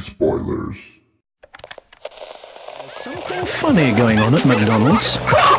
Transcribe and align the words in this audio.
spoilers. 0.00 1.00
Something 2.88 3.44
funny 3.44 3.92
going 3.92 4.18
on 4.20 4.34
at 4.34 4.46
McDonald's. 4.46 5.18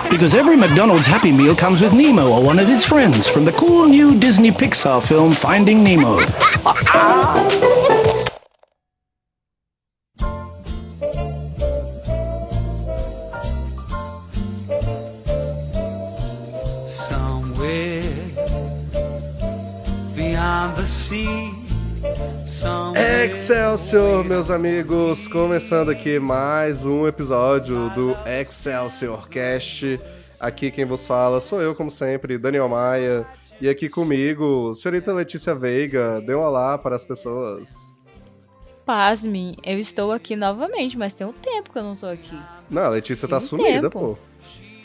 Because 0.10 0.34
every 0.34 0.56
McDonald's 0.56 1.06
Happy 1.06 1.32
Meal 1.32 1.56
comes 1.56 1.82
with 1.82 1.94
Nemo 1.94 2.30
or 2.30 2.44
one 2.44 2.58
of 2.58 2.68
his 2.68 2.86
friends 2.86 3.28
from 3.28 3.44
the 3.44 3.52
cool 3.52 3.86
new 3.86 4.18
Disney 4.18 4.52
Pixar 4.52 5.06
film 5.06 5.32
Finding 5.32 5.84
Nemo. 5.84 6.20
Somewhere 16.88 18.04
beyond 20.16 20.78
the 20.78 20.86
sea. 20.86 21.53
Excelsior, 23.24 24.26
meus 24.26 24.52
amigos! 24.52 25.30
Começando 25.30 25.90
aqui 25.90 26.20
mais 26.20 26.86
um 26.86 27.08
episódio 27.08 27.90
do 27.92 28.14
Excelsior 28.28 29.30
Cast. 29.30 29.98
Aqui 30.38 30.70
quem 30.70 30.84
vos 30.84 31.08
fala 31.08 31.40
sou 31.40 31.62
eu, 31.62 31.74
como 31.74 31.90
sempre, 31.90 32.38
Daniel 32.38 32.68
Maia. 32.68 33.26
E 33.62 33.70
aqui 33.70 33.88
comigo, 33.88 34.76
senhorita 34.76 35.14
Letícia 35.14 35.56
Veiga. 35.56 36.20
Dê 36.20 36.36
um 36.36 36.42
olá 36.42 36.78
para 36.78 36.98
as 36.98 37.06
pessoas. 37.06 37.74
Pasmem, 38.86 39.56
eu 39.64 39.80
estou 39.80 40.12
aqui 40.12 40.36
novamente, 40.36 40.98
mas 40.98 41.14
tem 41.14 41.26
um 41.26 41.32
tempo 41.32 41.72
que 41.72 41.80
eu 41.80 41.84
não 41.84 41.96
tô 41.96 42.08
aqui. 42.08 42.38
Não, 42.70 42.84
a 42.84 42.90
Letícia 42.90 43.26
tá 43.26 43.40
Tem 43.40 43.48
sumida, 43.48 43.90
tempo. 43.90 44.00
pô. 44.00 44.08
Eu 44.10 44.18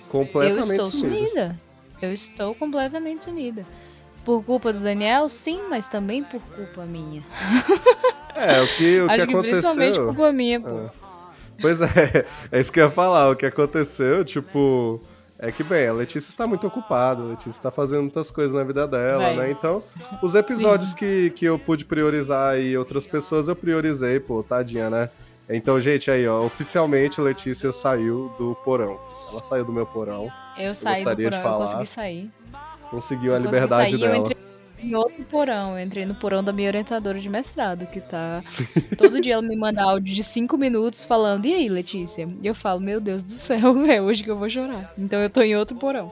Completamente 0.08 0.70
estou 0.70 0.90
sumida. 0.92 1.60
Eu 2.00 2.12
estou 2.12 2.54
completamente 2.54 3.24
sumida. 3.24 3.66
Por 4.28 4.44
culpa 4.44 4.74
do 4.74 4.80
Daniel, 4.80 5.26
sim, 5.30 5.58
mas 5.70 5.88
também 5.88 6.22
por 6.22 6.42
culpa 6.54 6.84
minha. 6.84 7.24
É, 8.36 8.62
o 8.62 8.68
que, 8.68 9.00
o 9.00 9.06
que 9.08 9.12
Acho 9.14 9.26
que 9.26 9.36
principalmente 9.36 9.64
aconteceu. 9.64 10.06
culpa 10.06 10.32
minha, 10.32 10.60
pô. 10.60 10.68
Ah. 10.68 10.90
Pois 11.60 11.80
é, 11.80 11.88
é 12.52 12.60
isso 12.60 12.70
que 12.70 12.78
eu 12.78 12.84
ia 12.84 12.90
falar. 12.90 13.30
O 13.30 13.34
que 13.34 13.46
aconteceu, 13.46 14.24
tipo. 14.24 15.02
É 15.40 15.50
que, 15.50 15.64
bem, 15.64 15.88
a 15.88 15.92
Letícia 15.92 16.28
está 16.28 16.46
muito 16.46 16.64
ocupada, 16.64 17.20
a 17.22 17.24
Letícia 17.24 17.50
está 17.50 17.72
fazendo 17.72 18.02
muitas 18.02 18.30
coisas 18.30 18.54
na 18.54 18.62
vida 18.62 18.86
dela, 18.86 19.24
Vai. 19.24 19.36
né? 19.36 19.50
Então, 19.50 19.82
os 20.22 20.36
episódios 20.36 20.92
que, 20.92 21.30
que 21.30 21.46
eu 21.46 21.58
pude 21.58 21.84
priorizar 21.84 22.60
e 22.60 22.76
outras 22.76 23.08
pessoas 23.08 23.48
eu 23.48 23.56
priorizei, 23.56 24.20
pô, 24.20 24.40
tadinha, 24.42 24.88
né? 24.88 25.10
Então, 25.50 25.80
gente, 25.80 26.10
aí, 26.10 26.28
ó, 26.28 26.44
oficialmente 26.44 27.20
Letícia 27.20 27.72
saiu 27.72 28.30
do 28.38 28.54
porão. 28.64 29.00
Ela 29.32 29.42
saiu 29.42 29.64
do 29.64 29.72
meu 29.72 29.86
porão, 29.86 30.30
Eu 30.56 30.74
saí 30.74 31.02
do 31.02 31.16
porão, 31.16 31.42
eu 31.42 31.58
consegui 31.58 31.86
sair. 31.86 32.30
Conseguiu 32.90 33.34
a 33.34 33.36
Eu 33.38 33.42
liberdade 33.44 33.90
sair, 33.90 34.00
Eu 34.02 34.08
dela. 34.08 34.16
entrei 34.18 34.36
em 34.80 34.94
outro 34.94 35.24
porão, 35.24 35.76
eu 35.76 35.84
entrei 35.84 36.06
no 36.06 36.14
porão 36.14 36.42
da 36.42 36.52
minha 36.52 36.68
orientadora 36.68 37.18
de 37.18 37.28
mestrado, 37.28 37.86
que 37.86 38.00
tá. 38.00 38.42
Todo 38.96 39.20
dia 39.20 39.34
ela 39.34 39.42
me 39.42 39.56
manda 39.56 39.82
áudio 39.82 40.14
de 40.14 40.22
cinco 40.22 40.56
minutos 40.56 41.04
falando, 41.04 41.46
e 41.46 41.54
aí, 41.54 41.68
Letícia? 41.68 42.28
E 42.40 42.46
eu 42.46 42.54
falo, 42.54 42.80
meu 42.80 43.00
Deus 43.00 43.24
do 43.24 43.30
céu, 43.32 43.74
é 43.90 44.00
hoje 44.00 44.22
que 44.22 44.30
eu 44.30 44.36
vou 44.36 44.48
chorar. 44.48 44.92
Então 44.96 45.20
eu 45.20 45.28
tô 45.28 45.42
em 45.42 45.56
outro 45.56 45.76
porão. 45.76 46.10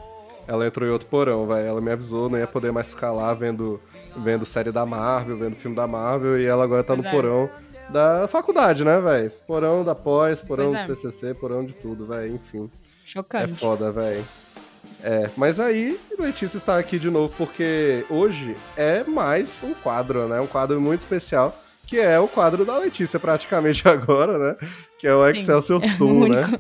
Ela 0.49 0.67
entrou 0.67 0.89
em 0.89 0.93
outro 0.93 1.09
porão, 1.09 1.47
velho. 1.47 1.67
Ela 1.67 1.81
me 1.81 1.91
avisou, 1.91 2.29
não 2.29 2.39
ia 2.39 2.47
poder 2.47 2.71
mais 2.73 2.89
ficar 2.93 3.11
lá 3.13 3.33
vendo, 3.35 3.81
vendo 4.17 4.45
série 4.45 4.71
da 4.71 4.85
Marvel, 4.87 5.37
vendo 5.37 5.57
filme 5.57 5.77
da 5.77 5.87
Marvel, 5.89 6.41
e 6.41 6.45
ela 6.47 6.63
agora 6.65 6.85
tá 6.85 6.95
Pois 6.95 7.03
no 7.05 7.09
é. 7.09 7.13
porão 7.13 7.51
da 7.91 8.27
faculdade, 8.29 8.85
né, 8.85 9.01
velho? 9.01 9.31
Porão 9.47 9.85
da 9.85 9.95
pós, 9.95 10.43
porão 10.43 10.71
Pois 10.71 10.75
é. 10.75 10.87
do 10.87 10.95
TCC, 10.95 11.35
porão 11.35 11.65
de 11.65 11.73
tudo, 11.73 12.07
velho. 12.07 12.35
Enfim, 12.35 12.69
é 12.73 12.79
Chocante. 13.05 13.55
foda, 13.55 13.91
velho. 13.93 14.25
É, 15.03 15.29
mas 15.37 15.61
aí 15.61 15.99
Letícia 16.19 16.57
está 16.57 16.79
aqui 16.79 16.99
de 16.99 17.11
novo 17.11 17.33
porque 17.37 18.05
hoje 18.11 18.57
é 18.77 19.05
mais 19.05 19.61
um 19.63 19.73
quadro, 19.75 20.27
né? 20.27 20.41
Um 20.41 20.47
quadro 20.47 20.81
muito 20.81 21.01
especial, 21.01 21.57
que 21.87 21.99
é 21.99 22.19
o 22.19 22.27
quadro 22.27 22.65
da 22.65 22.79
Letícia 22.79 23.21
praticamente 23.21 23.87
agora, 23.89 24.39
né? 24.39 24.57
Que 24.99 25.07
é 25.07 25.15
o 25.15 25.25
Sim, 25.31 25.37
Excelsior 25.39 25.83
é 25.85 25.87
o 25.87 25.99
Toon, 25.99 26.13
único- 26.23 26.35
né? 26.35 26.59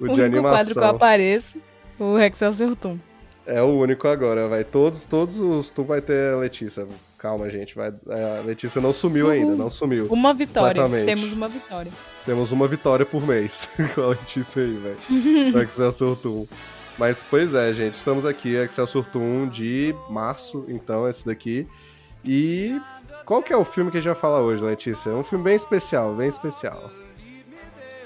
O 0.00 0.04
O 0.04 0.08
de 0.14 0.20
único 0.22 0.42
quadro 0.42 0.72
que 0.72 0.78
eu 0.78 0.82
animação. 0.82 0.96
apareço, 0.96 1.58
o 1.98 2.18
Excelsior 2.18 2.74
Tum. 2.76 2.98
É 3.46 3.60
o 3.62 3.66
único 3.78 4.06
agora, 4.06 4.46
vai. 4.48 4.62
Todos, 4.64 5.04
todos 5.04 5.36
os 5.38 5.70
tu 5.70 5.82
vai 5.82 6.00
ter 6.00 6.34
a 6.34 6.36
Letícia. 6.36 6.86
Calma, 7.18 7.50
gente. 7.50 7.74
Vai, 7.74 7.92
é, 8.08 8.38
a 8.38 8.42
Letícia 8.46 8.80
não 8.80 8.92
sumiu 8.92 9.28
ainda, 9.30 9.54
não 9.56 9.68
sumiu. 9.70 10.06
Uma 10.10 10.32
vitória. 10.32 10.82
Temos 11.04 11.32
uma 11.32 11.48
vitória. 11.48 11.90
Temos 12.24 12.52
uma 12.52 12.68
vitória 12.68 13.04
por 13.06 13.26
mês 13.26 13.68
com 13.94 14.02
a 14.02 14.06
Letícia 14.08 14.62
aí, 14.62 14.72
velho. 14.76 15.52
No 15.52 15.62
Excelsior 15.62 16.16
Toon. 16.16 16.46
Mas, 17.00 17.22
pois 17.22 17.54
é, 17.54 17.72
gente. 17.72 17.94
Estamos 17.94 18.26
aqui, 18.26 18.54
Excelsior 18.56 19.06
Toon 19.06 19.48
de 19.48 19.94
março, 20.10 20.66
então, 20.68 21.08
esse 21.08 21.24
daqui. 21.24 21.66
E 22.22 22.78
qual 23.24 23.42
que 23.42 23.54
é 23.54 23.56
o 23.56 23.64
filme 23.64 23.90
que 23.90 23.96
a 23.96 24.00
gente 24.02 24.12
vai 24.12 24.20
falar 24.20 24.42
hoje, 24.42 24.62
Letícia? 24.62 25.08
É 25.08 25.14
um 25.14 25.22
filme 25.22 25.42
bem 25.42 25.54
especial, 25.54 26.14
bem 26.14 26.28
especial. 26.28 26.90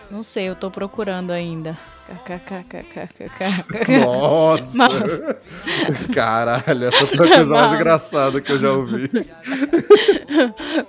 Não 0.08 0.22
sei, 0.22 0.48
eu 0.48 0.54
tô 0.54 0.70
procurando 0.70 1.32
ainda. 1.32 1.76
Nossa! 4.00 4.76
Nossa. 4.76 5.40
Caralho, 6.14 6.84
essa 6.84 7.16
foi 7.16 7.26
a 7.26 7.34
coisa 7.34 7.52
mais 7.52 7.72
engraçada 7.72 8.40
que 8.40 8.52
eu 8.52 8.58
já 8.60 8.70
ouvi. 8.70 9.10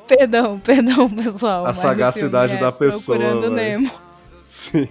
perdão, 0.07 0.59
perdão, 0.59 1.09
pessoal. 1.09 1.63
A 1.63 1.69
mas 1.69 1.77
sagacidade 1.77 2.51
filme 2.51 2.67
é 2.67 2.69
da 2.69 2.71
pessoa, 2.71 3.17
Procurando 3.17 3.55
velho. 3.55 3.79
Nemo. 3.79 3.91
Sim. 4.43 4.87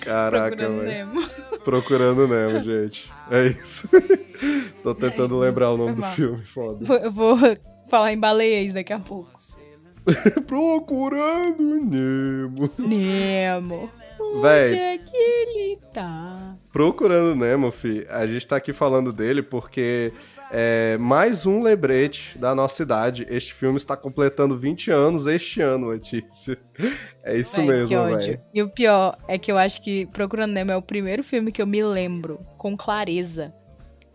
Caraca, 0.00 0.56
procurando 0.56 0.80
velho. 0.80 1.53
Procurando 1.64 2.28
Nemo, 2.28 2.60
gente. 2.62 3.10
É 3.30 3.46
isso. 3.46 3.88
Tô 4.82 4.94
tentando 4.94 5.42
É, 5.42 5.48
lembrar 5.48 5.70
o 5.72 5.76
nome 5.76 5.94
do 5.94 6.02
filme, 6.08 6.42
foda. 6.44 6.84
Eu 7.02 7.10
vou 7.10 7.36
falar 7.88 8.12
em 8.12 8.18
baleias 8.20 8.74
daqui 8.74 8.92
a 8.92 9.00
pouco. 9.00 9.30
Procurando 10.46 11.62
Nemo. 11.62 12.70
Nemo. 12.78 13.90
Onde 14.20 14.42
Véi. 14.42 14.74
é 14.76 14.98
que 14.98 15.16
ele 15.16 15.78
tá? 15.92 16.54
Procurando 16.72 17.34
Nemo, 17.34 17.70
fi. 17.70 18.06
A 18.10 18.26
gente 18.26 18.46
tá 18.46 18.56
aqui 18.56 18.72
falando 18.72 19.12
dele 19.12 19.42
porque 19.42 20.12
é 20.56 20.96
mais 20.98 21.46
um 21.46 21.60
lembrete 21.60 22.38
da 22.38 22.54
nossa 22.54 22.80
idade. 22.82 23.26
Este 23.28 23.52
filme 23.52 23.76
está 23.76 23.96
completando 23.96 24.56
20 24.56 24.92
anos 24.92 25.26
este 25.26 25.60
ano, 25.60 25.88
Letícia. 25.88 26.56
É 27.24 27.36
isso 27.36 27.56
Véi, 27.56 27.66
que 27.66 27.72
mesmo, 27.72 28.04
velho. 28.16 28.40
E 28.54 28.62
o 28.62 28.68
pior 28.68 29.16
é 29.26 29.36
que 29.36 29.50
eu 29.50 29.58
acho 29.58 29.82
que 29.82 30.06
Procurando 30.06 30.52
Nemo 30.52 30.70
é 30.70 30.76
o 30.76 30.82
primeiro 30.82 31.24
filme 31.24 31.50
que 31.50 31.60
eu 31.60 31.66
me 31.66 31.82
lembro 31.82 32.38
com 32.56 32.76
clareza 32.76 33.52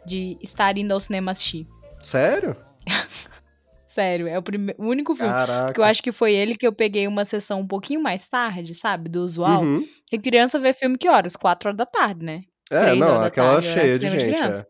de 0.05 0.37
estar 0.41 0.77
indo 0.77 0.93
ao 0.93 0.99
cinema 1.01 1.31
assistir. 1.31 1.67
Sério? 2.01 2.55
Sério, 3.85 4.27
é 4.27 4.37
o, 4.37 4.41
prime- 4.41 4.75
o 4.77 4.85
único 4.85 5.15
filme. 5.15 5.31
Caraca. 5.31 5.73
Que 5.73 5.79
eu 5.79 5.83
acho 5.83 6.01
que 6.01 6.11
foi 6.11 6.33
ele 6.33 6.55
que 6.55 6.65
eu 6.65 6.71
peguei 6.71 7.05
uma 7.07 7.25
sessão 7.25 7.59
um 7.59 7.67
pouquinho 7.67 8.01
mais 8.01 8.29
tarde, 8.29 8.73
sabe? 8.73 9.09
Do 9.09 9.23
usual. 9.23 9.63
Uhum. 9.63 9.81
Porque 10.09 10.29
criança 10.29 10.59
vê 10.59 10.73
filme 10.73 10.97
que 10.97 11.09
horas? 11.09 11.35
Quatro 11.35 11.67
horas 11.69 11.77
da 11.77 11.85
tarde, 11.85 12.23
né? 12.23 12.41
É, 12.71 12.79
Três 12.81 12.99
não, 12.99 13.19
aquela 13.21 13.53
tarde, 13.53 13.67
cheia 13.67 13.91
de 13.93 13.99
de 13.99 14.09
de 14.09 14.19
gente, 14.19 14.41
é. 14.41 14.65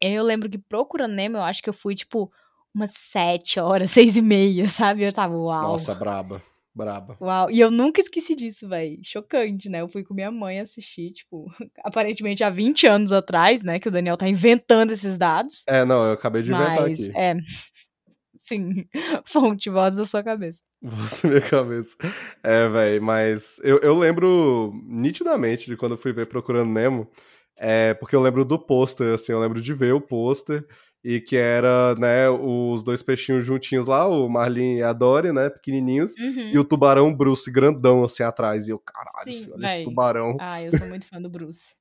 Eu 0.00 0.24
lembro 0.24 0.48
que 0.48 0.58
procurando 0.58 1.14
Nemo, 1.14 1.36
eu 1.36 1.42
acho 1.42 1.62
que 1.62 1.68
eu 1.68 1.74
fui, 1.74 1.94
tipo, 1.94 2.30
umas 2.74 2.92
sete 2.94 3.58
horas, 3.58 3.90
seis 3.92 4.16
e 4.16 4.22
meia, 4.22 4.68
sabe? 4.68 5.02
Eu 5.02 5.12
tava, 5.12 5.36
uau. 5.36 5.62
Nossa, 5.62 5.94
braba. 5.94 6.42
Braba. 6.74 7.16
Uau. 7.20 7.50
E 7.50 7.58
eu 7.58 7.72
nunca 7.72 8.00
esqueci 8.00 8.36
disso, 8.36 8.68
velho. 8.68 9.00
Chocante, 9.02 9.68
né? 9.68 9.80
Eu 9.80 9.88
fui 9.88 10.04
com 10.04 10.14
minha 10.14 10.30
mãe 10.30 10.60
assistir, 10.60 11.10
tipo, 11.10 11.46
aparentemente 11.82 12.44
há 12.44 12.50
20 12.50 12.86
anos 12.86 13.10
atrás, 13.10 13.64
né? 13.64 13.80
Que 13.80 13.88
o 13.88 13.90
Daniel 13.90 14.16
tá 14.16 14.28
inventando 14.28 14.92
esses 14.92 15.18
dados. 15.18 15.64
É, 15.66 15.84
não, 15.84 16.04
eu 16.04 16.12
acabei 16.12 16.42
de 16.42 16.52
inventar 16.52 16.82
Mas, 16.82 17.08
aqui. 17.08 17.18
é. 17.18 17.36
Sim, 18.40 18.86
fonte, 19.26 19.68
voz 19.68 19.96
da 19.96 20.06
sua 20.06 20.22
cabeça. 20.22 20.60
Voz 20.80 21.22
na 21.22 21.30
minha 21.30 21.42
cabeça. 21.42 21.96
É, 22.42 22.68
velho, 22.68 23.02
mas 23.02 23.58
eu, 23.62 23.78
eu 23.80 23.98
lembro 23.98 24.72
nitidamente 24.86 25.66
de 25.66 25.76
quando 25.76 25.92
eu 25.92 25.98
fui 25.98 26.12
ver 26.14 26.26
Procurando 26.26 26.70
Nemo, 26.70 27.10
é, 27.58 27.94
porque 27.94 28.14
eu 28.16 28.20
lembro 28.22 28.44
do 28.44 28.58
pôster, 28.58 29.14
assim, 29.14 29.32
eu 29.32 29.40
lembro 29.40 29.60
de 29.60 29.74
ver 29.74 29.92
o 29.94 30.00
pôster, 30.00 30.66
e 31.04 31.20
que 31.20 31.36
era, 31.36 31.94
né, 31.96 32.28
os 32.28 32.82
dois 32.82 33.02
peixinhos 33.02 33.44
juntinhos 33.44 33.86
lá, 33.86 34.06
o 34.06 34.28
Marlin 34.28 34.76
e 34.76 34.82
a 34.82 34.92
Dory, 34.92 35.32
né, 35.32 35.48
pequenininhos, 35.48 36.14
Uhum. 36.18 36.50
e 36.52 36.58
o 36.58 36.64
tubarão 36.64 37.14
Bruce 37.14 37.50
grandão, 37.50 38.04
assim, 38.04 38.22
atrás, 38.22 38.68
e 38.68 38.70
eu, 38.72 38.78
caralho, 38.78 39.32
Sim, 39.32 39.42
filho, 39.44 39.54
olha 39.54 39.66
esse 39.66 39.82
tubarão. 39.82 40.36
Ah, 40.40 40.62
eu 40.62 40.72
sou 40.76 40.88
muito 40.88 41.06
fã 41.06 41.20
do 41.20 41.28
Bruce. 41.28 41.74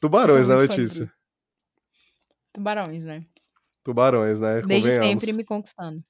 Tubarões, 0.00 0.48
né, 0.48 0.56
Letícia? 0.56 1.06
Tubarões, 2.52 3.04
né? 3.04 3.24
Tubarões, 3.84 4.38
né, 4.38 4.62
Desde 4.62 4.92
sempre 4.92 5.32
me 5.32 5.44
conquistando. 5.44 6.02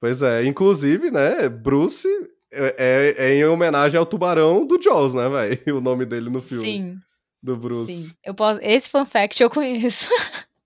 Pois 0.00 0.20
é, 0.22 0.44
inclusive, 0.44 1.10
né, 1.10 1.48
Bruce 1.48 2.08
é, 2.52 2.74
é, 2.76 3.14
é 3.30 3.34
em 3.34 3.44
homenagem 3.44 3.98
ao 3.98 4.04
tubarão 4.04 4.66
do 4.66 4.80
Jaws, 4.80 5.14
né, 5.14 5.28
velho? 5.28 5.58
O 5.78 5.80
nome 5.80 6.04
dele 6.04 6.28
no 6.28 6.40
filme. 6.40 6.66
Sim, 6.66 6.98
Do 7.42 7.56
Bruce. 7.56 7.92
sim. 7.92 8.10
Eu 8.24 8.34
posso... 8.34 8.60
Esse 8.62 8.88
fun 8.88 9.04
fact 9.04 9.42
eu 9.42 9.50
conheço. 9.50 10.08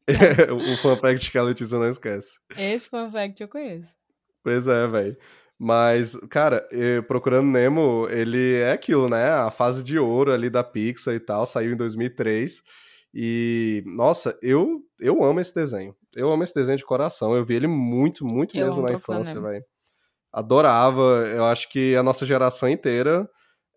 É, 0.07 0.53
o 0.53 0.77
fun 0.77 0.97
fact 0.97 1.31
que 1.31 1.39
a 1.39 1.43
Letícia 1.43 1.79
não 1.79 1.89
esquece. 1.89 2.39
Esse 2.57 2.89
fun 2.89 3.11
fact 3.11 3.41
eu 3.41 3.49
conheço. 3.49 3.89
Pois 4.43 4.69
é, 4.69 4.87
velho. 4.87 5.17
Mas, 5.59 6.15
cara, 6.29 6.69
Procurando 7.09 7.47
Nemo, 7.47 8.07
ele 8.11 8.57
é 8.57 8.73
aquilo, 8.73 9.09
né? 9.09 9.31
A 9.31 9.51
fase 9.51 9.83
de 9.83 9.99
ouro 9.99 10.31
ali 10.33 10.51
da 10.51 10.63
Pixar 10.63 11.15
e 11.15 11.21
tal, 11.21 11.47
saiu 11.47 11.73
em 11.73 11.77
2003. 11.77 12.63
E, 13.15 13.83
nossa, 13.87 14.39
eu, 14.43 14.83
eu 15.01 15.25
amo 15.25 15.41
esse 15.41 15.55
desenho. 15.55 15.97
Eu 16.15 16.31
amo 16.31 16.43
esse 16.43 16.55
desenho 16.55 16.77
de 16.77 16.85
coração. 16.85 17.35
Eu 17.35 17.45
vi 17.45 17.55
ele 17.55 17.67
muito, 17.67 18.27
muito 18.27 18.57
Eu 18.57 18.67
mesmo 18.67 18.83
na 18.83 18.93
infância, 18.93 19.41
velho. 19.41 19.65
Adorava. 20.31 21.27
Eu 21.27 21.47
acho 21.47 21.71
que 21.71 21.97
a 21.97 22.03
nossa 22.03 22.27
geração 22.27 22.69
inteira 22.69 23.27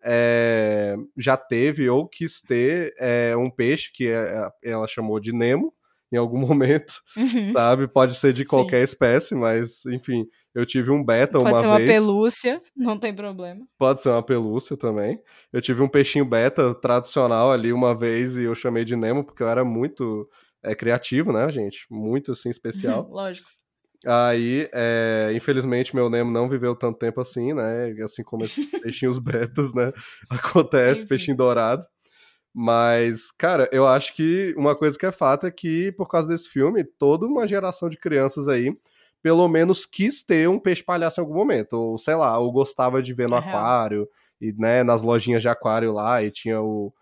eh, 0.04 0.96
já 1.16 1.36
teve 1.36 1.88
ou 1.88 2.06
quis 2.08 2.40
ter 2.40 2.94
eh, 2.98 3.36
um 3.36 3.50
peixe 3.50 3.90
que 3.92 4.06
eh, 4.08 4.48
ela 4.64 4.86
chamou 4.86 5.18
de 5.20 5.32
Nemo 5.32 5.72
em 6.12 6.16
algum 6.16 6.38
momento 6.46 6.94
Uhum. 7.16 7.52
sabe? 7.52 7.86
Pode 7.88 8.14
ser 8.14 8.32
de 8.32 8.44
qualquer 8.44 8.82
espécie, 8.82 9.34
mas 9.34 9.84
enfim, 9.86 10.26
eu 10.54 10.66
tive 10.66 10.90
um 10.90 11.04
beta 11.04 11.38
Pode 11.38 11.50
uma 11.50 11.60
ser 11.60 11.66
uma 11.66 11.76
vez. 11.78 11.90
pelúcia, 11.90 12.62
não 12.76 12.98
tem 12.98 13.14
problema. 13.14 13.64
Pode 13.78 14.00
ser 14.00 14.08
uma 14.08 14.22
pelúcia 14.22 14.76
também. 14.76 15.20
Eu 15.52 15.60
tive 15.60 15.82
um 15.82 15.88
peixinho 15.88 16.24
beta 16.24 16.74
tradicional 16.74 17.50
ali 17.52 17.72
uma 17.72 17.94
vez 17.94 18.36
e 18.36 18.42
eu 18.44 18.54
chamei 18.54 18.84
de 18.84 18.96
Nemo 18.96 19.24
porque 19.24 19.42
eu 19.42 19.48
era 19.48 19.64
muito 19.64 20.28
é, 20.62 20.74
criativo, 20.74 21.32
né, 21.32 21.48
gente? 21.50 21.86
Muito 21.90 22.32
assim 22.32 22.50
especial. 22.50 23.06
Lógico. 23.10 23.48
Aí, 24.06 24.68
é, 24.72 25.30
infelizmente, 25.34 25.94
meu 25.94 26.08
Nemo 26.08 26.30
não 26.30 26.48
viveu 26.48 26.74
tanto 26.74 26.98
tempo 26.98 27.20
assim, 27.20 27.52
né? 27.52 27.90
Assim 28.02 28.22
como 28.24 28.44
esses 28.44 28.70
peixinhos 28.80 29.18
betas, 29.18 29.74
né? 29.74 29.92
Acontece, 30.30 31.06
peixinho 31.06 31.36
dourado. 31.36 31.86
Mas, 32.54 33.30
cara, 33.32 33.68
eu 33.72 33.86
acho 33.86 34.14
que 34.14 34.54
uma 34.56 34.74
coisa 34.76 34.98
que 34.98 35.06
é 35.06 35.12
fato 35.12 35.46
é 35.46 35.50
que, 35.50 35.92
por 35.92 36.08
causa 36.08 36.28
desse 36.28 36.48
filme, 36.48 36.84
toda 36.84 37.26
uma 37.26 37.46
geração 37.46 37.88
de 37.88 37.96
crianças 37.98 38.48
aí, 38.48 38.76
pelo 39.22 39.46
menos 39.48 39.86
quis 39.86 40.24
ter 40.24 40.48
um 40.48 40.58
peixe 40.58 40.82
palhaço 40.82 41.20
em 41.20 41.24
algum 41.24 41.34
momento. 41.34 41.74
Ou, 41.74 41.98
sei 41.98 42.14
lá, 42.16 42.38
ou 42.38 42.50
gostava 42.52 43.02
de 43.02 43.14
ver 43.14 43.28
no 43.28 43.36
real. 43.36 43.36
aquário, 43.36 44.08
e, 44.40 44.52
né, 44.58 44.82
nas 44.82 45.02
lojinhas 45.02 45.42
de 45.42 45.48
aquário 45.48 45.92
lá, 45.92 46.22
e 46.22 46.30
tinha 46.30 46.60
o, 46.60 46.92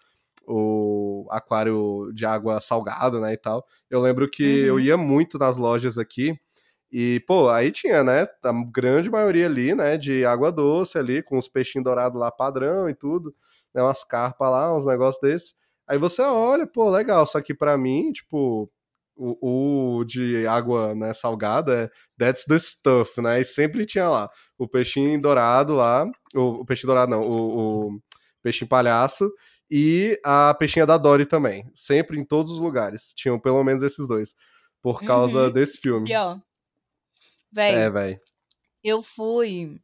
o 0.46 1.26
aquário 1.30 2.10
de 2.14 2.26
água 2.26 2.60
salgada, 2.60 3.20
né, 3.20 3.32
e 3.34 3.36
tal. 3.36 3.64
Eu 3.90 4.00
lembro 4.00 4.28
que 4.30 4.42
eu 4.42 4.78
Uhum. 4.78 4.80
ia 4.80 4.96
muito 4.96 5.38
nas 5.38 5.56
lojas 5.56 5.98
aqui, 5.98 6.38
e, 6.90 7.20
pô, 7.26 7.48
aí 7.50 7.70
tinha, 7.70 8.02
né, 8.02 8.26
a 8.42 8.52
grande 8.72 9.10
maioria 9.10 9.46
ali, 9.46 9.74
né, 9.74 9.96
de 9.96 10.24
água 10.24 10.50
doce 10.50 10.98
ali, 10.98 11.22
com 11.22 11.38
os 11.38 11.48
peixinhos 11.48 11.84
dourados 11.84 12.18
lá 12.18 12.30
padrão 12.30 12.88
e 12.88 12.94
tudo, 12.94 13.34
né, 13.74 13.82
umas 13.82 14.04
carpas 14.04 14.50
lá, 14.50 14.74
uns 14.74 14.86
negócios 14.86 15.20
desses. 15.20 15.54
Aí 15.86 15.98
você 15.98 16.22
olha, 16.22 16.66
pô, 16.66 16.88
legal, 16.90 17.24
só 17.26 17.40
que 17.40 17.54
pra 17.54 17.76
mim, 17.78 18.12
tipo, 18.12 18.70
o, 19.16 19.98
o 20.00 20.04
de 20.04 20.46
água, 20.46 20.94
né, 20.94 21.12
salgada 21.12 21.84
é 21.84 21.90
that's 22.18 22.44
the 22.44 22.58
stuff, 22.58 23.20
né, 23.20 23.40
e 23.40 23.44
sempre 23.44 23.84
tinha 23.86 24.08
lá 24.08 24.30
o 24.56 24.66
peixinho 24.68 25.20
dourado 25.20 25.74
lá, 25.74 26.06
o, 26.34 26.60
o 26.60 26.64
peixinho 26.64 26.88
dourado 26.88 27.10
não, 27.10 27.22
o, 27.22 27.88
o 27.96 28.00
peixinho 28.42 28.68
palhaço 28.68 29.30
e 29.70 30.18
a 30.24 30.54
peixinha 30.54 30.86
da 30.86 30.96
Dory 30.96 31.26
também, 31.26 31.68
sempre 31.74 32.18
em 32.18 32.24
todos 32.24 32.52
os 32.52 32.60
lugares, 32.60 33.12
tinham 33.14 33.38
pelo 33.38 33.62
menos 33.62 33.82
esses 33.82 34.06
dois, 34.06 34.34
por 34.80 35.02
causa 35.02 35.46
Uhum. 35.46 35.50
desse 35.50 35.78
filme. 35.78 36.10
E 36.10 36.16
ó, 36.16 36.38
véi, 37.52 37.74
É, 37.74 37.90
velho. 37.90 38.20
eu 38.82 39.02
fui. 39.02 39.80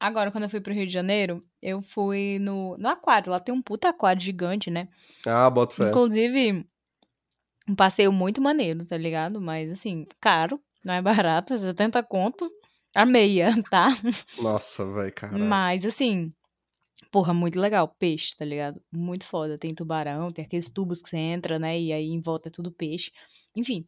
Agora, 0.00 0.32
quando 0.32 0.44
eu 0.44 0.50
fui 0.50 0.60
pro 0.60 0.74
Rio 0.74 0.86
de 0.86 0.92
Janeiro, 0.92 1.44
eu 1.60 1.80
fui 1.80 2.38
no, 2.40 2.76
no 2.76 2.88
aquário. 2.88 3.30
Lá 3.30 3.38
tem 3.38 3.54
um 3.54 3.62
puta 3.62 3.88
aquário 3.88 4.20
gigante, 4.20 4.70
né? 4.70 4.88
Ah, 5.26 5.48
bota 5.48 5.76
fé. 5.76 5.88
Inclusive, 5.88 6.66
um 7.68 7.74
passeio 7.76 8.12
muito 8.12 8.40
maneiro, 8.42 8.84
tá 8.84 8.96
ligado? 8.96 9.40
Mas 9.40 9.70
assim, 9.70 10.04
caro, 10.20 10.60
não 10.84 10.94
é 10.94 11.00
barato, 11.02 11.54
é 11.54 11.58
70 11.58 12.02
conto. 12.02 12.50
A 12.94 13.06
meia, 13.06 13.50
tá? 13.70 13.88
Nossa, 14.40 14.84
velho, 14.84 15.12
cara. 15.14 15.38
Mas 15.38 15.86
assim, 15.86 16.32
porra, 17.10 17.32
muito 17.32 17.58
legal. 17.58 17.88
Peixe, 17.98 18.36
tá 18.36 18.44
ligado? 18.44 18.82
Muito 18.92 19.24
foda. 19.26 19.56
Tem 19.56 19.74
tubarão, 19.74 20.30
tem 20.30 20.44
aqueles 20.44 20.68
tubos 20.68 21.00
que 21.00 21.08
você 21.10 21.16
entra, 21.16 21.58
né? 21.58 21.78
E 21.80 21.92
aí 21.92 22.08
em 22.08 22.20
volta 22.20 22.48
é 22.48 22.52
tudo 22.52 22.72
peixe. 22.72 23.10
Enfim, 23.56 23.86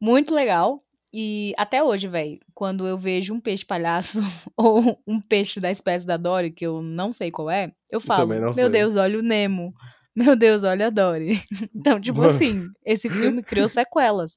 muito 0.00 0.34
legal. 0.34 0.84
E 1.14 1.54
até 1.56 1.82
hoje, 1.82 2.08
velho, 2.08 2.38
quando 2.54 2.86
eu 2.86 2.98
vejo 2.98 3.32
um 3.32 3.40
peixe 3.40 3.64
palhaço 3.64 4.20
ou 4.56 5.00
um 5.06 5.20
peixe 5.20 5.60
da 5.60 5.70
espécie 5.70 6.06
da 6.06 6.16
Dory, 6.16 6.50
que 6.50 6.66
eu 6.66 6.82
não 6.82 7.12
sei 7.12 7.30
qual 7.30 7.50
é, 7.50 7.72
eu 7.90 8.00
falo, 8.00 8.28
não 8.34 8.40
meu 8.40 8.54
sei." 8.54 8.68
Deus, 8.68 8.96
olha 8.96 9.18
o 9.18 9.22
Nemo. 9.22 9.72
Meu 10.14 10.34
Deus, 10.34 10.62
olha 10.62 10.86
a 10.86 10.90
Dory. 10.90 11.40
Então, 11.74 12.00
tipo 12.00 12.18
Mano. 12.18 12.30
assim, 12.30 12.68
esse 12.84 13.08
filme 13.10 13.42
criou 13.42 13.68
sequelas. 13.68 14.36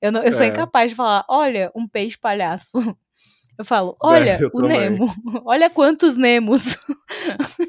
Eu, 0.00 0.12
não, 0.12 0.22
eu 0.22 0.32
sou 0.32 0.44
É. 0.44 0.48
incapaz 0.50 0.90
de 0.90 0.94
falar, 0.96 1.24
olha, 1.28 1.70
um 1.74 1.88
peixe 1.88 2.18
palhaço. 2.18 2.72
Eu 3.56 3.64
falo, 3.64 3.96
olha 4.02 4.36
eu 4.40 4.50
o 4.52 4.62
também. 4.62 4.90
Nemo. 4.90 5.06
Olha 5.46 5.70
quantos 5.70 6.16
Nemos. 6.16 6.76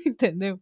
Entendeu? 0.04 0.60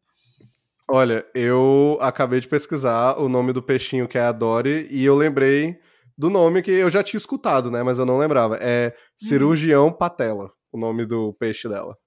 Olha, 0.86 1.26
eu 1.34 1.98
acabei 2.02 2.42
de 2.42 2.48
pesquisar 2.48 3.18
o 3.18 3.30
nome 3.30 3.54
do 3.54 3.64
peixinho 3.64 4.06
que 4.06 4.18
é 4.18 4.22
a 4.22 4.34
Dory 4.34 4.86
e 4.92 5.06
eu 5.06 5.16
lembrei 5.16 5.80
do 6.18 6.30
nome 6.30 6.62
que 6.62 6.71
eu 6.71 6.89
já 6.89 7.04
tinha 7.04 7.18
escutado, 7.18 7.69
né? 7.71 7.83
Mas 7.83 8.00
eu 8.00 8.06
não 8.06 8.18
lembrava. 8.18 8.57
É 8.62 8.94
Cirurgião 9.18 9.92
Patela, 9.92 10.51
o 10.71 10.77
nome 10.77 11.06
do 11.06 11.33
peixe 11.33 11.68
dela. 11.68 11.98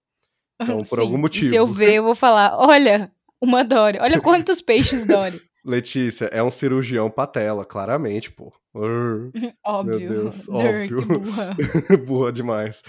Então, 0.60 0.82
por 0.84 0.98
Sim, 0.98 1.04
algum 1.04 1.18
motivo. 1.18 1.50
Se 1.50 1.56
eu 1.56 1.66
ver, 1.66 1.94
eu 1.94 2.02
vou 2.02 2.14
falar, 2.14 2.56
olha, 2.56 3.10
uma 3.40 3.62
Dory. 3.62 3.98
Olha 4.00 4.20
quantos 4.20 4.60
peixes 4.60 5.06
Dory. 5.06 5.40
Letícia, 5.64 6.26
é 6.26 6.40
um 6.40 6.50
cirurgião 6.50 7.10
patela, 7.10 7.64
claramente, 7.64 8.30
pô. 8.30 8.52
Urr, 8.72 9.32
Óbvio. 9.64 10.08
Deus, 10.08 10.46
Dur, 10.46 10.86
que 10.86 10.94
óbvio. 10.94 11.18
burra. 11.18 11.56
Burra 12.06 12.32
demais. 12.32 12.82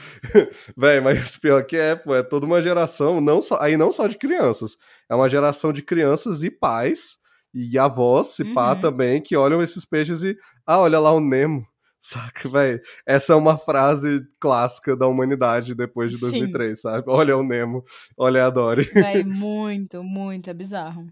Véi, 0.77 1.01
mas 1.01 1.37
pior 1.37 1.65
que 1.65 1.75
é, 1.75 1.95
pô, 1.95 2.13
é 2.13 2.21
toda 2.21 2.45
uma 2.45 2.61
geração, 2.61 3.19
não 3.19 3.41
só, 3.41 3.57
aí 3.59 3.75
não 3.75 3.91
só 3.91 4.05
de 4.05 4.15
crianças, 4.15 4.77
é 5.09 5.15
uma 5.15 5.27
geração 5.27 5.73
de 5.73 5.81
crianças 5.81 6.43
e 6.43 6.51
pais 6.51 7.17
e 7.57 7.77
avós, 7.77 8.27
se 8.27 8.54
pá, 8.54 8.74
Uhum. 8.74 8.81
também, 8.81 9.21
que 9.21 9.36
olham 9.36 9.62
esses 9.62 9.86
peixes 9.86 10.24
e, 10.24 10.38
ah, 10.65 10.80
olha 10.80 11.00
lá 11.00 11.12
o 11.12 11.19
Nemo. 11.19 11.65
Saca, 12.00 12.48
velho? 12.48 12.80
Essa 13.06 13.33
é 13.33 13.36
uma 13.36 13.57
frase 13.57 14.21
clássica 14.39 14.95
da 14.95 15.07
humanidade 15.07 15.74
depois 15.74 16.12
de 16.12 16.18
Sim. 16.18 16.21
2003, 16.29 16.79
sabe? 16.79 17.03
Olha 17.08 17.36
o 17.36 17.43
Nemo, 17.43 17.84
olha 18.17 18.46
a 18.46 18.50
Dory. 18.50 18.84
Véi, 18.93 19.24
muito, 19.24 20.03
muito, 20.03 20.50
é 20.50 20.53
bizarro. 20.53 21.08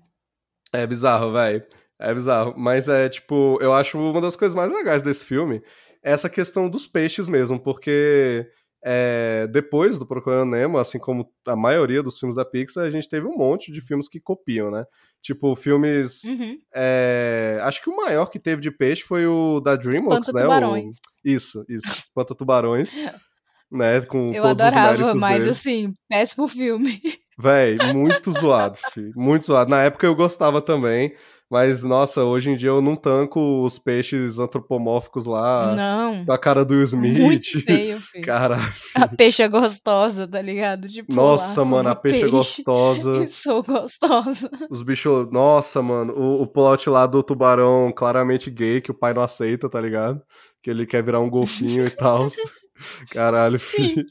É 0.72 0.86
bizarro, 0.86 1.32
velho. 1.34 1.64
É 2.00 2.14
bizarro. 2.14 2.54
Mas 2.56 2.88
é, 2.88 3.10
tipo, 3.10 3.58
eu 3.62 3.74
acho 3.74 3.98
uma 3.98 4.22
das 4.22 4.36
coisas 4.36 4.56
mais 4.56 4.72
legais 4.72 5.02
desse 5.02 5.26
filme 5.26 5.62
é 6.04 6.12
essa 6.12 6.30
questão 6.30 6.70
dos 6.70 6.86
peixes 6.88 7.28
mesmo, 7.28 7.60
porque 7.60 8.48
é, 8.88 9.48
depois 9.48 9.98
do 9.98 10.06
Procurando 10.06 10.52
Nemo, 10.52 10.78
assim 10.78 11.00
como 11.00 11.28
a 11.48 11.56
maioria 11.56 12.04
dos 12.04 12.20
filmes 12.20 12.36
da 12.36 12.46
Pixar, 12.46 12.84
a 12.84 12.90
gente 12.92 13.10
teve 13.10 13.26
um 13.26 13.36
monte 13.36 13.72
de 13.72 13.82
filmes 13.82 14.08
que 14.08 14.20
copiam, 14.20 14.70
né? 14.70 14.86
Tipo, 15.24 15.56
filmes. 15.56 16.24
Uhum. 16.24 16.60
é, 16.74 17.58
acho 17.64 17.82
que 17.82 17.90
o 17.90 17.96
maior 17.96 18.28
que 18.28 18.38
teve 18.38 18.62
de 18.62 18.70
peixe 18.70 19.02
foi 19.02 19.26
o 19.26 19.60
da 19.60 19.76
DreamWorks, 19.76 20.32
né? 20.32 20.34
O... 20.34 20.44
Espanta-tubarões. 20.44 20.98
Isso, 21.24 21.66
isso. 21.68 21.88
Espanta 21.88 22.36
Tubarões. 22.36 22.94
né? 23.72 24.02
Com 24.02 24.32
Eu 24.32 24.44
todos 24.44 24.60
os 24.60 24.62
adorava, 24.62 24.98
méritos 24.98 25.22
mas 25.22 25.40
dele. 25.40 25.50
assim, 25.50 25.94
péssimo 26.08 26.48
filme. 26.48 27.02
Véi, 27.40 27.78
muito 27.92 28.32
zoado, 28.32 28.78
filho. 28.94 29.12
Muito 29.16 29.48
zoado. 29.48 29.70
Na 29.70 29.82
época 29.82 30.06
eu 30.06 30.16
gostava 30.16 30.62
também, 30.62 31.14
mas 31.56 31.84
nossa, 31.84 32.22
hoje 32.22 32.52
em 32.52 32.56
dia 32.58 32.68
eu 32.68 32.82
não 32.82 32.98
tanco 32.98 33.64
os 33.64 33.80
peixes 33.80 34.40
antropomórficos 34.40 35.26
lá, 35.26 35.74
Não. 35.74 36.26
com 36.26 36.34
a 36.34 36.38
cara 36.38 36.66
do 36.66 36.74
Will 36.74 36.84
Smith. 36.84 37.18
Muito 37.18 37.62
feio, 37.62 37.98
filho. 38.12 38.26
Caralho. 38.26 38.74
A 38.94 39.08
peixe 39.08 39.42
é 39.42 39.48
gostosa, 39.48 40.28
tá 40.28 40.42
ligado? 40.42 40.90
Tipo, 40.90 41.14
Nossa, 41.14 41.62
lá, 41.62 41.66
mano, 41.66 41.88
a 41.88 41.92
uma 41.94 41.96
peixe 41.96 42.26
é 42.26 42.28
gostosa. 42.28 43.24
e 43.24 43.30
Sou 43.30 43.64
gostosa. 43.64 44.52
Os 44.70 44.84
bichos. 44.84 45.32
Nossa, 45.32 45.82
mano, 45.82 46.12
o, 46.14 46.42
o 46.42 46.46
plot 46.46 46.90
lá 46.90 47.06
do 47.06 47.24
tubarão 47.24 47.90
claramente 47.96 48.52
gay, 48.52 48.82
que 48.82 48.92
o 48.92 48.94
pai 48.94 49.14
não 49.14 49.22
aceita, 49.22 49.70
tá 49.70 49.80
ligado? 49.80 50.22
Que 50.62 50.70
ele 50.70 50.86
quer 50.86 51.02
virar 51.06 51.22
um 51.22 51.30
golfinho 51.30 51.86
e 51.86 51.90
tal. 51.90 52.28
Caralho, 53.12 53.58
filho. 53.58 54.04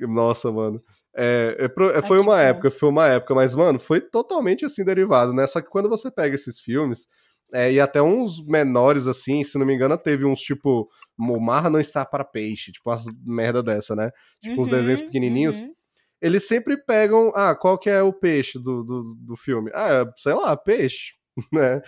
Nossa, 0.00 0.50
mano. 0.50 0.82
É, 1.14 1.56
é 1.68 1.98
é, 1.98 2.02
foi 2.02 2.18
uma 2.18 2.40
época, 2.40 2.70
foi 2.70 2.88
uma 2.88 3.06
época, 3.06 3.34
mas, 3.34 3.54
mano, 3.54 3.78
foi 3.78 4.00
totalmente 4.00 4.64
assim 4.64 4.84
derivado, 4.84 5.32
né? 5.32 5.46
Só 5.46 5.60
que 5.60 5.68
quando 5.68 5.88
você 5.88 6.10
pega 6.10 6.34
esses 6.34 6.58
filmes, 6.60 7.06
é, 7.52 7.70
e 7.72 7.80
até 7.80 8.00
uns 8.00 8.42
menores, 8.46 9.06
assim, 9.06 9.44
se 9.44 9.58
não 9.58 9.66
me 9.66 9.74
engano, 9.74 9.98
teve 9.98 10.24
uns 10.24 10.40
tipo, 10.40 10.88
o 11.18 11.40
mar 11.40 11.70
não 11.70 11.78
está 11.80 12.04
para 12.04 12.24
peixe, 12.24 12.72
tipo 12.72 12.88
umas 12.90 13.04
merda 13.24 13.62
dessa, 13.62 13.94
né? 13.94 14.10
Tipo 14.40 14.62
uns 14.62 14.68
Uhum, 14.68 14.70
desenhos 14.70 15.02
pequenininhos 15.02 15.56
uhum. 15.60 15.74
eles 16.20 16.46
sempre 16.46 16.76
pegam, 16.76 17.30
ah, 17.34 17.54
qual 17.54 17.78
que 17.78 17.90
é 17.90 18.02
o 18.02 18.12
peixe 18.12 18.58
do, 18.58 18.82
do, 18.82 19.14
do 19.18 19.36
filme? 19.36 19.70
Ah, 19.74 19.88
é, 19.90 20.12
sei 20.16 20.34
lá, 20.34 20.56
peixe, 20.56 21.14
né? 21.52 21.82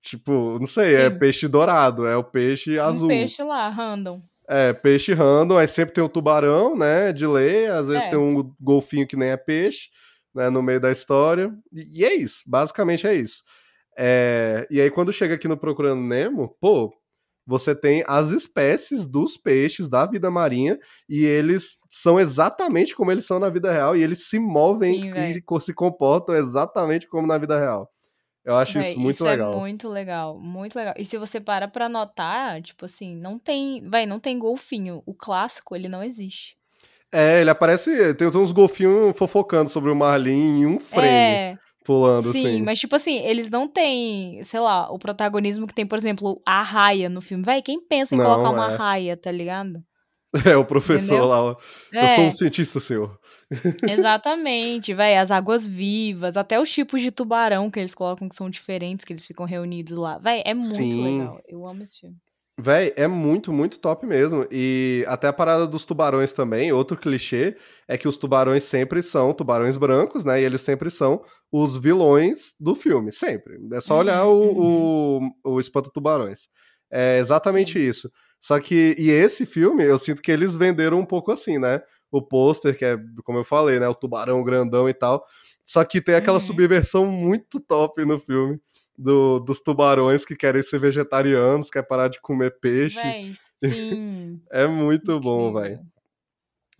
Tipo, 0.00 0.58
não 0.58 0.66
sei, 0.66 0.94
é 0.94 1.10
Sim. 1.10 1.18
peixe 1.18 1.48
dourado, 1.48 2.06
é 2.06 2.16
o 2.16 2.22
peixe 2.22 2.78
azul. 2.78 3.06
Um 3.06 3.08
peixe 3.08 3.42
lá, 3.42 3.68
random. 3.70 4.22
É, 4.48 4.72
peixe 4.72 5.12
random, 5.14 5.56
aí 5.56 5.66
sempre 5.66 5.94
tem 5.94 6.04
um 6.04 6.08
tubarão, 6.08 6.76
né? 6.76 7.12
De 7.12 7.26
lei, 7.26 7.66
às 7.66 7.88
vezes 7.88 8.04
É. 8.04 8.10
tem 8.10 8.18
um 8.18 8.54
golfinho 8.60 9.06
que 9.06 9.16
nem 9.16 9.30
é 9.30 9.36
peixe, 9.36 9.88
né? 10.34 10.50
No 10.50 10.62
meio 10.62 10.80
da 10.80 10.90
história. 10.90 11.52
E, 11.72 12.00
e 12.00 12.04
é 12.04 12.14
isso, 12.14 12.42
basicamente 12.46 13.06
é 13.06 13.14
isso. 13.14 13.42
É, 13.96 14.66
e 14.70 14.80
aí, 14.80 14.90
quando 14.90 15.12
chega 15.12 15.34
aqui 15.34 15.46
no 15.48 15.56
Procurando 15.56 16.02
Nemo, 16.02 16.56
pô, 16.60 16.92
você 17.46 17.74
tem 17.74 18.02
as 18.06 18.30
espécies 18.30 19.06
dos 19.06 19.36
peixes 19.36 19.88
da 19.88 20.06
vida 20.06 20.30
marinha 20.30 20.78
e 21.08 21.24
eles 21.24 21.78
são 21.90 22.18
exatamente 22.18 22.96
como 22.96 23.12
eles 23.12 23.26
são 23.26 23.38
na 23.38 23.50
vida 23.50 23.70
real 23.70 23.96
e 23.96 24.02
eles 24.02 24.26
se 24.26 24.38
movem 24.38 25.12
Sim, 25.14 25.14
e 25.14 25.60
se 25.60 25.74
comportam 25.74 26.34
exatamente 26.34 27.06
como 27.06 27.26
na 27.26 27.38
vida 27.38 27.58
real. 27.58 27.90
Eu 28.44 28.54
acho 28.56 28.78
Véi, 28.78 28.90
isso 28.90 29.00
muito 29.00 29.24
legal. 29.24 29.52
é 29.52 29.56
muito 29.56 29.88
legal, 29.88 30.38
muito 30.38 30.76
legal. 30.76 30.94
E 30.98 31.04
se 31.04 31.16
você 31.16 31.40
para 31.40 31.66
pra 31.66 31.88
notar, 31.88 32.60
tipo 32.60 32.84
assim, 32.84 33.16
não 33.16 33.38
tem, 33.38 33.82
vai, 33.88 34.04
não 34.04 34.20
tem 34.20 34.38
golfinho. 34.38 35.02
O 35.06 35.14
clássico, 35.14 35.74
ele 35.74 35.88
não 35.88 36.02
existe. 36.02 36.56
É, 37.10 37.40
ele 37.40 37.48
aparece, 37.48 38.12
tem 38.14 38.26
uns 38.28 38.52
golfinhos 38.52 39.16
fofocando 39.16 39.70
sobre 39.70 39.90
o 39.90 39.94
Marlin 39.96 40.60
em 40.60 40.66
um 40.66 40.80
frame, 40.80 41.06
É, 41.08 41.58
pulando 41.84 42.32
sim, 42.32 42.38
assim. 42.46 42.62
mas 42.62 42.80
tipo 42.80 42.96
assim, 42.96 43.18
eles 43.18 43.48
não 43.48 43.68
têm, 43.68 44.42
sei 44.42 44.58
lá, 44.60 44.90
o 44.92 44.98
protagonismo 44.98 45.66
que 45.66 45.74
tem, 45.74 45.86
por 45.86 45.96
exemplo, 45.96 46.42
a 46.44 46.62
raia 46.62 47.08
no 47.08 47.20
filme. 47.20 47.44
Véi, 47.44 47.62
quem 47.62 47.80
pensa 47.80 48.14
em 48.14 48.18
Não, 48.18 48.24
colocar 48.26 48.50
uma 48.50 48.72
é. 48.72 48.76
raia, 48.76 49.16
tá 49.16 49.30
ligado? 49.30 49.80
É, 50.44 50.56
o 50.56 50.64
professor 50.64 51.20
Entendeu? 51.20 51.26
lá, 51.26 51.40
ó. 51.42 51.56
Eu 52.00 52.08
sou 52.08 52.26
É, 52.26 52.28
um 52.28 52.30
cientista, 52.30 52.80
senhor. 52.80 53.18
exatamente, 53.86 54.92
véi, 54.94 55.16
as 55.18 55.30
águas 55.30 55.66
vivas, 55.66 56.36
até 56.36 56.60
os 56.60 56.70
tipos 56.72 57.00
de 57.02 57.10
tubarão 57.10 57.70
que 57.70 57.78
eles 57.80 57.94
colocam 57.94 58.28
que 58.28 58.34
são 58.34 58.48
diferentes, 58.50 59.04
que 59.04 59.12
eles 59.12 59.24
ficam 59.26 59.46
reunidos 59.46 59.96
lá. 59.98 60.18
Véi, 60.18 60.42
é 60.44 60.52
muito 60.54 61.00
Sim. 61.00 61.00
legal. 61.00 61.40
Eu 61.46 61.66
amo 61.66 61.82
esse 61.82 61.98
filme. 62.00 62.18
Véi, 62.56 62.92
é 62.96 63.08
muito, 63.08 63.52
muito 63.52 63.80
top 63.80 64.06
mesmo. 64.06 64.46
E 64.50 65.04
até 65.08 65.26
a 65.26 65.32
parada 65.32 65.66
dos 65.66 65.84
tubarões 65.84 66.32
também, 66.32 66.72
outro 66.72 66.96
clichê, 66.96 67.56
é 67.88 67.98
que 67.98 68.06
os 68.06 68.16
tubarões 68.16 68.62
sempre 68.62 69.02
são 69.02 69.34
tubarões 69.34 69.76
brancos, 69.76 70.24
né? 70.24 70.40
E 70.40 70.44
eles 70.44 70.60
sempre 70.60 70.88
são 70.88 71.20
os 71.50 71.76
vilões 71.76 72.54
do 72.60 72.74
filme, 72.76 73.10
sempre. 73.10 73.58
É 73.72 73.80
só 73.80 73.98
olhar 73.98 74.24
Uhum, 74.40 74.92
o, 75.18 75.18
o, 75.44 75.54
o 75.54 75.60
Espanta 75.60 75.90
Tubarões. 75.92 76.48
É 76.90 77.18
exatamente 77.18 77.78
isso. 77.78 78.10
Só 78.40 78.60
que, 78.60 78.94
e 78.98 79.10
esse 79.10 79.46
filme, 79.46 79.84
eu 79.84 79.98
sinto 79.98 80.20
que 80.22 80.30
eles 80.30 80.56
venderam 80.56 80.98
um 81.00 81.06
pouco 81.06 81.32
assim, 81.32 81.58
né? 81.58 81.80
O 82.10 82.20
pôster, 82.22 82.76
que 82.76 82.84
é, 82.84 82.96
como 83.24 83.38
eu 83.38 83.44
falei, 83.44 83.80
né? 83.80 83.88
O 83.88 83.94
tubarão 83.94 84.44
grandão 84.44 84.88
e 84.88 84.94
tal. 84.94 85.24
Só 85.64 85.82
que 85.84 86.00
tem 86.00 86.14
aquela 86.14 86.38
Uhum. 86.38 86.40
subversão 86.40 87.06
muito 87.06 87.58
top 87.58 88.04
no 88.04 88.18
filme 88.20 88.60
do, 88.96 89.40
dos 89.40 89.60
tubarões 89.60 90.24
que 90.24 90.36
querem 90.36 90.62
ser 90.62 90.78
vegetarianos, 90.78 91.70
quer 91.70 91.82
parar 91.82 92.08
de 92.08 92.20
comer 92.20 92.58
peixe. 92.60 93.00
Véi, 93.02 93.32
sim. 93.62 93.70
É 94.52 94.66
muito 94.66 95.18
bom, 95.20 95.52
velho. 95.54 95.80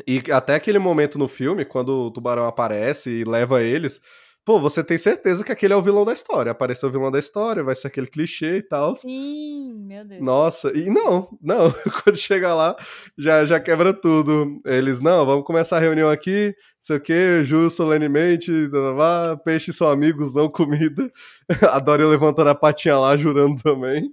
E 0.06 0.20
até 0.32 0.54
aquele 0.56 0.78
momento 0.78 1.18
no 1.18 1.28
filme, 1.28 1.64
quando 1.64 2.06
o 2.06 2.10
tubarão 2.10 2.46
aparece 2.46 3.10
e 3.10 3.24
leva 3.24 3.62
eles, 3.62 4.00
pô, 4.44 4.60
você 4.60 4.84
tem 4.84 4.98
certeza 4.98 5.42
que 5.42 5.50
aquele 5.50 5.72
é 5.72 5.76
o 5.76 5.82
vilão 5.82 6.04
da 6.04 6.12
história. 6.12 6.52
Apareceu 6.52 6.88
o 6.88 6.92
vilão 6.92 7.10
da 7.10 7.18
história, 7.18 7.62
vai 7.62 7.74
ser 7.74 7.86
aquele 7.86 8.06
clichê 8.06 8.58
e 8.58 8.62
tal. 8.62 8.94
Sim, 8.94 9.72
meu 9.74 10.04
Deus. 10.04 10.22
Nossa, 10.22 10.70
e 10.76 10.90
não, 10.90 11.28
não, 11.40 11.72
quando 12.04 12.16
chega 12.16 12.54
lá, 12.54 12.76
já, 13.16 13.44
já 13.44 13.58
quebra 13.58 13.92
tudo. 13.92 14.58
Eles, 14.64 15.00
não, 15.00 15.24
vamos 15.24 15.44
começar 15.44 15.78
a 15.78 15.80
reunião 15.80 16.10
aqui, 16.10 16.48
não 16.48 16.54
sei 16.80 16.96
o 16.96 17.00
que, 17.00 17.44
juro 17.44 17.70
solenemente, 17.70 18.68
blá, 18.68 19.36
peixes 19.44 19.76
são 19.76 19.88
amigos, 19.88 20.34
não 20.34 20.48
comida. 20.48 21.10
A 21.72 21.78
Dory 21.78 22.04
levantando 22.04 22.50
a 22.50 22.54
patinha 22.54 22.98
lá, 22.98 23.16
jurando 23.16 23.62
também. 23.62 24.12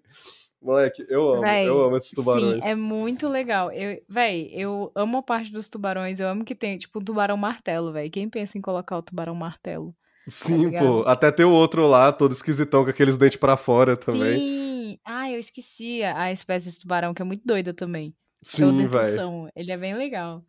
Moleque, 0.62 1.04
eu 1.10 1.28
amo, 1.28 1.42
Véi, 1.42 1.68
eu 1.68 1.82
amo 1.82 1.98
esses 1.98 2.12
tubarões. 2.12 2.64
Sim, 2.64 2.70
é 2.70 2.76
muito 2.76 3.28
legal. 3.28 3.72
Eu, 3.72 4.00
véi, 4.08 4.48
eu 4.54 4.92
amo 4.94 5.18
a 5.18 5.24
parte 5.24 5.52
dos 5.52 5.68
tubarões. 5.68 6.20
Eu 6.20 6.28
amo 6.28 6.46
que 6.46 6.54
tem, 6.54 6.78
tipo, 6.78 7.00
o 7.00 7.04
tubarão 7.04 7.36
martelo, 7.36 7.92
véi. 7.92 8.12
Quem 8.12 8.30
pensa 8.30 8.60
em 8.60 8.62
colocar 8.62 8.96
o 8.96 9.02
tubarão 9.02 9.34
martelo? 9.34 9.96
Sim, 10.28 10.68
ligado? 10.68 11.04
pô. 11.04 11.10
Até 11.10 11.32
tem 11.32 11.46
o 11.46 11.52
outro 11.52 11.88
lá, 11.88 12.12
todo 12.12 12.32
esquisitão, 12.34 12.84
com 12.84 12.90
aqueles 12.90 13.18
dentes 13.18 13.38
pra 13.38 13.58
fora 13.58 13.98
também. 13.98 14.38
Sim! 14.40 15.00
Ah, 15.06 15.32
eu 15.32 15.40
esqueci 15.40 16.04
a 16.04 16.32
espécie 16.32 16.70
de 16.70 16.80
tubarão, 16.80 17.14
que 17.14 17.22
é 17.22 17.26
muito 17.26 17.44
doida 17.46 17.74
também. 17.74 18.14
É 18.44 18.46
Sim, 18.46 18.88
velho. 18.88 19.50
Ele 19.56 19.72
é 19.72 19.78
bem 19.78 19.96
legal. 19.96 20.44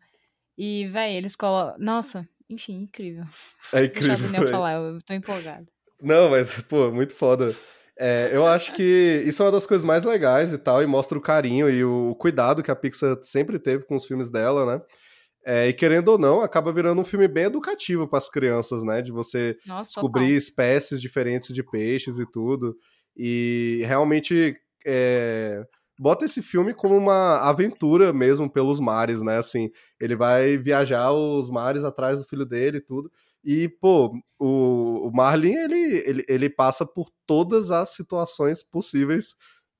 E, 0.57 0.87
véi, 0.87 1.15
eles 1.15 1.35
colocam. 1.35 1.75
Nossa, 1.79 2.27
enfim, 2.49 2.81
incrível. 2.83 3.23
É 3.71 3.81
Deixa 3.87 4.13
incrível, 4.13 4.17
Daniel 4.25 4.41
velho. 4.43 4.53
falar, 4.53 4.73
eu 4.73 5.01
tô 5.01 5.13
empolgada. 5.13 5.65
Não, 6.01 6.29
mas, 6.29 6.53
pô, 6.69 6.91
muito 6.91 7.13
foda. 7.13 7.55
É, 7.97 8.29
eu 8.33 8.45
acho 8.45 8.73
que 8.73 9.23
isso 9.25 9.41
é 9.43 9.45
uma 9.45 9.51
das 9.51 9.65
coisas 9.65 9.85
mais 9.85 10.03
legais 10.03 10.51
e 10.51 10.57
tal, 10.57 10.81
e 10.81 10.87
mostra 10.87 11.17
o 11.17 11.21
carinho 11.21 11.69
e 11.69 11.83
o 11.83 12.15
cuidado 12.15 12.63
que 12.63 12.71
a 12.71 12.75
Pixar 12.75 13.17
sempre 13.21 13.59
teve 13.59 13.85
com 13.85 13.95
os 13.95 14.05
filmes 14.05 14.29
dela, 14.31 14.65
né? 14.65 14.81
É, 15.45 15.67
e 15.67 15.73
querendo 15.73 16.09
ou 16.09 16.17
não, 16.17 16.41
acaba 16.41 16.71
virando 16.71 17.01
um 17.01 17.05
filme 17.05 17.27
bem 17.27 17.45
educativo 17.45 18.07
para 18.07 18.17
as 18.19 18.29
crianças, 18.29 18.83
né? 18.83 19.01
De 19.01 19.11
você 19.11 19.57
Nossa, 19.65 19.91
descobrir 19.91 20.27
total. 20.27 20.37
espécies 20.37 21.01
diferentes 21.01 21.53
de 21.53 21.63
peixes 21.63 22.19
e 22.19 22.25
tudo. 22.25 22.75
E 23.15 23.81
realmente 23.85 24.55
é, 24.85 25.63
bota 25.99 26.25
esse 26.25 26.41
filme 26.41 26.73
como 26.73 26.95
uma 26.97 27.37
aventura 27.39 28.11
mesmo 28.13 28.49
pelos 28.49 28.79
mares, 28.79 29.21
né? 29.21 29.37
Assim, 29.37 29.69
ele 29.99 30.15
vai 30.15 30.57
viajar 30.57 31.11
os 31.11 31.49
mares 31.49 31.83
atrás 31.83 32.19
do 32.19 32.25
filho 32.25 32.45
dele 32.45 32.77
e 32.77 32.81
tudo. 32.81 33.11
E, 33.43 33.67
pô, 33.67 34.13
o, 34.39 35.07
o 35.07 35.11
Marlin, 35.13 35.55
ele, 35.55 36.03
ele, 36.05 36.25
ele 36.27 36.49
passa 36.49 36.85
por 36.85 37.09
todas 37.25 37.71
as 37.71 37.89
situações 37.89 38.63
possíveis 38.63 39.35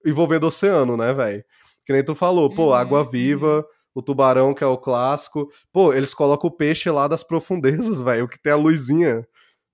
envolvendo 0.06 0.44
o 0.44 0.48
oceano, 0.48 0.98
né, 0.98 1.14
velho? 1.14 1.44
Que 1.86 1.94
nem 1.94 2.04
tu 2.04 2.16
falou, 2.16 2.54
pô, 2.54 2.68
Uhum, 2.68 2.74
água 2.74 3.10
viva, 3.10 3.66
o 3.96 4.02
tubarão, 4.02 4.54
que 4.54 4.64
é 4.64 4.68
o 4.68 4.78
clássico. 4.78 5.50
Pô, 5.72 5.94
eles 5.94 6.14
colocam 6.14 6.50
o 6.50 6.56
peixe 6.56 6.90
lá 6.90 7.08
das 7.08 7.24
profundezas, 7.24 8.00
velho, 8.02 8.26
o 8.26 8.28
que 8.28 8.42
tem 8.42 8.54
a 8.54 8.56
luzinha. 8.58 9.26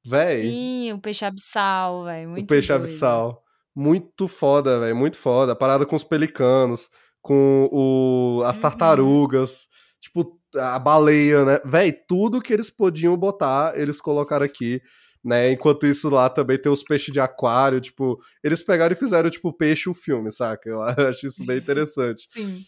Véi, 0.05 0.41
Sim, 0.43 0.93
o 0.93 0.99
peixe 0.99 1.25
abissal, 1.25 2.05
véi. 2.05 2.25
o 2.25 2.29
Muito 2.29 2.47
peixe 2.47 2.69
doido. 2.69 2.81
abissal. 2.81 3.43
Muito 3.75 4.27
foda, 4.27 4.79
velho, 4.79 4.95
muito 4.95 5.17
foda. 5.17 5.51
A 5.51 5.55
parada 5.55 5.85
com 5.85 5.95
os 5.95 6.03
pelicanos, 6.03 6.89
com 7.21 7.69
o, 7.71 8.41
as 8.45 8.55
Uhum. 8.55 8.61
tartarugas, 8.61 9.67
tipo, 10.01 10.39
a 10.55 10.79
baleia, 10.79 11.45
né? 11.45 11.59
Véi, 11.65 11.91
tudo 11.91 12.41
que 12.41 12.51
eles 12.53 12.69
podiam 12.69 13.15
botar, 13.17 13.77
eles 13.77 14.01
colocaram 14.01 14.45
aqui, 14.45 14.81
né? 15.23 15.51
Enquanto 15.51 15.85
isso 15.85 16.09
lá 16.09 16.29
também 16.29 16.57
tem 16.57 16.71
os 16.71 16.81
peixes 16.83 17.11
de 17.13 17.19
aquário, 17.19 17.79
tipo, 17.81 18.17
eles 18.43 18.63
pegaram 18.63 18.93
e 18.93 18.97
fizeram, 18.99 19.29
tipo, 19.29 19.53
peixe 19.53 19.89
o 19.89 19.93
filme, 19.93 20.31
saca? 20.31 20.69
Eu 20.69 20.81
acho 21.13 21.27
isso 21.27 21.45
bem 21.45 21.57
interessante. 21.59 22.27
Sim. 22.33 22.63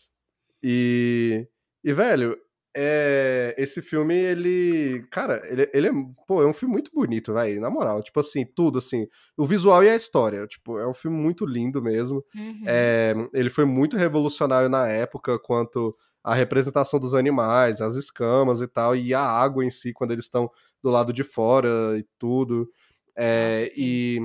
E, 0.63 1.47
e 1.83 1.93
velho, 1.93 2.37
é, 2.75 3.53
esse 3.57 3.81
filme, 3.81 4.15
ele. 4.15 5.05
Cara, 5.11 5.41
ele, 5.49 5.69
ele 5.73 5.87
é. 5.89 5.91
Pô, 6.25 6.41
é 6.41 6.47
um 6.47 6.53
filme 6.53 6.73
muito 6.73 6.91
bonito, 6.93 7.33
velho. 7.33 7.59
Na 7.59 7.69
moral. 7.69 8.01
Tipo 8.01 8.19
assim, 8.21 8.45
tudo 8.45 8.79
assim. 8.79 9.07
O 9.35 9.45
visual 9.45 9.83
e 9.83 9.89
a 9.89 9.95
história. 9.95 10.47
Tipo, 10.47 10.79
é 10.79 10.87
um 10.87 10.93
filme 10.93 11.17
muito 11.17 11.45
lindo 11.45 11.81
mesmo. 11.81 12.23
Uhum. 12.33 12.63
É, 12.65 13.13
ele 13.33 13.49
foi 13.49 13.65
muito 13.65 13.97
revolucionário 13.97 14.69
na 14.69 14.87
época 14.87 15.37
quanto 15.37 15.95
à 16.23 16.33
representação 16.33 16.99
dos 16.99 17.13
animais, 17.15 17.81
as 17.81 17.95
escamas 17.95 18.61
e 18.61 18.67
tal, 18.67 18.95
e 18.95 19.13
a 19.13 19.21
água 19.21 19.65
em 19.65 19.71
si, 19.71 19.91
quando 19.91 20.11
eles 20.11 20.25
estão 20.25 20.49
do 20.81 20.89
lado 20.89 21.11
de 21.11 21.23
fora 21.23 21.67
e 21.97 22.05
tudo. 22.17 22.69
É, 23.17 23.61
Nossa, 23.61 23.73
e 23.75 24.19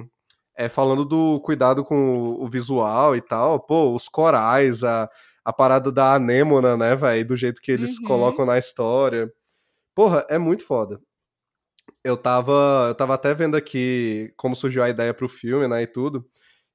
é, 0.57 0.69
falando 0.69 1.05
do 1.05 1.41
cuidado 1.41 1.85
com 1.85 2.19
o, 2.19 2.45
o 2.45 2.49
visual 2.49 3.17
e 3.17 3.21
tal, 3.21 3.59
pô, 3.61 3.95
os 3.95 4.09
corais, 4.09 4.85
a, 4.85 5.09
a 5.47 5.53
parada 5.53 5.93
da 5.93 6.15
anêmona, 6.15 6.77
né, 6.77 6.95
velho, 6.97 7.27
do 7.29 7.37
jeito 7.37 7.61
que 7.63 7.71
eles 7.73 7.99
Uhum. 7.99 8.05
colocam 8.05 8.45
na 8.47 8.59
história. 8.59 9.33
Porra, 9.95 10.27
é 10.29 10.39
muito 10.39 10.65
foda. 10.65 11.01
Eu 12.05 12.17
tava, 12.17 12.87
eu 12.89 12.95
tava 12.95 13.15
até 13.15 13.35
vendo 13.35 13.57
aqui 13.57 14.33
como 14.37 14.57
surgiu 14.57 14.83
a 14.83 14.89
ideia 14.91 15.15
pro 15.15 15.29
filme, 15.29 15.69
né, 15.69 15.83
e 15.83 15.87
tudo. 15.87 16.25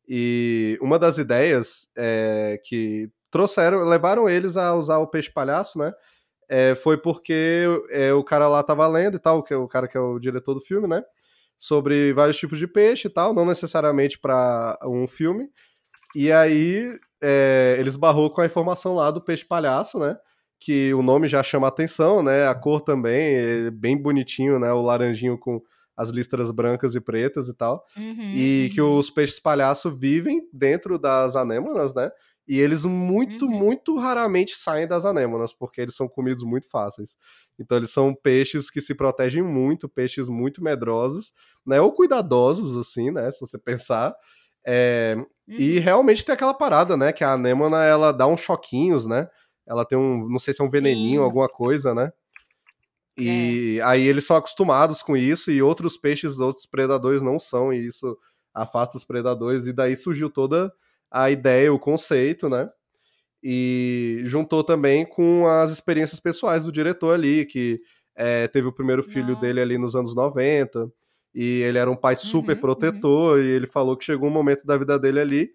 E 0.08 0.78
uma 0.82 0.98
das 1.00 1.18
ideias 1.18 1.88
é, 1.98 2.60
que 2.66 3.10
trouxeram, 3.30 3.86
levaram 3.88 4.30
eles 4.30 4.58
a 4.58 4.74
usar 4.76 4.98
o 5.00 5.08
peixe 5.08 5.32
palhaço, 5.32 5.78
né? 5.80 5.94
é, 6.50 6.76
foi 6.76 6.98
porque 6.98 7.66
é, 7.92 8.12
o 8.14 8.24
cara 8.24 8.48
lá 8.50 8.62
tava 8.62 8.86
lendo 8.88 9.16
e 9.16 9.20
tal, 9.20 9.42
que 9.42 9.54
é 9.54 9.58
o 9.58 9.70
cara 9.70 9.88
que 9.88 9.98
é 9.98 10.02
o 10.02 10.20
diretor 10.20 10.54
do 10.54 10.60
filme, 10.60 10.86
né? 10.88 11.02
Sobre 11.58 12.12
vários 12.14 12.38
tipos 12.38 12.60
de 12.60 12.68
peixe 12.68 13.08
e 13.08 13.12
tal, 13.12 13.34
não 13.34 13.46
necessariamente 13.46 14.20
para 14.20 14.78
um 14.86 15.08
filme. 15.08 15.50
E 16.16 16.30
aí 16.32 16.92
é, 17.22 17.76
eles 17.80 17.96
barrou 17.96 18.30
com 18.30 18.42
a 18.42 18.46
informação 18.46 18.96
lá 18.96 19.12
do 19.12 19.22
peixe 19.22 19.46
palhaço, 19.46 20.00
né? 20.00 20.18
Que 20.60 20.94
o 20.94 21.02
nome 21.02 21.28
já 21.28 21.42
chama 21.44 21.68
atenção, 21.68 22.22
né? 22.24 22.48
A 22.48 22.56
cor 22.56 22.82
também 22.82 23.36
é 23.36 23.72
bem 23.72 23.98
bonitinho, 23.98 24.60
né? 24.60 24.72
O 24.72 24.82
laranjinho 24.82 25.38
com 25.38 25.62
as 25.98 26.10
listras 26.10 26.50
brancas 26.52 26.96
e 26.96 27.02
pretas 27.02 27.48
e 27.48 27.54
tal. 27.54 27.86
Uhum, 27.98 28.32
E 28.34 28.72
que 28.74 28.82
uhum. 28.82 28.98
os 28.98 29.10
peixes 29.10 29.40
palhaço 29.40 29.92
vivem 29.96 30.42
dentro 30.54 30.98
das 30.98 31.36
anêmonas, 31.36 31.94
né? 31.94 32.10
E 32.48 32.60
eles 32.60 32.84
muito, 32.86 33.46
Uhum. 33.46 33.52
muito 33.52 33.98
raramente 33.98 34.56
saem 34.56 34.88
das 34.88 35.06
anêmonas, 35.06 35.54
porque 35.54 35.80
eles 35.82 35.96
são 35.96 36.08
comidos 36.08 36.44
muito 36.44 36.68
fáceis. 36.70 37.16
Então 37.60 37.78
eles 37.78 37.92
são 37.92 38.14
peixes 38.16 38.70
que 38.70 38.82
se 38.82 38.96
protegem 38.96 39.44
muito, 39.44 39.88
peixes 39.88 40.28
muito 40.28 40.64
medrosos, 40.64 41.34
né? 41.66 41.80
Ou 41.82 41.92
cuidadosos, 41.94 42.76
assim, 42.78 43.12
né? 43.12 43.30
Se 43.32 43.40
você 43.40 43.58
pensar. 43.60 44.14
É, 44.66 45.16
E 45.48 45.78
Uhum. 45.78 45.84
realmente 45.84 46.24
tem 46.24 46.34
aquela 46.34 46.54
parada, 46.54 46.96
né? 46.96 47.12
Que 47.12 47.24
a 47.24 47.34
anêmona, 47.34 47.84
ela 47.84 48.12
dá 48.12 48.26
uns 48.28 48.40
choquinhos, 48.42 49.06
né? 49.06 49.28
ela 49.68 49.86
tem 49.86 49.98
um, 49.98 50.28
não 50.28 50.40
sei 50.40 50.54
se 50.54 50.62
é 50.62 50.66
um 50.66 50.70
veneninho, 50.70 51.20
Sim. 51.22 51.26
alguma 51.26 51.48
coisa, 51.48 51.94
né? 51.96 52.12
E 53.18 53.80
aí 53.84 54.06
eles 54.08 54.26
são 54.26 54.36
acostumados 54.36 55.04
com 55.04 55.16
isso 55.16 55.52
e 55.52 55.62
outros 55.62 55.98
peixes, 55.98 56.40
outros 56.40 56.66
predadores 56.66 57.22
não 57.22 57.38
são, 57.40 57.74
e 57.74 57.86
isso 57.86 58.18
afasta 58.54 58.98
os 58.98 59.06
predadores, 59.06 59.68
e 59.68 59.74
daí 59.74 59.96
surgiu 59.96 60.30
toda 60.30 60.72
a 61.10 61.30
ideia, 61.30 61.74
o 61.74 61.80
conceito, 61.80 62.50
né? 62.50 62.70
E 63.44 64.22
juntou 64.26 64.64
também 64.64 65.06
com 65.06 65.48
as 65.48 65.72
experiências 65.72 66.20
pessoais 66.20 66.64
do 66.64 66.72
diretor 66.72 67.14
ali, 67.14 67.46
que 67.46 67.80
é, 68.16 68.48
teve 68.48 68.68
o 68.68 68.74
primeiro 68.74 69.04
filho 69.04 69.36
Ah. 69.38 69.40
dele 69.40 69.62
ali 69.62 69.78
nos 69.78 69.96
anos 69.96 70.16
90, 70.16 70.92
e 71.34 71.62
ele 71.62 71.78
era 71.78 71.90
um 71.90 71.96
pai 71.96 72.16
super 72.16 72.56
Uhum, 72.56 72.60
protetor, 72.60 73.40
e 73.40 73.48
ele 73.48 73.68
falou 73.68 73.96
que 73.98 74.04
chegou 74.06 74.30
um 74.30 74.34
momento 74.34 74.66
da 74.66 74.78
vida 74.78 75.00
dele 75.00 75.20
ali 75.20 75.52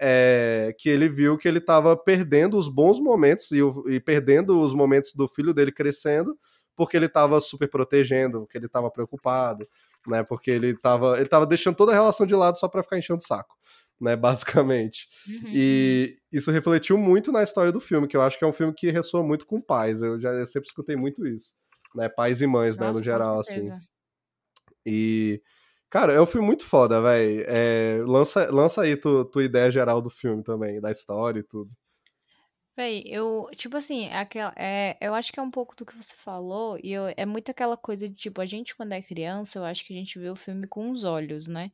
é, 0.00 0.74
que 0.78 0.88
ele 0.88 1.08
viu 1.08 1.36
que 1.36 1.46
ele 1.46 1.58
estava 1.58 1.96
perdendo 1.96 2.56
os 2.56 2.68
bons 2.68 2.98
momentos 2.98 3.50
e, 3.50 3.62
o- 3.62 3.84
e 3.88 4.00
perdendo 4.00 4.58
os 4.60 4.74
momentos 4.74 5.12
do 5.14 5.28
filho 5.28 5.52
dele 5.52 5.70
crescendo, 5.72 6.38
porque 6.76 6.96
ele 6.96 7.06
estava 7.06 7.40
super 7.40 7.68
protegendo, 7.68 8.40
porque 8.40 8.56
ele 8.56 8.66
estava 8.66 8.90
preocupado, 8.90 9.68
né? 10.06 10.22
Porque 10.22 10.50
ele 10.50 10.68
estava 10.68 11.18
ele 11.18 11.28
tava 11.28 11.46
deixando 11.46 11.76
toda 11.76 11.92
a 11.92 11.94
relação 11.94 12.26
de 12.26 12.34
lado 12.34 12.58
só 12.58 12.66
para 12.68 12.82
ficar 12.82 12.96
enchendo 12.98 13.18
o 13.20 13.26
saco, 13.26 13.54
né? 14.00 14.16
Basicamente. 14.66 15.06
Uhum, 15.26 15.52
E 15.52 16.16
isso 16.32 16.50
refletiu 16.50 16.96
muito 16.96 17.30
na 17.32 17.42
história 17.42 17.70
do 17.72 17.80
filme, 17.80 18.06
que 18.08 18.16
eu 18.16 18.22
acho 18.22 18.38
que 18.38 18.44
é 18.44 18.48
um 18.48 18.52
filme 18.52 18.72
que 18.74 18.90
ressoa 18.90 19.22
muito 19.22 19.46
com 19.46 19.60
pais. 19.60 20.00
Eu 20.02 20.18
já 20.20 20.30
eu 20.32 20.46
sempre 20.46 20.68
escutei 20.68 20.96
muito 20.96 21.26
isso, 21.26 21.52
né? 21.94 22.08
Pais 22.08 22.40
e 22.40 22.46
mães, 22.46 22.78
né? 22.78 22.90
Nossa, 22.90 22.92
No 22.92 23.02
com 23.02 23.02
geral, 23.02 23.38
assim. 23.40 23.74
E, 24.86 25.42
cara, 25.90 26.12
é 26.12 26.20
um 26.20 26.26
filme 26.26 26.46
muito 26.46 26.64
foda, 26.66 27.00
velho. 27.02 27.46
lança, 28.06 28.50
lança 28.50 28.82
aí 28.82 28.96
tu, 28.96 29.24
tua 29.26 29.44
ideia 29.44 29.70
geral 29.70 30.00
do 30.02 30.10
filme 30.10 30.42
também, 30.42 30.80
da 30.80 30.90
história 30.90 31.40
e 31.40 31.44
tudo. 31.44 31.70
Véi, 32.76 33.02
eu, 33.06 33.48
tipo 33.54 33.76
assim, 33.76 34.04
é 34.06 34.16
aquela, 34.18 34.52
é, 34.56 34.96
eu 35.00 35.14
acho 35.14 35.32
que 35.32 35.38
é 35.40 35.42
um 35.42 35.50
pouco 35.50 35.76
do 35.76 35.84
que 35.84 35.94
você 35.96 36.14
falou, 36.16 36.78
e 36.82 36.92
eu- 36.92 37.12
é 37.16 37.26
muito 37.26 37.50
aquela 37.50 37.76
coisa 37.76 38.08
de, 38.08 38.14
tipo, 38.14 38.40
a 38.40 38.46
gente 38.46 38.74
quando 38.76 38.92
é 38.92 39.02
criança, 39.02 39.58
eu 39.58 39.64
acho 39.64 39.84
que 39.84 39.92
a 39.92 39.96
gente 39.96 40.18
vê 40.18 40.30
o 40.30 40.36
filme 40.36 40.66
com 40.66 40.90
os 40.90 41.04
olhos, 41.04 41.46
né? 41.48 41.70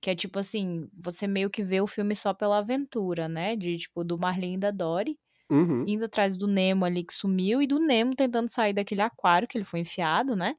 Que 0.00 0.10
é 0.10 0.16
tipo 0.16 0.38
assim, 0.38 0.90
você 0.94 1.26
meio 1.26 1.50
que 1.50 1.64
vê 1.64 1.80
o 1.80 1.86
filme 1.88 2.16
só 2.16 2.34
pela 2.34 2.58
aventura, 2.60 3.28
né? 3.28 3.56
De, 3.56 3.78
tipo, 3.78 4.04
do 4.04 4.18
Marlin 4.18 4.54
e 4.54 4.58
da 4.58 4.70
Dory, 4.70 5.18
Uhum. 5.50 5.86
indo 5.86 6.04
atrás 6.06 6.36
do 6.38 6.46
Nemo 6.48 6.84
ali 6.86 7.04
que 7.04 7.14
sumiu, 7.14 7.62
e 7.62 7.66
do 7.68 7.78
Nemo 7.80 8.14
tentando 8.16 8.48
sair 8.50 8.72
daquele 8.74 9.02
aquário 9.02 9.48
que 9.48 9.58
ele 9.58 9.64
foi 9.64 9.80
enfiado, 9.80 10.36
né? 10.36 10.56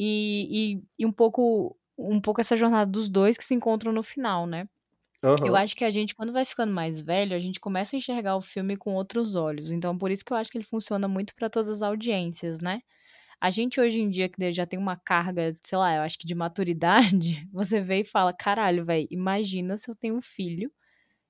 E, 0.00 0.76
e, 0.76 0.82
e 1.00 1.06
um 1.06 1.12
pouco, 1.12 1.78
um 1.98 2.20
pouco 2.20 2.40
essa 2.40 2.56
jornada 2.56 2.90
dos 2.90 3.08
dois 3.10 3.36
que 3.36 3.44
se 3.44 3.54
encontram 3.54 3.92
no 3.92 4.02
final, 4.02 4.46
né? 4.46 4.68
Eu 5.42 5.54
Aham. 5.54 5.56
acho 5.56 5.74
que 5.76 5.84
a 5.84 5.90
gente, 5.90 6.14
quando 6.14 6.32
vai 6.32 6.44
ficando 6.44 6.72
mais 6.72 7.00
velho, 7.02 7.34
a 7.36 7.40
gente 7.40 7.60
começa 7.60 7.96
a 7.96 7.98
enxergar 7.98 8.36
o 8.36 8.42
filme 8.42 8.76
com 8.76 8.94
outros 8.94 9.36
olhos. 9.36 9.70
Então, 9.70 9.96
por 9.98 10.10
isso 10.10 10.24
que 10.24 10.32
eu 10.32 10.36
acho 10.36 10.50
que 10.50 10.58
ele 10.58 10.64
funciona 10.66 11.08
muito 11.08 11.34
para 11.34 11.48
todas 11.50 11.68
as 11.70 11.82
audiências, 11.82 12.60
né? 12.60 12.80
A 13.40 13.50
gente 13.50 13.80
hoje 13.80 14.00
em 14.00 14.10
dia, 14.10 14.28
que 14.28 14.52
já 14.52 14.66
tem 14.66 14.78
uma 14.78 14.96
carga, 14.96 15.56
sei 15.64 15.78
lá, 15.78 15.96
eu 15.96 16.02
acho 16.02 16.18
que 16.18 16.26
de 16.26 16.34
maturidade, 16.34 17.48
você 17.52 17.80
vê 17.82 18.00
e 18.00 18.04
fala: 18.04 18.32
caralho, 18.34 18.84
velho, 18.84 19.08
imagina 19.10 19.78
se 19.78 19.90
eu 19.90 19.96
tenho 19.96 20.16
um 20.16 20.22
filho 20.22 20.72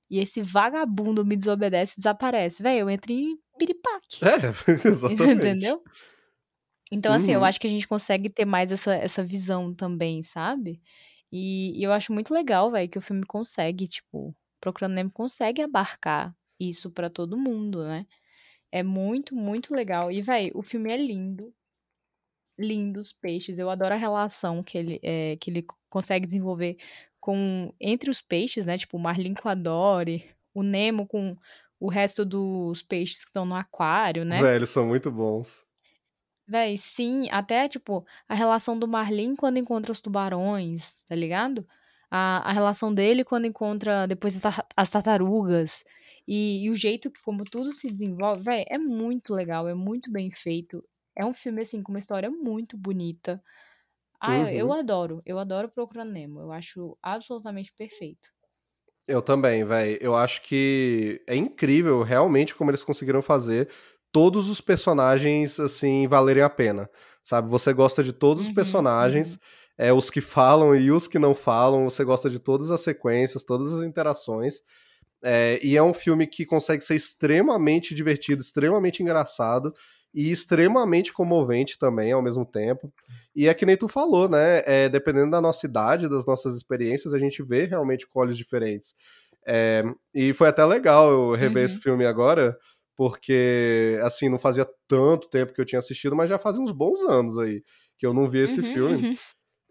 e 0.09 0.19
esse 0.19 0.41
vagabundo 0.41 1.25
me 1.25 1.35
desobedece 1.37 1.93
e 1.95 1.97
desaparece. 1.97 2.63
Velho, 2.63 2.81
eu 2.81 2.89
entro 2.89 3.11
em 3.13 3.37
piripaque. 3.57 4.21
É, 4.21 4.87
exatamente. 4.87 5.67
Entendeu? 5.75 5.83
Então, 6.91 7.13
assim, 7.13 7.33
eu 7.33 7.39
Uhum. 7.39 7.45
acho 7.45 7.59
que 7.59 7.67
a 7.67 7.69
gente 7.69 7.87
consegue 7.87 8.29
ter 8.29 8.45
mais 8.45 8.71
essa, 8.71 8.93
essa 8.95 9.23
visão 9.23 9.73
também, 9.73 10.21
sabe? 10.23 10.81
E, 11.31 11.79
e 11.79 11.83
eu 11.83 11.93
acho 11.93 12.13
muito 12.13 12.33
legal, 12.33 12.71
velho, 12.71 12.89
que 12.89 12.97
o 12.97 13.01
filme 13.01 13.25
consegue, 13.25 13.87
tipo, 13.87 14.35
Procurando 14.61 14.93
Nemo 14.93 15.11
consegue 15.11 15.61
abarcar 15.61 16.35
isso 16.59 16.91
pra 16.91 17.09
todo 17.09 17.37
mundo, 17.37 17.83
né? 17.83 18.05
É 18.71 18.83
muito, 18.83 19.35
muito 19.35 19.73
legal. 19.75 20.11
E, 20.11 20.21
velho, 20.21 20.51
o 20.57 20.63
filme 20.63 20.91
é 20.91 20.97
lindo. 20.97 21.53
Lindo 22.59 22.99
os 22.99 23.11
peixes. 23.13 23.57
Eu 23.59 23.69
adoro 23.69 23.93
a 23.95 23.97
relação 23.97 24.61
que 24.61 24.77
ele, 24.77 24.99
é, 25.03 25.35
que 25.37 25.49
ele 25.49 25.65
consegue 25.89 26.25
desenvolver 26.27 26.77
com 27.19 27.73
entre 27.79 28.09
os 28.11 28.21
peixes, 28.21 28.65
né? 28.65 28.77
Tipo, 28.77 28.97
o 28.97 28.99
Marlin 28.99 29.33
com 29.33 29.49
a 29.49 29.55
Dory, 29.55 30.29
o 30.53 30.61
Nemo 30.63 31.07
com 31.07 31.35
o 31.79 31.89
resto 31.89 32.23
dos 32.25 32.81
peixes 32.83 33.23
que 33.23 33.29
estão 33.29 33.45
no 33.45 33.55
aquário, 33.55 34.23
né? 34.25 34.41
Velho, 34.41 34.65
são 34.65 34.87
muito 34.87 35.11
bons. 35.11 35.63
Véi, 36.51 36.77
sim, 36.77 37.27
até, 37.31 37.67
tipo, 37.69 38.05
a 38.27 38.35
relação 38.35 38.77
do 38.77 38.87
Marlin 38.87 39.35
quando 39.35 39.57
encontra 39.57 39.91
os 39.91 40.01
tubarões, 40.01 41.03
tá 41.05 41.15
ligado? 41.15 41.65
A, 42.09 42.49
a 42.49 42.51
relação 42.51 42.93
dele 42.93 43.23
quando 43.23 43.45
encontra 43.47 44.05
depois 44.07 44.35
as 44.35 44.41
tar- 44.41 44.67
as 44.75 44.89
tartarugas. 44.89 45.83
E, 46.27 46.65
e 46.65 46.69
o 46.69 46.75
jeito 46.75 47.09
que, 47.11 47.21
como 47.23 47.43
tudo 47.45 47.73
se 47.73 47.89
desenvolve, 47.91 48.43
véi, 48.43 48.65
é 48.69 48.77
muito 48.77 49.33
legal, 49.33 49.67
é 49.67 49.73
muito 49.73 50.11
bem 50.11 50.29
feito. 50.31 50.83
É 51.15 51.25
um 51.25 51.33
filme, 51.33 51.61
assim, 51.61 51.81
com 51.81 51.91
uma 51.93 51.99
história 51.99 52.29
muito 52.29 52.77
bonita. 52.77 53.41
Ah, 54.21 54.37
eu, 54.39 54.47
eu 54.49 54.71
Uhum. 54.71 54.73
adoro, 54.73 55.19
eu 55.25 55.39
adoro 55.39 55.69
Procurando 55.69 56.11
Nemo. 56.11 56.41
Eu 56.41 56.51
acho 56.53 56.97
absolutamente 57.03 57.73
perfeito. 57.73 58.29
Eu 59.07 59.21
também, 59.21 59.63
velho. 59.65 59.97
Eu 60.01 60.15
acho 60.15 60.41
que 60.43 61.21
é 61.27 61.35
incrível 61.35 62.01
realmente 62.03 62.55
como 62.55 62.69
eles 62.71 62.83
conseguiram 62.83 63.21
fazer 63.21 63.69
todos 64.11 64.49
os 64.49 64.61
personagens, 64.61 65.59
assim, 65.59 66.07
valerem 66.07 66.43
a 66.43 66.49
pena. 66.49 66.89
Sabe? 67.23 67.49
Você 67.49 67.73
gosta 67.73 68.03
de 68.03 68.13
todos 68.13 68.43
os 68.43 68.49
Uhum, 68.49 68.53
personagens, 68.55 69.33
uhum. 69.33 69.39
é, 69.77 69.93
os 69.93 70.09
que 70.09 70.21
falam 70.21 70.75
e 70.75 70.91
os 70.91 71.07
que 71.07 71.19
não 71.19 71.35
falam, 71.35 71.89
você 71.89 72.03
gosta 72.03 72.29
de 72.29 72.39
todas 72.39 72.71
as 72.71 72.81
sequências, 72.81 73.43
todas 73.43 73.71
as 73.73 73.83
interações. 73.85 74.61
É, 75.23 75.59
e 75.63 75.77
é 75.77 75.83
um 75.83 75.93
filme 75.93 76.25
que 76.27 76.45
consegue 76.45 76.83
ser 76.83 76.95
extremamente 76.95 77.93
divertido, 77.93 78.41
extremamente 78.41 79.03
engraçado 79.03 79.73
e 80.13 80.31
extremamente 80.31 81.13
comovente 81.13 81.77
também 81.77 82.11
ao 82.11 82.21
mesmo 82.21 82.45
tempo. 82.45 82.91
E 83.35 83.47
é 83.47 83.53
que 83.53 83.65
nem 83.65 83.77
tu 83.77 83.87
falou, 83.87 84.27
né? 84.27 84.63
É, 84.65 84.89
dependendo 84.89 85.31
da 85.31 85.39
nossa 85.41 85.65
idade, 85.65 86.09
das 86.09 86.25
nossas 86.25 86.55
experiências, 86.55 87.13
a 87.13 87.19
gente 87.19 87.43
vê 87.43 87.65
realmente 87.65 88.07
com 88.07 88.19
olhos 88.19 88.37
diferentes. 88.37 88.95
É, 89.45 89.83
e 90.13 90.33
foi 90.33 90.47
até 90.49 90.65
legal 90.65 91.09
eu 91.11 91.33
rever 91.35 91.63
Uhum. 91.63 91.65
esse 91.65 91.79
filme 91.79 92.05
agora, 92.05 92.57
porque, 93.01 93.97
assim, 94.03 94.29
não 94.29 94.37
fazia 94.37 94.63
tanto 94.87 95.27
tempo 95.27 95.53
que 95.53 95.59
eu 95.59 95.65
tinha 95.65 95.79
assistido, 95.79 96.15
mas 96.15 96.29
já 96.29 96.37
fazia 96.37 96.61
uns 96.61 96.71
bons 96.71 96.99
anos 97.09 97.35
aí 97.39 97.63
que 97.97 98.05
eu 98.05 98.13
não 98.13 98.29
via 98.29 98.43
esse 98.43 98.61
Uhum, 98.61 98.71
filme. 98.73 99.07
uhum. 99.07 99.15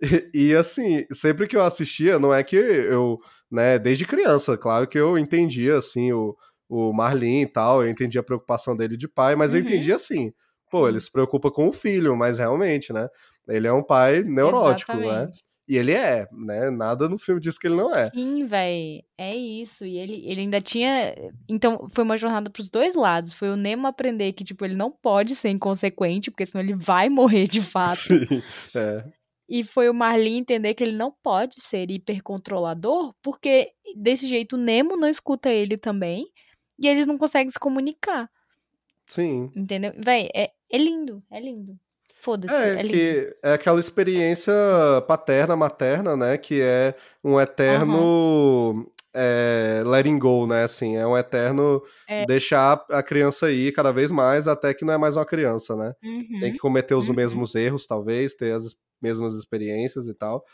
E, 0.34 0.48
e, 0.50 0.56
assim, 0.56 1.04
sempre 1.12 1.46
que 1.46 1.56
eu 1.56 1.62
assistia, 1.62 2.18
não 2.18 2.34
é 2.34 2.42
que 2.42 2.56
eu, 2.56 3.18
né, 3.50 3.78
desde 3.78 4.04
criança, 4.06 4.58
claro 4.58 4.88
que 4.88 4.98
eu 4.98 5.16
entendia, 5.18 5.78
assim, 5.78 6.12
o, 6.12 6.36
o 6.68 6.92
Marlin 6.92 7.42
e 7.42 7.46
tal, 7.46 7.84
eu 7.84 7.88
entendia 7.90 8.20
a 8.20 8.24
preocupação 8.24 8.76
dele 8.76 8.96
de 8.96 9.06
pai, 9.06 9.36
mas 9.36 9.54
eu 9.54 9.60
Uhum. 9.60 9.60
entendia 9.60 9.96
assim, 9.96 10.32
pô, 10.70 10.88
ele 10.88 10.98
se 11.00 11.12
preocupa 11.12 11.52
com 11.52 11.68
o 11.68 11.72
filho, 11.72 12.16
mas 12.16 12.38
realmente, 12.38 12.92
né, 12.92 13.08
ele 13.48 13.68
é 13.68 13.72
um 13.72 13.82
pai 13.84 14.24
neurótico, 14.24 15.00
né, 15.00 15.28
Exatamente. 15.28 15.40
E 15.70 15.78
ele 15.78 15.92
é, 15.92 16.26
né, 16.32 16.68
nada 16.68 17.08
no 17.08 17.16
filme 17.16 17.40
diz 17.40 17.56
que 17.56 17.68
ele 17.68 17.76
não 17.76 17.94
é. 17.94 18.10
Sim, 18.10 18.44
véi, 18.44 19.04
é 19.16 19.36
isso. 19.36 19.86
E 19.86 19.98
ele, 19.98 20.20
ele 20.28 20.40
ainda 20.40 20.60
tinha. 20.60 21.14
Então, 21.48 21.86
foi 21.94 22.02
uma 22.02 22.18
jornada 22.18 22.50
pros 22.50 22.68
dois 22.68 22.96
lados. 22.96 23.32
Foi 23.32 23.50
o 23.50 23.56
Nemo 23.56 23.86
aprender 23.86 24.32
que, 24.32 24.42
tipo, 24.42 24.64
ele 24.64 24.74
não 24.74 24.90
pode 24.90 25.36
ser 25.36 25.50
inconsequente, 25.50 26.28
porque 26.28 26.44
senão 26.44 26.64
ele 26.64 26.74
vai 26.74 27.08
morrer 27.08 27.46
de 27.46 27.62
fato. 27.62 27.94
Sim, 27.94 28.42
é. 28.74 29.04
E 29.48 29.62
foi 29.62 29.88
o 29.88 29.94
Marlin 29.94 30.38
entender 30.38 30.74
que 30.74 30.82
ele 30.82 30.96
não 30.96 31.14
pode 31.22 31.60
ser 31.60 31.88
hipercontrolador, 31.88 33.14
porque 33.22 33.70
desse 33.94 34.26
jeito 34.26 34.56
o 34.56 34.58
Nemo 34.58 34.96
não 34.96 35.08
escuta 35.08 35.50
ele 35.50 35.76
também. 35.76 36.26
E 36.82 36.88
eles 36.88 37.06
não 37.06 37.16
conseguem 37.16 37.48
se 37.48 37.60
comunicar. 37.60 38.28
Sim. 39.06 39.52
Entendeu? 39.54 39.92
Véi, 39.96 40.30
é, 40.34 40.50
é 40.68 40.78
lindo, 40.78 41.22
é 41.30 41.38
lindo. 41.38 41.78
Foda-se, 42.20 42.62
É, 42.62 42.80
é 42.80 42.84
que 42.84 43.34
é 43.42 43.52
aquela 43.54 43.80
experiência 43.80 44.52
paterna, 45.06 45.56
materna, 45.56 46.16
né? 46.16 46.36
Que 46.38 46.60
é 46.62 46.94
um 47.24 47.40
eterno 47.40 48.90
é, 49.14 49.82
letting 49.86 50.18
go, 50.18 50.46
né? 50.46 50.64
Assim, 50.64 50.96
é 50.96 51.06
um 51.06 51.16
eterno 51.16 51.82
É. 52.06 52.26
deixar 52.26 52.84
a 52.90 53.02
criança 53.02 53.50
ir 53.50 53.72
cada 53.72 53.92
vez 53.92 54.10
mais 54.10 54.48
até 54.48 54.74
que 54.74 54.84
não 54.84 54.94
é 54.94 54.98
mais 54.98 55.16
uma 55.16 55.24
criança, 55.26 55.76
né? 55.76 55.94
Tem 56.38 56.50
Uhum, 56.50 56.52
que 56.52 56.58
cometer 56.58 56.94
os 56.94 57.08
uhum. 57.08 57.14
mesmos 57.14 57.54
erros, 57.54 57.86
talvez, 57.86 58.34
ter 58.34 58.52
as 58.54 58.74
mesmas 59.02 59.34
experiências 59.34 60.08
e 60.08 60.14
tal. 60.14 60.44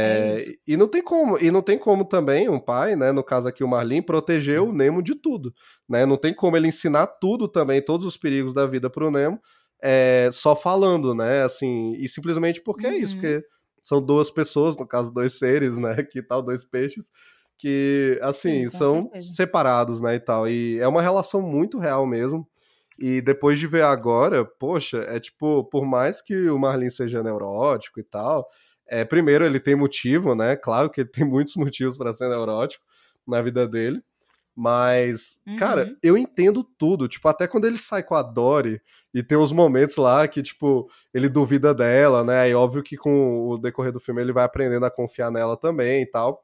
É 0.00 0.38
É, 0.40 0.44
e 0.66 0.76
não 0.76 0.88
tem 0.88 1.02
como, 1.02 1.38
e 1.38 1.50
não 1.50 1.62
tem 1.62 1.78
como 1.78 2.04
também 2.04 2.48
um 2.48 2.58
pai, 2.60 2.94
né, 2.96 3.10
no 3.12 3.24
caso 3.24 3.48
aqui 3.48 3.64
o 3.64 3.68
Marlin, 3.68 4.02
proteger 4.02 4.60
o 4.60 4.72
Nemo 4.72 5.02
de 5.02 5.14
tudo, 5.14 5.54
né? 5.88 6.04
Não 6.04 6.16
tem 6.16 6.34
como 6.34 6.56
ele 6.56 6.68
ensinar 6.68 7.06
tudo 7.06 7.48
também, 7.48 7.80
todos 7.80 8.06
os 8.06 8.16
perigos 8.16 8.52
da 8.52 8.66
vida 8.66 8.90
pro 8.90 9.10
Nemo, 9.10 9.40
é, 9.82 10.28
só 10.32 10.56
falando, 10.56 11.14
né? 11.14 11.42
Assim, 11.42 11.92
e 11.98 12.08
simplesmente 12.08 12.60
porque 12.62 12.86
é 12.86 12.96
isso, 12.96 13.14
Uhum. 13.14 13.20
porque 13.20 13.42
são 13.82 14.02
duas 14.02 14.30
pessoas, 14.30 14.76
no 14.76 14.86
caso 14.86 15.12
dois 15.12 15.38
seres, 15.38 15.78
né, 15.78 15.96
que 16.10 16.22
tal 16.22 16.42
dois 16.42 16.64
peixes, 16.64 17.10
que 17.58 18.18
assim, 18.22 18.64
Sim, 18.64 18.70
são 18.70 19.02
certeza. 19.02 19.34
separados, 19.34 20.00
né, 20.00 20.14
e 20.16 20.20
tal. 20.20 20.48
E 20.48 20.78
é 20.78 20.86
uma 20.88 21.02
relação 21.02 21.42
muito 21.42 21.78
real 21.78 22.06
mesmo. 22.06 22.46
E 22.98 23.20
depois 23.20 23.58
de 23.58 23.66
ver 23.66 23.84
agora, 23.84 24.44
poxa, 24.44 24.98
é 25.08 25.20
tipo, 25.20 25.64
por 25.64 25.86
mais 25.86 26.20
que 26.20 26.50
o 26.50 26.58
Marlin 26.58 26.90
seja 26.90 27.22
neurótico 27.22 28.00
e 28.00 28.02
tal, 28.04 28.46
é, 28.88 29.04
primeiro 29.04 29.44
ele 29.44 29.60
tem 29.60 29.76
motivo, 29.76 30.34
né? 30.34 30.56
Claro 30.56 30.90
que 30.90 31.02
ele 31.02 31.08
tem 31.10 31.24
muitos 31.28 31.54
motivos 31.56 31.96
para 31.96 32.12
ser 32.12 32.28
neurótico 32.28 32.84
na 33.26 33.40
vida 33.40 33.68
dele. 33.68 34.02
Mas, 34.60 35.38
cara, 35.56 35.84
Uhum. 35.84 35.96
eu 36.02 36.18
entendo 36.18 36.64
tudo. 36.64 37.06
Tipo, 37.06 37.28
até 37.28 37.46
quando 37.46 37.64
ele 37.64 37.78
sai 37.78 38.02
com 38.02 38.16
a 38.16 38.22
Dory 38.22 38.80
e 39.14 39.22
tem 39.22 39.38
os 39.38 39.52
momentos 39.52 39.94
lá 39.96 40.26
que, 40.26 40.42
tipo, 40.42 40.90
ele 41.14 41.28
duvida 41.28 41.72
dela, 41.72 42.24
né? 42.24 42.50
E 42.50 42.54
óbvio 42.54 42.82
que 42.82 42.96
com 42.96 43.48
o 43.50 43.56
decorrer 43.56 43.92
do 43.92 44.00
filme 44.00 44.20
ele 44.20 44.32
vai 44.32 44.42
aprendendo 44.44 44.84
a 44.84 44.90
confiar 44.90 45.30
nela 45.30 45.56
também 45.56 46.02
e 46.02 46.06
tal. 46.06 46.42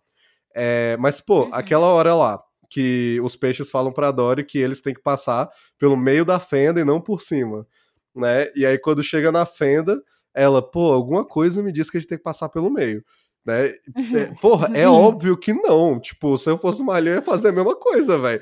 É, 0.55 0.96
mas, 1.00 1.20
pô, 1.20 1.42
Uhum. 1.46 1.50
aquela 1.53 1.87
hora 1.88 2.14
lá 2.14 2.40
que 2.70 3.20
os 3.20 3.35
peixes 3.35 3.68
falam 3.68 3.92
pra 3.92 4.12
Dory 4.12 4.44
que 4.44 4.59
eles 4.59 4.81
têm 4.81 4.94
que 4.94 5.03
passar 5.03 5.50
pelo 5.77 5.96
meio 5.96 6.24
da 6.24 6.38
fenda 6.38 6.81
e 6.81 6.85
não 6.85 7.00
por 7.00 7.20
cima, 7.20 7.66
né? 8.14 8.46
E 8.55 8.64
aí 8.64 8.79
quando 8.79 9.03
chega 9.03 9.33
na 9.33 9.44
fenda, 9.44 10.00
ela, 10.33 10.62
pô, 10.62 10.92
alguma 10.92 11.24
coisa 11.24 11.61
me 11.64 11.72
diz 11.72 11.90
que 11.90 11.96
a 11.96 12.00
gente 12.00 12.09
tem 12.09 12.18
que 12.18 12.24
passar 12.24 12.48
pelo 12.48 12.70
meio. 12.70 13.05
Né? 13.44 13.66
É, 13.68 13.74
porra, 14.40 14.70
é 14.74 14.88
óbvio 14.88 15.37
que 15.37 15.52
não. 15.52 16.00
Tipo, 16.00 16.37
se 16.38 16.48
eu 16.50 16.59
fosse 16.59 16.80
uma 16.83 16.94
alien, 16.94 17.14
eu 17.14 17.18
ia 17.20 17.22
fazer 17.22 17.48
a 17.48 17.52
mesma 17.52 17.76
coisa, 17.76 18.18
velho. 18.18 18.40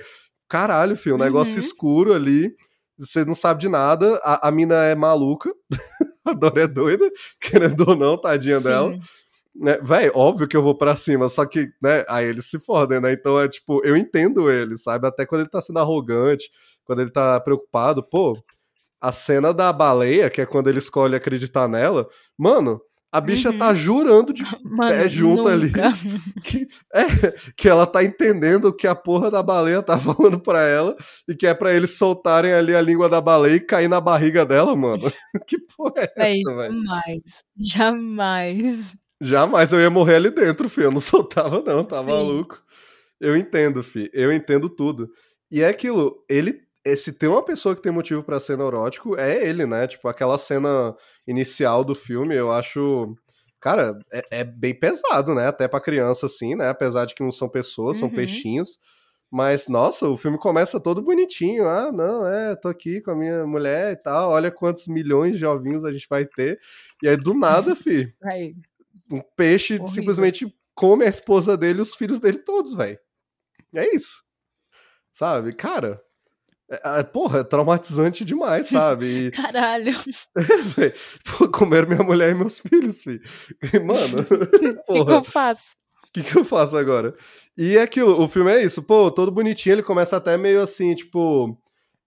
Caralho, 0.48 0.96
filho, 0.96 1.16
um 1.16 1.18
negócio 1.18 1.54
Uhum. 1.54 1.60
escuro 1.60 2.12
ali, 2.12 2.54
você 2.98 3.24
não 3.24 3.34
sabe 3.34 3.60
de 3.62 3.68
nada, 3.68 4.20
a, 4.22 4.48
a 4.48 4.50
mina 4.50 4.74
é 4.84 4.94
maluca, 4.94 5.50
a 6.24 6.32
Dora 6.34 6.62
é 6.62 6.66
doida, 6.68 7.10
querendo 7.40 7.88
ou 7.88 7.96
não, 7.96 8.18
tadinha 8.20 8.60
dela. 8.60 8.92
Sim. 8.92 9.00
Né? 9.54 9.78
Véi, 9.82 10.10
óbvio 10.14 10.48
que 10.48 10.56
eu 10.56 10.62
vou 10.62 10.74
pra 10.76 10.94
cima, 10.96 11.28
só 11.28 11.44
que, 11.44 11.68
né, 11.82 12.04
aí 12.08 12.26
eles 12.26 12.46
se 12.46 12.58
fodem, 12.58 13.00
né? 13.00 13.12
Então 13.12 13.38
é 13.38 13.48
tipo, 13.48 13.82
eu 13.84 13.96
entendo 13.96 14.50
ele, 14.50 14.76
sabe? 14.78 15.06
Até 15.06 15.26
quando 15.26 15.42
ele 15.42 15.50
tá 15.50 15.60
sendo 15.60 15.78
arrogante, 15.78 16.50
quando 16.84 17.00
ele 17.02 17.10
tá 17.10 17.38
preocupado, 17.40 18.02
pô, 18.02 18.34
a 19.00 19.10
cena 19.12 19.52
da 19.52 19.72
baleia, 19.72 20.30
que 20.30 20.40
é 20.40 20.46
quando 20.46 20.68
ele 20.68 20.78
escolhe 20.78 21.16
acreditar 21.16 21.68
nela, 21.68 22.08
mano, 22.38 22.80
a 23.12 23.20
bicha 23.20 23.50
Uhum. 23.50 23.58
tá 23.58 23.74
jurando 23.74 24.32
de 24.32 24.42
Mano, 24.64 24.90
pé 24.90 25.08
junto 25.08 25.46
ali 25.48 25.66
nunca. 25.66 25.90
que, 26.42 26.66
é, 26.94 27.04
que 27.56 27.68
ela 27.68 27.86
tá 27.86 28.02
entendendo 28.02 28.66
o 28.66 28.72
que 28.76 28.86
a 28.86 28.94
porra 28.94 29.30
da 29.30 29.42
baleia 29.42 29.82
tá 29.82 29.98
falando 30.00 30.40
pra 30.40 30.62
ela 30.62 30.96
e 31.28 31.34
que 31.34 31.46
é 31.46 31.54
pra 31.54 31.74
eles 31.74 31.92
soltarem 31.98 32.52
ali 32.54 32.74
a 32.74 32.80
língua 32.80 33.08
da 33.08 33.20
baleia 33.20 33.56
e 33.56 33.60
cair 33.60 33.88
na 33.88 34.00
barriga 34.00 34.44
dela, 34.46 34.74
mano. 34.74 35.12
que 35.46 35.58
porra 35.76 35.94
é 35.98 36.12
Véi, 36.16 36.40
essa, 36.40 36.56
velho? 36.56 36.74
jamais. 36.74 37.20
Jamais. 37.58 38.94
Jamais 39.20 39.72
eu 39.72 39.80
ia 39.80 39.90
morrer 39.90 40.16
ali 40.16 40.30
dentro, 40.30 40.68
filho. 40.68 40.86
Eu 40.86 40.90
não 40.92 41.00
soltava, 41.00 41.62
não, 41.64 41.84
tá 41.84 42.00
Sim. 42.00 42.06
maluco. 42.06 42.60
Eu 43.20 43.36
entendo, 43.36 43.82
filho. 43.82 44.10
Eu 44.12 44.32
entendo 44.32 44.68
tudo. 44.68 45.08
E 45.50 45.62
é 45.62 45.68
aquilo, 45.68 46.24
ele. 46.28 46.61
Se 46.96 47.12
tem 47.12 47.28
uma 47.28 47.44
pessoa 47.44 47.76
que 47.76 47.82
tem 47.82 47.92
motivo 47.92 48.22
pra 48.24 48.40
ser 48.40 48.58
neurótico, 48.58 49.16
é 49.16 49.46
ele, 49.48 49.64
né? 49.66 49.86
Tipo, 49.86 50.08
aquela 50.08 50.36
cena 50.38 50.94
inicial 51.26 51.84
do 51.84 51.94
filme, 51.94 52.34
eu 52.34 52.50
acho. 52.50 53.14
Cara, 53.60 53.96
é, 54.12 54.40
é 54.40 54.44
bem 54.44 54.74
pesado, 54.78 55.34
né? 55.34 55.46
Até 55.46 55.68
pra 55.68 55.80
criança, 55.80 56.26
assim, 56.26 56.56
né? 56.56 56.68
Apesar 56.68 57.04
de 57.04 57.14
que 57.14 57.22
não 57.22 57.30
são 57.30 57.48
pessoas, 57.48 57.98
são 57.98 58.08
Uhum. 58.08 58.14
peixinhos. 58.14 58.78
Mas, 59.30 59.68
nossa, 59.68 60.06
o 60.08 60.16
filme 60.16 60.36
começa 60.38 60.80
todo 60.80 61.00
bonitinho. 61.00 61.66
Ah, 61.68 61.90
não, 61.92 62.26
é, 62.26 62.54
tô 62.56 62.68
aqui 62.68 63.00
com 63.00 63.12
a 63.12 63.14
minha 63.16 63.46
mulher 63.46 63.92
e 63.92 63.96
tal. 63.96 64.30
Olha 64.32 64.50
quantos 64.50 64.86
milhões 64.88 65.38
de 65.38 65.46
ovinhos 65.46 65.84
a 65.84 65.92
gente 65.92 66.06
vai 66.10 66.26
ter. 66.26 66.58
E 67.02 67.08
aí, 67.08 67.16
do 67.16 67.32
nada, 67.32 67.74
fi, 67.76 68.12
um 69.10 69.20
peixe 69.36 69.74
Horrível. 69.74 69.88
simplesmente 69.94 70.54
come 70.74 71.04
a 71.04 71.08
esposa 71.08 71.56
dele 71.56 71.78
e 71.78 71.82
os 71.82 71.94
filhos 71.94 72.18
dele 72.20 72.38
todos, 72.38 72.74
velho. 72.74 72.98
É 73.74 73.94
isso. 73.94 74.22
Sabe? 75.12 75.52
Cara, 75.54 76.00
é, 76.72 77.00
é, 77.00 77.02
porra, 77.02 77.40
é 77.40 77.44
traumatizante 77.44 78.24
demais, 78.24 78.68
sabe? 78.68 79.26
E, 79.26 79.30
Caralho. 79.32 79.92
pô, 81.38 81.48
comer 81.48 81.86
minha 81.86 82.02
mulher 82.02 82.30
e 82.30 82.34
meus 82.34 82.60
filhos, 82.60 83.02
filho. 83.02 83.20
Mano, 83.84 84.26
O 84.88 84.94
que, 84.94 85.04
que 85.04 85.12
eu 85.12 85.24
faço? 85.24 85.72
o 86.08 86.12
que, 86.12 86.22
que 86.22 86.36
eu 86.36 86.44
faço 86.44 86.76
agora? 86.76 87.14
E 87.56 87.76
é 87.76 87.82
aquilo, 87.82 88.18
o 88.22 88.28
filme 88.28 88.52
é 88.52 88.62
isso, 88.62 88.82
pô, 88.82 89.10
todo 89.10 89.30
bonitinho, 89.30 89.74
ele 89.74 89.82
começa 89.82 90.16
até 90.16 90.36
meio 90.38 90.62
assim, 90.62 90.94
tipo, 90.94 91.58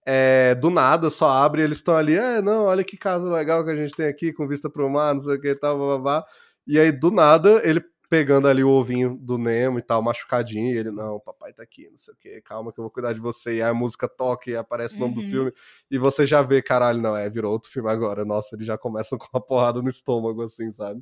é, 0.04 0.54
do 0.56 0.70
nada, 0.70 1.10
só 1.10 1.28
abre 1.28 1.60
e 1.60 1.64
eles 1.64 1.78
estão 1.78 1.96
ali, 1.96 2.16
é, 2.16 2.42
não, 2.42 2.64
olha 2.64 2.84
que 2.84 2.96
casa 2.96 3.30
legal 3.30 3.64
que 3.64 3.70
a 3.70 3.76
gente 3.76 3.94
tem 3.94 4.06
aqui, 4.06 4.32
com 4.32 4.46
vista 4.48 4.68
pro 4.68 4.90
mar, 4.90 5.14
não 5.14 5.20
sei 5.20 5.36
o 5.36 5.40
que 5.40 5.48
e 5.48 5.54
tal, 5.54 5.76
blá, 5.76 5.86
blá, 5.86 5.98
blá. 5.98 6.24
E 6.66 6.78
aí, 6.78 6.90
do 6.90 7.12
nada, 7.12 7.60
ele 7.64 7.80
pegando 8.08 8.48
ali 8.48 8.62
o 8.64 8.70
ovinho 8.70 9.16
do 9.20 9.38
Nemo 9.38 9.78
e 9.78 9.82
tal, 9.82 10.02
machucadinho, 10.02 10.74
e 10.74 10.78
ele, 10.78 10.90
não, 10.90 11.20
papai 11.20 11.52
tá 11.52 11.62
aqui, 11.62 11.88
não 11.90 11.96
sei 11.96 12.14
o 12.14 12.16
que, 12.16 12.40
calma 12.42 12.72
que 12.72 12.80
eu 12.80 12.84
vou 12.84 12.90
cuidar 12.90 13.12
de 13.12 13.20
você. 13.20 13.56
E 13.58 13.62
aí 13.62 13.68
a 13.70 13.74
música 13.74 14.08
toca 14.08 14.50
e 14.50 14.56
aparece 14.56 14.96
o 14.98 15.02
nome 15.02 15.14
do 15.14 15.22
Uhum. 15.22 15.24
filme, 15.24 15.52
e 15.90 15.98
você 15.98 16.26
já 16.26 16.42
vê, 16.42 16.62
caralho, 16.62 17.00
não, 17.00 17.16
é, 17.16 17.28
virou 17.30 17.52
outro 17.52 17.70
filme 17.70 17.90
agora. 17.90 18.24
Nossa, 18.24 18.54
eles 18.56 18.66
já 18.66 18.78
começam 18.78 19.18
com 19.18 19.26
uma 19.32 19.40
porrada 19.44 19.82
no 19.82 19.88
estômago, 19.88 20.42
assim, 20.42 20.70
sabe? 20.72 21.00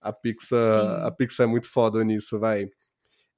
A 0.00 0.12
Pixar, 0.12 0.58
Sim. 0.58 1.06
a 1.06 1.10
Pixar 1.12 1.44
é 1.46 1.50
muito 1.50 1.68
foda 1.70 2.04
nisso, 2.04 2.38
vai. 2.40 2.68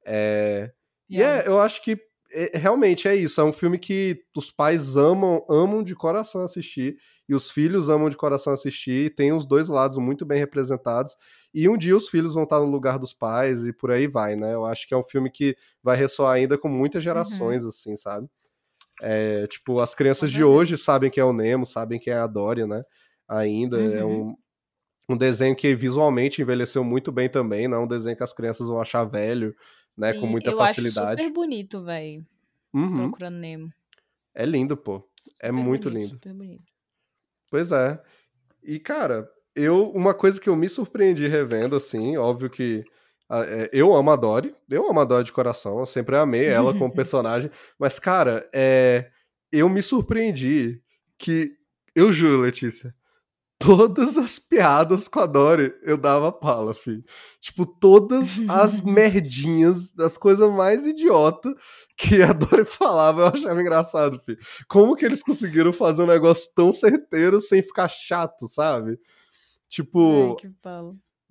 É, 0.07 0.71
e 1.09 1.23
Yeah. 1.23 1.23
é, 1.23 1.47
eu 1.47 1.61
acho 1.61 1.83
que 1.83 1.99
é, 2.33 2.59
realmente 2.59 3.09
é 3.09 3.15
isso. 3.17 3.41
É 3.41 3.45
um 3.45 3.53
filme 3.53 3.79
que 3.79 4.23
os 4.37 4.51
pais 4.53 4.97
amam, 4.97 5.45
amam 5.51 5.83
de 5.83 5.95
coração 5.95 6.43
assistir, 6.43 6.97
e 7.29 7.35
os 7.35 7.51
filhos 7.51 7.89
amam 7.89 8.09
de 8.11 8.17
coração 8.17 8.53
assistir, 8.53 9.07
e 9.07 9.11
tem 9.11 9.33
os 9.33 9.47
dois 9.47 9.69
lados 9.69 9.99
muito 9.99 10.25
bem 10.27 10.39
representados. 10.39 11.17
E 11.53 11.69
um 11.69 11.77
dia 11.77 11.97
os 11.97 12.09
filhos 12.09 12.35
vão 12.35 12.45
estar 12.45 12.61
no 12.61 12.67
lugar 12.67 12.99
dos 12.99 13.13
pais 13.13 13.67
e 13.67 13.73
por 13.73 13.91
aí 13.91 14.07
vai, 14.07 14.37
né? 14.37 14.55
Eu 14.55 14.65
acho 14.65 14.87
que 14.87 14.95
é 14.95 14.97
um 14.97 15.03
filme 15.03 15.31
que 15.31 15.57
vai 15.83 15.97
ressoar 15.97 16.35
ainda 16.35 16.57
com 16.57 16.69
muitas 16.69 17.03
gerações, 17.03 17.65
assim, 17.65 17.97
sabe? 17.97 18.29
É, 19.03 19.47
tipo, 19.47 19.81
as 19.81 19.95
crianças 19.95 20.31
Com 20.31 20.37
de 20.37 20.45
hoje 20.45 20.77
sabem 20.77 21.11
quem 21.11 21.23
é 21.23 21.25
o 21.25 21.33
Nemo, 21.33 21.67
sabem 21.67 21.99
quem 21.99 22.13
é 22.13 22.19
a 22.19 22.27
Dory, 22.27 22.67
né? 22.67 22.83
Ainda 23.29 23.79
é 23.81 24.05
Uhum. 24.05 24.31
um, 24.31 24.37
um 25.15 25.17
desenho 25.17 25.57
que 25.57 25.75
visualmente 25.75 26.43
envelheceu 26.43 26.85
muito 26.85 27.11
bem 27.11 27.29
também, 27.29 27.67
não 27.69 27.79
é 27.79 27.81
um 27.81 27.89
desenho 27.89 28.17
que 28.17 28.23
as 28.23 28.33
crianças 28.33 28.69
vão 28.69 28.81
achar 28.81 29.05
velho, 29.05 29.55
né? 29.97 30.13
com 30.15 30.27
Sim, 30.27 30.27
muita 30.27 30.51
eu 30.51 30.57
facilidade. 30.59 31.21
acho 31.21 31.23
super 31.25 31.33
bonito, 31.33 31.83
velho. 31.85 32.27
Uhum. 32.73 33.09
Procurando 33.11 33.37
Nemo. 33.39 33.73
É 34.35 34.47
lindo, 34.47 34.77
pô. 34.77 35.03
É 35.41 35.49
Super 35.49 35.53
muito 35.53 35.91
bonito, 35.91 35.99
lindo. 36.03 36.15
Super 36.15 36.35
bonito. 36.35 36.73
Pois 37.51 37.73
é. 37.73 38.01
E, 38.63 38.79
cara, 38.79 39.29
eu 39.55 39.91
uma 39.91 40.15
coisa 40.15 40.41
que 40.41 40.49
eu 40.49 40.57
me 40.57 40.69
surpreendi 40.69 41.27
revendo, 41.27 41.77
assim, 41.77 42.17
óbvio 42.17 42.51
que 42.51 42.85
ah, 43.29 43.45
é, 43.45 43.71
eu 43.73 43.95
amo 43.95 44.11
a 44.11 44.17
Dory, 44.17 44.55
eu 44.69 44.91
amo 44.91 45.01
a 45.01 45.05
Dory 45.05 45.25
de 45.25 45.33
coração, 45.33 45.79
eu 45.79 45.87
sempre 45.87 46.17
amei 46.17 46.47
ela 46.47 46.73
como 46.73 46.91
personagem, 46.95 47.51
mas, 47.79 47.99
cara, 47.99 48.45
é, 48.53 49.09
eu 49.53 49.69
me 49.69 49.83
surpreendi 49.83 50.83
que, 51.17 51.53
eu 51.95 52.13
juro, 52.13 52.41
Letícia, 52.41 52.95
todas 53.61 54.17
as 54.17 54.39
piadas 54.39 55.07
com 55.07 55.21
a 55.21 55.27
Dory 55.27 55.73
eu 55.83 55.99
dava 55.99 56.33
pala, 56.33 56.73
filho. 56.73 57.05
Tipo, 57.39 57.67
todas 57.67 58.41
as 58.49 58.81
merdinhas, 58.81 59.97
as 59.99 60.17
coisas 60.17 60.51
mais 60.51 60.87
idiota 60.87 61.55
que 61.97 62.23
a 62.23 62.33
Dory 62.33 62.65
falava, 62.65 63.21
eu 63.21 63.27
achava 63.27 63.61
engraçado, 63.61 64.19
filho. 64.19 64.39
Como 64.67 64.97
que 64.97 65.05
eles 65.05 65.23
conseguiram 65.23 65.73
fazer 65.75 66.03
um 66.03 66.07
negócio 66.07 66.51
tão 66.55 66.73
certeiro 66.73 67.39
sem 67.39 67.63
ficar 67.63 67.89
chato, 67.89 68.49
sabe? 68.49 68.99
Tipo, 69.71 70.31
Ai, 70.31 70.35
que. 70.37 70.51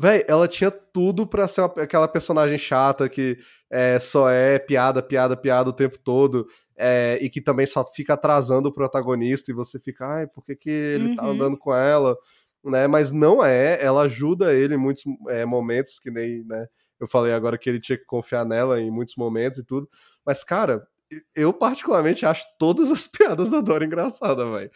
Véi, 0.01 0.23
ela 0.29 0.47
tinha 0.47 0.71
tudo 0.71 1.27
pra 1.27 1.45
ser 1.45 1.59
uma- 1.61 1.83
aquela 1.83 2.07
personagem 2.07 2.57
chata 2.57 3.09
que 3.09 3.37
é, 3.69 3.99
só 3.99 4.29
é 4.29 4.57
piada, 4.57 5.03
piada, 5.03 5.35
piada 5.35 5.69
o 5.69 5.73
tempo 5.73 5.97
todo. 5.99 6.47
é, 6.81 7.19
e 7.21 7.29
que 7.29 7.41
também 7.41 7.65
só 7.65 7.85
fica 7.85 8.13
atrasando 8.13 8.69
o 8.69 8.73
protagonista 8.73 9.51
e 9.51 9.53
você 9.53 9.77
fica, 9.77 10.07
ai, 10.07 10.27
por 10.27 10.45
que, 10.45 10.55
que 10.55 10.69
ele 10.69 11.13
tá 11.13 11.25
Uhum. 11.25 11.31
andando 11.31 11.57
com 11.57 11.75
ela? 11.75 12.15
Né? 12.63 12.87
Mas 12.87 13.11
não 13.11 13.43
é, 13.45 13.77
ela 13.83 14.03
ajuda 14.03 14.53
ele 14.53 14.75
em 14.75 14.77
muitos 14.77 15.03
é, 15.27 15.43
momentos, 15.43 15.99
que 15.99 16.09
nem 16.09 16.41
né, 16.45 16.67
eu 16.97 17.05
falei 17.05 17.33
agora 17.33 17.57
que 17.57 17.69
ele 17.69 17.81
tinha 17.81 17.97
que 17.97 18.05
confiar 18.05 18.45
nela 18.45 18.79
em 18.79 18.89
muitos 18.89 19.17
momentos 19.17 19.59
e 19.59 19.63
tudo. 19.65 19.89
Mas, 20.25 20.41
cara, 20.41 20.87
eu 21.35 21.53
particularmente 21.53 22.25
acho 22.25 22.45
todas 22.57 22.89
as 22.91 23.07
piadas 23.09 23.49
da 23.49 23.61
Dora 23.61 23.85
engraçada, 23.85 24.49
velho. 24.51 24.71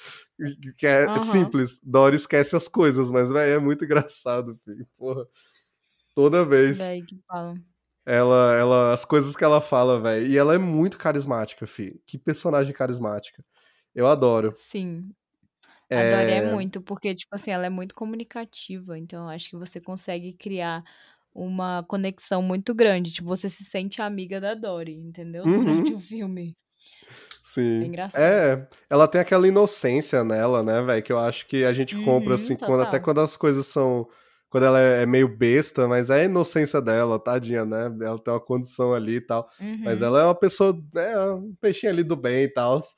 Que 0.77 0.87
é 0.87 1.05
Aham. 1.07 1.19
simples, 1.19 1.79
Dora 1.83 2.15
esquece 2.15 2.55
as 2.55 2.67
coisas, 2.67 3.11
mas, 3.11 3.31
velho, 3.31 3.55
é 3.55 3.59
muito 3.59 3.85
engraçado, 3.85 4.59
filho. 4.65 4.87
Porra. 4.97 5.25
Toda 6.15 6.45
vez 6.45 6.79
Véi, 6.79 7.03
que 7.03 7.15
pau. 7.27 7.55
ela, 8.05 8.53
ela, 8.55 8.93
as 8.93 9.05
coisas 9.05 9.35
que 9.35 9.43
ela 9.43 9.61
fala, 9.61 9.99
velho. 9.99 10.27
E 10.27 10.37
ela 10.37 10.55
é 10.55 10.57
muito 10.57 10.97
carismática, 10.97 11.65
filho. 11.65 11.99
Que 12.05 12.17
personagem 12.17 12.73
carismática. 12.73 13.43
Eu 13.95 14.07
adoro. 14.07 14.53
Sim. 14.53 15.13
É, 15.89 16.37
é 16.37 16.51
muito, 16.51 16.81
porque, 16.81 17.13
tipo 17.13 17.35
assim, 17.35 17.51
ela 17.51 17.65
é 17.65 17.69
muito 17.69 17.93
comunicativa. 17.95 18.97
Então, 18.97 19.29
acho 19.29 19.49
que 19.49 19.55
você 19.55 19.79
consegue 19.79 20.33
criar 20.33 20.83
uma 21.33 21.83
conexão 21.83 22.41
muito 22.41 22.73
grande. 22.75 23.11
Tipo, 23.11 23.27
você 23.27 23.49
se 23.49 23.63
sente 23.63 24.01
amiga 24.01 24.39
da 24.39 24.53
Dory, 24.53 24.93
entendeu? 24.93 25.43
Uhum. 25.43 25.59
Durante 25.59 25.93
o 25.93 25.99
filme. 25.99 26.55
Sim. 27.43 27.83
É 27.83 27.85
engraçado. 27.85 28.21
É, 28.21 28.67
ela 28.89 29.07
tem 29.07 29.21
aquela 29.21 29.47
inocência 29.47 30.23
nela, 30.23 30.63
né, 30.63 30.81
velho? 30.81 31.03
Que 31.03 31.13
eu 31.13 31.19
acho 31.19 31.45
que 31.47 31.63
a 31.63 31.73
gente 31.73 31.95
compra, 32.03 32.29
Uhum, 32.29 32.35
assim, 32.35 32.55
quando, 32.55 32.81
até 32.81 32.99
quando 32.99 33.21
as 33.21 33.37
coisas 33.37 33.67
são. 33.67 34.07
Quando 34.49 34.65
ela 34.65 34.79
é 34.79 35.03
meio 35.07 35.27
besta, 35.27 35.87
mas 35.87 36.11
é 36.11 36.21
a 36.21 36.23
inocência 36.25 36.79
dela, 36.79 37.17
tadinha, 37.19 37.65
né? 37.65 37.85
Ela 38.01 38.19
tem 38.19 38.31
uma 38.31 38.39
condição 38.39 38.93
ali 38.93 39.15
e 39.15 39.21
tal. 39.21 39.47
Mas 39.83 39.99
Uhum. 40.01 40.07
ela 40.07 40.21
é 40.21 40.25
uma 40.25 40.35
pessoa, 40.35 40.79
é 40.95 41.19
um 41.31 41.55
peixinho 41.59 41.91
ali 41.91 42.03
do 42.03 42.15
bem 42.15 42.43
e 42.43 42.47
tal. 42.49 42.79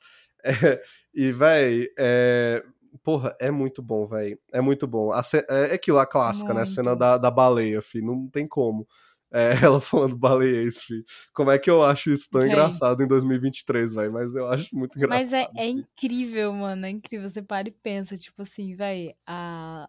É, 0.48 0.80
e, 1.12 1.32
véi, 1.32 1.88
é, 1.98 2.62
porra, 2.96 3.34
é 3.40 3.50
muito 3.50 3.82
bom, 3.82 4.06
véi. 4.06 4.38
É 4.52 4.60
muito 4.60 4.86
bom. 4.86 5.12
A 5.12 5.22
ce- 5.22 5.44
é 5.48 5.74
aquilo, 5.74 5.98
a 5.98 6.06
clássica, 6.06 6.52
né? 6.54 6.62
A 6.62 6.66
cena 6.66 6.90
Muito. 6.90 7.00
da, 7.00 7.18
da 7.18 7.30
baleia, 7.30 7.82
fi. 7.82 8.00
Não 8.02 8.28
tem 8.28 8.46
como. 8.46 8.86
É, 9.32 9.50
ela 9.64 9.80
falando 9.80 10.16
baleiês, 10.16 10.82
filho. 10.82 11.04
Como 11.34 11.50
é 11.50 11.58
que 11.58 11.68
eu 11.70 11.82
acho 11.82 12.10
isso 12.10 12.28
tão 12.30 12.40
Véi. 12.42 12.50
engraçado 12.50 13.02
em 13.02 13.06
2023, 13.08 13.94
velho? 13.94 14.12
Mas 14.12 14.34
eu 14.34 14.46
acho 14.46 14.74
muito 14.74 14.96
engraçado. 14.98 15.30
Mas 15.30 15.32
é, 15.32 15.46
é 15.56 15.68
incrível, 15.68 16.52
mano. 16.52 16.86
É 16.86 16.90
incrível. 16.90 17.28
Você 17.28 17.42
para 17.42 17.68
e 17.68 17.72
pensa, 17.72 18.16
tipo 18.16 18.42
assim, 18.42 18.74
véi, 18.74 19.14
a... 19.26 19.88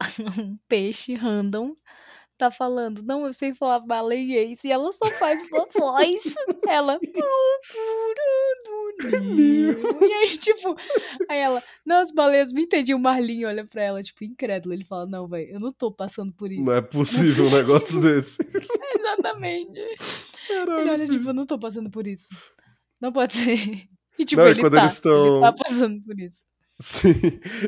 um 0.40 0.56
peixe 0.68 1.14
random 1.14 1.74
tá 2.38 2.50
falando, 2.50 3.02
não, 3.02 3.26
eu 3.26 3.32
sei 3.32 3.54
falar 3.54 3.80
baleiês, 3.80 4.62
e 4.64 4.70
ela 4.70 4.90
só 4.92 5.06
faz 5.12 5.42
uma 5.50 5.66
voz. 5.76 6.20
Ela. 6.66 6.98
E 9.00 10.12
aí, 10.12 10.38
tipo, 10.38 10.76
aí 11.28 11.38
ela, 11.38 11.62
não, 11.84 11.96
as 11.96 12.10
baleias 12.12 12.52
me 12.52 12.62
entendiam. 12.62 12.98
O 12.98 13.02
Marlinho 13.02 13.48
olha 13.48 13.64
pra 13.66 13.82
ela, 13.82 14.02
tipo, 14.02 14.24
incrédulo. 14.24 14.74
Ele 14.74 14.84
fala, 14.84 15.06
não, 15.06 15.26
velho, 15.28 15.50
eu 15.52 15.60
não 15.60 15.72
tô 15.72 15.90
passando 15.92 16.32
por 16.32 16.50
isso. 16.50 16.62
Não 16.62 16.72
é 16.72 16.80
possível 16.80 17.44
um 17.44 17.50
negócio 17.50 18.00
desse. 18.00 18.38
Exatamente. 18.98 19.78
Ele 19.78 19.96
Caralho, 20.48 20.90
olha, 20.92 21.06
tipo, 21.06 21.28
eu 21.28 21.34
não 21.34 21.46
tô 21.46 21.58
passando 21.58 21.90
por 21.90 22.06
isso. 22.06 22.28
Não 23.00 23.12
pode 23.12 23.34
ser. 23.36 23.86
E 24.18 24.24
tipo, 24.24 24.40
Não, 24.40 24.48
e 24.48 24.50
ele 24.52 24.60
quando 24.60 24.74
tá. 24.74 24.82
eles 24.82 25.00
tão- 25.00 25.26
Ele 25.36 25.40
tá 25.40 25.52
passando 25.52 26.02
por 26.02 26.18
isso. 26.18 26.42
Sim. 26.80 27.12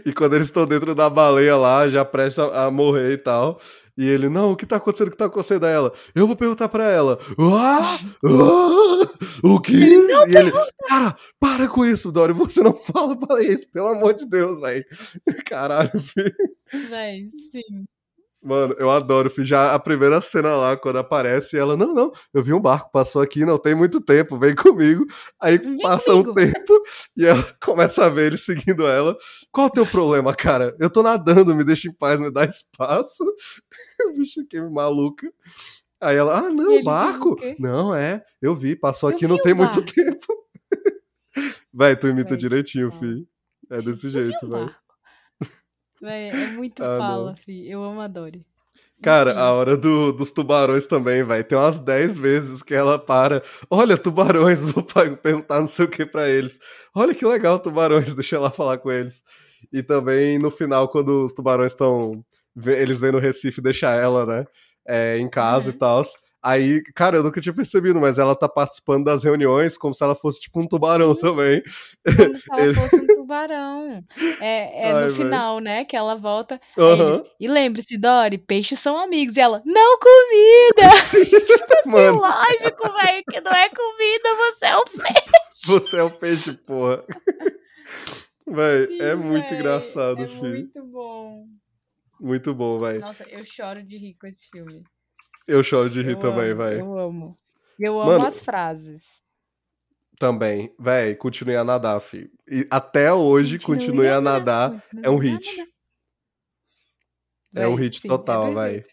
E 0.07 0.13
quando 0.13 0.35
eles 0.37 0.47
estão 0.49 0.67
dentro 0.67 0.95
da 0.95 1.11
baleia 1.11 1.57
lá, 1.57 1.89
já 1.89 2.05
prestes 2.05 2.39
a, 2.39 2.67
a 2.67 2.71
morrer 2.71 3.13
e 3.15 3.19
tal. 3.19 3.61
E 3.99 4.09
ele, 4.09 4.29
não, 4.29 4.53
o 4.53 4.57
que 4.57 4.65
tá 4.65 4.77
acontecendo? 4.77 5.09
O 5.09 5.11
que 5.11 5.17
tá 5.17 5.27
acontecendo? 5.27 5.67
Aí 5.67 5.73
ela, 5.75 5.93
eu 6.15 6.27
vou 6.27 6.37
perguntar 6.37 6.69
pra 6.69 6.85
ela. 6.85 7.19
Ah! 7.39 7.99
Ah! 8.25 9.11
O 9.43 9.61
que? 9.61 9.75
E 9.75 10.37
ele, 10.37 10.53
cara, 10.89 11.17
para 11.39 11.69
com 11.69 11.85
isso, 11.85 12.11
Dory. 12.13 12.33
Você 12.33 12.63
não 12.63 12.73
fala 12.75 13.15
baleia 13.15 13.53
isso, 13.53 13.69
pelo 13.71 13.89
amor 13.89 14.15
de 14.15 14.27
Deus, 14.27 14.61
velho. 14.61 14.85
Caralho, 15.47 15.99
filho. 16.01 16.33
Véi, 16.89 17.29
sim. 17.53 17.85
Mano, 18.43 18.75
eu 18.79 18.91
adoro. 18.91 19.31
Já 19.39 19.75
a 19.75 19.79
primeira 19.79 20.21
cena 20.21 20.57
lá, 20.57 20.77
quando 20.77 20.99
aparece, 20.99 21.59
ela, 21.59 21.77
não, 21.77 21.93
não, 21.95 22.11
eu 22.33 22.43
vi 22.43 22.55
um 22.55 22.61
barco, 22.61 22.91
passou 22.91 23.21
aqui, 23.21 23.45
não 23.45 23.59
tem 23.59 23.75
muito 23.75 24.01
tempo, 24.01 24.39
vem 24.39 24.55
comigo. 24.55 25.05
Aí 25.41 25.59
Vem 25.59 25.79
passa 25.79 26.11
comigo. 26.13 26.31
um 26.31 26.35
tempo 26.35 26.83
e 27.17 27.27
ela 27.27 27.43
começa 27.63 28.07
a 28.07 28.09
ver 28.09 28.27
ele 28.29 28.39
seguindo 28.39 28.87
ela. 28.87 29.15
Qual 29.53 29.67
o 29.67 29.71
teu 29.71 29.85
problema, 29.87 30.35
cara? 30.35 30.75
Eu 30.81 30.89
tô 30.91 31.03
nadando, 31.03 31.55
me 31.55 31.65
deixa 31.65 31.89
em 31.89 31.93
paz, 31.93 32.19
me 32.21 32.31
dá 32.33 32.45
espaço. 32.47 33.25
o 34.07 34.13
bicho 34.15 34.45
que 34.49 34.61
maluca. 34.61 35.31
Aí 36.01 36.17
ela, 36.17 36.39
ah, 36.39 36.51
não, 36.51 36.73
ele, 36.73 36.83
barco? 36.83 37.37
Não, 37.59 37.95
é, 37.95 38.25
eu 38.41 38.55
vi, 38.57 38.75
passou 38.77 39.11
Eu 39.11 39.17
aqui 39.17 39.27
não 39.27 39.37
vi 39.37 39.43
tem 39.43 39.55
o 39.55 39.57
muito 39.57 39.81
barco. 39.81 39.93
tempo. 39.95 40.27
Vai, 41.73 41.97
tu 41.97 42.09
imita 42.09 42.31
Véi, 42.31 42.39
direitinho, 42.39 42.91
fala. 42.91 43.01
filho. 43.01 43.29
É 43.71 43.83
desse 43.83 44.11
Eu 44.13 44.13
jeito, 44.13 44.49
barco. 44.49 44.80
Véi, 46.01 46.31
é 46.31 46.47
muito 46.49 46.83
Ah, 46.85 46.99
fala, 46.99 47.37
fi. 47.37 47.69
Eu 47.71 47.83
amo 47.83 48.01
a 48.01 48.09
Dory. 48.09 48.45
Cara, 49.03 49.39
a 49.39 49.53
hora 49.53 49.77
do- 49.79 50.13
dos 50.13 50.31
tubarões 50.31 50.87
também, 50.87 51.23
vai. 51.23 51.43
Tem 51.43 51.57
umas 51.57 51.79
10 51.79 52.19
vezes 52.19 52.63
que 52.63 52.75
ela 52.75 52.99
para. 52.99 53.43
Olha, 53.71 53.97
tubarões, 53.97 54.63
vou 54.65 54.85
perguntar 54.85 55.61
não 55.61 55.67
sei 55.67 55.87
o 55.87 55.89
que 55.89 56.05
pra 56.05 56.29
eles. 56.29 56.59
Olha 56.95 57.15
que 57.15 57.25
legal, 57.25 57.59
tubarões, 57.59 58.13
deixa 58.15 58.37
eu 58.37 58.43
lá 58.43 58.51
falar 58.51 58.79
com 58.79 58.91
eles. 58.91 59.23
E 59.73 59.83
também 59.83 60.39
no 60.39 60.51
final, 60.51 60.89
quando 60.89 61.25
os 61.25 61.33
tubarões 61.33 61.73
estão. 61.73 62.23
Eles 62.67 63.01
vêm 63.01 63.13
no 63.13 63.19
Recife 63.19 63.61
deixar 63.63 63.93
ela, 64.01 64.27
né? 64.27 64.45
é, 64.87 65.19
em 65.19 65.29
casa 65.31 65.71
Uhum. 65.71 65.77
e 65.77 65.79
tal. 65.79 66.03
Aí, 66.43 66.83
cara, 66.97 67.19
eu 67.19 67.23
nunca 67.23 67.41
tinha 67.41 67.55
percebido, 67.55 68.01
mas 68.01 68.19
ela 68.19 68.35
tá 68.35 68.49
participando 68.49 69.05
das 69.05 69.23
reuniões 69.23 69.77
como 69.79 69.95
se 69.95 70.03
ela 70.03 70.15
fosse 70.15 70.41
tipo 70.41 70.59
um 70.61 70.67
tubarão 70.67 71.15
também. 71.15 71.63
Como 72.05 72.37
se 72.37 72.45
ela 72.51 72.75
fosse 72.75 72.97
um 72.97 73.07
tubarão. 73.31 74.05
É, 74.41 74.89
é 74.89 74.93
Ai, 74.93 75.05
no 75.05 75.09
véi. 75.09 75.17
final, 75.17 75.61
né? 75.61 75.85
Que 75.85 75.97
ela 75.97 76.17
volta. 76.17 76.61
eles, 76.77 77.23
e 77.39 77.47
lembre-se, 77.47 77.97
Dory, 77.97 78.39
peixes 78.39 78.81
são 78.81 78.99
amigos. 78.99 79.37
E 79.37 79.41
ela, 79.41 79.63
não 79.65 79.99
comida! 79.99 80.91
Mano, 81.87 82.19
Lógico, 82.19 82.93
velho, 82.93 83.25
que 83.31 83.41
não 83.41 83.53
é 83.53 83.69
comida, 83.69 84.35
você 84.37 84.67
é 84.67 84.77
um 84.77 84.85
peixe. 84.99 85.67
você 85.67 85.97
é 85.99 86.03
o 86.03 86.11
peixe, 86.11 86.53
porra. 86.55 87.05
Véi, 88.47 88.99
é 89.01 89.15
muito 89.15 89.49
véi, 89.49 89.59
engraçado, 89.59 90.23
É 90.23 90.27
filho. 90.27 90.41
muito 90.51 90.85
bom. 90.87 91.47
Muito 92.21 92.55
bom, 92.55 92.79
véi. 92.79 92.99
Nossa, 92.99 93.25
eu 93.31 93.47
choro 93.47 93.83
de 93.83 93.97
rir 93.97 94.15
com 94.21 94.27
esse 94.27 94.49
filme. 94.51 94.83
Eu 95.47 95.63
choro 95.63 95.89
de 95.89 96.03
rir 96.03 96.13
Eu 96.13 96.19
também, 96.19 96.51
amo, 96.51 96.57
véi. 96.63 96.81
Eu 96.81 96.99
amo. 96.99 97.39
Eu 97.79 98.01
amo 98.01 98.11
Mano, 98.13 98.27
as 98.27 98.43
frases. 98.43 99.23
Também. 100.21 100.71
Véi, 100.79 101.17
continue 101.17 101.57
a 101.57 101.65
nadar, 101.65 101.99
filho. 101.99 102.31
E 102.47 102.67
até 102.71 103.11
hoje, 103.11 103.59
continue 103.59 104.07
a 104.07 104.21
nadar. 104.21 104.71
é 105.03 105.09
um 105.09 105.17
hit. 105.17 105.49
É 107.55 107.67
um 107.67 107.75
hit 107.75 108.03
sim, 108.03 108.07
total, 108.09 108.49
é 108.49 108.55
véi. 108.55 108.85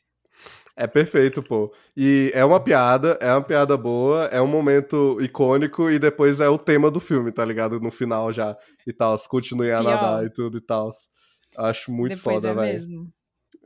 É 0.74 0.88
perfeito, 0.88 1.44
pô. 1.44 1.74
E 1.98 2.32
é 2.34 2.46
uma 2.46 2.62
piada, 2.62 3.18
é 3.20 3.30
uma 3.34 3.44
piada 3.44 3.76
boa, 3.76 4.28
é 4.28 4.42
um 4.42 4.48
momento 4.48 5.18
icônico 5.20 5.92
e 5.92 6.00
depois 6.00 6.40
é 6.40 6.48
o 6.48 6.58
tema 6.58 6.90
do 6.90 7.02
filme, 7.02 7.30
tá 7.30 7.44
ligado? 7.44 7.78
No 7.78 7.92
final 7.92 8.32
já 8.32 8.56
e 8.88 8.94
tal. 8.94 9.18
Continue 9.28 9.72
a 9.74 9.80
Pior. 9.82 9.92
nadar 9.92 10.26
e 10.26 10.30
tudo 10.30 10.58
e 10.60 10.62
tal. 10.62 10.90
Acho 11.58 11.92
muito 11.92 12.18
foda, 12.18 12.52
é 12.52 12.54
véi. 12.54 12.80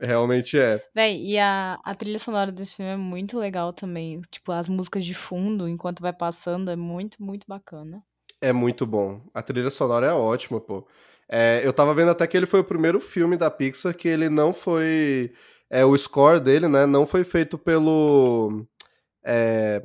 Realmente 0.00 0.58
é. 0.58 0.82
Véi, 0.94 1.22
e 1.24 1.38
a, 1.38 1.78
a 1.84 1.94
trilha 1.94 2.18
sonora 2.18 2.50
desse 2.50 2.76
filme 2.76 2.92
é 2.92 2.96
muito 2.96 3.38
legal 3.38 3.72
também. 3.72 4.20
Tipo, 4.30 4.52
as 4.52 4.68
músicas 4.68 5.04
de 5.04 5.14
fundo, 5.14 5.68
enquanto 5.68 6.00
vai 6.00 6.12
passando, 6.12 6.70
é 6.70 6.76
muito, 6.76 7.22
muito 7.22 7.46
bacana. 7.46 8.02
É 8.40 8.52
muito 8.52 8.84
bom. 8.84 9.22
A 9.32 9.42
trilha 9.42 9.70
sonora 9.70 10.06
é 10.06 10.12
ótima, 10.12 10.60
pô. 10.60 10.86
É, 11.28 11.62
eu 11.64 11.72
tava 11.72 11.94
vendo 11.94 12.10
até 12.10 12.26
que 12.26 12.36
ele 12.36 12.46
foi 12.46 12.60
o 12.60 12.64
primeiro 12.64 13.00
filme 13.00 13.36
da 13.36 13.50
Pixar 13.50 13.96
que 13.96 14.08
ele 14.08 14.28
não 14.28 14.52
foi. 14.52 15.32
É, 15.70 15.84
o 15.84 15.96
score 15.96 16.40
dele, 16.40 16.68
né? 16.68 16.84
Não 16.84 17.06
foi 17.06 17.24
feito 17.24 17.56
pelo. 17.56 18.66
é, 19.24 19.82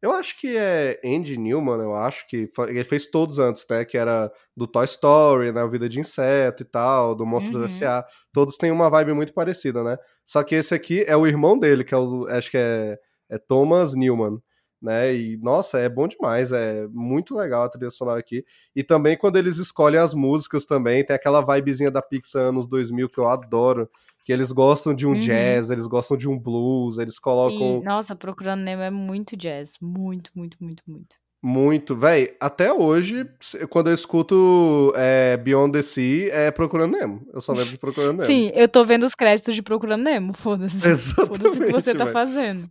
eu 0.00 0.12
acho 0.12 0.38
que 0.40 0.56
é 0.56 1.00
Andy 1.04 1.36
Newman, 1.36 1.80
eu 1.80 1.94
acho 1.94 2.26
que. 2.28 2.48
Ele 2.68 2.84
fez 2.84 3.06
todos 3.08 3.38
antes, 3.38 3.66
né? 3.68 3.84
Que 3.84 3.98
era 3.98 4.30
do 4.56 4.66
Toy 4.66 4.84
Story, 4.84 5.52
né? 5.52 5.62
O 5.64 5.70
Vida 5.70 5.88
de 5.88 5.98
Inseto 6.00 6.62
e 6.62 6.66
tal, 6.66 7.14
do 7.14 7.26
Monstros 7.26 7.56
Uhum. 7.56 7.64
S.A. 7.64 8.04
Todos 8.32 8.56
têm 8.56 8.70
uma 8.70 8.88
vibe 8.88 9.12
muito 9.12 9.32
parecida, 9.34 9.82
né? 9.82 9.96
Só 10.24 10.42
que 10.44 10.54
esse 10.54 10.74
aqui 10.74 11.02
é 11.06 11.16
o 11.16 11.26
irmão 11.26 11.58
dele, 11.58 11.84
que 11.84 11.94
é 11.94 11.98
o. 11.98 12.26
Acho 12.28 12.50
que 12.50 12.58
é, 12.58 12.98
é 13.30 13.38
Thomas 13.38 13.94
Newman. 13.94 14.38
Né? 14.80 15.14
E 15.14 15.36
nossa, 15.38 15.78
é 15.78 15.88
bom 15.88 16.06
demais, 16.06 16.52
é 16.52 16.86
muito 16.92 17.34
legal 17.34 17.64
a 17.64 17.68
trilha 17.68 17.90
sonora 17.90 18.20
aqui. 18.20 18.44
E 18.76 18.84
também 18.84 19.16
quando 19.16 19.36
eles 19.36 19.56
escolhem 19.58 19.98
as 20.00 20.14
músicas 20.14 20.64
também, 20.64 21.04
tem 21.04 21.16
aquela 21.16 21.40
vibezinha 21.42 21.90
da 21.90 22.00
Pixar 22.00 22.42
anos 22.42 22.66
2000 22.66 23.08
que 23.08 23.18
eu 23.18 23.26
adoro, 23.26 23.90
que 24.24 24.32
eles 24.32 24.52
gostam 24.52 24.94
de 24.94 25.04
um 25.06 25.10
Uhum. 25.14 25.20
jazz, 25.20 25.70
eles 25.70 25.86
gostam 25.86 26.16
de 26.16 26.28
um 26.28 26.38
blues, 26.38 26.98
eles 26.98 27.18
colocam 27.18 27.80
E, 27.80 27.84
nossa, 27.84 28.14
Procurando 28.14 28.60
Nemo 28.60 28.82
é 28.82 28.90
muito 28.90 29.36
jazz. 29.36 29.72
Muito, 29.80 30.30
muito, 30.34 30.56
muito, 30.60 30.82
muito. 30.86 31.16
muito, 31.42 31.96
véi, 31.96 32.36
até 32.40 32.72
hoje, 32.72 33.24
quando 33.70 33.88
eu 33.88 33.94
escuto 33.94 34.92
é, 34.96 35.36
Beyond 35.38 35.72
the 35.72 35.82
Sea, 35.82 36.32
é 36.34 36.50
Procurando 36.50 36.96
Nemo. 36.96 37.26
Eu 37.32 37.40
só 37.40 37.52
lembro 37.52 37.70
de 37.70 37.78
Procurando 37.78 38.18
Nemo. 38.18 38.26
Sim, 38.26 38.50
eu 38.54 38.68
tô 38.68 38.84
vendo 38.84 39.04
os 39.04 39.14
créditos 39.14 39.54
de 39.54 39.62
Procurando 39.62 40.02
Nemo. 40.04 40.32
Foda-se. 40.34 40.76
Foda-se 41.14 41.48
o 41.48 41.52
que 41.52 41.64
Exatamente, 41.64 41.72
você 41.72 41.94
tá 41.94 42.04
véi. 42.04 42.12
fazendo. 42.12 42.70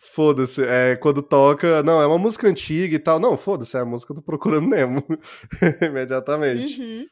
Foda-se, 0.00 0.62
é, 0.64 0.94
quando 0.96 1.20
toca, 1.22 1.82
não, 1.82 2.00
é 2.00 2.06
uma 2.06 2.18
música 2.18 2.46
antiga 2.46 2.94
e 2.94 2.98
tal, 3.00 3.18
não, 3.18 3.36
foda-se, 3.36 3.76
é 3.76 3.80
a 3.80 3.84
música 3.84 4.14
do 4.14 4.22
Procurando 4.22 4.68
Nemo, 4.68 5.02
imediatamente. 5.82 6.80
Uhum, 6.80 7.06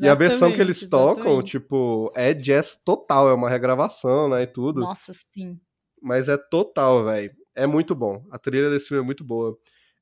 E 0.00 0.08
a 0.08 0.14
versão 0.14 0.50
que 0.50 0.60
eles 0.60 0.88
tocam, 0.88 1.24
exatamente. 1.24 1.50
tipo, 1.50 2.10
é 2.16 2.32
jazz 2.32 2.76
total, 2.82 3.28
é 3.28 3.34
uma 3.34 3.48
regravação, 3.50 4.28
né, 4.30 4.42
e 4.42 4.46
tudo. 4.46 4.80
Nossa, 4.80 5.12
sim. 5.34 5.60
Mas 6.02 6.30
é 6.30 6.38
total, 6.38 7.04
velho. 7.04 7.30
É 7.54 7.66
muito 7.66 7.94
bom. 7.94 8.24
A 8.30 8.38
trilha 8.38 8.70
desse 8.70 8.88
filme 8.88 9.02
é 9.02 9.06
muito 9.06 9.22
boa. 9.22 9.58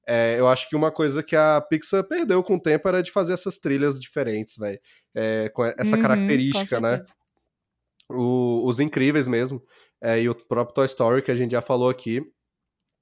É, 0.06 0.38
eu 0.38 0.46
acho 0.46 0.68
que 0.68 0.76
uma 0.76 0.92
coisa 0.92 1.22
que 1.24 1.34
a 1.34 1.60
Pixar 1.60 2.04
perdeu 2.04 2.42
com 2.44 2.54
o 2.54 2.60
tempo 2.62 2.86
era 2.88 3.02
de 3.02 3.10
fazer 3.10 3.32
essas 3.32 3.58
trilhas 3.58 3.98
diferentes, 3.98 4.56
velho. 4.56 4.78
É, 5.12 5.48
com 5.48 5.64
essa 5.64 5.96
Uhum, 5.96 6.02
característica, 6.02 6.76
com 6.76 6.82
né? 6.82 7.02
O- 8.10 8.66
os 8.66 8.80
incríveis 8.80 9.28
mesmo. 9.28 9.62
É, 10.00 10.20
e 10.20 10.28
o 10.28 10.34
próprio 10.34 10.74
Toy 10.74 10.86
Story, 10.86 11.22
que 11.22 11.30
a 11.30 11.34
gente 11.34 11.52
já 11.52 11.60
falou 11.62 11.88
aqui. 11.88 12.22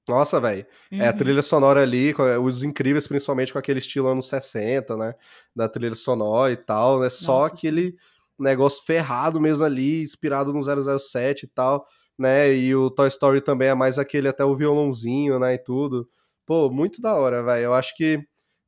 Nossa, 0.07 0.39
velho. 0.39 0.65
É 0.91 1.07
a 1.07 1.11
Uhum. 1.11 1.17
trilha 1.17 1.41
sonora 1.41 1.81
ali, 1.81 2.13
com- 2.13 2.23
os 2.43 2.63
incríveis, 2.63 3.07
principalmente 3.07 3.51
com 3.51 3.59
aquele 3.59 3.79
estilo 3.79 4.07
anos 4.07 4.29
60, 4.29 4.95
né? 4.95 5.13
Da 5.55 5.67
trilha 5.67 5.95
sonora 5.95 6.51
e 6.51 6.57
tal, 6.57 6.99
né? 7.01 7.09
Só 7.09 7.41
Nossa, 7.41 7.53
aquele 7.53 7.95
negócio 8.39 8.83
ferrado 8.85 9.39
mesmo 9.41 9.65
ali, 9.65 10.01
inspirado 10.01 10.53
no 10.53 10.63
007 10.63 11.43
e 11.43 11.47
tal, 11.47 11.85
né? 12.17 12.53
E 12.53 12.73
o 12.73 12.89
Toy 12.89 13.07
Story 13.09 13.41
também 13.41 13.67
é 13.67 13.75
mais 13.75 13.99
aquele 13.99 14.29
até 14.29 14.45
o 14.45 14.55
violãozinho, 14.55 15.39
né? 15.39 15.55
E 15.55 15.57
tudo. 15.57 16.07
Pô, 16.45 16.69
muito 16.69 17.01
da 17.01 17.13
hora, 17.15 17.43
velho. 17.43 17.65
Eu 17.65 17.73
acho 17.73 17.93
que 17.95 18.19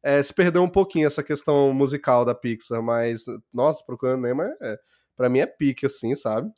é, 0.04 0.22
se 0.22 0.34
perdeu 0.34 0.62
um 0.62 0.70
pouquinho 0.70 1.08
essa 1.08 1.24
questão 1.24 1.74
musical 1.74 2.26
da 2.26 2.36
Pixar, 2.36 2.82
mas, 2.84 3.24
nossa, 3.54 3.84
Procurando 3.86 4.22
Nemo 4.22 4.42
é, 4.42 4.54
é, 4.62 4.78
pra 5.16 5.30
mim 5.30 5.40
é 5.40 5.46
pique, 5.46 5.86
assim, 5.86 6.16
sabe? 6.16 6.52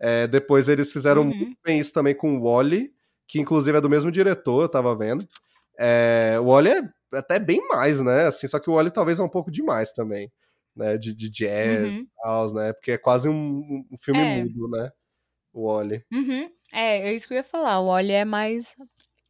É, 0.00 0.26
depois 0.26 0.68
eles 0.68 0.92
fizeram 0.92 1.22
Uhum. 1.22 1.28
muito 1.36 1.56
bem 1.64 1.78
isso 1.80 1.92
também 1.92 2.14
com 2.14 2.36
o 2.36 2.42
Wally, 2.42 2.92
que 3.26 3.38
inclusive 3.40 3.78
é 3.78 3.80
do 3.80 3.88
mesmo 3.90 4.10
diretor, 4.12 4.62
eu 4.62 4.68
tava 4.68 4.94
vendo. 4.96 5.26
É, 5.78 6.36
o 6.40 6.46
Wally 6.46 6.70
é 6.70 6.82
até 7.16 7.38
bem 7.38 7.66
mais, 7.68 8.00
né? 8.00 8.26
Assim, 8.26 8.46
só 8.48 8.58
que 8.58 8.68
o 8.70 8.74
Wally 8.74 8.90
talvez 8.90 9.18
é 9.18 9.22
um 9.22 9.28
pouco 9.28 9.50
demais 9.50 9.92
também, 9.92 10.30
né? 10.76 10.96
De, 10.98 11.14
de 11.14 11.30
jazz 11.30 11.84
Uhum. 11.92 11.98
e 12.00 12.08
tal, 12.22 12.52
né? 12.54 12.72
Porque 12.72 12.92
é 12.92 12.98
quase 12.98 13.28
um, 13.28 13.84
um 13.90 13.96
filme 13.98 14.20
É. 14.22 14.44
mudo, 14.44 14.68
né? 14.68 14.90
O 15.52 15.66
Oli. 15.68 16.04
Uhum. 16.12 16.48
É, 16.72 17.08
é 17.10 17.14
isso 17.14 17.28
que 17.28 17.34
eu 17.34 17.38
ia 17.38 17.44
falar. 17.44 17.78
O 17.80 17.86
Oli 17.86 18.10
é 18.12 18.24
mais 18.24 18.74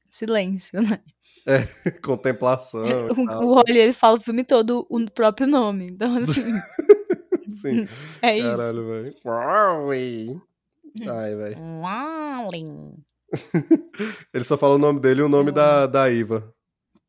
silêncio, 0.09 0.81
né? 0.83 1.00
Contemplação. 2.03 2.85
e 2.87 3.12
O, 3.44 3.59
Oli, 3.59 3.79
ele 3.79 3.92
fala 3.92 4.16
o 4.16 4.20
filme 4.20 4.42
todo 4.44 4.87
o 4.90 5.11
próprio 5.11 5.46
nome. 5.46 5.87
Então, 5.88 6.16
assim, 6.24 6.55
Sim. 7.48 7.88
é 8.22 8.38
isso. 8.38 8.48
Caralho, 8.48 8.87
velho. 8.87 9.14
Ai, 11.09 11.35
velho. 11.37 11.57
Wally. 11.81 12.95
Ele 14.33 14.45
só 14.45 14.57
fala 14.57 14.75
o 14.75 14.79
nome 14.79 15.01
dele 15.01 15.21
e 15.21 15.25
o 15.25 15.29
nome 15.29 15.51
Eu 15.51 15.55
da, 15.55 15.87
da 15.87 16.11
Iva. 16.11 16.53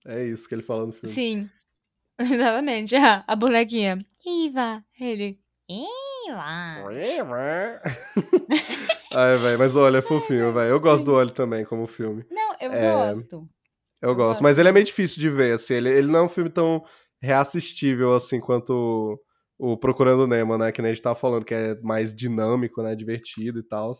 É 0.05 0.23
isso 0.23 0.47
que 0.47 0.55
ele 0.55 0.61
fala 0.61 0.85
no 0.85 0.93
filme. 0.93 1.13
Sim. 1.13 1.49
Exatamente. 2.19 2.95
Ah, 2.95 3.23
a 3.27 3.35
bonequinha. 3.35 3.97
Iva. 4.25 4.83
Ele. 4.99 5.39
Iva. 5.69 6.81
Ai, 9.13 9.37
velho, 9.37 9.59
mas 9.59 9.75
o 9.75 9.79
Oli 9.79 9.97
é 9.97 10.01
fofinho, 10.01 10.53
velho. 10.53 10.69
Eu 10.71 10.79
gosto 10.79 11.03
do 11.03 11.13
Oli 11.13 11.31
também 11.31 11.65
como 11.65 11.87
filme. 11.87 12.25
Não, 12.29 12.55
eu 12.59 12.71
É, 12.71 12.91
gosto. 13.13 13.47
Eu 14.01 14.09
Eu 14.09 14.15
gosto, 14.15 14.27
gosto. 14.29 14.43
mas 14.43 14.59
ele 14.59 14.69
é 14.69 14.71
meio 14.71 14.85
difícil 14.85 15.19
de 15.19 15.29
ver, 15.29 15.53
assim. 15.55 15.75
Ele, 15.75 15.89
ele 15.89 16.07
não 16.07 16.19
é 16.19 16.23
um 16.23 16.29
filme 16.29 16.49
tão 16.49 16.83
reassistível, 17.21 18.13
assim, 18.15 18.39
quanto 18.39 19.19
o, 19.57 19.77
Procurando 19.77 20.27
Nemo, 20.27 20.57
né? 20.57 20.71
Que 20.71 20.81
nem 20.81 20.91
a 20.91 20.93
gente 20.93 21.03
tava 21.03 21.15
falando, 21.15 21.45
que 21.45 21.53
é 21.53 21.75
mais 21.81 22.13
dinâmico, 22.15 22.81
né? 22.83 22.95
Divertido 22.95 23.59
e 23.59 23.63
tal. 23.63 23.91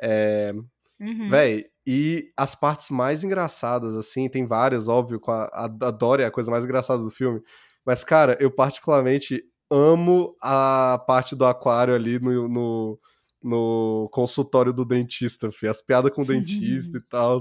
É, 0.00 0.52
Uhum. 1.00 1.30
Véi, 1.30 1.64
e 1.86 2.30
as 2.36 2.54
partes 2.54 2.90
mais 2.90 3.24
engraçadas, 3.24 3.96
assim, 3.96 4.28
tem 4.28 4.44
várias, 4.44 4.86
óbvio, 4.86 5.18
com 5.18 5.30
a, 5.32 5.44
a, 5.44 5.64
a 5.64 5.90
Dory 5.90 6.22
é 6.22 6.26
a 6.26 6.30
coisa 6.30 6.50
mais 6.50 6.62
engraçada 6.62 7.02
do 7.02 7.08
filme. 7.08 7.40
Mas, 7.86 8.04
cara, 8.04 8.36
eu 8.38 8.50
particularmente 8.50 9.42
amo 9.70 10.36
a 10.42 11.02
parte 11.06 11.34
do 11.34 11.46
aquário 11.46 11.94
ali 11.94 12.18
no, 12.20 12.46
no, 12.48 12.98
no 13.42 14.10
consultório 14.12 14.74
do 14.74 14.84
dentista, 14.84 15.50
fi. 15.50 15.68
As 15.68 15.80
piadas 15.80 16.12
com 16.12 16.20
o 16.20 16.26
dentista 16.26 16.98
e 16.98 17.02
tal. 17.08 17.38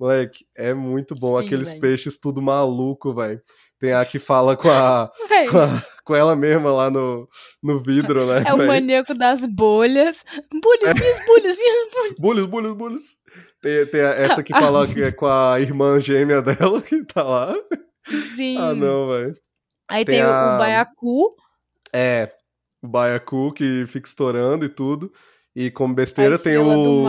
Moleque, 0.00 0.46
é 0.56 0.72
muito 0.72 1.14
bom. 1.14 1.38
Sim, 1.38 1.44
Aqueles 1.44 1.68
velho. 1.68 1.80
peixes 1.82 2.16
tudo 2.18 2.40
maluco, 2.40 3.12
velho. 3.14 3.42
Tem 3.78 3.92
a 3.92 4.02
que 4.06 4.18
fala 4.18 4.56
com 4.56 4.70
a, 4.70 5.10
com, 5.50 5.58
a- 5.58 5.82
com 6.04 6.14
ela 6.14 6.36
mesma 6.36 6.70
lá 6.72 6.90
no, 6.90 7.28
no 7.62 7.82
vidro, 7.82 8.26
né? 8.26 8.44
É 8.46 8.52
o 8.54 8.58
véi? 8.58 8.66
maníaco 8.66 9.14
das 9.14 9.44
bolhas. 9.46 10.24
Bolhas, 10.52 10.94
minhas 10.94 11.26
bolhas, 11.26 11.58
minhas 11.58 11.90
bolhas. 11.94 12.14
Bulhos, 12.18 12.46
bulhos, 12.46 12.76
bulhos. 12.76 13.04
Tem, 13.62 13.86
tem 13.86 14.00
a- 14.02 14.10
essa 14.14 14.42
que 14.42 14.52
fala 14.52 14.86
que 14.86 15.02
é 15.02 15.10
com 15.12 15.26
a 15.26 15.58
irmã 15.60 15.98
gêmea 16.00 16.42
dela 16.42 16.80
que 16.82 17.04
tá 17.04 17.22
lá. 17.22 17.54
Sim. 18.36 18.58
Ah, 18.58 18.74
não, 18.74 19.06
velho. 19.08 19.34
Aí 19.88 20.04
Tem 20.04 20.16
tem, 20.16 20.24
o- 20.24 20.28
a- 20.28 20.54
o 20.54 20.58
baiacu. 20.58 21.34
É, 21.92 22.30
o 22.82 22.88
Baiacu 22.88 23.52
que 23.52 23.86
fica 23.86 24.06
estourando 24.08 24.64
e 24.64 24.68
tudo. 24.68 25.10
E 25.56 25.70
como 25.70 25.94
besteira 25.94 26.34
A 26.34 26.38
tem 26.38 26.58
o. 26.58 27.06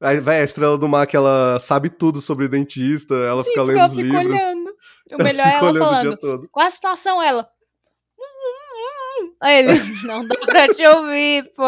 Aí, 0.00 0.20
Vai, 0.20 0.40
a 0.40 0.44
Estrela 0.44 0.76
do 0.76 0.86
Mar 0.86 1.06
que 1.06 1.16
ela 1.16 1.58
sabe 1.58 1.88
tudo 1.88 2.20
sobre 2.20 2.46
dentista, 2.48 3.14
ela 3.14 3.42
Sim, 3.42 3.48
fica 3.48 3.62
lendo 3.62 3.78
ela 3.78 3.86
os 3.88 3.94
fica 3.94 4.02
livros. 4.02 4.26
olhando. 4.26 4.70
O 5.18 5.22
melhor 5.22 5.46
é 5.46 5.54
ela 5.54 5.70
o 5.72 5.78
falando. 5.78 6.16
todo. 6.18 6.48
Qual 6.52 6.66
a 6.66 6.70
situação? 6.70 7.22
Ela. 7.22 7.48
Aí 9.40 9.58
ele, 9.58 9.80
não 10.06 10.26
dá 10.26 10.34
pra 10.46 10.68
te 10.72 10.86
ouvir, 10.86 11.50
pô. 11.54 11.62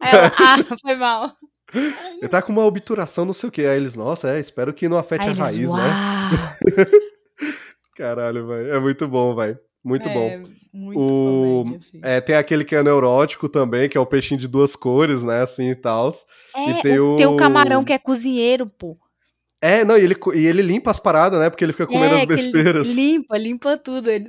Ela, 0.00 0.32
ah, 0.38 0.76
foi 0.80 0.96
mal. 0.96 1.30
Ele 1.74 2.28
tá 2.28 2.40
com 2.42 2.52
uma 2.52 2.64
obturação, 2.64 3.24
não 3.24 3.32
sei 3.32 3.48
o 3.48 3.52
que. 3.52 3.62
Aí 3.62 3.76
eles, 3.76 3.94
nossa, 3.94 4.30
é, 4.30 4.40
espero 4.40 4.72
que 4.72 4.88
não 4.88 4.98
afete 4.98 5.22
Aí 5.22 5.28
a 5.28 5.30
eles, 5.30 5.38
raiz, 5.38 5.72
né? 5.72 6.56
Caralho, 7.96 8.46
velho. 8.46 8.74
É 8.74 8.80
muito 8.80 9.06
bom, 9.06 9.34
velho. 9.34 9.58
Muito 9.84 10.08
bom. 10.08 10.20
É, 10.28 10.42
muito 10.72 10.98
O- 11.00 11.64
comédia. 11.64 11.90
É, 12.02 12.20
tem 12.20 12.36
aquele 12.36 12.64
que 12.64 12.74
é 12.74 12.82
neurótico 12.82 13.48
também, 13.48 13.88
que 13.88 13.98
é 13.98 14.00
o 14.00 14.06
peixinho 14.06 14.38
de 14.40 14.46
duas 14.48 14.76
cores, 14.76 15.22
né? 15.22 15.42
Assim 15.42 15.70
e 15.70 15.74
tal. 15.74 16.10
É, 16.54 16.70
e 16.70 16.82
tem 16.82 16.98
o- 17.00 17.16
tem 17.16 17.26
o- 17.26 17.36
camarão 17.36 17.84
que 17.84 17.92
é 17.92 17.98
cozinheiro, 17.98 18.66
pô. 18.78 18.96
É, 19.60 19.84
não, 19.84 19.96
e 19.96 20.02
ele, 20.02 20.16
e 20.34 20.46
ele 20.46 20.62
limpa 20.62 20.90
as 20.90 20.98
paradas, 20.98 21.38
né? 21.38 21.50
Porque 21.50 21.64
ele 21.64 21.72
fica 21.72 21.86
comendo 21.86 22.14
é, 22.14 22.20
as 22.22 22.26
besteiras. 22.26 22.86
limpa, 22.88 23.36
limpa 23.38 23.76
tudo. 23.76 24.10
Ele, 24.10 24.28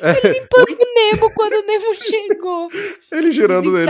É, 0.00 0.28
limpando 0.28 0.70
o 0.70 0.94
Nemo 0.94 1.30
quando 1.34 1.52
o 1.54 1.66
Nemo 1.66 1.94
chegou. 2.02 2.68
ele 3.12 3.30
girando 3.32 3.70
nele. 3.72 3.86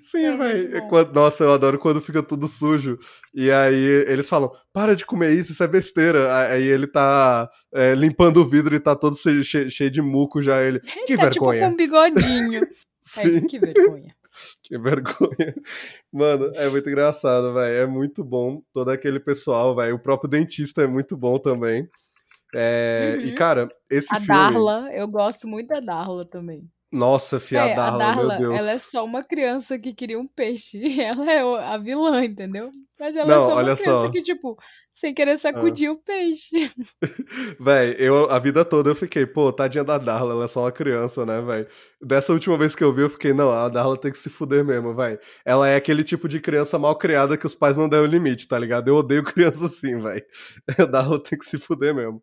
Sim, 0.00 0.24
É 0.24 0.36
velho. 0.36 0.88
Quando- 0.88 1.12
Nossa, 1.14 1.44
eu 1.44 1.52
adoro 1.52 1.78
quando 1.78 2.00
fica 2.00 2.22
tudo 2.22 2.48
sujo. 2.48 2.98
E 3.34 3.50
aí 3.50 4.04
eles 4.08 4.28
falam: 4.28 4.50
para 4.72 4.96
de 4.96 5.04
comer 5.06 5.32
isso, 5.32 5.52
isso 5.52 5.62
é 5.62 5.68
besteira. 5.68 6.34
Aí 6.48 6.64
ele 6.66 6.86
tá 6.86 7.48
é, 7.72 7.94
limpando 7.94 8.38
o 8.38 8.44
vidro 8.46 8.74
e 8.74 8.80
tá 8.80 8.96
todo 8.96 9.14
cheio, 9.16 9.42
cheio- 9.44 9.90
de 9.90 10.02
muco 10.02 10.42
já. 10.42 10.62
Ele. 10.62 10.80
Que 11.06 11.16
tá 11.16 11.30
tipo 11.30 11.46
vergonha. 11.46 11.60
com 11.68 11.72
um 11.72 11.76
bigodinho. 11.76 12.60
Sim, 13.00 13.22
Aí, 13.22 13.46
que 13.46 13.58
vergonha. 13.58 14.14
que 14.62 14.78
vergonha. 14.78 15.54
Mano, 16.12 16.50
é 16.54 16.68
muito 16.68 16.88
engraçado, 16.88 17.54
velho. 17.54 17.74
É 17.76 17.86
muito 17.86 18.24
bom 18.24 18.62
todo 18.72 18.90
aquele 18.90 19.20
pessoal, 19.20 19.74
velho. 19.76 19.94
O 19.94 19.98
próprio 20.02 20.28
dentista 20.28 20.82
é 20.82 20.86
muito 20.86 21.16
bom 21.16 21.38
também. 21.38 21.88
É, 22.54 23.16
E, 23.22 23.28
Uhum. 23.28 23.34
cara, 23.34 23.68
esse 23.90 24.14
A 24.14 24.20
filme. 24.20 24.26
Darla, 24.28 24.92
eu 24.92 25.06
gosto 25.08 25.46
muito 25.46 25.68
da 25.68 25.80
Darla 25.80 26.24
também. 26.24 26.68
Nossa, 26.92 27.38
fia 27.38 27.66
É, 27.66 27.74
Darla, 27.74 28.04
a 28.04 28.14
Darla, 28.14 28.38
meu 28.38 28.50
Deus. 28.50 28.60
ela 28.60 28.70
é 28.72 28.78
só 28.78 29.04
uma 29.04 29.22
criança 29.22 29.78
que 29.78 29.94
queria 29.94 30.18
um 30.18 30.26
peixe. 30.26 30.80
Ela 31.00 31.30
é 31.30 31.40
a 31.40 31.78
vilã, 31.78 32.24
entendeu? 32.24 32.70
Mas 32.98 33.14
ela 33.16 33.32
é 33.32 33.34
Não, 33.34 33.44
só 33.46 33.52
uma 33.52 33.62
criança 33.62 33.84
só. 33.84 34.04
Ah. 34.06 34.10
que, 34.10 34.22
tipo, 34.22 34.58
sem 34.92 35.14
querer 35.14 35.38
sacudir 35.38 35.88
o 35.90 35.96
peixe. 35.96 36.50
Véi, 37.60 37.94
eu 37.98 38.30
a 38.30 38.38
vida 38.38 38.64
toda 38.64 38.90
eu 38.90 38.94
fiquei, 38.94 39.24
pô, 39.24 39.52
tadinha 39.52 39.84
da 39.84 39.96
Darla, 39.98 40.32
ela 40.34 40.44
é 40.44 40.48
só 40.48 40.62
uma 40.64 40.72
criança, 40.72 41.24
né, 41.24 41.40
véi? 41.40 41.66
Dessa 42.02 42.32
última 42.32 42.58
vez 42.58 42.74
que 42.74 42.82
eu 42.84 42.92
vi, 42.92 43.02
eu 43.02 43.10
fiquei, 43.10 43.32
não, 43.32 43.50
a 43.50 43.68
Darla 43.68 43.96
tem 43.96 44.10
que 44.12 44.18
se 44.18 44.28
fuder 44.28 44.64
mesmo, 44.64 44.94
véi. 44.94 45.18
Ela 45.44 45.68
é 45.68 45.76
aquele 45.76 46.04
tipo 46.04 46.28
de 46.28 46.40
criança 46.40 46.78
mal 46.78 46.96
criada 46.98 47.36
que 47.36 47.46
os 47.46 47.54
pais 47.54 47.76
não 47.76 47.88
dão 47.88 48.04
limite, 48.04 48.48
tá 48.48 48.58
ligado? 48.58 48.88
Eu 48.88 48.96
odeio 48.96 49.22
criança 49.24 49.66
assim, 49.66 49.98
véi. 49.98 50.22
A 50.78 50.84
Darla 50.84 51.22
tem 51.22 51.38
que 51.38 51.46
se 51.46 51.58
fuder 51.58 51.94
mesmo. 51.94 52.20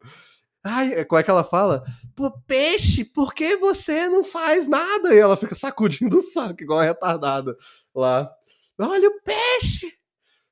Ai, 0.64 1.06
como 1.06 1.20
é 1.20 1.24
que 1.24 1.30
ela 1.30 1.44
fala? 1.44 1.84
Pô, 2.16 2.32
peixe, 2.46 3.06
por 3.06 3.34
que 3.34 3.56
você 3.58 4.10
não 4.10 4.24
faz 4.24 4.68
nada? 4.68 5.14
E 5.14 5.20
ela 5.20 5.38
fica 5.38 5.56
sacudindo 5.56 6.18
o 6.20 6.22
saco, 6.24 6.62
igual 6.62 6.80
a 6.80 6.84
retardada 6.84 7.56
lá. 7.96 8.30
Olha 8.80 9.08
o 9.10 9.22
peixe! 9.22 9.98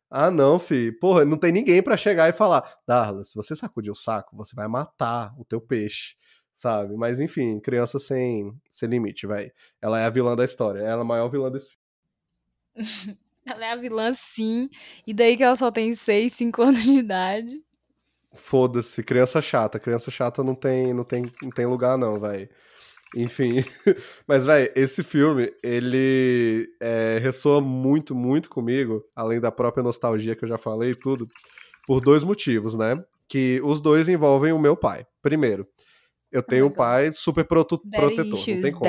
Ah, 0.10 0.32
não, 0.32 0.60
fi. 0.60 0.92
Porra, 0.92 1.26
não 1.26 1.38
tem 1.38 1.52
ninguém 1.52 1.82
pra 1.84 1.98
chegar 1.98 2.30
e 2.30 2.34
falar, 2.34 2.64
Darla, 2.88 3.24
se 3.24 3.36
você 3.36 3.56
sacudir 3.56 3.92
o 3.92 3.96
saco, 3.96 4.36
você 4.36 4.56
vai 4.56 4.68
matar 4.68 5.34
o 5.38 5.44
teu 5.44 5.60
peixe, 5.60 6.16
sabe? 6.54 6.96
Mas 6.96 7.20
enfim, 7.20 7.60
criança 7.60 8.00
sem, 8.00 8.52
sem 8.72 8.88
limite, 8.88 9.28
vai. 9.28 9.52
Ela 9.82 10.00
é 10.00 10.06
a 10.06 10.10
vilã 10.10 10.36
da 10.36 10.46
história. 10.46 10.80
Ela 10.80 11.00
é 11.00 11.02
a 11.02 11.04
maior 11.04 11.28
vilã 11.30 11.52
desse 11.52 11.70
filme. 11.72 11.86
Ela 13.46 13.66
é 13.66 13.72
a 13.74 13.76
vilã, 13.76 14.12
sim. 14.14 14.70
E 15.06 15.14
daí 15.14 15.38
que 15.38 15.44
ela 15.44 15.56
só 15.56 15.70
tem 15.70 15.94
6, 15.94 16.34
5 16.34 16.62
anos 16.64 16.82
de 16.82 16.94
idade. 16.94 17.64
Foda-se, 18.36 19.04
criança 19.04 19.42
chata. 19.42 19.80
Criança 19.80 20.12
chata 20.12 20.44
não 20.44 20.56
tem, 20.56 20.94
não 20.94 21.04
tem, 21.04 21.32
não 21.42 21.50
tem 21.50 21.66
lugar, 21.66 21.98
não, 21.98 22.20
vai. 22.20 22.50
Enfim. 23.16 23.64
Mas, 24.28 24.46
vai, 24.46 24.70
esse 24.76 25.04
filme, 25.04 25.52
ele 25.64 26.68
é, 26.82 27.20
ressoa 27.22 27.62
muito, 27.62 28.14
muito 28.14 28.50
comigo, 28.50 29.04
além 29.16 29.40
da 29.40 29.52
própria 29.52 29.84
nostalgia 29.84 30.36
que 30.36 30.44
eu 30.44 30.50
já 30.50 30.58
falei 30.58 30.92
e 30.92 30.96
tudo, 30.96 31.28
por 31.88 32.02
dois 32.02 32.24
motivos, 32.24 32.76
né? 32.76 33.02
Que 33.28 33.62
os 33.64 33.80
dois 33.82 34.10
envolvem 34.10 34.52
o 34.52 34.60
meu 34.60 34.76
pai. 34.76 35.06
Primeiro, 35.22 35.68
eu 36.32 36.44
tenho 36.44 36.66
um 36.66 36.70
legal. 36.70 36.86
pai 36.86 37.12
super 37.14 37.46
protetor, 37.46 37.82
não 38.26 38.34
issues, 38.34 38.62
tem 38.62 38.72
como. 38.74 38.84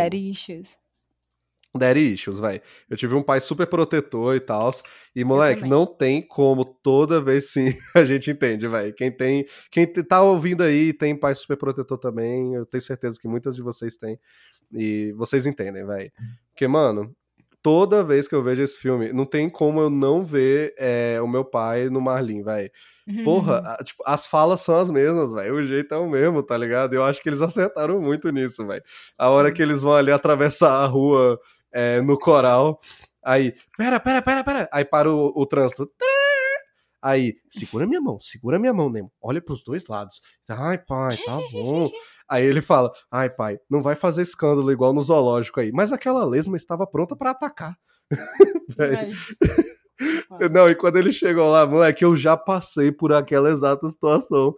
Daddy 1.76 2.14
issues. 2.14 2.38
Velho. 2.40 2.60
Eu 2.88 2.96
tive 2.96 3.14
um 3.14 3.22
pai 3.22 3.40
super 3.40 3.66
protetor 3.66 4.34
e 4.36 4.40
tal. 4.40 4.70
E, 5.14 5.24
moleque, 5.24 5.62
não 5.66 5.86
tem 5.86 6.20
como 6.26 6.64
toda 6.64 7.20
vez 7.20 7.50
sim 7.50 7.72
a 7.94 8.04
gente 8.04 8.30
entende, 8.30 8.66
velho. 8.68 8.94
Quem 8.94 9.10
tem. 9.10 9.44
Quem 9.70 9.86
tá 9.86 10.22
ouvindo 10.22 10.62
aí 10.62 10.92
tem 10.92 11.14
pai 11.18 11.34
super 11.34 11.56
protetor 11.56 11.98
também. 11.98 12.54
Eu 12.54 12.64
tenho 12.66 12.82
certeza 12.82 13.18
que 13.20 13.28
muitas 13.28 13.54
de 13.56 13.62
vocês 13.62 13.96
têm. 13.96 14.18
E 14.72 15.12
vocês 15.12 15.46
entendem, 15.46 15.86
velho. 15.86 16.10
Porque, 16.52 16.66
mano, 16.66 17.14
toda 17.62 18.02
vez 18.04 18.26
que 18.28 18.34
eu 18.34 18.42
vejo 18.42 18.62
esse 18.62 18.78
filme, 18.78 19.12
não 19.12 19.24
tem 19.24 19.48
como 19.50 19.80
eu 19.80 19.90
não 19.90 20.24
ver 20.24 20.74
é, 20.78 21.18
o 21.20 21.28
meu 21.28 21.44
pai 21.44 21.88
no 21.88 22.00
Marlin, 22.00 22.42
velho. 22.42 22.70
Porra, 23.22 23.58
a- 23.58 23.84
tipo, 23.84 24.02
as 24.04 24.26
falas 24.26 24.60
são 24.62 24.76
as 24.78 24.90
mesmas, 24.90 25.32
velho. 25.32 25.54
O 25.54 25.62
jeito 25.62 25.94
é 25.94 25.96
o 25.96 26.08
mesmo, 26.10 26.42
tá 26.42 26.56
ligado? 26.56 26.92
Eu 26.94 27.04
acho 27.04 27.22
que 27.22 27.28
eles 27.28 27.40
acertaram 27.42 28.00
muito 28.00 28.28
nisso, 28.30 28.66
velho. 28.66 28.82
A 29.16 29.30
hora 29.30 29.52
que 29.52 29.62
eles 29.62 29.82
vão 29.82 29.94
ali 29.94 30.10
atravessar 30.10 30.72
a 30.82 30.86
rua 30.86 31.38
é, 31.76 32.00
no 32.00 32.18
coral, 32.18 32.80
aí, 33.22 33.54
pera, 33.76 34.00
pera, 34.00 34.22
pera, 34.22 34.42
pera. 34.42 34.68
Aí 34.72 34.84
para 34.84 35.12
o, 35.12 35.30
o 35.36 35.44
trânsito. 35.46 35.90
Aí, 37.02 37.36
segura 37.50 37.86
minha 37.86 38.00
mão, 38.00 38.18
segura 38.18 38.58
minha 38.58 38.72
mão, 38.72 38.90
Nemo. 38.90 39.12
Olha 39.22 39.40
pros 39.42 39.62
dois 39.62 39.86
lados. 39.86 40.22
Ai, 40.48 40.78
pai, 40.78 41.16
tá 41.18 41.38
bom. 41.52 41.90
Aí 42.28 42.44
ele 42.44 42.62
fala: 42.62 42.90
Ai, 43.10 43.28
pai, 43.28 43.60
não 43.70 43.82
vai 43.82 43.94
fazer 43.94 44.22
escândalo 44.22 44.72
igual 44.72 44.94
no 44.94 45.02
zoológico 45.02 45.60
aí. 45.60 45.70
Mas 45.70 45.92
aquela 45.92 46.24
lesma 46.24 46.56
estava 46.56 46.86
pronta 46.86 47.14
pra 47.14 47.30
atacar. 47.30 47.76
Não, 50.52 50.68
e 50.68 50.74
quando 50.74 50.96
ele 50.96 51.10
chegou 51.10 51.50
lá, 51.50 51.66
moleque, 51.66 52.04
eu 52.04 52.16
já 52.16 52.36
passei 52.36 52.92
por 52.92 53.12
aquela 53.12 53.50
exata 53.50 53.88
situação. 53.88 54.54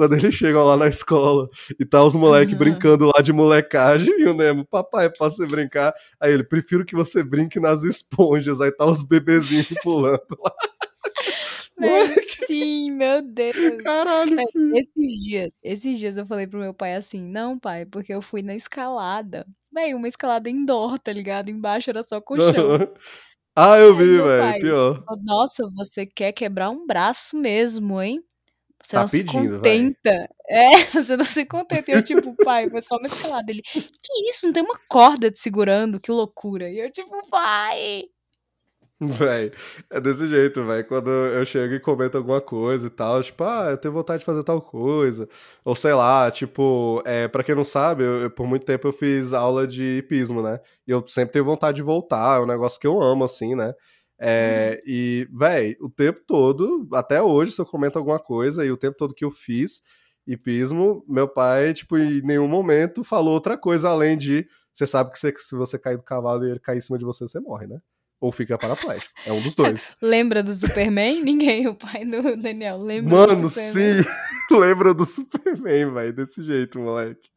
Quando 0.00 0.14
eles 0.14 0.34
chegam 0.34 0.64
lá 0.64 0.78
na 0.78 0.88
escola 0.88 1.46
e 1.78 1.84
tá 1.84 2.02
os 2.02 2.14
moleques 2.14 2.54
Uhum. 2.54 2.58
brincando 2.58 3.04
lá 3.14 3.20
de 3.20 3.34
molecagem 3.34 4.08
e 4.18 4.24
o 4.26 4.32
Nemo, 4.32 4.64
papai, 4.64 5.10
posso 5.10 5.36
você 5.36 5.46
brincar? 5.46 5.92
Aí 6.18 6.32
ele, 6.32 6.42
prefiro 6.42 6.86
que 6.86 6.96
você 6.96 7.22
brinque 7.22 7.60
nas 7.60 7.84
esponjas. 7.84 8.62
Aí 8.62 8.72
tá 8.72 8.86
os 8.86 9.02
bebezinhos 9.02 9.68
pulando 9.84 10.24
lá. 10.42 10.52
Sim, 12.46 12.92
meu 12.92 13.20
Deus. 13.20 13.82
Caralho, 13.82 14.38
filho. 14.52 14.74
Esses 14.74 15.22
dias, 15.22 15.52
esses 15.62 15.98
dias 15.98 16.16
eu 16.16 16.24
falei 16.24 16.46
pro 16.46 16.58
meu 16.58 16.72
pai 16.72 16.94
assim, 16.94 17.20
não, 17.20 17.58
pai, 17.58 17.84
porque 17.84 18.14
eu 18.14 18.22
fui 18.22 18.40
na 18.40 18.54
escalada. 18.54 19.46
Véi, 19.70 19.92
uma 19.92 20.08
escalada 20.08 20.48
indoor, 20.48 20.98
tá 20.98 21.12
ligado? 21.12 21.50
Embaixo 21.50 21.90
era 21.90 22.02
só 22.02 22.22
colchão. 22.22 22.54
ah, 23.54 23.76
eu 23.76 23.94
vi, 23.94 24.16
velho. 24.16 24.60
Pior. 24.62 25.04
Nossa, 25.22 25.68
você 25.76 26.06
quer 26.06 26.32
quebrar 26.32 26.70
um 26.70 26.86
braço 26.86 27.36
mesmo, 27.36 28.00
hein? 28.00 28.24
Você 28.82 28.92
Tá 28.96 29.00
não 29.02 29.08
se 29.08 29.18
pedindo, 29.18 29.60
véi. 29.60 29.94
contenta. 29.94 30.28
É, 30.48 30.70
você 31.04 31.16
não 31.16 31.24
se 31.24 31.44
contenta. 31.46 31.90
E 31.90 31.94
eu, 31.94 32.02
tipo, 32.02 32.34
pai, 32.42 32.68
foi 32.68 32.80
só 32.80 32.96
uma 32.96 33.06
escalada. 33.06 33.50
Ele, 33.50 33.62
que 33.62 34.30
isso? 34.30 34.46
Não 34.46 34.52
tem 34.52 34.62
uma 34.62 34.78
corda 34.88 35.30
te 35.30 35.38
segurando? 35.38 36.00
Que 36.00 36.10
loucura. 36.10 36.68
E 36.68 36.78
eu, 36.80 36.90
tipo, 36.90 37.10
pai. 37.30 38.04
Véi, 39.02 39.50
é 39.88 39.98
desse 39.98 40.28
jeito, 40.28 40.62
véi. 40.62 40.84
Quando 40.84 41.08
eu 41.08 41.46
chego 41.46 41.72
e 41.72 41.80
comento 41.80 42.18
alguma 42.18 42.38
coisa 42.40 42.86
e 42.86 42.90
tal, 42.90 43.22
tipo, 43.22 43.42
ah, 43.44 43.68
eu 43.70 43.78
tenho 43.78 43.94
vontade 43.94 44.18
de 44.18 44.26
fazer 44.26 44.44
tal 44.44 44.60
coisa. 44.60 45.26
Ou 45.64 45.74
sei 45.74 45.94
lá, 45.94 46.30
tipo, 46.30 47.02
é, 47.06 47.26
pra 47.26 47.42
quem 47.42 47.54
não 47.54 47.64
sabe, 47.64 48.02
eu- 48.04 48.20
eu- 48.24 48.30
por 48.30 48.46
muito 48.46 48.66
tempo 48.66 48.86
eu 48.86 48.92
fiz 48.92 49.32
aula 49.32 49.66
de 49.66 49.98
hipismo, 49.98 50.42
né? 50.42 50.60
E 50.86 50.90
eu 50.90 51.02
sempre 51.08 51.32
tenho 51.32 51.46
vontade 51.46 51.76
de 51.76 51.82
voltar, 51.82 52.38
é 52.38 52.42
um 52.42 52.46
negócio 52.46 52.78
que 52.78 52.86
eu 52.86 53.00
amo, 53.00 53.24
assim, 53.24 53.54
né? 53.54 53.72
É, 54.20 54.80
E, 54.86 55.26
véi, 55.32 55.76
o 55.80 55.88
tempo 55.88 56.20
todo, 56.26 56.86
até 56.92 57.22
hoje, 57.22 57.52
se 57.52 57.60
eu 57.60 57.66
comento 57.66 57.98
alguma 57.98 58.18
coisa, 58.18 58.64
e 58.64 58.70
o 58.70 58.76
tempo 58.76 58.96
todo 58.98 59.14
que 59.14 59.24
eu 59.24 59.30
fiz 59.30 59.80
hipismo, 60.26 61.04
meu 61.08 61.26
pai, 61.26 61.72
tipo, 61.72 61.96
em 61.98 62.20
nenhum 62.22 62.46
momento 62.46 63.02
falou 63.02 63.32
outra 63.34 63.56
coisa 63.56 63.88
além 63.88 64.16
de. 64.16 64.46
Você 64.72 64.86
sabe 64.86 65.10
que 65.10 65.18
você- 65.18 65.34
se 65.36 65.56
você 65.56 65.78
cair 65.78 65.96
do 65.96 66.02
cavalo 66.02 66.44
e 66.46 66.50
ele 66.50 66.60
cair 66.60 66.76
em 66.78 66.80
cima 66.80 66.98
de 66.98 67.04
você, 67.04 67.26
você 67.26 67.40
morre, 67.40 67.66
né? 67.66 67.78
Ou 68.20 68.30
fica 68.30 68.58
paraplégico. 68.58 69.10
É 69.26 69.32
um 69.32 69.40
dos 69.40 69.54
dois. 69.54 69.96
Lembra 70.02 70.42
do 70.42 70.52
Superman? 70.52 71.22
Ninguém, 71.24 71.66
o 71.66 71.74
pai 71.74 72.04
do 72.04 72.36
Daniel. 72.36 72.76
Lembra 72.82 73.10
Mano, 73.10 73.42
do 73.42 73.48
Superman? 73.50 74.02
sim! 74.02 74.08
Lembra 74.54 74.92
do 74.94 75.06
Superman, 75.06 75.92
velho. 75.94 76.12
Desse 76.12 76.42
jeito, 76.44 76.78
moleque. 76.78 77.28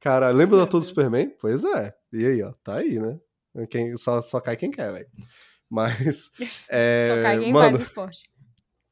Cara, 0.00 0.30
lembra 0.30 0.58
da 0.58 0.64
ator 0.64 0.80
do. 0.80 0.86
Superman? 0.86 1.30
Pois 1.40 1.64
é. 1.64 1.94
E 2.12 2.26
aí, 2.26 2.42
ó. 2.42 2.52
Tá 2.64 2.74
aí, 2.78 2.98
né? 2.98 3.18
Quem, 3.70 3.96
só, 3.96 4.20
só 4.20 4.40
cai 4.40 4.56
quem 4.56 4.70
quer, 4.70 4.92
velho. 4.92 5.06
Mas. 5.70 6.30
É, 6.68 7.06
Só 7.08 7.22
cai 7.22 7.38
quem 7.38 7.52
mano, 7.52 7.78
o 7.78 7.82
esporte. 7.82 8.22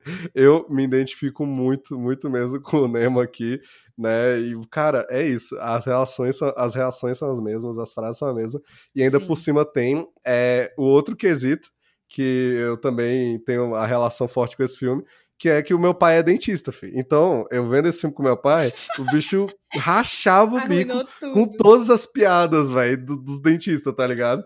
eu 0.35 0.67
me 0.69 0.83
identifico 0.85 1.47
muito, 1.47 1.99
muito 1.99 2.29
mesmo 2.29 2.61
com 2.61 2.79
o 2.79 2.89
Nemo 2.89 3.21
aqui, 3.21 3.61
né? 3.97 4.39
E, 4.41 4.55
cara, 4.71 5.07
é 5.11 5.23
isso. 5.25 5.57
As 5.61 5.85
relações, 5.87 6.37
são- 6.37 6.53
as 6.57 6.75
reações 6.75 7.19
são 7.19 7.31
as 7.31 7.41
mesmas, 7.41 7.79
as 7.79 7.93
frases 7.93 8.19
são 8.19 8.29
as 8.29 8.35
mesmas. 8.35 8.63
E 8.95 9.03
ainda 9.03 9.21
Sim. 9.21 9.27
por 9.27 9.37
cima 9.37 9.65
tem 9.65 10.07
é, 10.27 10.73
o 10.77 10.83
outro 10.83 11.15
quesito, 11.17 11.69
que 12.09 12.55
eu 12.59 12.77
também 12.77 13.39
tenho 13.45 13.75
a 13.75 13.87
relação 13.87 14.27
forte 14.29 14.57
com 14.57 14.63
esse 14.63 14.77
filme, 14.79 15.03
que 15.39 15.49
é 15.49 15.63
que 15.63 15.73
o 15.75 15.79
meu 15.79 15.95
pai 15.95 16.19
é 16.19 16.23
dentista, 16.23 16.71
filho. 16.71 16.93
Então, 16.95 17.47
eu 17.51 17.67
vendo 17.69 17.89
esse 17.89 18.01
filme 18.01 18.15
com 18.15 18.23
meu 18.23 18.37
pai, 18.37 18.73
o 18.99 19.05
bicho 19.11 19.47
rachava 19.75 20.57
o 20.57 20.69
bico 20.69 20.93
com 21.33 21.47
todas 21.57 21.91
as 21.91 22.05
piadas, 22.07 22.71
velho, 22.71 23.05
do- 23.05 23.17
dos 23.17 23.41
dentistas, 23.41 23.95
tá 23.95 24.07
ligado? 24.07 24.43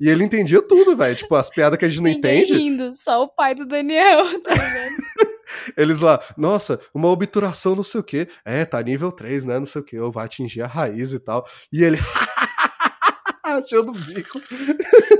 E 0.00 0.08
ele 0.08 0.24
entendia 0.24 0.60
tudo, 0.60 0.96
velho. 0.96 1.14
Tipo, 1.14 1.34
as 1.36 1.48
piadas 1.50 1.78
que 1.78 1.84
a 1.84 1.88
gente 1.88 2.02
não 2.02 2.10
Ninguém 2.10 2.42
entende. 2.42 2.52
rindo, 2.58 2.94
só 2.96 3.22
o 3.22 3.28
pai 3.28 3.54
do 3.54 3.66
Daniel, 3.66 4.24
tá 4.42 4.52
ligado? 4.52 4.94
Eles 5.76 6.00
lá, 6.00 6.20
nossa, 6.36 6.80
uma 6.92 7.08
obturação 7.08 7.76
não 7.76 7.82
sei 7.82 8.00
o 8.00 8.04
quê. 8.04 8.28
É, 8.44 8.64
tá 8.64 8.82
nível 8.82 9.12
3, 9.12 9.44
né? 9.44 9.58
Não 9.58 9.66
sei 9.66 9.80
o 9.80 9.84
quê. 9.84 9.98
Ou 9.98 10.10
vai 10.10 10.24
atingir 10.26 10.62
a 10.62 10.66
raiz 10.66 11.12
e 11.12 11.18
tal. 11.20 11.46
E 11.72 11.82
ele. 11.84 11.98
Achando 13.44 13.90
o 13.90 13.94
bico. 13.94 14.40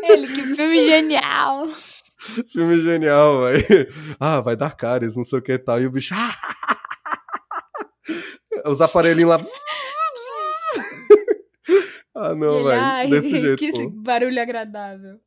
Ele, 0.03 0.27
que 0.27 0.43
filme 0.57 0.81
genial. 0.81 1.69
Filme 2.53 2.81
genial, 2.83 3.43
velho. 3.43 3.95
Ah, 4.19 4.41
vai 4.41 4.57
dar 4.57 4.75
cáries, 4.77 5.15
não 5.15 5.25
sei 5.25 5.39
o 5.39 5.43
que 5.43 5.53
e 5.53 5.59
tal. 5.59 5.81
E 5.81 5.87
o 5.87 5.91
bicho. 5.91 6.15
Os 8.67 8.81
aparelhinhos 8.81 9.31
lá. 9.31 9.39
Ah, 12.15 12.35
não, 12.35 12.65
velho. 12.65 13.11
Desse 13.11 13.31
jeito. 13.41 13.59
que 13.59 13.73
pô. 13.73 13.91
barulho 13.91 14.41
agradável. 14.41 15.19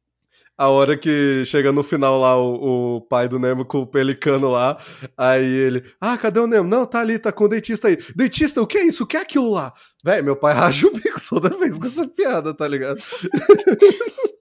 A 0.58 0.70
hora 0.70 0.98
que 0.98 1.44
chega 1.46 1.72
no 1.72 1.84
final 1.84 2.20
lá 2.20 2.36
o, 2.36 2.96
o 2.96 3.02
pai 3.02 3.28
do 3.28 3.38
Nemo 3.38 3.64
com 3.64 3.82
o 3.82 3.86
pelicano 3.86 4.50
lá, 4.50 4.76
aí 5.16 5.46
ele, 5.46 5.84
ah, 6.02 6.18
cadê 6.18 6.40
o 6.40 6.48
Nemo? 6.48 6.68
Não, 6.68 6.84
tá 6.84 7.00
ali, 7.00 7.20
tá 7.20 7.32
com 7.32 7.44
o 7.44 7.48
dentista 7.48 7.90
aí. 7.90 7.98
Dentista, 8.16 8.60
o 8.60 8.66
que 8.66 8.80
é 8.80 8.86
isso? 8.86 9.04
O 9.04 9.08
que 9.08 9.18
é 9.18 9.22
aquilo 9.22 9.52
lá? 9.52 9.72
Véi, 10.04 10.24
meu 10.24 10.36
pai 10.36 10.56
racha 10.56 10.88
o 10.88 10.92
bico 10.92 11.22
toda 11.30 11.56
vez 11.56 11.78
com 11.78 11.86
essa 11.86 12.08
piada, 12.08 12.56
tá 12.56 12.68
ligado? 12.68 12.98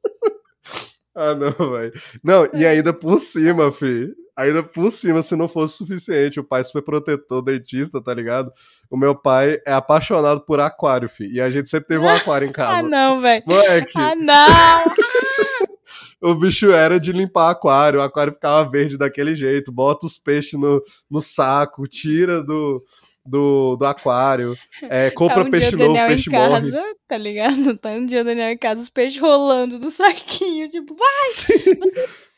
ah, 1.17 1.35
não, 1.35 1.71
velho. 1.73 1.93
Não, 2.23 2.49
e 2.53 2.65
ainda 2.67 2.93
por 2.93 3.19
cima, 3.19 3.73
fi. 3.73 4.13
Ainda 4.37 4.63
por 4.63 4.93
cima, 4.93 5.23
se 5.23 5.35
não 5.35 5.49
fosse 5.49 5.79
suficiente, 5.79 6.39
o 6.39 6.45
pai 6.45 6.63
super 6.63 6.83
protetor, 6.83 7.41
dentista, 7.43 8.03
tá 8.03 8.13
ligado? 8.13 8.53
O 8.91 8.97
meu 8.97 9.15
pai 9.15 9.59
é 9.67 9.73
apaixonado 9.73 10.43
por 10.43 10.61
aquário, 10.61 11.09
fi. 11.09 11.33
E 11.33 11.41
a 11.41 11.49
gente 11.49 11.71
sempre 11.71 11.89
teve 11.89 12.05
um 12.05 12.09
aquário 12.11 12.47
em 12.47 12.51
Ah, 12.51 12.53
casa. 12.53 12.89
não, 12.89 13.21
velho. 13.21 13.43
Moleque, 13.47 13.93
Ah, 13.97 14.15
não. 14.15 14.85
o 16.21 16.35
bicho 16.35 16.71
era 16.71 17.01
de 17.01 17.13
limpar 17.13 17.51
aquário, 17.51 17.99
o 18.01 18.03
aquário 18.03 18.33
ficava 18.35 18.69
verde 18.71 18.99
daquele 18.99 19.35
jeito, 19.35 19.73
bota 19.73 20.05
os 20.07 20.19
peixes 20.19 20.59
no, 20.59 20.83
no 21.11 21.23
saco, 21.23 21.87
tira 21.89 22.43
do, 22.43 22.85
do, 23.27 23.77
do 23.77 23.85
aquário, 23.85 24.57
é, 24.83 25.11
compra 25.11 25.37
tá 25.37 25.43
um 25.43 25.51
peixe 25.51 25.73
novo, 25.73 25.93
Daniel 25.93 26.09
peixe 26.09 26.31
em 26.31 26.33
morre. 26.33 26.71
casa, 26.71 26.95
tá 27.07 27.19
ligado? 27.19 27.79
Tá 27.79 27.91
um 27.91 28.07
dia 28.07 28.23
o 28.23 28.25
Daniel 28.25 28.51
em 28.51 28.59
casa, 28.59 28.83
os 28.83 28.89
peixes 28.89 29.21
rolando 29.21 29.79
no 29.79 29.91
saquinho, 29.91 30.69
tipo, 30.71 30.95
vai. 30.95 31.27
Sim. 31.27 31.81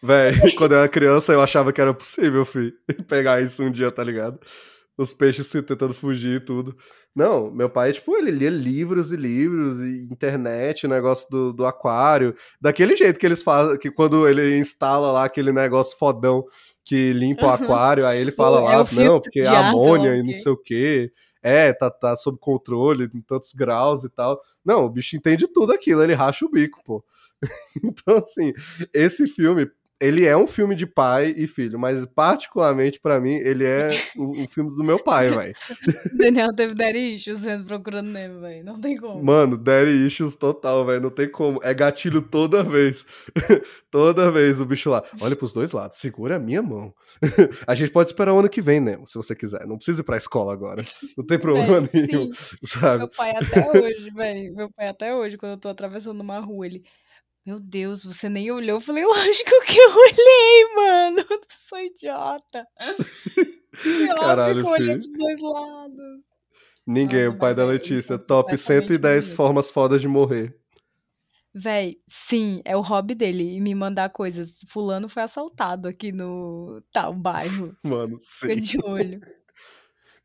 Véi, 0.02 0.32
quando 0.56 0.72
eu 0.72 0.78
era 0.78 0.88
criança 0.88 1.32
eu 1.32 1.42
achava 1.42 1.72
que 1.72 1.80
era 1.80 1.92
possível, 1.92 2.44
fi, 2.44 2.72
pegar 3.08 3.40
isso 3.42 3.62
um 3.62 3.70
dia, 3.70 3.90
tá 3.90 4.02
ligado? 4.02 4.38
Os 4.96 5.12
peixes 5.12 5.48
tentando 5.48 5.94
fugir 5.94 6.40
e 6.40 6.44
tudo. 6.44 6.76
Não, 7.14 7.50
meu 7.50 7.70
pai, 7.70 7.92
tipo, 7.92 8.16
ele 8.16 8.30
lia 8.30 8.50
livros 8.50 9.12
e 9.12 9.16
livros, 9.16 9.80
e 9.80 10.08
internet, 10.10 10.86
o 10.86 10.88
negócio 10.88 11.28
do, 11.30 11.52
do 11.52 11.66
aquário. 11.66 12.34
Daquele 12.60 12.96
jeito 12.96 13.18
que 13.18 13.26
eles 13.26 13.42
fazem, 13.42 13.78
que 13.78 13.90
quando 13.90 14.26
ele 14.26 14.56
instala 14.56 15.10
lá 15.12 15.24
aquele 15.24 15.52
negócio 15.52 15.98
fodão 15.98 16.44
que 16.88 17.12
limpa 17.12 17.44
o 17.44 17.50
aquário, 17.50 18.06
aí 18.06 18.18
ele 18.18 18.32
fala 18.32 18.60
É 18.60 18.76
lá, 18.76 18.86
filtro 18.86 19.04
não, 19.04 19.20
porque 19.20 19.42
lá 19.42 19.68
amônia 19.68 20.12
o 20.12 20.14
e 20.14 20.22
não 20.22 20.32
sei 20.32 20.52
o 20.52 20.56
quê. 20.56 21.12
É, 21.42 21.70
tá, 21.70 21.90
tá 21.90 22.16
sob 22.16 22.38
controle 22.38 23.10
em 23.14 23.20
tantos 23.20 23.52
graus 23.52 24.04
e 24.04 24.08
tal. 24.08 24.40
Não, 24.64 24.86
o 24.86 24.90
bicho 24.90 25.14
entende 25.14 25.46
tudo 25.46 25.70
aquilo, 25.72 26.02
ele 26.02 26.14
racha 26.14 26.46
o 26.46 26.50
bico, 26.50 26.80
pô. 26.82 27.04
Então, 27.84 28.16
assim, 28.16 28.54
esse 28.92 29.28
filme, 29.28 29.70
ele 30.00 30.24
é 30.24 30.36
um 30.36 30.46
filme 30.46 30.76
de 30.76 30.86
pai 30.86 31.34
e 31.36 31.46
filho, 31.46 31.78
mas 31.78 32.06
particularmente 32.06 33.00
pra 33.00 33.20
mim, 33.20 33.34
ele 33.34 33.64
é 33.64 33.90
o, 34.16 34.44
o 34.44 34.48
filme 34.48 34.70
do 34.76 34.84
meu 34.84 35.02
pai, 35.02 35.28
velho. 35.30 35.54
Daniel 36.16 36.54
teve 36.54 36.74
daddy 36.74 37.14
issues 37.14 37.44
vendo 37.44 37.64
Procurando 37.64 38.08
Nemo, 38.08 38.40
velho. 38.40 38.64
Não 38.64 38.80
tem 38.80 38.96
como. 38.96 39.22
Mano, 39.24 39.56
daddy 39.56 40.06
issues 40.06 40.36
total, 40.36 40.86
velho, 40.86 41.00
não 41.00 41.10
tem 41.10 41.28
como. 41.28 41.58
É 41.64 41.74
gatilho 41.74 42.22
toda 42.22 42.62
vez. 42.62 43.04
toda 43.90 44.30
vez 44.30 44.60
o 44.60 44.66
bicho 44.66 44.88
lá. 44.88 45.02
Olha 45.20 45.34
pros 45.34 45.52
dois 45.52 45.72
lados, 45.72 45.98
segura 45.98 46.36
a 46.36 46.38
minha 46.38 46.62
mão. 46.62 46.94
a 47.66 47.74
gente 47.74 47.90
pode 47.90 48.10
esperar 48.10 48.32
o 48.32 48.38
ano 48.38 48.48
que 48.48 48.62
vem, 48.62 48.80
Nemo, 48.80 49.06
se 49.06 49.16
você 49.16 49.34
quiser. 49.34 49.66
Não 49.66 49.76
precisa 49.76 50.00
ir 50.00 50.04
pra 50.04 50.16
escola 50.16 50.52
agora. 50.52 50.84
Não 51.16 51.26
tem 51.26 51.38
problema 51.38 51.80
Véi, 51.80 52.06
nenhum, 52.06 52.32
sim. 52.32 52.56
sabe? 52.64 52.98
Meu 52.98 53.08
pai 53.08 53.32
até 53.32 53.68
hoje, 53.70 54.10
velho. 54.10 54.54
Meu 54.54 54.70
pai 54.70 54.88
até 54.88 55.14
hoje, 55.14 55.36
quando 55.36 55.52
eu 55.52 55.58
tô 55.58 55.68
atravessando 55.68 56.20
uma 56.20 56.38
rua, 56.38 56.66
ele. 56.66 56.84
Meu 57.46 57.58
Deus, 57.60 58.04
você 58.04 58.28
nem 58.28 58.50
olhou? 58.50 58.76
Eu 58.76 58.80
falei, 58.80 59.04
lógico 59.06 59.50
que 59.66 59.78
eu 59.78 59.90
olhei, 59.90 60.74
mano. 60.76 61.24
Sou 61.68 61.78
idiota. 61.78 62.66
Óbvio 63.84 64.14
Caralho, 64.16 64.66
filho. 64.74 64.94
pros 64.94 65.12
dois 65.12 65.40
lados. 65.42 66.22
Ninguém, 66.86 67.24
Mano, 67.26 67.36
o 67.36 67.38
pai 67.38 67.54
da 67.54 67.62
é, 67.62 67.66
Letícia. 67.66 68.16
são 68.16 68.18
Top 68.18 68.50
completamente 68.50 68.88
110 68.88 69.00
bonitos. 69.24 69.34
formas 69.34 69.70
fodas 69.70 70.00
de 70.00 70.08
morrer. 70.08 70.56
Véi, 71.54 71.96
sim, 72.08 72.60
é 72.64 72.76
o 72.76 72.80
hobby 72.80 73.14
dele. 73.14 73.56
E 73.56 73.60
me 73.60 73.74
mandar 73.74 74.10
coisas. 74.10 74.58
Fulano 74.70 75.08
foi 75.08 75.22
assaltado 75.22 75.88
aqui 75.88 76.12
no 76.12 76.82
tal 76.92 77.14
bairro. 77.14 77.76
Mano, 77.82 78.16
Fica 78.18 78.54
sim. 78.54 78.60
de 78.60 78.78
olho. 78.84 79.20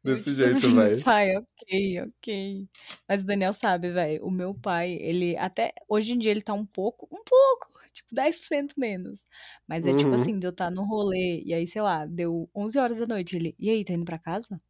Desse 0.04 0.34
tipo 0.36 0.36
jeito, 0.36 0.70
velho. 0.74 1.04
pai, 1.04 1.36
ok, 1.38 2.02
ok. 2.08 2.68
Mas 3.08 3.22
o 3.24 3.26
Daniel 3.26 3.54
sabe, 3.54 3.92
velho. 3.92 4.26
O 4.26 4.32
meu 4.32 4.54
pai, 4.54 4.94
ele 5.02 5.38
até. 5.38 5.74
Hoje 5.88 6.14
em 6.14 6.18
dia 6.18 6.32
ele 6.32 6.42
tá 6.42 6.54
um 6.54 6.66
pouco, 6.66 7.08
um 7.12 7.24
pouco, 7.24 7.70
tipo 7.94 8.14
10% 8.14 8.74
menos. 8.80 9.24
Mas 9.68 9.88
é 9.88 9.94
tipo 9.94 10.14
Uhum. 10.14 10.16
assim, 10.16 10.38
de 10.40 10.48
eu 10.48 10.52
estar 10.52 10.70
no 10.72 10.84
rolê, 10.86 11.42
e 11.46 11.54
aí, 11.54 11.68
sei 11.68 11.82
lá, 11.82 12.06
deu 12.06 12.50
11 12.56 12.78
horas 12.80 12.98
da 13.00 13.08
noite. 13.08 13.36
Ele, 13.36 13.56
e 13.60 13.70
aí, 13.70 13.86
tá 13.86 13.94
indo 13.94 14.06
pra 14.06 14.20
casa? 14.20 14.62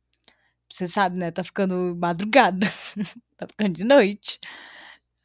Você 0.72 0.88
sabe, 0.88 1.18
né? 1.18 1.32
Tá 1.32 1.44
ficando 1.44 1.96
madrugada. 1.98 2.68
tá 3.38 3.48
ficando 3.48 3.74
de 3.76 3.84
noite. 3.86 4.40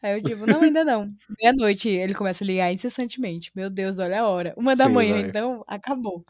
Aí 0.02 0.14
eu 0.14 0.20
digo, 0.22 0.46
não, 0.46 0.62
ainda 0.62 0.84
não. 0.84 1.12
Meia-noite 1.40 1.88
ele 1.90 2.14
começa 2.14 2.44
a 2.44 2.46
ligar 2.48 2.72
incessantemente. 2.72 3.52
Meu 3.56 3.70
Deus, 3.70 3.98
olha 4.00 4.20
a 4.22 4.28
hora. 4.28 4.54
Uma 4.56 4.76
da 4.76 4.88
Sim, 4.88 4.90
manhã, 4.90 5.18
véi. 5.18 5.20
então, 5.20 5.64
acabou. 5.68 6.24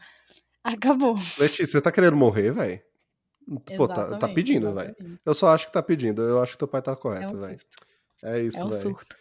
Acabou. 0.63 1.15
Letícia, 1.37 1.67
você 1.73 1.81
tá 1.81 1.91
querendo 1.91 2.15
morrer, 2.17 2.51
velho? 2.51 2.81
Pô, 3.77 3.87
tá, 3.87 4.17
tá 4.17 4.27
pedindo, 4.29 4.73
velho. 4.73 4.95
Eu 5.25 5.33
só 5.33 5.49
acho 5.49 5.67
que 5.67 5.73
tá 5.73 5.81
pedindo. 5.81 6.21
Eu 6.21 6.41
acho 6.41 6.53
que 6.53 6.59
teu 6.59 6.67
pai 6.67 6.81
tá 6.81 6.91
É 6.91 6.95
correto, 6.95 7.33
um 7.33 7.37
velho. 7.37 7.59
surto. 7.59 7.77
É 8.23 8.39
isso, 8.41 8.57
É 8.57 8.63
um 8.65 8.69
velho. 8.69 8.81
surto. 8.81 9.15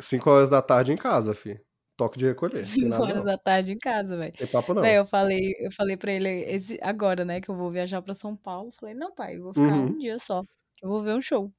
5 0.00 0.30
horas 0.30 0.48
da 0.48 0.62
tarde 0.62 0.92
em 0.92 0.96
casa, 0.96 1.34
fi. 1.34 1.60
Toque 1.96 2.18
de 2.18 2.26
recolher. 2.26 2.62
Tem 2.62 2.64
5 2.64 2.88
nada 2.88 3.02
horas 3.02 3.16
não. 3.16 3.24
da 3.24 3.38
tarde 3.38 3.72
em 3.72 3.78
casa, 3.78 4.16
velho. 4.16 4.32
Tem 4.32 4.46
papo 4.46 4.72
não. 4.74 4.82
Véi, 4.82 4.98
eu 4.98 5.06
falei, 5.06 5.52
eu 5.58 5.72
falei 5.72 5.96
pra 5.96 6.12
ele 6.12 6.28
esse, 6.28 6.78
agora, 6.82 7.24
né, 7.24 7.40
que 7.40 7.48
eu 7.50 7.56
vou 7.56 7.70
viajar 7.70 8.00
pra 8.02 8.14
São 8.14 8.36
Paulo. 8.36 8.70
Falei, 8.78 8.94
não, 8.94 9.12
pai, 9.14 9.36
eu 9.36 9.42
vou 9.42 9.52
ficar 9.54 9.66
Uhum. 9.66 9.86
um 9.86 9.98
dia 9.98 10.18
só. 10.18 10.42
que 10.74 10.84
Eu 10.84 10.88
vou 10.90 11.02
ver 11.02 11.14
um 11.14 11.22
show. 11.22 11.52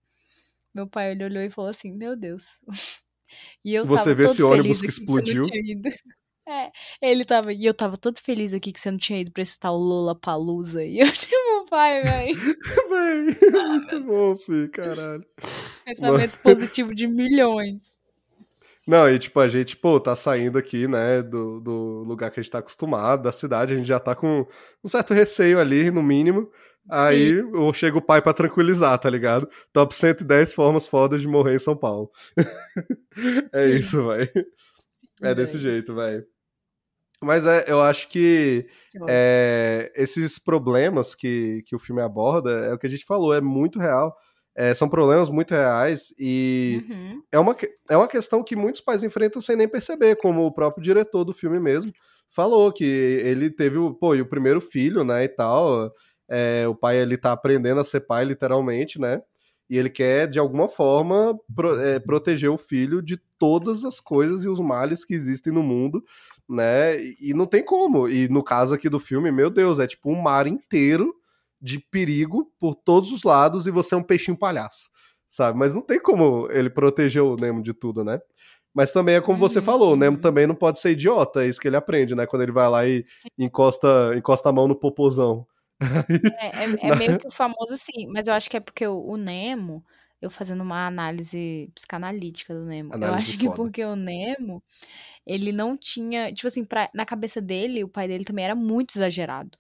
Meu 0.74 0.88
pai, 0.88 1.12
ele 1.12 1.24
olhou 1.26 1.44
e 1.44 1.52
falou 1.52 1.70
assim, 1.72 1.94
meu 1.94 2.16
Deus. 2.18 2.60
E 3.66 3.74
eu 3.76 3.86
Você 3.86 4.04
tava 4.06 4.16
vê 4.16 4.24
todo 4.24 4.34
esse 4.34 4.44
ônibus 4.44 4.80
feliz 4.80 4.82
que 4.82 4.88
que 4.88 4.94
explodiu? 4.94 5.44
não 5.44 5.50
tinha 5.50 5.72
ido. 5.74 5.90
É, 6.50 6.72
ele 7.02 7.24
tava, 7.26 7.54
e 7.54 7.64
eu 7.66 7.76
tava 7.76 7.96
todo 7.96 8.20
feliz 8.20 8.54
aqui 8.54 8.74
que 8.74 8.80
você 8.82 8.90
não 8.90 8.98
tinha 8.98 9.20
ido 9.22 9.32
pra 9.32 9.44
esse 9.44 9.60
tal 9.60 9.78
Lollapalooza. 9.78 10.84
E 10.84 10.98
eu, 11.00 11.06
pai, 11.70 12.02
velho, 12.90 13.36
muito 13.70 14.00
bom, 14.02 14.36
fi, 14.36 14.68
caralho. 14.70 15.26
pensamento 15.86 16.38
positivo 16.40 16.94
de 16.94 17.08
milhões. 17.08 17.78
Não, 18.88 19.08
e 19.08 19.20
tipo, 19.20 19.40
a 19.40 19.48
gente, 19.48 19.78
pô, 19.78 20.00
tá 20.00 20.16
saindo 20.16 20.58
aqui, 20.58 20.88
né, 20.88 21.22
do, 21.22 21.60
do 21.60 22.04
lugar 22.08 22.32
que 22.32 22.40
a 22.40 22.44
gente 22.44 22.52
tá 22.52 22.58
acostumado, 22.58 23.22
da 23.22 23.32
cidade, 23.32 23.74
a 23.74 23.78
gente 23.78 23.88
já 23.88 24.00
tá 24.00 24.16
com 24.16 24.48
um 24.84 24.90
certo 24.90 25.14
receio 25.14 25.60
ali, 25.60 25.92
no 25.92 26.02
mínimo. 26.02 26.50
Aí 26.90 27.34
eu 27.34 27.72
chega 27.72 28.00
o 28.00 28.02
pai 28.02 28.20
pra 28.20 28.34
tranquilizar, 28.34 28.98
tá 28.98 29.08
ligado? 29.08 29.48
Top 29.72 29.94
110 29.94 30.56
formas 30.56 30.88
fodas 30.88 31.22
de 31.22 31.28
morrer 31.28 31.56
em 31.56 31.60
São 31.60 31.78
Paulo. 31.78 32.10
é 33.54 33.68
isso, 33.68 34.08
velho. 34.08 34.30
É 35.22 35.36
desse 35.36 35.60
jeito, 35.60 35.94
velho. 35.94 36.26
Mas 37.22 37.46
é, 37.46 37.66
eu 37.68 37.82
acho 37.82 38.08
que 38.08 38.66
é, 39.08 39.92
esses 39.96 40.40
problemas 40.40 41.14
que, 41.16 41.64
que 41.66 41.76
o 41.76 41.80
filme 41.80 42.02
aborda, 42.02 42.52
é 42.52 42.74
o 42.74 42.78
que 42.78 42.88
a 42.88 42.90
gente 42.90 43.06
falou, 43.06 43.34
é 43.34 43.42
muito 43.42 43.78
real. 43.80 44.16
É, 44.56 44.74
são 44.74 44.90
problemas 44.90 45.30
muito 45.30 45.52
reais 45.52 46.14
e 46.18 46.84
Uhum. 46.90 47.22
é 47.32 47.40
uma, 47.40 47.56
é 47.90 47.96
uma 47.96 48.08
questão 48.08 48.44
que 48.44 48.56
muitos 48.56 48.82
pais 48.82 49.04
enfrentam 49.04 49.42
sem 49.42 49.56
nem 49.56 49.68
perceber, 49.70 50.16
como 50.18 50.46
o 50.46 50.52
próprio 50.52 50.84
diretor 50.84 51.24
do 51.24 51.34
filme 51.34 51.60
mesmo 51.60 51.94
falou, 52.32 52.72
que 52.72 52.84
ele 52.84 53.50
teve 53.50 53.78
o, 53.78 53.94
pô, 53.94 54.16
o 54.16 54.26
primeiro 54.26 54.60
filho, 54.60 55.04
né, 55.04 55.24
e 55.24 55.30
tal, 55.30 55.92
é, 56.30 56.68
o 56.68 56.76
pai, 56.76 56.98
ele 56.98 57.18
tá 57.18 57.32
aprendendo 57.32 57.80
a 57.80 57.84
ser 57.84 58.02
pai, 58.02 58.26
literalmente, 58.26 59.00
né, 59.00 59.22
e 59.70 59.78
ele 59.78 59.90
quer, 59.90 60.28
de 60.28 60.40
alguma 60.40 60.68
forma, 60.68 61.38
pro- 61.56 61.76
proteger 62.06 62.50
o 62.50 62.58
filho 62.58 63.02
de 63.02 63.18
todas 63.38 63.86
as 63.86 64.00
coisas 64.00 64.44
e 64.44 64.50
os 64.50 64.60
males 64.60 65.06
que 65.06 65.14
existem 65.14 65.54
no 65.54 65.64
mundo, 65.64 66.04
né, 66.50 66.98
e, 67.20 67.34
não 67.34 67.46
tem 67.46 67.64
como, 67.64 68.08
e 68.10 68.28
no 68.28 68.44
caso 68.44 68.74
aqui 68.74 68.90
do 68.90 69.00
filme, 69.00 69.32
meu 69.32 69.50
Deus, 69.50 69.80
é 69.80 69.86
tipo 69.88 70.12
um 70.12 70.20
mar 70.22 70.48
inteiro 70.48 71.14
de 71.62 71.80
perigo 71.80 72.52
por 72.60 72.74
todos 72.76 73.12
os 73.12 73.24
lados 73.24 73.68
e 73.68 73.72
você 73.72 73.94
é 73.94 73.98
um 73.98 74.04
peixinho 74.04 74.38
palhaço 74.38 74.90
sabe? 75.30 75.58
Mas 75.58 75.74
não 75.74 75.82
tem 75.82 76.02
como 76.02 76.50
ele 76.52 76.70
proteger 76.70 77.22
o 77.22 77.36
Nemo 77.36 77.62
de 77.62 77.74
tudo, 77.74 78.04
né? 78.04 78.20
Mas 78.74 78.92
também 78.92 79.16
é 79.16 79.22
como 79.22 79.38
você 79.40 79.60
Uhum, 79.60 79.66
falou, 79.66 79.94
o 79.94 79.96
Nemo 79.96 80.18
também 80.18 80.48
não 80.48 80.56
pode 80.56 80.80
ser 80.80 80.92
idiota, 80.92 81.44
é 81.44 81.48
isso 81.48 81.60
que 81.60 81.68
ele 81.68 81.78
aprende, 81.78 82.16
né? 82.16 82.26
Quando 82.26 82.42
ele 82.42 82.52
vai 82.52 82.70
lá 82.70 82.88
e 82.88 83.06
encosta, 83.38 84.14
encosta 84.16 84.50
a 84.50 84.52
mão 84.52 84.68
no 84.68 84.76
popozão. 84.76 85.46
É, 86.40 86.66
é- 86.66 86.90
é 86.90 86.96
meio 86.98 87.18
que 87.20 87.28
o 87.28 87.32
famoso 87.32 87.74
assim, 87.74 88.08
mas 88.08 88.28
eu 88.28 88.34
acho 88.34 88.50
que 88.50 88.58
é 88.58 88.60
porque 88.60 88.86
o, 88.86 89.00
o 89.00 89.18
Nemo, 89.18 89.84
eu 90.22 90.30
fazendo 90.30 90.62
uma 90.62 90.88
análise 90.88 91.72
psicanalítica 91.76 92.54
do 92.54 92.66
Nemo, 92.66 92.96
eu 93.02 93.14
Análise 93.14 93.14
acho 93.14 93.38
que 93.38 93.46
foda. 93.46 93.56
porque 93.56 93.84
o 93.86 93.96
Nemo, 93.96 94.64
ele 95.26 95.52
não 95.52 95.78
tinha, 95.78 96.34
tipo 96.34 96.48
assim, 96.48 96.66
pra- 96.66 96.90
na 96.94 97.06
cabeça 97.06 97.42
dele, 97.42 97.84
o 97.84 97.90
pai 97.90 98.08
dele 98.08 98.26
também 98.26 98.46
era 98.46 98.56
muito 98.56 98.96
exagerado. 98.98 99.58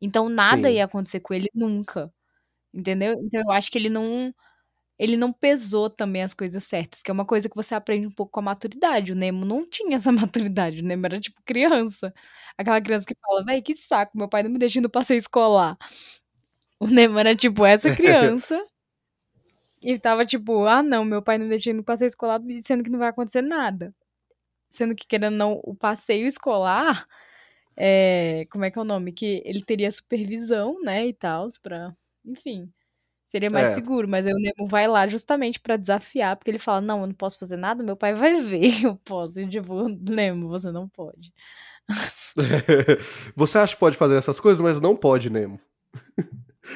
Então 0.00 0.28
nada 0.28 0.68
Sim. 0.68 0.74
ia 0.74 0.84
acontecer 0.86 1.20
com 1.20 1.34
ele 1.34 1.48
nunca, 1.54 2.12
entendeu? 2.74 3.14
Então 3.24 3.40
eu 3.42 3.52
acho 3.52 3.70
que 3.72 3.78
ele 3.78 3.90
não, 3.90 4.34
ele 4.98 5.16
não 5.16 5.32
pesou 5.32 5.90
também 5.90 6.22
as 6.22 6.34
coisas 6.34 6.64
certas, 6.64 7.02
que 7.02 7.10
é 7.10 7.14
uma 7.14 7.26
coisa 7.26 7.48
que 7.48 7.56
você 7.56 7.74
aprende 7.74 8.06
um 8.06 8.10
pouco 8.12 8.32
com 8.32 8.40
a 8.40 8.42
maturidade. 8.44 9.12
O 9.12 9.16
Nemo 9.16 9.44
não 9.46 9.68
tinha 9.68 9.96
essa 9.96 10.12
maturidade, 10.52 10.82
o 10.82 10.86
Nemo 10.86 11.06
era 11.06 11.20
tipo 11.20 11.40
criança. 11.44 12.12
Aquela 12.58 12.80
criança 12.82 13.06
que 13.06 13.14
fala, 13.20 13.44
véi, 13.44 13.62
que 13.62 13.74
saco, 13.74 14.16
meu 14.18 14.28
pai 14.28 14.42
não 14.44 14.50
me 14.50 14.58
deixa 14.58 14.78
ir 14.78 14.82
no 14.82 14.90
passeio 14.90 15.18
escolar. 15.18 15.76
O 16.80 16.86
Nemo 16.88 17.18
era 17.20 17.36
tipo 17.36 17.64
essa 17.64 17.90
criança. 17.92 18.60
E 19.82 19.98
tava 19.98 20.24
tipo, 20.26 20.66
ah 20.66 20.82
não, 20.82 21.04
meu 21.04 21.22
pai 21.22 21.38
não 21.38 21.48
deixa 21.48 21.70
ir 21.70 21.74
no 21.74 21.84
passeio 21.84 22.08
escolar, 22.08 22.40
sendo 22.62 22.84
que 22.84 22.90
não 22.90 22.98
vai 22.98 23.08
acontecer 23.08 23.42
nada. 23.42 23.94
Sendo 24.70 24.94
que, 24.94 25.06
querendo 25.06 25.32
ou 25.34 25.38
não, 25.38 25.60
o 25.64 25.74
passeio 25.74 26.26
escolar, 26.26 27.06
é, 27.76 28.46
como 28.50 28.64
é 28.66 28.70
que 28.70 28.78
é 28.78 28.82
o 28.82 28.84
nome? 28.86 29.12
Que 29.12 29.42
ele 29.46 29.62
teria 29.64 29.90
supervisão, 29.92 30.80
né, 30.82 31.06
e 31.06 31.12
tal, 31.14 31.48
pra, 31.62 31.94
enfim, 32.26 32.70
seria 33.28 33.50
mais 33.50 33.68
É. 33.68 33.74
seguro. 33.74 34.08
Mas 34.08 34.26
aí 34.26 34.32
o 34.34 34.38
Nemo 34.38 34.68
vai 34.68 34.88
lá 34.88 35.06
justamente 35.08 35.60
pra 35.60 35.76
desafiar, 35.78 36.36
porque 36.36 36.50
ele 36.50 36.58
fala, 36.60 36.80
não, 36.82 37.02
eu 37.02 37.08
não 37.08 37.14
posso 37.14 37.38
fazer 37.38 37.56
nada, 37.58 37.84
meu 37.84 37.96
pai 37.96 38.14
vai 38.14 38.40
ver, 38.42 38.62
eu 38.86 38.96
posso. 39.04 39.40
E 39.42 39.48
tipo, 39.48 39.88
Nemo, 39.88 40.48
você 40.48 40.72
não 40.72 40.88
pode. 40.88 41.32
você 43.36 43.58
acha 43.58 43.74
que 43.74 43.80
pode 43.80 43.96
fazer 43.96 44.16
essas 44.16 44.40
coisas, 44.40 44.60
mas 44.62 44.80
não 44.80 44.96
pode, 44.96 45.30
Nemo. 45.30 45.60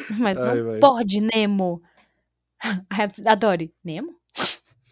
Mas 0.09 0.39
Ai, 0.43 0.59
não 0.59 0.65
vai. 0.67 0.81
pode, 0.81 1.21
Nemo. 1.21 1.83
Adore. 3.27 3.73
Nemo? 3.85 4.15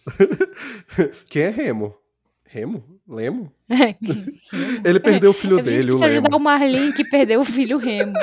Quem 1.31 1.43
é 1.43 1.51
Remo? 1.51 1.95
Remo? 2.45 2.85
Lemo? 3.07 3.53
Ele 4.85 5.01
perdeu 5.01 5.31
o 5.31 5.35
filho 5.35 5.57
A 5.57 5.59
gente 5.59 5.67
dele, 5.67 5.83
o 5.83 5.87
precisa 5.87 6.07
ajudar 6.07 6.37
o 6.37 6.41
Marlin 6.41 6.93
que 6.93 7.05
perdeu 7.05 7.41
o 7.41 7.45
filho 7.45 7.79
Remo. 7.79 8.15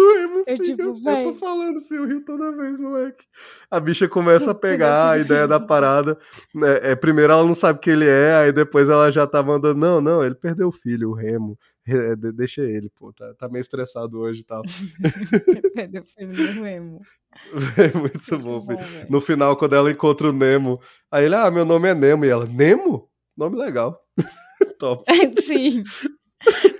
O 0.00 0.14
Remo, 0.20 0.38
Eu, 0.46 0.56
filho. 0.56 0.64
tipo, 0.64 0.82
eu 0.82 0.94
véi. 0.94 1.24
tô 1.24 1.34
falando, 1.34 1.80
filho, 1.82 2.02
eu 2.02 2.06
rio 2.08 2.24
toda 2.24 2.56
vez, 2.56 2.78
moleque. 2.78 3.24
A 3.70 3.78
bicha 3.80 4.08
começa 4.08 4.50
a 4.52 4.54
pegar 4.54 5.10
a 5.12 5.18
ideia 5.18 5.46
da 5.46 5.60
parada. 5.60 6.18
né, 6.54 6.78
É, 6.82 6.94
primeiro 6.96 7.32
ela 7.32 7.44
não 7.44 7.54
sabe 7.54 7.78
quem 7.80 7.92
ele 7.92 8.08
é, 8.08 8.34
aí 8.36 8.52
depois 8.52 8.88
ela 8.88 9.10
já 9.10 9.26
tá 9.26 9.42
mandando, 9.42 9.78
não, 9.78 10.00
não, 10.00 10.24
ele 10.24 10.34
perdeu 10.34 10.68
o 10.68 10.72
filho, 10.72 11.10
o 11.10 11.14
Remo. 11.14 11.58
É, 11.86 12.14
de- 12.14 12.30
deixa 12.32 12.62
ele, 12.62 12.88
pô, 12.96 13.12
tá, 13.12 13.34
tá 13.34 13.48
meio 13.48 13.60
estressado 13.62 14.18
hoje 14.20 14.40
e 14.42 14.44
tal. 14.44 14.62
perdeu 15.74 16.02
o 16.02 16.06
filho 16.06 16.32
do 16.32 16.62
Remo. 16.62 17.00
É 17.78 17.96
muito 17.96 18.38
bom, 18.38 18.66
filho. 18.66 19.06
No 19.08 19.20
final, 19.20 19.56
quando 19.56 19.74
ela 19.76 19.90
encontra 19.90 20.28
o 20.28 20.32
Nemo, 20.32 20.80
aí 21.10 21.24
ele, 21.26 21.34
ah, 21.36 21.48
meu 21.50 21.64
nome 21.64 21.88
é 21.88 21.94
Nemo. 21.94 22.24
E 22.24 22.28
ela, 22.28 22.44
Nemo? 22.46 23.08
Nome 23.36 23.56
legal. 23.56 24.00
Top. 24.80 25.04
Sim. 25.42 25.84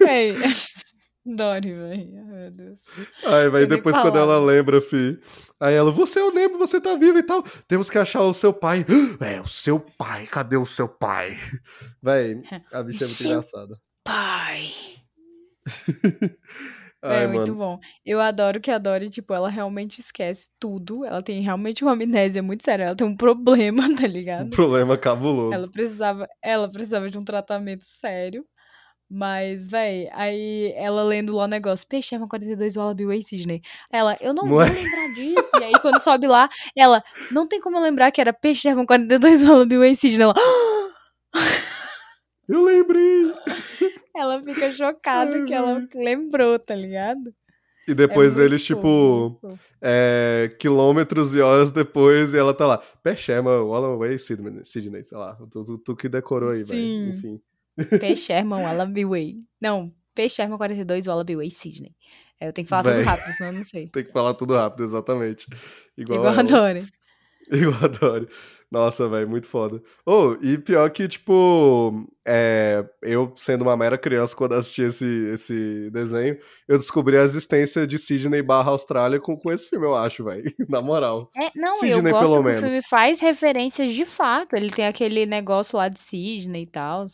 Véi. 0.00 0.34
Dory, 1.24 1.72
velho. 1.74 2.18
Ai, 2.18 2.24
Meu 2.24 2.50
Deus. 2.50 2.78
Aí, 3.24 3.48
vai 3.48 3.62
Eu 3.62 3.66
depois 3.66 3.96
quando 3.98 4.18
ela 4.18 4.38
lembra, 4.38 4.80
fi. 4.80 5.18
Aí 5.60 5.74
ela, 5.74 5.90
você 5.90 6.18
é 6.18 6.24
o 6.24 6.32
Nemo, 6.32 6.56
você 6.58 6.80
tá 6.80 6.94
vivo 6.96 7.18
e 7.18 7.22
tal. 7.22 7.42
Temos 7.68 7.90
que 7.90 7.98
achar 7.98 8.22
o 8.22 8.32
seu 8.34 8.52
pai. 8.52 8.84
É, 9.20 9.40
o 9.40 9.46
seu 9.48 9.78
pai, 9.78 10.26
cadê 10.26 10.56
o 10.56 10.64
seu 10.66 10.88
pai? 10.88 11.36
Véi, 12.02 12.40
a 12.72 12.82
bicha 12.82 13.04
é 13.04 13.06
muito 13.06 13.14
Seu- 13.22 13.30
engraçada. 13.32 13.74
Pai. 14.02 14.70
Ai, 17.02 17.24
é 17.24 17.26
muito 17.26 17.54
mano. 17.54 17.76
bom. 17.76 17.80
Eu 18.04 18.20
adoro 18.20 18.60
que 18.60 18.70
a 18.70 18.76
Dory, 18.78 19.08
tipo, 19.08 19.32
ela 19.32 19.48
realmente 19.48 20.00
esquece 20.00 20.48
tudo. 20.58 21.04
Ela 21.04 21.22
tem 21.22 21.40
realmente 21.40 21.82
uma 21.82 21.92
amnésia 21.92 22.42
muito 22.42 22.62
séria. 22.64 22.84
Ela 22.84 22.96
tem 22.96 23.06
um 23.06 23.16
problema, 23.16 23.82
tá 23.96 24.04
Um 24.04 24.06
ligado? 24.06 24.50
problema 24.50 24.98
cabuloso. 24.98 25.54
Ela 25.54 25.70
precisava, 25.70 26.28
ela 26.42 26.70
precisava 26.70 27.08
de 27.10 27.16
um 27.18 27.24
tratamento 27.24 27.84
sério. 27.86 28.44
Mas, 29.12 29.68
véi, 29.68 30.08
aí 30.12 30.72
ela 30.76 31.02
lendo 31.02 31.34
lá 31.34 31.44
o 31.44 31.48
negócio, 31.48 31.84
Peixe 31.88 32.14
Herman 32.14 32.28
42 32.28 32.76
Wallaby 32.76 33.06
Way 33.06 33.22
Sydney. 33.24 33.61
Ela, 33.92 34.16
eu 34.20 34.32
não 34.32 34.46
vou 34.46 34.58
lembrar 34.61 35.14
disso. 35.14 35.50
E 35.61 35.64
aí, 35.64 35.72
quando 35.80 35.98
sobe 36.00 36.28
lá, 36.28 36.48
ela, 36.76 37.02
não 37.30 37.44
tem 37.44 37.61
como 37.61 37.76
eu 37.76 37.82
lembrar 37.82 38.12
que 38.12 38.20
era 38.20 38.32
Peixe 38.32 38.68
Herman 38.68 38.86
42 38.86 39.42
Wallaby 39.42 39.78
Way 39.78 39.96
Sydney. 39.96 40.22
Ela, 40.22 40.34
Eu 42.48 42.62
lembrei. 42.64 43.32
ela 44.14 44.42
fica 44.42 44.72
chocada 44.72 45.44
que 45.44 45.54
ela 45.54 45.86
lembrou, 45.94 46.58
tá 46.58 46.74
ligado? 46.74 47.34
E 47.88 47.94
depois 47.94 48.38
É 48.38 48.44
eles, 48.44 48.62
tipo, 48.62 49.36
fofo. 49.40 49.58
é, 49.80 50.54
quilômetros 50.58 51.34
e 51.34 51.40
horas 51.40 51.72
depois, 51.72 52.32
e 52.34 52.38
ela 52.38 52.54
tá 52.54 52.66
lá. 52.66 52.78
Pechema, 53.02 53.61
Wallaway, 53.62 54.16
Sydney, 54.18 54.64
Sydney, 54.64 55.02
sei 55.02 55.18
lá. 55.18 55.36
Tu, 55.50 55.64
tu, 55.64 55.78
tu 55.78 55.96
que 55.96 56.08
decorou 56.08 56.50
aí, 56.50 56.62
velho. 56.62 57.11
Enfim. 57.14 57.40
Peixe 58.00 58.32
Herman 58.32 58.62
Wallaby 58.62 59.04
Way. 59.04 59.36
Não, 59.60 59.92
Peixe 60.14 60.42
Herman 60.42 60.58
42 60.58 61.06
Wallaby 61.06 61.36
Way 61.36 61.50
Sydney. 61.50 61.94
É, 62.40 62.48
Eu 62.48 62.52
tenho 62.52 62.64
que 62.64 62.70
falar 62.70 62.82
Véi. 62.82 62.94
tudo 62.98 63.04
rápido, 63.06 63.32
senão 63.32 63.50
eu 63.50 63.56
não 63.56 63.64
sei. 63.64 63.88
Tem 63.88 64.04
que 64.04 64.12
falar 64.12 64.34
tudo 64.34 64.54
rápido, 64.54 64.84
exatamente. 64.84 65.46
Igual, 65.96 66.18
Igual 66.20 66.38
a. 66.38 66.42
Dory. 66.42 66.86
Igual 67.52 67.84
a 67.84 67.88
Dory. 67.88 68.28
Nossa, 68.70 69.08
velho, 69.08 69.28
muito 69.28 69.48
foda. 69.48 69.82
Oh, 70.06 70.36
e 70.40 70.56
pior 70.56 70.88
que, 70.90 71.08
tipo, 71.08 72.06
é, 72.24 72.84
eu, 73.02 73.34
sendo 73.36 73.62
uma 73.62 73.76
mera 73.76 73.98
criança, 73.98 74.36
quando 74.36 74.54
assisti 74.54 74.82
esse, 74.82 75.04
esse 75.34 75.90
desenho, 75.90 76.38
eu 76.68 76.78
descobri 76.78 77.18
a 77.18 77.24
existência 77.24 77.84
de 77.84 77.98
Sydney 77.98 78.42
barra 78.42 78.70
Austrália 78.70 79.18
com, 79.18 79.36
com 79.36 79.50
esse 79.50 79.68
filme, 79.68 79.84
eu 79.86 79.96
acho, 79.96 80.22
velho. 80.22 80.44
Na 80.68 80.80
moral. 80.80 81.28
É, 81.36 81.50
não, 81.56 81.80
Sydney, 81.80 82.12
eu 82.12 82.12
gosto 82.12 82.20
pelo 82.20 82.34
que 82.34 82.38
o 82.40 82.42
menos. 82.44 82.60
filme 82.60 82.82
faz 82.88 83.18
referências 83.18 83.92
de 83.92 84.04
fato. 84.04 84.54
Ele 84.54 84.70
tem 84.70 84.86
aquele 84.86 85.26
negócio 85.26 85.76
lá 85.76 85.88
de 85.88 85.98
Sydney 85.98 86.62
e 86.62 86.66
tal. 86.70 87.06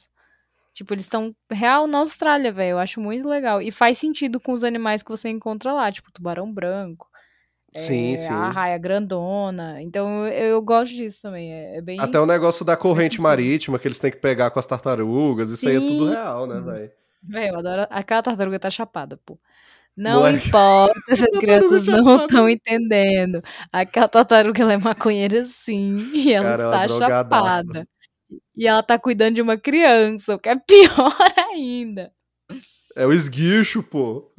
Tipo, 0.76 0.92
eles 0.92 1.06
estão 1.06 1.34
real 1.50 1.86
na 1.86 2.00
Austrália, 2.00 2.52
velho. 2.52 2.72
Eu 2.72 2.78
acho 2.78 3.00
muito 3.00 3.26
legal. 3.26 3.62
E 3.62 3.72
faz 3.72 3.96
sentido 3.96 4.38
com 4.38 4.52
os 4.52 4.62
animais 4.62 5.02
que 5.02 5.08
você 5.08 5.30
encontra 5.30 5.72
lá, 5.72 5.90
tipo 5.90 6.12
tubarão 6.12 6.52
branco. 6.52 7.08
Sim, 7.74 8.12
é, 8.12 8.16
sim. 8.18 8.28
A 8.28 8.50
raia 8.50 8.76
grandona. 8.76 9.80
Então 9.80 10.26
eu, 10.26 10.48
eu 10.48 10.62
gosto 10.62 10.94
disso 10.94 11.22
também. 11.22 11.50
É, 11.50 11.78
é 11.78 11.80
bem. 11.80 11.98
Até 11.98 12.20
o 12.20 12.26
negócio 12.26 12.62
da 12.62 12.76
corrente 12.76 13.18
marítima 13.18 13.78
que 13.78 13.88
eles 13.88 13.98
têm 13.98 14.10
que 14.10 14.18
pegar 14.18 14.50
com 14.50 14.58
as 14.58 14.66
tartarugas, 14.66 15.48
isso 15.48 15.66
aí 15.66 15.76
é 15.76 15.80
tudo 15.80 16.08
Sim. 16.08 16.10
real, 16.10 16.46
né, 16.46 16.60
velho? 16.60 16.90
Velho, 17.22 17.54
eu 17.54 17.58
adoro. 17.58 17.86
Aquela 17.88 18.22
tartaruga 18.22 18.58
tá 18.58 18.68
chapada, 18.68 19.18
pô. 19.24 19.40
Não 19.96 20.20
Moleque. 20.20 20.48
importa 20.48 21.16
se 21.16 21.24
as 21.24 21.38
crianças 21.38 21.86
não 21.86 22.18
estão 22.18 22.50
entendendo. 22.50 23.42
Aquela 23.72 24.08
tartaruga 24.08 24.62
ela 24.62 24.74
é 24.74 24.76
maconheira 24.76 25.42
sim. 25.46 25.96
E 26.12 26.34
ela 26.34 26.50
Cara, 26.50 26.62
ela 26.64 26.82
é 26.82 26.86
está 26.86 27.08
chapada. 27.08 27.88
E 28.56 28.66
ela 28.66 28.82
tá 28.82 28.98
cuidando 28.98 29.34
de 29.34 29.42
uma 29.42 29.58
criança, 29.58 30.34
o 30.34 30.38
que 30.38 30.48
é 30.48 30.56
pior 30.56 31.14
ainda. 31.52 32.10
É 32.96 33.06
o 33.06 33.12
esguicho, 33.12 33.82
pô. 33.82 34.32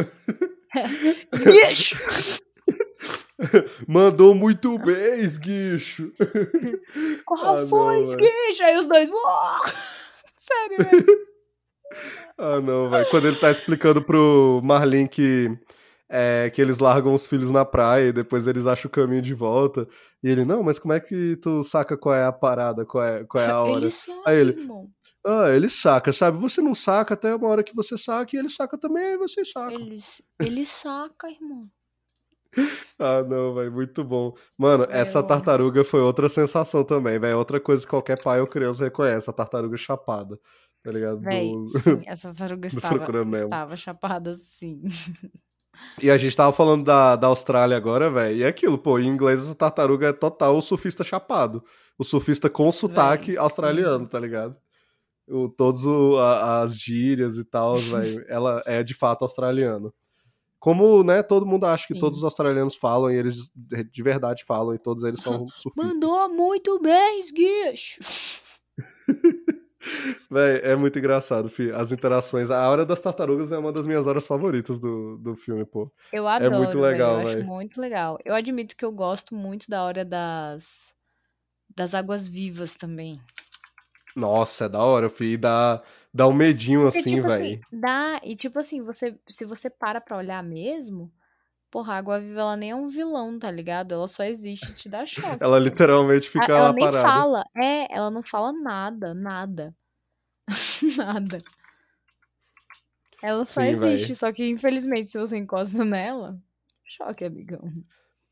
Esguicho! 1.34 1.95
Mandou 3.88 4.34
muito 4.34 4.78
bem, 4.80 5.20
esguicho. 5.20 6.11
Qual 7.26 7.57
Ah, 7.57 7.68
foi, 7.68 7.99
não, 7.99 8.03
esguicho? 8.03 8.63
Aí 8.63 8.78
os 8.78 8.86
dois. 8.88 9.09
"Uó!" 9.09 9.59
Sério, 10.41 10.78
velho. 10.78 11.28
Ah, 12.38 12.59
não, 12.59 12.89
velho. 12.89 13.07
Quando 13.11 13.28
ele 13.28 13.38
tá 13.38 13.51
explicando 13.51 14.01
pro 14.01 14.59
Marlin 14.63 15.05
que, 15.07 15.55
é, 16.10 16.49
que 16.49 16.62
eles 16.62 16.80
largam 16.80 17.14
os 17.14 17.28
filhos 17.28 17.51
na 17.51 17.66
praia 17.66 18.10
e 18.10 18.14
depois 18.14 18.47
eles 18.47 18.66
acham 18.66 18.88
o 18.89 18.91
caminho 18.91 19.22
de 19.22 19.34
volta. 19.34 19.88
E 20.24 20.30
ele, 20.30 20.45
não, 20.45 20.64
mas 20.64 20.80
como 20.80 20.93
é 20.93 20.99
que 20.99 21.36
tu 21.38 21.64
saca 21.64 21.97
qual 21.97 22.16
é 22.16 22.26
a 22.26 22.32
parada, 22.32 22.86
qual 22.86 23.03
é, 23.03 23.24
qual 23.26 23.43
é 23.43 23.47
a 23.49 23.62
hora? 23.62 23.86
Ele 23.86 23.93
Aí 24.26 24.38
ele-. 24.38 24.68
Ah, 25.26 25.49
ele 25.49 25.70
saca, 25.70 26.12
sabe? 26.14 26.38
Você 26.38 26.62
não 26.62 26.74
saca 26.74 27.14
até 27.14 27.36
uma 27.36 27.47
hora 27.49 27.64
que 27.64 27.76
você 27.76 27.97
saca 27.97 28.36
e 28.36 28.39
ele 28.39 28.49
saca 28.49 28.78
também, 28.78 29.03
aí 29.03 29.18
vocês 29.18 29.51
sacam. 29.51 29.80
Ele, 29.82 29.97
ele 30.41 30.66
saca, 30.66 31.30
irmão. 31.30 31.70
Ah, 32.99 33.22
não, 33.22 33.53
velho, 33.53 33.72
muito 33.72 34.03
bom. 34.03 34.34
Mano, 34.58 34.86
É, 34.89 35.01
essa 35.01 35.22
tartaruga 35.22 35.84
foi 35.84 35.99
outra 36.01 36.28
sensação 36.28 36.84
também, 36.84 37.20
velho. 37.20 37.38
Outra 37.38 37.60
coisa 37.60 37.84
que 37.84 37.89
qualquer 37.89 38.22
pai 38.22 38.41
ou 38.41 38.47
criança 38.47 38.84
reconhece, 38.84 39.30
a 39.30 39.34
tartaruga 39.34 39.78
chapada, 39.78 40.39
tá 40.84 40.91
ligado? 40.91 41.22
Véi, 41.22 41.51
Do- 41.62 41.80
sim, 41.80 42.03
essa 42.08 42.34
tartaruga 42.34 42.68
estava, 42.68 43.12
estava 43.38 43.78
chapada, 43.78 44.38
sim. 44.38 44.82
E 46.02 46.10
a 46.12 46.18
gente 46.18 46.36
tava 46.36 46.52
falando 46.54 46.84
da, 46.86 47.16
da 47.16 47.28
Austrália 47.28 47.76
agora, 47.78 48.10
velho. 48.10 48.38
E 48.38 48.44
é 48.44 48.48
aquilo, 48.48 48.78
pô, 48.78 49.00
em 49.00 49.08
inglês 49.08 49.42
essa 49.42 49.56
tartaruga 49.56 50.08
é 50.10 50.14
total 50.14 50.58
o 50.58 50.62
surfista 50.62 51.04
chapado. 51.04 51.64
O 51.98 52.04
surfista 52.04 52.50
com 52.50 52.72
sotaque 52.72 53.32
sim. 53.32 53.38
australiano, 53.38 54.08
tá 54.08 54.20
ligado? 54.20 54.56
O, 55.28 55.50
todos 55.50 55.86
o- 55.86 56.18
a- 56.20 56.62
as 56.62 56.80
gírias 56.80 57.38
e 57.38 57.44
tal, 57.44 57.76
velho. 58.16 58.24
Ela 58.28 58.62
é 58.66 58.84
de 58.84 58.94
fato 58.94 59.24
australiana. 59.24 59.92
Como, 60.60 61.04
né, 61.04 61.22
todo 61.22 61.46
mundo 61.46 61.66
acha 61.66 61.86
que 61.88 61.94
Sim. 61.94 62.00
todos 62.00 62.18
os 62.20 62.24
australianos 62.24 62.76
falam 62.76 63.12
e 63.12 63.16
eles 63.16 63.50
de 63.56 63.84
de 63.84 64.04
verdade 64.04 64.44
falam 64.44 64.74
e 64.74 64.80
todos 64.80 65.04
eles 65.04 65.20
são 65.22 65.48
surfistas. 65.56 65.94
Mandou 65.94 66.30
muito 66.30 66.80
bem, 66.80 67.20
esguicho. 67.20 68.00
Véi, 70.30 70.62
é 70.64 70.76
muito 70.76 70.98
engraçado, 71.00 71.50
fi. 71.50 71.72
As 71.72 71.92
interações. 71.92 72.50
A 72.50 72.70
Hora 72.70 72.86
das 72.86 73.00
Tartarugas 73.00 73.52
é 73.52 73.58
uma 73.58 73.72
das 73.72 73.88
minhas 73.88 74.08
horas 74.08 74.28
favoritas 74.28 74.80
do, 74.80 75.18
do 75.18 75.36
filme, 75.36 75.66
pô. 75.66 75.92
Eu 76.12 76.28
adoro, 76.28 76.56
É 76.56 76.58
muito 76.58 76.80
legal, 76.80 77.18
velho, 77.18 77.30
eu 77.30 77.38
acho 77.38 77.44
muito 77.46 77.82
legal. 77.82 78.18
Eu 78.26 78.36
admito 78.36 78.76
que 78.76 78.84
eu 78.84 78.92
gosto 78.92 79.36
muito 79.36 79.70
da 79.70 79.84
hora 79.84 80.04
das 80.04 80.88
das 81.76 81.94
águas 81.94 82.28
vivas 82.28 82.76
também. 82.76 83.22
Nossa, 84.16 84.66
é 84.66 84.70
da 84.70 84.84
hora, 84.84 85.10
fi. 85.10 85.34
E 85.34 85.38
dá, 85.38 85.82
dá 86.12 86.28
um 86.28 86.34
medinho 86.34 86.82
Porque, 86.84 87.00
assim, 87.00 87.16
tipo 87.18 87.28
velho. 87.28 87.46
assim, 87.46 87.62
dá, 87.72 88.20
e 88.24 88.36
tipo 88.36 88.60
assim, 88.60 88.84
você, 88.84 89.16
se 89.30 89.46
você 89.46 89.70
para 89.70 90.02
pra 90.02 90.18
olhar 90.18 90.42
mesmo, 90.44 91.12
porra, 91.70 91.93
a 91.93 91.97
água 91.97 92.20
viva 92.20 92.39
ela 92.41 92.57
nem 92.57 92.72
é 92.72 92.76
um 92.76 92.88
vilão, 92.88 93.38
tá 93.39 93.49
ligado? 93.51 93.93
Ela 93.93 94.07
só 94.07 94.24
existe 94.24 94.72
e 94.72 94.76
te 94.76 94.89
dá 94.89 95.05
choque. 95.05 95.43
Ela 95.43 95.57
pô. 95.57 95.63
literalmente 95.63 96.30
fica 96.30 96.53
ela 96.53 96.63
lá 96.68 96.74
nem 96.74 96.86
parada. 96.86 97.07
fala, 97.07 97.43
é, 97.55 97.93
ela 97.95 98.09
não 98.11 98.24
fala 98.24 98.51
nada, 98.53 99.13
nada. 99.13 99.76
nada. 100.97 101.43
Ela 103.22 103.45
só 103.45 103.61
Sim, 103.61 103.76
véi. 103.76 103.93
existe, 103.93 104.15
só 104.15 104.32
que 104.32 104.47
infelizmente 104.47 105.11
se 105.11 105.18
você 105.20 105.38
encosta 105.38 105.84
nela, 105.84 106.39
choque, 106.86 107.26
amigão. 107.26 107.72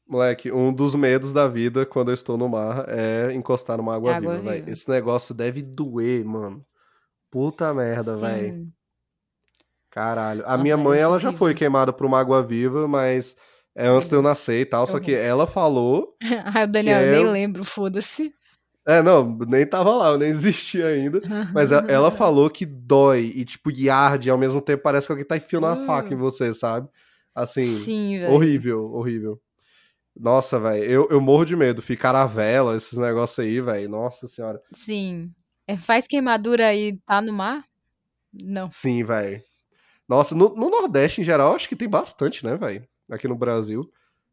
Moleque, 0.07 0.51
um 0.51 0.71
dos 0.71 0.93
medos 0.93 1.33
da 1.33 1.47
vida 1.47 1.85
quando 1.85 2.09
eu 2.09 2.13
estou 2.13 2.37
no 2.37 2.47
mar 2.47 2.85
é 2.87 3.33
encostar 3.33 3.77
numa 3.77 3.95
água, 3.95 4.15
Água 4.15 4.37
viva, 4.37 4.49
velho. 4.51 4.59
viva. 4.65 4.71
Esse 4.71 4.87
negócio 4.87 5.33
deve 5.33 5.63
doer, 5.63 6.23
mano. 6.23 6.63
Puta 7.31 7.73
merda, 7.73 8.15
velho. 8.15 8.71
Caralho. 9.95 10.41
A 10.41 10.51
Nossa, 10.51 10.57
minha 10.57 10.75
mas 10.75 10.85
mãe, 10.85 10.99
ela 10.99 11.17
já 11.17 11.31
foi 11.31 11.53
queimada 11.53 11.93
por 11.93 12.05
uma 12.05 12.19
água 12.19 12.43
viva, 12.43 12.85
mas 12.85 13.33
é 13.73 13.87
antes 13.87 14.09
de 14.09 14.15
eu 14.15 14.21
nascer 14.21 14.59
e 14.59 14.65
tal. 14.65 14.85
Só 14.85 14.99
que 14.99 15.13
ela 15.13 15.47
falou. 15.47 16.17
Ai, 16.53 16.65
o 16.65 16.67
Daniel, 16.67 16.99
eu 17.01 17.07
é 17.07 17.23
nem 17.23 17.31
lembro, 17.31 17.63
foda-se. 17.63 18.33
É, 18.85 19.01
não, 19.01 19.23
nem 19.47 19.65
tava 19.65 19.95
lá, 19.95 20.09
eu 20.09 20.17
nem 20.17 20.27
existia 20.27 20.87
ainda. 20.87 21.21
Mas 21.53 21.71
ela 21.71 22.11
falou 22.11 22.49
que 22.49 22.65
dói 22.65 23.31
e, 23.33 23.45
tipo, 23.45 23.71
e 23.71 23.89
arde, 23.89 24.27
e 24.27 24.31
ao 24.31 24.37
mesmo 24.37 24.59
tempo 24.59 24.83
parece 24.83 25.07
que 25.07 25.13
alguém 25.13 25.25
tá 25.25 25.37
enfiando 25.37 25.63
uma 25.65 25.77
faca 25.77 26.13
em 26.13 26.17
Hum. 26.17 26.19
você, 26.19 26.53
sabe? 26.53 26.89
Assim, 27.33 27.65
Sim, 27.65 28.19
velho. 28.19 28.33
horrível, 28.33 28.91
horrível. 28.93 29.41
Nossa, 30.13 30.59
velho, 30.59 30.83
eu, 30.83 31.07
eu 31.09 31.21
morro 31.21 31.45
de 31.45 31.55
medo. 31.55 31.81
Ficar 31.81 32.13
a 32.15 32.25
vela, 32.25 32.75
esses 32.75 32.97
negócios 32.97 33.39
aí, 33.39 33.61
velho. 33.61 33.87
Nossa 33.89 34.27
senhora. 34.27 34.61
Sim. 34.73 35.31
É, 35.65 35.77
faz 35.77 36.05
queimadura 36.05 36.75
e 36.75 36.97
tá 37.07 37.21
no 37.21 37.31
mar? 37.31 37.63
Não. 38.43 38.69
Sim, 38.69 39.01
velho. 39.05 39.41
Nossa, 40.07 40.35
no, 40.35 40.53
no 40.53 40.69
Nordeste, 40.69 41.21
em 41.21 41.23
geral, 41.23 41.53
acho 41.53 41.67
que 41.67 41.75
tem 41.75 41.89
bastante, 41.89 42.45
né, 42.45 42.55
velho? 42.55 42.87
Aqui 43.09 43.27
no 43.27 43.35
Brasil. 43.35 43.91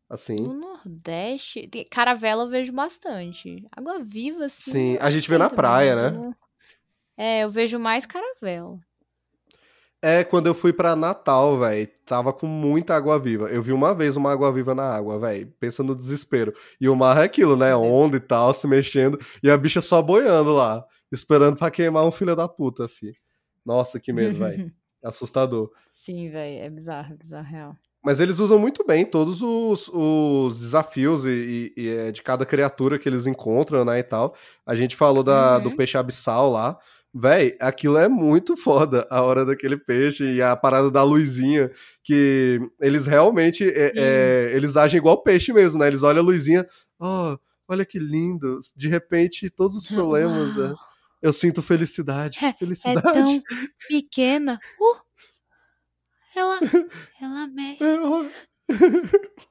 Assim. 0.08 0.36
No 0.36 0.52
Nordeste, 0.52 1.70
caravela 1.90 2.44
eu 2.44 2.48
vejo 2.50 2.72
bastante. 2.72 3.66
Água 3.72 3.98
viva, 4.00 4.44
assim. 4.44 4.70
Sim, 4.70 4.98
a 5.00 5.10
gente 5.10 5.28
vê 5.28 5.38
na 5.38 5.48
praia, 5.48 5.92
eu 5.92 6.10
né? 6.10 6.34
É, 7.16 7.44
eu 7.44 7.50
vejo 7.50 7.78
mais 7.78 8.04
caravela. 8.04 8.78
É, 10.04 10.24
quando 10.24 10.48
eu 10.48 10.54
fui 10.54 10.72
pra 10.72 10.96
Natal, 10.96 11.56
velho, 11.60 11.88
tava 12.04 12.32
com 12.32 12.46
muita 12.46 12.96
água 12.96 13.18
viva. 13.20 13.46
Eu 13.46 13.62
vi 13.62 13.72
uma 13.72 13.94
vez 13.94 14.16
uma 14.16 14.32
água 14.32 14.52
viva 14.52 14.74
na 14.74 14.82
água, 14.82 15.16
velho, 15.18 15.46
pensa 15.60 15.82
no 15.84 15.94
desespero. 15.94 16.52
E 16.80 16.88
o 16.88 16.96
mar 16.96 17.18
é 17.18 17.24
aquilo, 17.24 17.56
né? 17.56 17.74
Onda 17.76 18.16
e 18.16 18.20
tal, 18.20 18.52
se 18.52 18.66
mexendo, 18.66 19.18
e 19.42 19.48
a 19.48 19.56
bicha 19.56 19.80
só 19.80 20.02
boiando 20.02 20.52
lá, 20.52 20.84
esperando 21.12 21.56
pra 21.56 21.70
queimar 21.70 22.04
um 22.04 22.10
filho 22.10 22.34
da 22.34 22.48
puta, 22.48 22.88
fi. 22.88 23.12
Nossa, 23.64 24.00
que 24.00 24.12
medo, 24.12 24.38
velho. 24.38 24.72
Assustador. 25.02 25.70
Sim, 25.90 26.30
velho, 26.30 26.64
é 26.64 26.70
bizarro, 26.70 27.12
é 27.12 27.16
bizarro, 27.16 27.46
real. 27.46 27.76
Mas 28.04 28.20
eles 28.20 28.40
usam 28.40 28.58
muito 28.58 28.84
bem 28.84 29.04
todos 29.06 29.40
os, 29.42 29.88
os 29.92 30.58
desafios 30.58 31.24
e, 31.24 31.72
e- 31.76 31.82
e, 31.84 31.88
é, 31.88 32.10
de 32.12 32.20
cada 32.22 32.44
criatura 32.44 32.98
que 32.98 33.08
eles 33.08 33.26
encontram, 33.26 33.84
né, 33.84 34.00
e 34.00 34.02
tal. 34.02 34.34
A 34.66 34.74
gente 34.74 34.96
falou 34.96 35.22
da, 35.22 35.58
do 35.60 35.70
Uhum. 35.70 35.76
peixe 35.76 35.96
abissal 35.96 36.50
lá. 36.50 36.76
Véi, 37.14 37.54
aquilo 37.60 37.98
é 37.98 38.08
muito 38.08 38.56
foda, 38.56 39.06
a 39.10 39.22
hora 39.22 39.44
daquele 39.44 39.76
peixe 39.76 40.24
e 40.32 40.42
a 40.42 40.56
parada 40.56 40.90
da 40.90 41.02
luzinha, 41.04 41.70
que 42.02 42.58
eles 42.80 43.06
realmente, 43.06 43.64
é, 43.68 43.92
é, 43.94 44.52
eles 44.56 44.76
agem 44.76 44.98
igual 44.98 45.22
peixe 45.22 45.52
mesmo, 45.52 45.78
né? 45.78 45.86
Eles 45.88 46.02
olham 46.02 46.22
a 46.22 46.24
luzinha, 46.26 46.66
ó, 46.98 47.36
olha 47.68 47.84
que 47.84 47.98
lindo. 47.98 48.58
De 48.74 48.88
repente, 48.88 49.48
todos 49.50 49.76
os 49.76 49.86
problemas, 49.86 50.56
né? 50.56 50.74
Eu 51.22 51.32
sinto 51.32 51.62
felicidade. 51.62 52.38
É- 52.44 52.48
é 52.48 52.52
felicidade. 52.52 53.00
tão 53.00 53.42
pequena. 53.88 54.58
Uh, 54.80 55.00
ela, 56.34 56.58
ela 57.20 57.46
mexe. 57.46 57.84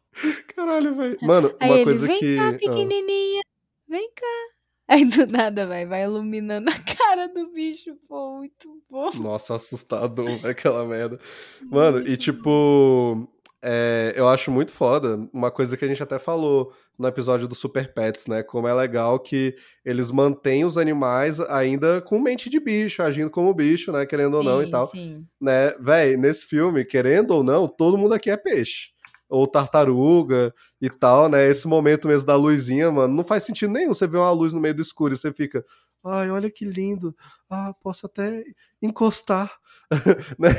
Caralho, 0.56 0.94
velho. 0.94 1.18
Mano, 1.22 1.56
Aí 1.60 1.70
uma 1.70 1.76
ele, 1.78 1.86
coisa 1.86 2.08
vem 2.08 2.20
que. 2.20 2.36
cá, 2.36 2.50
ah. 2.50 2.54
pequenininha, 2.54 3.42
vem 3.88 4.12
cá. 4.14 4.62
Aí 4.88 5.06
do 5.06 5.26
nada, 5.26 5.66
vai, 5.66 5.86
vai 5.86 6.04
iluminando 6.04 6.70
a 6.70 6.74
cara 6.98 7.28
do 7.30 7.48
bicho, 7.54 7.96
pô, 8.10 8.40
muito 8.40 8.84
bom. 8.90 9.10
Nossa, 9.16 9.56
assustador, 9.56 10.28
aquela 10.46 10.86
merda. 10.86 11.18
Mano, 11.62 12.02
e 12.06 12.10
Muito 12.10 12.18
tipo, 12.18 13.30
é, 13.64 14.14
eu 14.16 14.28
acho 14.28 14.50
muito 14.52 14.72
foda 14.72 15.20
uma 15.34 15.52
coisa 15.52 15.78
que 15.78 15.86
a 15.86 15.88
gente 15.88 16.02
até 16.02 16.18
falou 16.20 16.74
no 16.98 17.08
episódio 17.08 17.48
do 17.48 17.56
Super 17.56 17.94
Pets, 17.94 18.28
né? 18.28 18.44
Como 18.44 18.68
é 18.68 18.74
legal 18.74 19.20
que 19.20 19.56
eles 19.86 20.12
mantêm 20.12 20.66
os 20.66 20.78
animais 20.78 21.40
ainda 21.40 22.02
com 22.02 22.20
mente 22.20 22.50
de 22.50 22.60
bicho, 22.60 23.02
agindo 23.04 23.30
como 23.30 23.54
bicho, 23.54 23.92
né? 23.92 24.06
Querendo 24.06 24.36
ou 24.36 24.44
não 24.44 24.62
e 24.64 24.68
tal. 24.70 24.88
sim. 24.88 25.26
Né, 25.40 25.72
véi, 25.80 26.18
nesse 26.18 26.46
filme, 26.46 26.86
querendo 26.86 27.32
ou 27.32 27.44
não, 27.44 27.68
todo 27.68 27.98
mundo 27.98 28.14
aqui 28.14 28.30
é 28.30 28.38
peixe. 28.38 28.90
ou 29.30 29.48
tartaruga 29.48 30.54
e 30.82 30.90
tal, 30.90 31.30
né? 31.30 31.48
Esse 31.50 31.68
momento 31.68 32.08
mesmo 32.08 32.28
da 32.28 32.36
luzinha, 32.36 32.92
mano, 32.92 33.14
não 33.16 33.24
faz 33.24 33.44
sentido 33.44 33.72
nenhum. 33.72 33.94
Você 33.94 34.06
vê 34.08 34.18
uma 34.18 34.32
luz 34.32 34.54
no 34.54 34.60
meio 34.60 34.76
do 34.76 34.82
escuro 34.82 35.14
e 35.14 35.18
você 35.18 35.32
fica, 35.32 35.64
ai, 36.04 36.30
olha 36.30 36.50
que 36.50 36.66
lindo. 36.66 37.16
Ah, 37.50 37.74
posso 37.82 38.06
até 38.06 38.44
encostar. 38.82 39.52
né? 40.40 40.50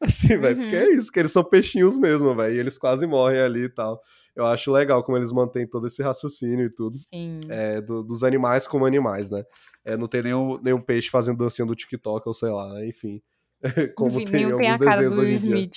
Assim, 0.00 0.38
velho, 0.38 0.56
porque 0.56 0.76
Uhum. 0.76 0.82
é 0.82 0.90
isso, 0.90 1.10
que 1.10 1.18
eles 1.18 1.32
são 1.32 1.42
peixinhos 1.44 1.96
mesmo, 1.96 2.34
velho. 2.34 2.54
E 2.54 2.58
eles 2.58 2.78
quase 2.78 3.06
morrem 3.06 3.40
ali 3.40 3.64
e 3.64 3.68
tal. 3.68 4.00
Eu 4.36 4.46
acho 4.46 4.70
legal 4.70 5.02
como 5.02 5.18
eles 5.18 5.32
mantêm 5.32 5.66
todo 5.66 5.86
esse 5.86 6.02
raciocínio 6.02 6.66
e 6.66 6.70
tudo. 6.70 6.96
Sim. 7.12 7.38
É, 7.48 7.80
do- 7.80 8.02
dos 8.04 8.22
animais 8.22 8.66
como 8.68 8.86
animais, 8.86 9.28
né? 9.30 9.42
É, 9.84 9.96
não 9.96 10.06
tem 10.06 10.22
nenhum, 10.22 10.60
nenhum 10.62 10.80
peixe 10.80 11.10
fazendo 11.10 11.38
dancinha 11.38 11.66
do 11.66 11.74
TikTok, 11.74 12.28
ou 12.28 12.34
sei 12.34 12.50
lá, 12.50 12.72
né? 12.74 12.86
enfim. 12.86 13.20
Como 13.96 14.18
tem 14.24 14.28
em 14.28 14.30
nenhum 14.30 14.58
tem 14.58 14.68
a 14.68 14.72
alguns 14.74 14.86
cara 14.86 15.08
do 15.10 15.20
hoje. 15.20 15.34
Smith. 15.34 15.74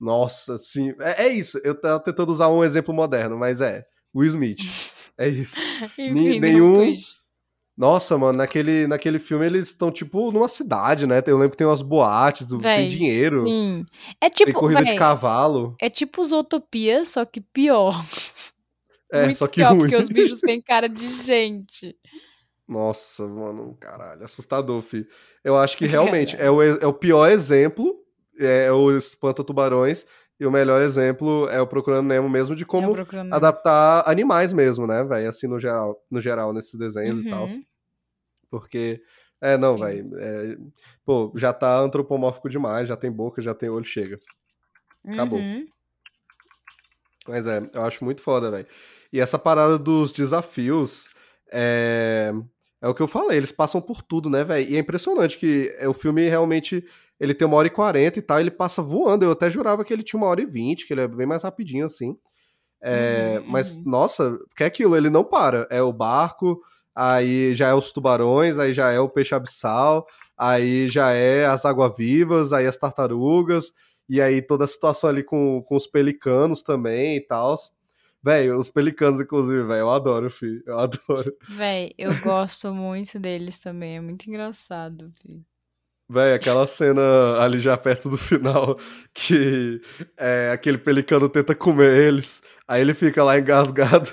Nossa, 0.00 0.56
sim. 0.58 0.94
É, 1.00 1.24
é 1.26 1.28
isso. 1.28 1.60
Eu 1.64 1.74
tava 1.78 2.00
tentando 2.00 2.30
usar 2.32 2.48
um 2.48 2.64
exemplo 2.64 2.94
moderno, 2.94 3.36
mas 3.36 3.60
é. 3.60 3.84
Will 4.14 4.28
Smith. 4.28 4.58
É 5.18 5.26
isso. 5.30 5.56
Enfim, 5.98 6.38
nenhum-. 6.38 6.94
Nossa, 7.76 8.16
mano, 8.16 8.38
naquele, 8.38 8.86
naquele 8.86 9.18
filme 9.18 9.44
eles 9.44 9.66
estão, 9.68 9.92
tipo, 9.92 10.32
numa 10.32 10.48
cidade, 10.48 11.06
né? 11.06 11.22
Eu 11.26 11.36
lembro 11.36 11.50
que 11.50 11.58
tem 11.58 11.66
umas 11.66 11.82
boates, 11.82 12.46
tem 12.48 12.58
Véi, 12.58 12.88
dinheiro, 12.88 13.46
Sim. 13.46 13.84
É 14.18 14.30
tem 14.30 14.46
tipo, 14.46 14.58
corrida 14.58 14.82
de 14.82 14.90
véi, 14.90 14.98
cavalo. 14.98 15.76
é 15.80 15.90
tipo 15.90 16.24
Zootopia, 16.24 17.04
só 17.04 17.24
que 17.26 17.40
pior. 17.40 17.94
É, 19.12 19.24
Muito 19.26 19.36
só 19.36 19.46
que 19.46 19.60
pior, 19.60 19.70
ruim. 19.72 19.80
porque 19.80 19.96
os 19.96 20.08
bichos 20.08 20.40
têm 20.40 20.60
cara 20.62 20.88
de 20.88 21.22
gente. 21.22 21.94
Nossa, 22.66 23.26
mano, 23.26 23.76
caralho, 23.78 24.24
assustador, 24.24 24.80
fi. 24.80 25.06
Eu 25.44 25.56
acho 25.56 25.76
que 25.76 25.86
realmente 25.86 26.34
é 26.38 26.50
o, 26.50 26.62
é 26.62 26.86
o 26.86 26.92
pior 26.92 27.28
exemplo, 27.30 27.94
é 28.40 28.72
o 28.72 28.90
Espanta 28.96 29.44
Tubarões, 29.44 30.04
e 30.38 30.46
o 30.46 30.50
melhor 30.50 30.82
exemplo 30.82 31.48
é 31.48 31.60
o 31.60 31.66
Procurando 31.66 32.06
Nemo 32.06 32.28
mesmo, 32.28 32.54
de 32.54 32.62
Eu 32.62 32.68
como 32.68 32.94
adaptar 33.32 34.02
animais 34.06 34.52
mesmo, 34.52 34.86
né, 34.86 35.02
velho? 35.02 35.28
Assim, 35.28 35.46
no 35.46 35.58
geral, 35.58 36.04
no 36.10 36.20
geral, 36.20 36.52
nesses 36.52 36.78
desenhos 36.78 37.20
e 37.20 37.30
tal. 37.30 37.46
Uhum. 37.46 37.62
Porque, 38.50 39.02
é, 39.40 39.56
não, 39.56 39.78
velho. 39.78 40.10
pô, 41.04 41.32
já 41.36 41.52
tá 41.52 41.78
antropomórfico 41.80 42.50
demais, 42.50 42.86
já 42.86 42.96
tem 42.96 43.10
boca, 43.10 43.40
já 43.40 43.54
tem 43.54 43.70
olho, 43.70 43.84
chega. 43.84 44.20
Acabou. 45.06 45.38
Uhum. 45.38 45.64
Mas 47.26 47.46
é, 47.46 47.68
eu 47.72 47.82
acho 47.82 48.04
muito 48.04 48.22
foda, 48.22 48.50
velho. 48.50 48.66
E 49.12 49.20
essa 49.20 49.38
parada 49.38 49.78
dos 49.78 50.12
desafios 50.12 51.08
é, 51.50 52.32
é 52.80 52.88
o 52.88 52.94
que 52.94 53.02
eu 53.02 53.08
falei, 53.08 53.38
eles 53.38 53.52
passam 53.52 53.80
por 53.80 54.02
tudo, 54.02 54.28
né, 54.28 54.44
velho? 54.44 54.68
E 54.68 54.76
é 54.76 54.78
impressionante 54.78 55.38
que 55.38 55.74
é, 55.78 55.88
o 55.88 55.94
filme 55.94 56.28
realmente 56.28 56.84
ele 57.18 57.34
tem 57.34 57.46
uma 57.46 57.56
hora 57.56 57.66
e 57.66 57.70
quarenta 57.70 58.18
e 58.18 58.22
tal, 58.22 58.38
ele 58.40 58.50
passa 58.50 58.82
voando. 58.82 59.24
Eu 59.24 59.32
até 59.32 59.48
jurava 59.48 59.84
que 59.84 59.92
ele 59.92 60.02
tinha 60.02 60.18
uma 60.20 60.28
hora 60.28 60.42
e 60.42 60.46
vinte, 60.46 60.86
que 60.86 60.92
ele 60.92 61.02
é 61.02 61.08
bem 61.08 61.26
mais 61.26 61.42
rapidinho 61.42 61.86
assim. 61.86 62.16
É, 62.82 63.38
Uhum, 63.40 63.50
mas, 63.50 63.84
nossa, 63.84 64.38
que 64.56 64.62
é 64.62 64.66
aquilo, 64.66 64.96
ele 64.96 65.10
não 65.10 65.24
para. 65.24 65.66
É 65.70 65.82
o 65.82 65.92
barco, 65.92 66.60
aí 66.94 67.54
já 67.54 67.68
é 67.68 67.74
os 67.74 67.90
tubarões, 67.92 68.58
aí 68.58 68.72
já 68.72 68.90
é 68.90 69.00
o 69.00 69.08
peixe 69.08 69.34
abissal, 69.34 70.06
aí 70.36 70.88
já 70.88 71.10
é 71.12 71.46
as 71.46 71.64
águas-vivas, 71.64 72.52
aí 72.52 72.66
as 72.66 72.76
tartarugas, 72.76 73.72
e 74.08 74.20
aí 74.20 74.40
toda 74.42 74.64
a 74.64 74.68
situação 74.68 75.10
ali 75.10 75.22
com, 75.22 75.62
com 75.62 75.74
os 75.74 75.86
pelicanos 75.86 76.62
também 76.62 77.16
e 77.16 77.20
tal. 77.20 77.56
Velho, 78.22 78.58
os 78.58 78.68
pelicanos, 78.68 79.20
inclusive, 79.20 79.62
velho, 79.62 79.80
eu 79.80 79.90
adoro, 79.90 80.30
filho. 80.30 80.62
Eu 80.66 80.78
adoro. 80.80 81.34
Véi, 81.48 81.92
eu 81.96 82.16
gosto 82.20 82.74
muito 82.74 83.18
deles 83.18 83.58
também. 83.58 83.96
É 83.96 84.00
muito 84.00 84.28
engraçado, 84.28 85.10
fi. 85.22 85.44
Véi, 86.08 86.34
aquela 86.34 86.66
cena 86.66 87.40
ali 87.40 87.58
já 87.58 87.76
perto 87.76 88.08
do 88.08 88.16
final, 88.16 88.78
que 89.12 89.80
é, 90.16 90.50
aquele 90.52 90.78
pelicano 90.78 91.28
tenta 91.28 91.54
comer 91.54 92.06
eles, 92.06 92.42
aí 92.68 92.80
ele 92.80 92.94
fica 92.94 93.24
lá 93.24 93.38
engasgado. 93.38 94.08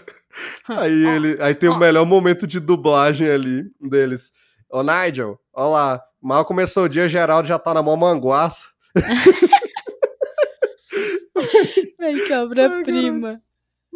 Aí 0.67 1.05
ele. 1.05 1.37
Aí 1.39 1.53
tem 1.53 1.69
o 1.69 1.77
melhor 1.77 2.05
momento 2.05 2.47
de 2.47 2.59
dublagem 2.59 3.29
ali 3.29 3.65
deles. 3.79 4.33
Ô 4.67 4.81
Nigel, 4.81 5.39
ó 5.53 5.71
lá, 5.71 6.01
mal 6.19 6.43
começou 6.43 6.85
o 6.85 6.89
dia, 6.89 7.07
Geraldo 7.07 7.47
já 7.47 7.59
tá 7.59 7.73
na 7.73 7.83
mão 7.83 7.95
manguaça. 7.95 8.65
Ai, 12.01 12.15
que 12.15 12.33
obra-prima. 12.33 13.41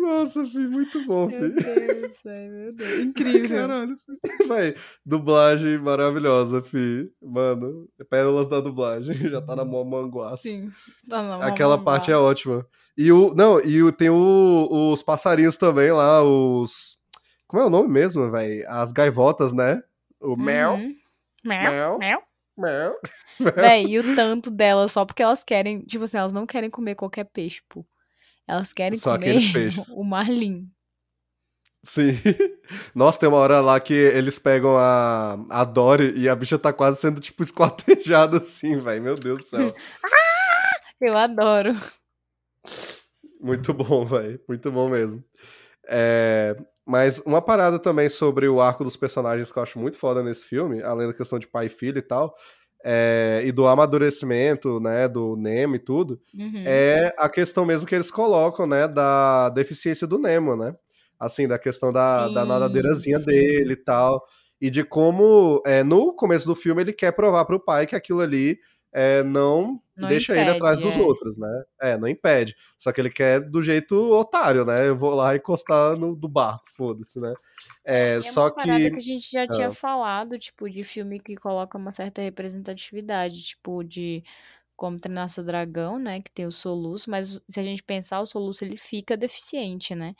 Nossa, 0.07 0.45
filho, 0.45 0.71
muito 0.71 1.05
bom, 1.05 1.27
Meu 1.27 1.39
filho. 1.39 1.55
Deus, 1.55 2.17
ai, 2.25 2.47
meu 2.49 2.73
Deus. 2.73 2.99
Incrível. 3.03 3.49
Caralho, 3.57 3.95
filho. 3.97 4.47
Véi, 4.47 4.75
dublagem 5.05 5.77
maravilhosa, 5.77 6.61
fi. 6.61 7.09
Mano, 7.21 7.87
pérolas 8.09 8.47
da 8.47 8.59
dublagem, 8.61 9.13
já 9.29 9.41
tá 9.41 9.55
na 9.55 9.65
mão 9.65 9.83
manguaça. 9.83 10.43
Sim. 10.43 10.71
Tá 11.09 11.21
na 11.21 11.37
mão 11.37 11.41
Aquela 11.41 11.77
parte 11.83 12.11
é 12.11 12.17
ótima. 12.17 12.65
E 12.97 13.11
o. 13.11 13.33
Não, 13.35 13.59
e 13.61 13.83
o, 13.83 13.91
tem 13.91 14.09
o- 14.09 14.91
os 14.93 15.03
passarinhos 15.03 15.57
também 15.57 15.91
lá, 15.91 16.23
os. 16.23 16.97
Como 17.47 17.61
é 17.63 17.65
o 17.65 17.69
nome 17.69 17.89
mesmo, 17.89 18.29
velho? 18.31 18.65
As 18.69 18.91
gaivotas, 18.91 19.53
né? 19.53 19.81
O 20.19 20.35
mel. 20.35 20.73
Uhum. 20.73 20.95
Mel, 21.45 21.71
Mel. 21.71 21.97
mel. 21.99 22.21
Mel. 22.57 22.95
Véi, 23.55 23.85
e 23.87 23.99
o 23.99 24.15
tanto 24.15 24.49
delas 24.49 24.91
só 24.91 25.05
porque 25.05 25.21
elas 25.21 25.43
querem, 25.43 25.81
tipo 25.81 26.03
assim, 26.03 26.17
elas 26.17 26.33
não 26.33 26.45
querem 26.47 26.69
comer 26.71 26.95
qualquer 26.95 27.23
peixe, 27.25 27.61
pô. 27.69 27.85
Elas 28.47 28.71
querem 28.73 28.97
Só 28.97 29.17
comer 29.17 29.37
o 29.95 30.03
marlim. 30.03 30.69
Sim. 31.83 32.11
Nossa, 32.95 33.19
tem 33.19 33.29
uma 33.29 33.37
hora 33.37 33.61
lá 33.61 33.79
que 33.79 33.93
eles 33.93 34.39
pegam 34.39 34.77
a, 34.77 35.37
a 35.49 35.63
Dory 35.63 36.13
e 36.17 36.27
a 36.27 36.35
bicha 36.35 36.57
tá 36.57 36.73
quase 36.73 36.99
sendo, 36.99 37.19
tipo, 37.21 37.43
esquartejada 37.43 38.37
assim, 38.43 38.77
velho. 38.77 39.01
Meu 39.01 39.15
Deus 39.15 39.39
do 39.39 39.45
céu. 39.45 39.73
Eu 40.99 41.15
adoro. 41.15 41.75
Muito 43.39 43.73
bom, 43.73 44.05
velho. 44.05 44.39
Muito 44.47 44.71
bom 44.71 44.89
mesmo. 44.89 45.23
É, 45.87 46.55
Mas 46.85 47.19
uma 47.19 47.41
parada 47.41 47.79
também 47.79 48.09
sobre 48.09 48.47
o 48.47 48.59
arco 48.59 48.83
dos 48.83 48.97
personagens 48.97 49.51
que 49.51 49.57
eu 49.57 49.63
acho 49.63 49.79
muito 49.79 49.97
foda 49.97 50.21
nesse 50.23 50.43
filme, 50.43 50.81
além 50.81 51.07
da 51.07 51.13
questão 51.13 51.39
de 51.39 51.47
pai 51.47 51.67
e 51.67 51.69
filho 51.69 51.99
e 51.99 52.01
tal, 52.01 52.35
é, 52.89 53.41
e 53.43 53.51
do 53.51 53.67
amadurecimento, 53.67 54.79
né, 54.79 55.09
do 55.09 55.35
Nemo 55.35 55.75
e 55.75 55.79
tudo, 55.79 56.21
Uhum. 56.33 56.63
é 56.65 57.13
a 57.17 57.27
questão 57.27 57.65
mesmo 57.65 57.85
que 57.85 57.93
eles 57.93 58.09
colocam, 58.09 58.65
né, 58.65 58.87
da 58.87 59.49
deficiência 59.49 60.07
do 60.07 60.17
Nemo, 60.17 60.55
né? 60.55 60.73
Assim, 61.19 61.49
da 61.49 61.59
questão 61.59 61.91
da, 61.91 62.29
da 62.29 62.45
nadadeirazinha 62.45 63.19
sim. 63.19 63.25
dele 63.25 63.73
e 63.73 63.75
tal. 63.75 64.23
E 64.61 64.69
de 64.69 64.85
como, 64.85 65.61
é, 65.65 65.83
no 65.83 66.13
começo 66.13 66.45
do 66.47 66.55
filme, 66.55 66.81
ele 66.81 66.93
quer 66.93 67.11
provar 67.11 67.43
pro 67.43 67.59
pai 67.59 67.85
que 67.85 67.95
aquilo 67.95 68.21
ali 68.21 68.57
é, 68.93 69.21
não, 69.21 69.81
Não 69.97 70.09
deixa 70.09 70.37
ele 70.37 70.49
atrás 70.49 70.79
impede, 70.79 70.81
dos 70.81 70.97
é. 70.97 70.97
outros, 70.97 71.37
né? 71.37 71.63
É, 71.81 71.97
não 71.97 72.07
impede. 72.07 72.55
Só 72.77 72.91
que 72.91 73.01
ele 73.01 73.09
quer 73.11 73.39
do 73.41 73.61
jeito 73.61 73.95
otário, 74.13 74.65
né? 74.65 74.87
Eu 74.87 74.97
vou 74.97 75.15
lá 75.15 75.35
encostar 75.35 75.97
no 75.97 76.15
do 76.15 76.27
barco, 76.29 76.65
foda-se, 76.75 77.19
né? 77.19 77.33
É, 77.85 78.19
E 78.19 78.25
é 78.27 78.31
só 78.31 78.49
uma 78.49 78.51
parada 78.53 78.89
que. 78.89 78.91
que 78.91 78.99
a 78.99 79.01
gente 79.03 79.29
já 79.31 79.47
tinha 79.47 79.69
Ah. 79.69 79.71
falado, 79.71 80.37
tipo, 80.39 80.69
de 80.69 80.83
filme 80.83 81.19
que 81.19 81.35
coloca 81.35 81.77
uma 81.77 81.93
certa 81.93 82.21
representatividade, 82.21 83.41
tipo, 83.43 83.83
de 83.83 84.23
Como 84.77 84.99
Treinar 84.99 85.29
Seu 85.29 85.43
Dragão, 85.43 85.99
né, 85.99 86.21
que 86.21 86.31
tem 86.31 86.45
o 86.47 86.51
soluço, 86.51 87.09
mas 87.11 87.43
se 87.49 87.59
a 87.59 87.63
gente 87.63 87.83
pensar, 87.83 88.21
o 88.21 88.27
soluço 88.27 88.65
ele 88.65 88.77
fica 88.77 89.17
deficiente, 89.17 89.95
né, 89.95 90.15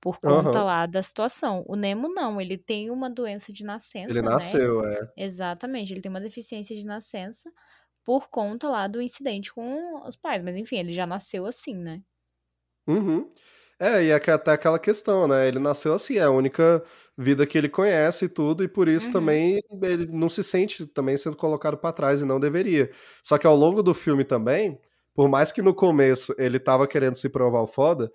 por 0.00 0.20
conta 0.22 0.62
Aham. 0.62 0.64
lá 0.64 0.86
da 0.86 1.02
situação. 1.02 1.64
O 1.68 1.76
Nemo 1.76 2.08
não, 2.14 2.40
ele 2.40 2.58
tem 2.58 2.90
uma 2.90 3.10
doença 3.10 3.52
de 3.52 3.64
nascença, 3.64 4.08
Ele 4.08 4.22
né? 4.28 4.30
nasceu, 4.30 4.84
é. 4.84 5.08
Exatamente, 5.16 5.92
ele 5.94 6.00
tem 6.02 6.10
uma 6.10 6.20
deficiência 6.20 6.76
de 6.76 6.86
nascença 6.86 7.50
por 8.08 8.28
conta 8.30 8.68
lá 8.70 8.88
do 8.88 9.02
incidente 9.02 9.52
com 9.54 10.02
os 10.06 10.16
pais, 10.16 10.42
mas 10.42 10.56
enfim, 10.56 10.78
ele 10.78 10.92
já 10.94 11.06
nasceu 11.06 11.46
assim, 11.46 11.74
né? 11.76 12.02
Uhum. 12.86 13.28
É, 13.78 14.02
e 14.04 14.10
é 14.10 14.18
que 14.18 14.30
até 14.30 14.52
aquela 14.52 14.78
questão, 14.78 15.28
né? 15.28 15.46
Ele 15.46 15.58
nasceu 15.58 15.92
assim, 15.94 16.16
é 16.16 16.22
a 16.22 16.30
única 16.30 16.82
vida 17.16 17.46
que 17.46 17.56
ele 17.56 17.68
conhece 17.68 18.24
e 18.24 18.28
tudo, 18.28 18.64
e 18.64 18.68
por 18.68 18.88
isso 18.88 19.08
Uhum. 19.08 19.10
também 19.10 19.60
ele 19.82 20.06
não 20.06 20.28
se 20.28 20.42
sente 20.42 20.86
também 20.86 21.16
sendo 21.16 21.36
colocado 21.36 21.76
pra 21.78 21.92
trás 21.92 22.20
e 22.20 22.24
não 22.24 22.40
deveria. 22.40 22.90
Só 23.22 23.38
que 23.38 23.46
ao 23.46 23.54
longo 23.54 23.82
do 23.82 23.94
filme 23.94 24.24
também, 24.24 24.80
por 25.14 25.28
mais 25.28 25.52
que 25.52 25.62
no 25.62 25.74
começo 25.74 26.34
ele 26.38 26.58
tava 26.58 26.88
querendo 26.88 27.14
se 27.16 27.28
provar 27.28 27.60
o 27.62 27.66
foda, 27.68 28.10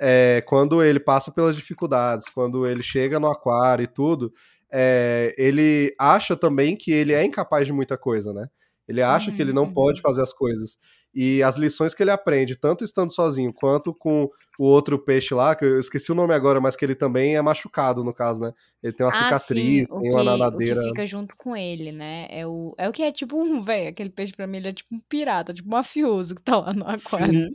é, 0.00 0.42
quando 0.46 0.82
ele 0.84 1.00
passa 1.00 1.32
pelas 1.32 1.56
dificuldades, 1.56 2.28
quando 2.28 2.66
ele 2.66 2.82
chega 2.82 3.18
no 3.18 3.26
aquário 3.28 3.82
e 3.84 3.88
tudo, 3.88 4.32
é, 4.70 5.34
ele 5.38 5.92
acha 5.98 6.36
também 6.36 6.76
que 6.76 6.92
ele 6.92 7.12
é 7.12 7.24
incapaz 7.24 7.66
de 7.66 7.72
muita 7.72 7.98
coisa, 7.98 8.32
né? 8.32 8.48
Ele 8.88 9.02
acha 9.02 9.30
que 9.30 9.42
ele 9.42 9.50
Uhum, 9.50 9.54
não 9.56 9.64
uhum. 9.64 9.74
pode 9.74 10.00
fazer 10.00 10.22
as 10.22 10.32
coisas. 10.32 10.78
E 11.14 11.42
as 11.42 11.56
lições 11.56 11.94
que 11.94 12.02
ele 12.02 12.10
aprende, 12.10 12.54
tanto 12.56 12.84
estando 12.84 13.12
sozinho 13.12 13.52
quanto 13.52 13.94
com 13.94 14.28
o 14.58 14.64
outro 14.64 14.98
peixe 14.98 15.34
lá, 15.34 15.54
que 15.54 15.64
eu 15.64 15.80
esqueci 15.80 16.12
o 16.12 16.14
nome 16.14 16.34
agora, 16.34 16.60
mas 16.60 16.76
que 16.76 16.84
ele 16.84 16.94
também 16.94 17.36
é 17.36 17.42
machucado, 17.42 18.04
no 18.04 18.12
caso, 18.12 18.40
né? 18.42 18.52
Ele 18.82 18.92
tem 18.92 19.04
uma 19.06 19.12
Ah, 19.12 19.18
cicatriz, 19.38 19.88
tem 19.88 19.98
uma 19.98 20.08
que, 20.08 20.08
o 20.08 20.10
que 20.10 20.24
nadadeira. 20.24 20.82
fica 20.82 21.06
junto 21.06 21.34
com 21.36 21.56
ele, 21.56 21.92
né? 21.92 22.26
É 22.30 22.46
o, 22.46 22.74
é 22.78 22.88
o 22.88 22.92
que 22.92 23.02
é 23.02 23.10
tipo 23.10 23.40
um, 23.40 23.62
velho, 23.62 23.88
aquele 23.88 24.10
peixe 24.10 24.32
pra 24.34 24.46
mim 24.46 24.58
ele 24.58 24.68
é 24.68 24.72
tipo 24.72 24.94
um 24.94 25.00
pirata, 25.08 25.52
tipo 25.54 25.68
um 25.68 25.72
mafioso 25.72 26.34
que 26.34 26.42
tá 26.42 26.58
lá 26.58 26.72
no 26.72 26.86
aquário. 26.86 27.32
Sim, 27.32 27.48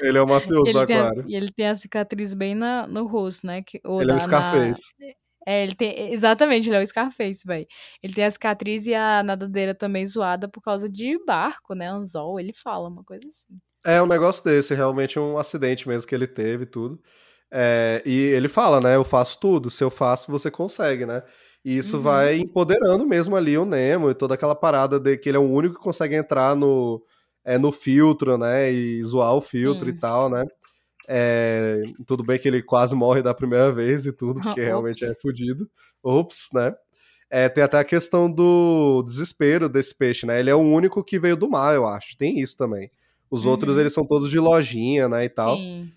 ele 0.00 0.18
é 0.18 0.22
o 0.22 0.26
mafioso 0.28 0.72
do 0.72 0.86
tem 0.86 0.96
a, 0.96 1.02
aquário. 1.08 1.24
e 1.26 1.34
ele 1.34 1.50
tem 1.50 1.68
a 1.68 1.74
cicatriz 1.74 2.34
bem 2.34 2.54
na, 2.54 2.86
no 2.86 3.06
rosto, 3.06 3.46
né? 3.46 3.62
Que, 3.62 3.80
Ele 3.84 3.86
é 3.86 3.94
o 3.94 4.06
na, 4.06 4.14
na- 4.14 4.20
Scarface. 4.20 4.82
É, 5.46 5.62
ele 5.64 5.74
tem. 5.74 6.12
Exatamente, 6.12 6.68
ele 6.68 6.76
é 6.76 6.82
o 6.82 6.86
Scarface, 6.86 7.46
velho. 7.46 7.66
Ele 8.02 8.12
tem 8.14 8.24
a 8.24 8.30
cicatriz 8.30 8.86
e 8.86 8.94
a 8.94 9.22
nadadeira 9.22 9.74
também 9.74 10.06
zoada 10.06 10.48
por 10.48 10.60
causa 10.60 10.88
de 10.88 11.18
barco, 11.24 11.74
né? 11.74 11.88
Anzol, 11.88 12.38
ele 12.38 12.52
fala 12.52 12.88
uma 12.88 13.02
coisa 13.04 13.26
assim. 13.28 13.58
É 13.86 14.02
um 14.02 14.06
negócio 14.06 14.42
desse, 14.44 14.74
realmente 14.74 15.18
um 15.18 15.38
acidente 15.38 15.88
mesmo 15.88 16.06
que 16.06 16.14
ele 16.14 16.26
teve 16.26 16.64
e 16.64 16.66
tudo. 16.66 17.00
É, 17.50 18.02
e 18.04 18.12
ele 18.18 18.48
fala, 18.48 18.80
né? 18.80 18.96
Eu 18.96 19.04
faço 19.04 19.38
tudo. 19.40 19.70
Se 19.70 19.82
eu 19.82 19.90
faço, 19.90 20.30
você 20.30 20.50
consegue, 20.50 21.06
né? 21.06 21.22
E 21.64 21.78
isso 21.78 21.96
Uhum. 21.96 22.02
vai 22.02 22.36
empoderando 22.38 23.06
mesmo 23.06 23.36
ali 23.36 23.56
o 23.56 23.64
Nemo 23.64 24.10
e 24.10 24.14
toda 24.14 24.34
aquela 24.34 24.54
parada 24.54 24.98
de 25.00 25.16
que 25.16 25.28
ele 25.28 25.36
é 25.38 25.40
o 25.40 25.50
único 25.50 25.76
que 25.76 25.82
consegue 25.82 26.14
entrar 26.14 26.54
no, 26.56 27.02
é, 27.44 27.56
no 27.58 27.72
filtro, 27.72 28.36
né? 28.36 28.70
E 28.72 29.02
zoar 29.04 29.34
o 29.34 29.40
filtro 29.40 29.88
e 29.88 29.92
tal, 29.94 30.28
né? 30.28 30.44
É, 31.10 31.80
tudo 32.06 32.22
bem 32.22 32.38
que 32.38 32.46
ele 32.46 32.62
quase 32.62 32.94
morre 32.94 33.22
da 33.22 33.32
primeira 33.32 33.72
vez 33.72 34.04
e 34.04 34.12
tudo, 34.12 34.40
porque 34.42 34.60
realmente 34.60 35.02
Ops. 35.04 35.10
é 35.16 35.20
fudido. 35.20 35.68
Ops, 36.02 36.48
né? 36.52 36.74
É, 37.30 37.48
tem 37.48 37.64
até 37.64 37.78
a 37.78 37.84
questão 37.84 38.30
do 38.30 39.02
desespero 39.06 39.68
desse 39.68 39.94
peixe, 39.94 40.26
né? 40.26 40.38
Ele 40.38 40.50
é 40.50 40.54
o 40.54 40.58
único 40.58 41.02
que 41.02 41.18
veio 41.18 41.36
do 41.36 41.48
mar, 41.48 41.74
eu 41.74 41.86
acho. 41.86 42.16
Tem 42.18 42.38
isso 42.40 42.56
também. 42.56 42.90
Os 43.30 43.44
outros, 43.46 43.74
Uhum. 43.74 43.80
eles 43.80 43.92
são 43.92 44.06
todos 44.06 44.30
de 44.30 44.38
lojinha, 44.38 45.08
né, 45.08 45.24
e 45.24 45.28
tal. 45.28 45.56
Sim. 45.56 45.90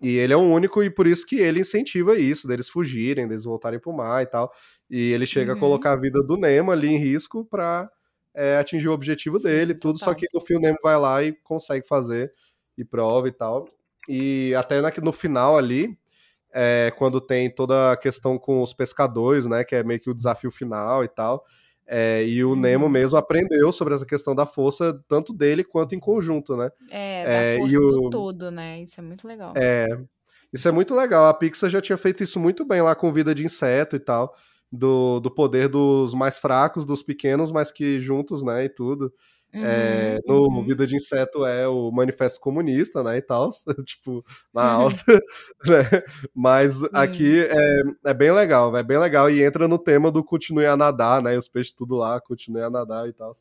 E 0.00 0.16
ele 0.16 0.32
é 0.32 0.36
o 0.36 0.40
único, 0.40 0.82
e 0.82 0.90
por 0.90 1.06
isso 1.06 1.24
que 1.26 1.36
ele 1.36 1.60
incentiva 1.60 2.18
isso, 2.18 2.48
deles 2.48 2.68
fugirem, 2.68 3.28
deles 3.28 3.44
voltarem 3.44 3.78
pro 3.78 3.92
mar 3.92 4.22
e 4.22 4.26
tal. 4.26 4.52
E 4.90 5.12
ele 5.12 5.24
chega 5.26 5.52
Uhum. 5.52 5.56
a 5.58 5.60
colocar 5.60 5.92
a 5.92 5.96
vida 5.96 6.22
do 6.22 6.36
Nemo 6.36 6.70
ali 6.72 6.88
em 6.88 6.98
risco 6.98 7.44
pra 7.44 7.88
é, 8.34 8.56
atingir 8.58 8.88
o 8.88 8.92
objetivo 8.92 9.38
Sim, 9.38 9.44
dele, 9.44 9.74
tudo. 9.74 9.98
Só 9.98 10.06
total. 10.06 10.20
que 10.20 10.26
no 10.34 10.40
fim 10.40 10.54
o 10.56 10.60
Nemo 10.60 10.78
vai 10.82 10.98
lá 10.98 11.22
e 11.22 11.32
consegue 11.44 11.86
fazer, 11.86 12.32
e 12.76 12.84
prova 12.84 13.28
e 13.28 13.32
tal. 13.32 13.68
E 14.08 14.54
até 14.56 14.80
no 15.00 15.12
final 15.12 15.56
ali, 15.56 15.96
é, 16.52 16.92
quando 16.98 17.20
tem 17.20 17.48
toda 17.54 17.92
a 17.92 17.96
questão 17.96 18.38
com 18.38 18.62
os 18.62 18.74
pescadores, 18.74 19.46
né, 19.46 19.64
que 19.64 19.74
é 19.74 19.82
meio 19.82 20.00
que 20.00 20.10
o 20.10 20.14
desafio 20.14 20.50
final 20.50 21.04
e 21.04 21.08
tal. 21.08 21.44
é, 21.84 22.24
e 22.24 22.42
o 22.44 22.50
Uhum. 22.50 22.56
Nemo 22.56 22.88
mesmo 22.88 23.18
aprendeu 23.18 23.70
sobre 23.72 23.92
essa 23.94 24.06
questão 24.06 24.34
da 24.34 24.46
força, 24.46 24.98
tanto 25.08 25.32
dele 25.32 25.64
quanto 25.64 25.94
em 25.94 26.00
conjunto, 26.00 26.56
né? 26.56 26.70
É, 26.90 27.24
É, 27.24 27.54
da 27.54 27.58
e 27.58 27.58
força 27.60 27.78
o- 27.80 27.90
do 28.02 28.10
todo, 28.10 28.50
né? 28.52 28.80
Isso 28.80 29.00
é 29.00 29.02
muito 29.04 29.26
legal. 29.26 29.52
É, 29.56 29.86
isso 30.52 30.66
é 30.68 30.70
muito 30.72 30.94
legal. 30.94 31.26
A 31.26 31.34
Pixar 31.34 31.68
já 31.68 31.82
tinha 31.82 31.98
feito 31.98 32.22
isso 32.22 32.38
muito 32.38 32.64
bem 32.64 32.80
lá 32.80 32.94
com 32.94 33.12
Vida 33.12 33.34
de 33.34 33.44
Inseto 33.44 33.96
e 33.96 33.98
tal. 34.00 34.34
Do, 34.70 35.20
do 35.20 35.30
poder 35.30 35.68
dos 35.68 36.14
mais 36.14 36.38
fracos, 36.38 36.86
dos 36.86 37.02
pequenos, 37.02 37.50
mas 37.52 37.70
que 37.72 38.00
juntos, 38.00 38.42
né, 38.42 38.64
e 38.64 38.68
tudo. 38.70 39.12
É, 39.60 40.18
Uhum, 40.26 40.48
no 40.50 40.60
uhum. 40.60 40.64
Vida 40.64 40.86
de 40.86 40.96
Inseto 40.96 41.44
é 41.46 41.68
o 41.68 41.90
Manifesto 41.92 42.40
Comunista, 42.40 43.02
né, 43.02 43.18
e 43.18 43.22
tal, 43.22 43.50
tipo, 43.86 44.24
na 44.52 44.62
alta, 44.72 45.04
né? 45.66 46.02
Mas 46.34 46.82
aqui 46.94 47.40
é, 47.42 48.10
é 48.10 48.14
bem 48.14 48.32
legal, 48.32 48.74
é 48.76 48.82
bem 48.82 48.98
legal, 48.98 49.30
e 49.30 49.42
entra 49.42 49.68
no 49.68 49.78
tema 49.78 50.10
do 50.10 50.24
continue 50.24 50.66
a 50.66 50.76
nadar, 50.76 51.22
né, 51.22 51.36
os 51.36 51.48
peixes 51.48 51.72
tudo 51.74 51.96
lá, 51.96 52.20
continue 52.20 52.62
a 52.62 52.70
nadar 52.70 53.08
e 53.08 53.12
tal. 53.12 53.32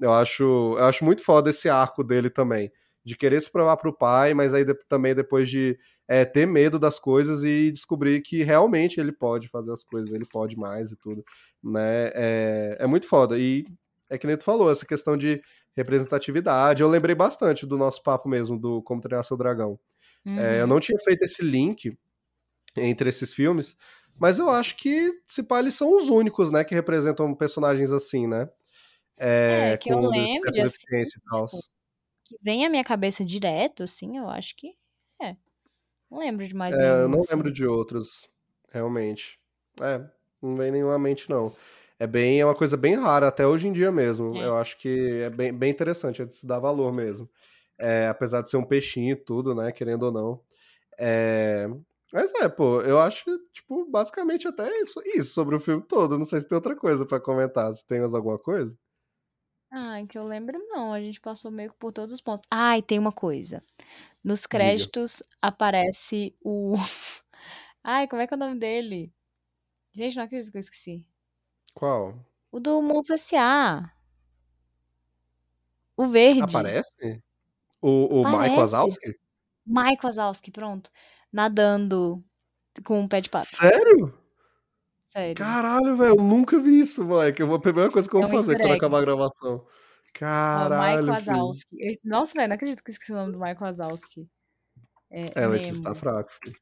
Eu 0.00 0.12
acho, 0.12 0.42
eu 0.44 0.84
acho 0.84 1.04
muito 1.04 1.22
foda 1.22 1.50
esse 1.50 1.68
arco 1.68 2.02
dele 2.04 2.28
também, 2.30 2.70
de 3.04 3.16
querer 3.16 3.40
se 3.40 3.50
provar 3.50 3.76
pro 3.76 3.96
pai, 3.96 4.34
mas 4.34 4.52
aí 4.54 4.64
de- 4.64 4.74
também 4.88 5.14
depois 5.14 5.48
de 5.48 5.78
é, 6.08 6.24
ter 6.24 6.46
medo 6.46 6.78
das 6.78 6.98
coisas 6.98 7.42
e 7.44 7.70
descobrir 7.72 8.20
que 8.22 8.42
realmente 8.42 9.00
ele 9.00 9.12
pode 9.12 9.48
fazer 9.48 9.72
as 9.72 9.82
coisas, 9.84 10.12
ele 10.12 10.26
pode 10.26 10.56
mais 10.56 10.90
e 10.92 10.96
tudo, 10.96 11.24
né? 11.62 12.10
É, 12.14 12.76
é 12.80 12.86
muito 12.86 13.06
foda. 13.08 13.38
E 13.38 13.66
é 14.14 14.18
que 14.18 14.26
nem 14.26 14.36
tu 14.36 14.44
falou, 14.44 14.70
essa 14.70 14.86
questão 14.86 15.16
de 15.16 15.42
representatividade. 15.76 16.82
Eu 16.82 16.88
lembrei 16.88 17.14
bastante 17.14 17.66
do 17.66 17.76
nosso 17.78 18.02
papo 18.02 18.28
mesmo, 18.28 18.58
do 18.58 18.82
Como 18.82 19.00
Treinar 19.00 19.24
Seu 19.24 19.36
Dragão. 19.36 19.78
É, 20.26 20.60
eu 20.60 20.62
Uhum. 20.62 20.68
não 20.68 20.80
tinha 20.80 20.98
feito 21.00 21.22
esse 21.24 21.42
link 21.44 21.96
entre 22.76 23.08
esses 23.08 23.34
filmes, 23.34 23.76
mas 24.18 24.38
eu 24.38 24.48
acho 24.50 24.76
que, 24.76 25.12
se 25.28 25.42
pá, 25.42 25.60
eles 25.60 25.74
são 25.74 25.96
os 25.96 26.08
únicos, 26.08 26.50
né, 26.50 26.64
que 26.64 26.74
representam 26.74 27.34
personagens 27.34 27.92
assim, 27.92 28.26
né? 28.26 28.48
É, 29.16 29.76
que 29.78 29.90
eu 29.90 29.96
certa 30.00 30.64
assim, 30.64 30.86
e 31.18 31.22
tal. 31.30 31.46
tipo, 31.46 31.62
que 32.24 32.36
vem 32.42 32.66
à 32.66 32.70
minha 32.70 32.84
cabeça 32.84 33.24
direto, 33.24 33.82
assim, 33.84 34.18
eu 34.18 34.28
acho 34.28 34.56
que 34.56 34.68
é. 35.22 35.36
Não 36.10 36.18
lembro 36.18 36.46
de 36.46 36.54
mais 36.54 36.76
É, 36.76 36.90
eu 37.02 37.08
nenhum, 37.08 37.08
não 37.08 37.20
assim. 37.20 37.34
lembro 37.36 37.52
de 37.52 37.66
outros, 37.66 38.28
realmente. 38.70 39.38
É, 39.82 39.98
não 40.42 40.54
vem 40.54 40.70
nenhuma 40.72 40.98
mente, 40.98 41.28
não. 41.30 41.52
É 41.98 42.06
bem, 42.06 42.40
é 42.40 42.44
uma 42.44 42.54
coisa 42.54 42.76
bem 42.76 42.94
rara, 42.96 43.28
até 43.28 43.46
hoje 43.46 43.68
em 43.68 43.72
dia 43.72 43.92
mesmo. 43.92 44.36
É. 44.36 44.46
Eu 44.46 44.56
acho 44.56 44.76
que 44.78 44.88
é 45.22 45.30
bem, 45.30 45.52
bem 45.52 45.70
interessante, 45.70 46.22
é 46.22 46.24
de 46.24 46.34
se 46.34 46.46
dar 46.46 46.58
valor 46.58 46.92
mesmo. 46.92 47.30
É, 47.78 48.08
apesar 48.08 48.42
de 48.42 48.50
ser 48.50 48.56
um 48.56 48.64
peixinho 48.64 49.12
e 49.12 49.16
tudo, 49.16 49.54
né, 49.54 49.72
querendo 49.72 50.04
ou 50.04 50.12
não. 50.12 50.40
É, 50.98 51.68
Mas 52.12 52.32
é, 52.34 52.48
pô, 52.48 52.80
eu 52.82 53.00
acho 53.00 53.24
que, 53.24 53.38
tipo, 53.52 53.86
basicamente 53.90 54.46
até 54.48 54.68
isso, 54.80 55.00
isso 55.06 55.32
sobre 55.34 55.56
o 55.56 55.60
filme 55.60 55.82
todo. 55.82 56.18
Não 56.18 56.24
sei 56.24 56.40
se 56.40 56.48
tem 56.48 56.56
outra 56.56 56.76
coisa 56.76 57.06
pra 57.06 57.20
comentar. 57.20 57.72
Se 57.72 57.86
tem 57.86 58.00
mais 58.00 58.14
alguma 58.14 58.38
coisa? 58.38 58.76
Ah, 59.72 59.98
que 60.08 60.16
eu 60.16 60.24
lembro 60.24 60.56
não, 60.68 60.92
a 60.92 61.00
gente 61.00 61.20
passou 61.20 61.50
meio 61.50 61.70
que 61.70 61.76
por 61.78 61.92
todos 61.92 62.14
os 62.14 62.20
pontos. 62.20 62.46
Ah, 62.50 62.78
e 62.78 62.82
tem 62.82 62.98
uma 62.98 63.12
coisa. 63.12 63.62
Nos 64.22 64.46
créditos 64.46 65.22
aparece 65.42 66.36
o. 66.40 66.74
Ai, 67.82 68.08
como 68.08 68.22
é 68.22 68.26
que 68.26 68.34
é 68.34 68.36
o 68.36 68.40
nome 68.40 68.58
dele? 68.58 69.12
Gente, 69.94 70.16
não 70.16 70.24
acredito 70.24 70.52
que 70.52 70.58
eu 70.58 70.60
esqueci. 70.60 71.06
Qual? 71.74 72.14
O 72.52 72.60
do 72.60 72.80
Monstro 72.80 73.14
S.A. 73.14 73.90
O 75.96 76.06
verde. 76.08 76.42
Aparece? 76.42 77.22
O, 77.80 78.20
o 78.22 78.24
Mike. 78.40 78.56
Wazowski? 78.56 79.14
Mike 79.66 80.02
Wazowski, 80.04 80.50
pronto. 80.50 80.90
Nadando 81.32 82.22
com 82.84 83.00
um 83.00 83.08
pé 83.08 83.20
de 83.20 83.28
pato. 83.30 83.46
Sério? 83.46 84.16
Sério. 85.08 85.34
Caralho, 85.36 85.96
velho, 85.96 86.16
eu 86.16 86.22
nunca 86.22 86.58
vi 86.60 86.80
isso, 86.80 87.04
Mike. 87.04 87.42
Vou- 87.44 87.56
A 87.56 87.60
primeira 87.60 87.90
coisa 87.90 88.08
que 88.08 88.14
eu 88.16 88.22
É 88.22 88.26
vou 88.26 88.34
um 88.34 88.38
fazer 88.42 88.56
quando 88.58 88.72
acabar 88.72 88.98
a 88.98 89.02
gravação. 89.02 89.54
Mike 89.58 90.18
Caralho, 90.18 90.98
filho. 90.98 91.12
Wazowski. 91.12 91.76
Eu- 91.78 91.98
Nossa, 92.04 92.34
velho, 92.34 92.48
não 92.48 92.54
acredito 92.56 92.82
que 92.82 92.90
eu 92.90 92.92
esqueci 92.92 93.12
o 93.12 93.16
nome 93.16 93.32
do 93.32 93.38
Mike 93.40 93.60
Wazowski. 93.60 94.28
É, 95.10 95.26
É, 95.42 95.46
Letícia 95.46 95.82
tá 95.82 95.94
fraco, 95.94 96.30
filho. 96.42 96.56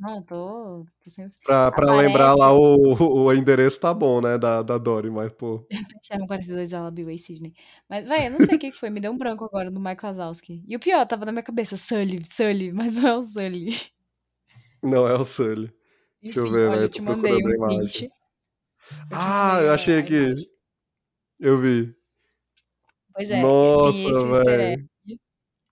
Não, 0.00 0.22
tô, 0.22 0.86
tô 1.04 1.10
sem... 1.10 1.28
Pra, 1.44 1.70
pra 1.70 1.84
Aparece- 1.84 2.06
lembrar 2.06 2.34
lá 2.34 2.52
o, 2.52 3.24
o 3.24 3.32
endereço 3.34 3.78
tá 3.78 3.92
bom, 3.92 4.20
né, 4.20 4.38
da, 4.38 4.62
da 4.62 4.78
Dory, 4.78 5.10
mas, 5.10 5.30
pô... 5.32 5.62
Chama 6.02 6.26
42 6.26 6.72
ela 6.72 6.90
Bill 6.90 7.16
Sidney. 7.18 7.54
Mas, 7.88 8.06
velho, 8.08 8.24
eu 8.26 8.30
não 8.30 8.40
sei 8.46 8.56
o 8.56 8.58
que 8.58 8.70
que 8.70 8.78
foi. 8.78 8.88
Me 8.90 9.00
deu 9.00 9.12
um 9.12 9.18
branco 9.18 9.44
agora 9.44 9.70
do 9.70 9.78
Mike 9.80 10.02
Wazowski. 10.02 10.62
E 10.66 10.74
o 10.74 10.80
pior, 10.80 11.06
tava 11.06 11.24
na 11.26 11.32
minha 11.32 11.42
cabeça, 11.42 11.76
Sully, 11.76 12.24
Sully, 12.26 12.72
mas 12.74 12.94
não 12.96 13.08
é 13.08 13.16
o 13.16 13.22
Sully. 13.22 13.76
Não 14.82 15.06
é 15.06 15.14
o 15.14 15.24
Sully. 15.24 15.72
Deixa 16.22 16.40
eu 16.40 16.44
Enfim, 16.44 16.52
ver, 16.52 16.70
velho, 16.70 16.82
eu 16.84 16.88
tô 16.88 16.94
te 16.96 17.02
mandei 17.02 17.32
um 17.34 17.50
imagem. 17.54 17.78
print. 17.78 18.04
Eu 18.04 18.10
Ah, 19.12 19.60
eu 19.62 19.72
achei 19.72 19.98
aqui. 19.98 20.34
Eu 21.40 21.58
vi. 21.60 21.94
Pois 23.12 23.30
é, 23.30 23.40
Nossa, 23.42 24.44
velho. 24.44 24.88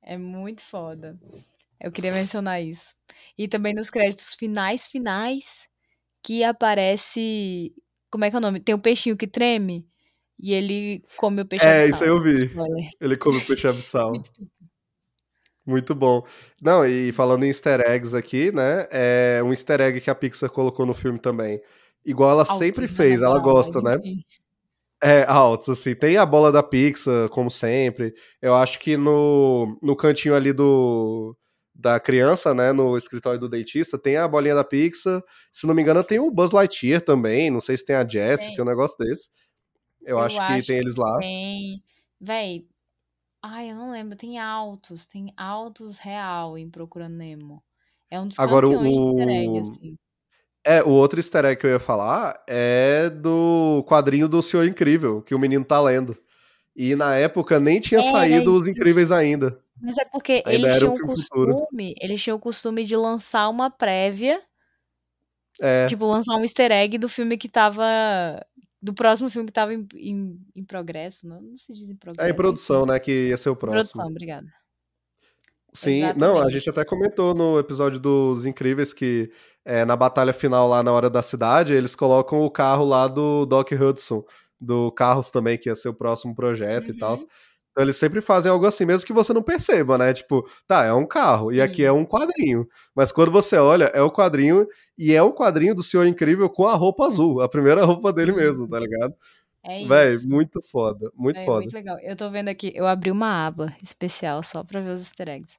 É 0.02 0.16
muito 0.18 0.62
foda. 0.62 1.18
Eu 1.80 1.92
queria 1.92 2.12
mencionar 2.12 2.62
isso. 2.62 2.94
E 3.36 3.46
também 3.48 3.74
nos 3.74 3.90
créditos 3.90 4.34
finais, 4.34 4.86
finais, 4.86 5.68
que 6.22 6.42
aparece. 6.44 7.74
Como 8.10 8.24
é 8.24 8.30
que 8.30 8.36
é 8.36 8.38
o 8.38 8.42
nome? 8.42 8.60
Tem 8.60 8.74
o 8.74 8.80
peixinho 8.80 9.16
que 9.16 9.26
treme 9.26 9.86
e 10.38 10.52
ele 10.54 11.04
come 11.16 11.42
o 11.42 11.46
peixe 11.46 11.66
É, 11.66 11.70
abissal. 11.70 11.90
isso 11.90 12.04
aí 12.04 12.10
eu 12.10 12.20
vi. 12.22 12.46
Spoiler. 12.46 12.90
Ele 13.00 13.16
come 13.16 13.38
o 13.38 13.46
peixe 13.46 13.66
abissal. 13.68 14.12
Muito 15.66 15.94
bom. 15.94 16.24
Não, 16.62 16.86
e 16.86 17.12
falando 17.12 17.44
em 17.44 17.48
easter 17.48 17.80
eggs 17.80 18.16
aqui, 18.16 18.50
né? 18.52 18.88
É 18.90 19.40
um 19.44 19.50
easter 19.50 19.80
egg 19.80 20.00
que 20.00 20.10
a 20.10 20.14
Pixar 20.14 20.48
colocou 20.50 20.86
no 20.86 20.94
filme 20.94 21.18
também. 21.18 21.60
Igual 22.04 22.30
ela 22.30 22.44
sempre 22.46 22.84
Altos, 22.84 22.90
né, 22.90 23.04
fez, 23.04 23.20
na 23.20 23.26
ela 23.26 23.38
gosta, 23.38 23.82
né? 23.82 23.96
É, 25.02 25.24
altos, 25.28 25.68
assim. 25.68 25.94
Tem 25.94 26.16
a 26.16 26.24
bola 26.24 26.50
da 26.50 26.62
Pixar, 26.62 27.28
como 27.28 27.50
sempre. 27.50 28.14
Eu 28.40 28.54
acho 28.54 28.78
que 28.80 28.96
no, 28.96 29.78
no 29.82 29.94
cantinho 29.94 30.34
ali 30.34 30.52
do 30.52 31.36
da 31.80 32.00
criança, 32.00 32.52
né, 32.52 32.72
no 32.72 32.96
escritório 32.98 33.38
do 33.38 33.48
dentista, 33.48 33.96
tem 33.96 34.16
a 34.16 34.26
bolinha 34.26 34.56
da 34.56 34.64
Pixar. 34.64 35.22
Se 35.52 35.64
não 35.64 35.72
me 35.74 35.80
engano, 35.82 36.02
tem 36.02 36.18
o 36.18 36.28
Buzz 36.30 36.50
Lightyear 36.50 37.00
também. 37.00 37.50
Não 37.50 37.60
sei 37.60 37.76
se 37.76 37.84
tem 37.84 37.94
a 37.94 38.04
Jessie, 38.06 38.46
Tem. 38.48 38.56
tem 38.56 38.64
um 38.64 38.68
negócio 38.68 38.98
desse. 38.98 39.30
Eu, 40.02 40.16
Eu 40.16 40.18
acho 40.18 40.36
que 40.36 40.42
acho 40.42 40.66
tem 40.66 40.76
eles 40.78 40.96
lá. 40.96 41.18
Tem. 41.18 41.80
Véi. 42.20 42.66
Ai, 43.40 43.70
eu 43.70 43.76
não 43.76 43.92
lembro. 43.92 44.16
Tem 44.16 44.40
altos. 44.40 45.06
Tem 45.06 45.32
altos 45.36 45.96
real 45.98 46.58
em 46.58 46.68
Procurando 46.68 47.14
Nemo. 47.14 47.62
É 48.10 48.18
um 48.18 48.26
dos 48.26 48.38
Agora, 48.40 48.66
o- 48.68 48.72
campeões 48.72 48.90
de 48.92 49.06
easter 49.06 49.28
egg, 49.28 49.48
o- 49.48 49.60
assim. 49.60 49.96
É, 50.64 50.82
o 50.82 50.88
outro 50.90 51.20
easter 51.20 51.44
egg 51.44 51.60
que 51.60 51.66
eu 51.66 51.70
ia 51.70 51.78
falar 51.78 52.42
é 52.48 53.08
do 53.08 53.84
quadrinho 53.86 54.28
do 54.28 54.42
Senhor 54.42 54.66
Incrível, 54.66 55.22
que 55.22 55.34
o 55.34 55.38
menino 55.38 55.64
tá 55.64 55.80
lendo. 55.80 56.16
E 56.74 56.96
na 56.96 57.14
época 57.14 57.60
nem 57.60 57.78
tinha 57.80 58.00
Era 58.00 58.10
saído 58.10 58.52
Os 58.54 58.62
isso. 58.66 58.70
Incríveis 58.70 59.12
ainda. 59.12 59.60
Mas 59.80 59.96
é 59.98 60.04
porque 60.04 60.42
Ainda 60.44 60.68
eles 60.68 60.78
tinham 60.78 60.92
um 60.92 60.94
o 60.94 60.98
futuro. 60.98 61.54
costume. 61.56 61.94
Eles 62.00 62.22
tinham 62.22 62.36
o 62.36 62.40
costume 62.40 62.84
de 62.84 62.96
lançar 62.96 63.48
uma 63.48 63.70
prévia. 63.70 64.40
É, 65.60 65.86
Tipo, 65.86 66.06
lançar 66.06 66.36
um 66.36 66.42
easter 66.42 66.70
egg 66.70 66.98
do 66.98 67.08
filme 67.08 67.36
que 67.36 67.48
tava. 67.48 67.84
Do 68.80 68.94
próximo 68.94 69.28
filme 69.28 69.46
que 69.46 69.52
tava 69.52 69.74
em, 69.74 69.86
em, 69.94 70.40
em 70.54 70.64
progresso. 70.64 71.26
Não, 71.28 71.40
não 71.40 71.56
se 71.56 71.72
diz 71.72 71.88
em 71.88 71.96
progresso. 71.96 72.26
é 72.28 72.30
em 72.30 72.34
produção, 72.36 72.86
né? 72.86 72.98
Que 73.00 73.28
ia 73.28 73.36
ser 73.36 73.50
o 73.50 73.56
próximo. 73.56 73.80
Produção, 73.82 74.06
obrigada. 74.06 74.46
Sim, 75.74 76.00
não, 76.16 76.28
a 76.28 76.30
Exatamente. 76.30 76.52
gente 76.52 76.70
até 76.70 76.84
comentou 76.84 77.34
no 77.34 77.58
episódio 77.58 78.00
dos 78.00 78.46
Incríveis 78.46 78.92
que 78.94 79.30
é, 79.64 79.84
na 79.84 79.94
batalha 79.96 80.32
final 80.32 80.66
lá 80.66 80.82
na 80.82 80.90
hora 80.92 81.10
da 81.10 81.20
cidade, 81.20 81.74
eles 81.74 81.94
colocam 81.94 82.40
o 82.42 82.50
carro 82.50 82.84
lá 82.84 83.06
do 83.06 83.44
Doc 83.44 83.70
Hudson, 83.72 84.24
do 84.58 84.90
Carros 84.92 85.30
também, 85.30 85.58
que 85.58 85.68
ia 85.68 85.74
ser 85.74 85.90
o 85.90 85.94
próximo 85.94 86.34
projeto 86.34 86.88
e 86.88 86.92
Uhum. 86.92 86.98
tal. 86.98 87.18
Então 87.78 87.84
eles 87.84 87.96
sempre 87.96 88.20
fazem 88.20 88.50
algo 88.50 88.66
assim, 88.66 88.84
mesmo 88.84 89.06
que 89.06 89.12
você 89.12 89.32
não 89.32 89.40
perceba, 89.40 89.96
né? 89.96 90.12
Tipo, 90.12 90.44
tá, 90.66 90.84
é 90.84 90.92
um 90.92 91.06
carro 91.06 91.52
e 91.52 91.62
aqui 91.62 91.84
é 91.84 91.92
um 91.92 92.04
quadrinho. 92.04 92.66
Mas 92.92 93.12
quando 93.12 93.30
você 93.30 93.56
olha, 93.56 93.84
é 93.94 94.02
o 94.02 94.10
quadrinho 94.10 94.66
e 94.98 95.14
é 95.14 95.22
o 95.22 95.32
quadrinho 95.32 95.76
do 95.76 95.82
Senhor 95.84 96.04
Incrível 96.04 96.50
com 96.50 96.66
a 96.66 96.74
roupa 96.74 97.06
azul, 97.06 97.40
a 97.40 97.48
primeira 97.48 97.84
roupa 97.86 98.12
dele 98.12 98.32
mesmo, 98.32 98.68
tá 98.68 98.80
ligado? 98.80 99.14
É 99.62 99.78
isso. 99.78 99.88
Véi, 99.88 100.18
muito 100.18 100.60
foda, 100.60 101.08
muito 101.14 101.38
É 101.38 101.44
foda. 101.44 101.60
muito 101.60 101.72
legal. 101.72 101.96
Eu 102.00 102.16
tô 102.16 102.28
vendo 102.28 102.48
aqui, 102.48 102.72
eu 102.74 102.84
abri 102.84 103.12
uma 103.12 103.46
aba 103.46 103.72
especial 103.80 104.42
só 104.42 104.64
pra 104.64 104.80
ver 104.80 104.90
os 104.90 105.00
easter 105.02 105.28
eggs. 105.28 105.56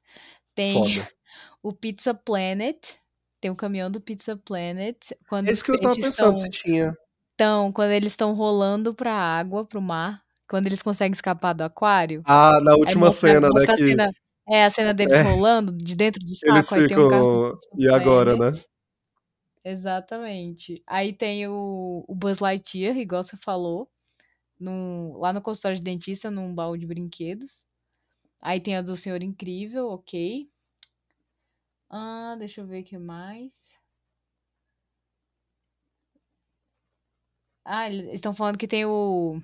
Tem 0.54 0.74
Foda. 0.74 1.08
o 1.64 1.72
Pizza 1.72 2.14
Planet, 2.14 2.96
tem 3.40 3.50
o 3.50 3.56
caminhão 3.56 3.90
do 3.90 4.02
Pizza 4.02 4.36
Planet. 4.36 4.98
Quando 5.30 5.48
É 5.48 5.54
isso 5.54 5.64
que 5.64 5.72
eu 5.72 5.80
tava 5.80 5.96
pensando 5.96 6.34
estão, 6.34 6.36
se 6.36 6.50
tinha. 6.50 6.98
estão- 7.32 7.72
quando 7.72 7.92
eles 7.92 8.12
estão 8.12 8.34
rolando 8.34 8.94
pra 8.94 9.14
água, 9.14 9.66
pro 9.66 9.82
mar, 9.82 10.22
quando 10.50 10.68
eles 10.68 10.82
conseguem 10.82 11.14
escapar 11.14 11.54
do 11.54 11.64
aquário. 11.64 12.22
Ah, 12.26 12.60
na 12.62 12.76
última 12.76 13.06
mostra, 13.08 13.30
cena, 13.34 13.48
né? 13.48 13.54
mostra 13.54 13.78
Que 13.78 13.84
cena, 13.90 14.12
é 14.50 14.66
a 14.66 14.70
cena 14.70 14.94
deles 14.94 15.14
É. 15.14 15.22
rolando 15.24 15.72
de 15.72 15.96
dentro 15.96 16.20
do 16.22 16.26
eles 16.44 16.66
saco, 16.66 16.76
aí 16.76 16.88
tem 16.88 16.98
um 16.98 17.08
carro 17.08 17.60
E 17.78 17.88
agora, 17.90 18.36
Planet. 18.36 18.56
né? 18.56 18.62
Exatamente. 19.64 20.82
Aí 20.88 21.14
tem 21.14 21.48
o, 21.48 22.04
o 22.08 22.16
Buzz 22.16 22.40
Lightyear, 22.40 22.98
igual 22.98 23.24
você 23.24 23.38
falou, 23.38 23.90
num- 24.60 25.18
lá 25.18 25.34
no 25.34 25.42
consultório 25.42 25.78
de 25.78 25.84
dentista, 25.84 26.32
num 26.32 26.54
baú 26.56 26.78
de 26.78 26.88
brinquedos. 26.88 27.66
Aí 28.42 28.60
tem 28.62 28.78
a 28.78 28.82
do 28.82 28.96
Senhor 28.98 29.22
Incrível, 29.24 29.90
ok. 29.90 30.50
Ah, 31.90 32.36
deixa 32.40 32.62
eu 32.62 32.66
ver 32.68 32.82
o 32.82 32.84
que 32.84 32.98
mais. 32.98 33.76
Ah, 37.66 37.88
eles 37.90 38.14
estão 38.16 38.34
falando 38.34 38.58
que 38.58 38.68
tem 38.68 38.86
o. 38.86 39.42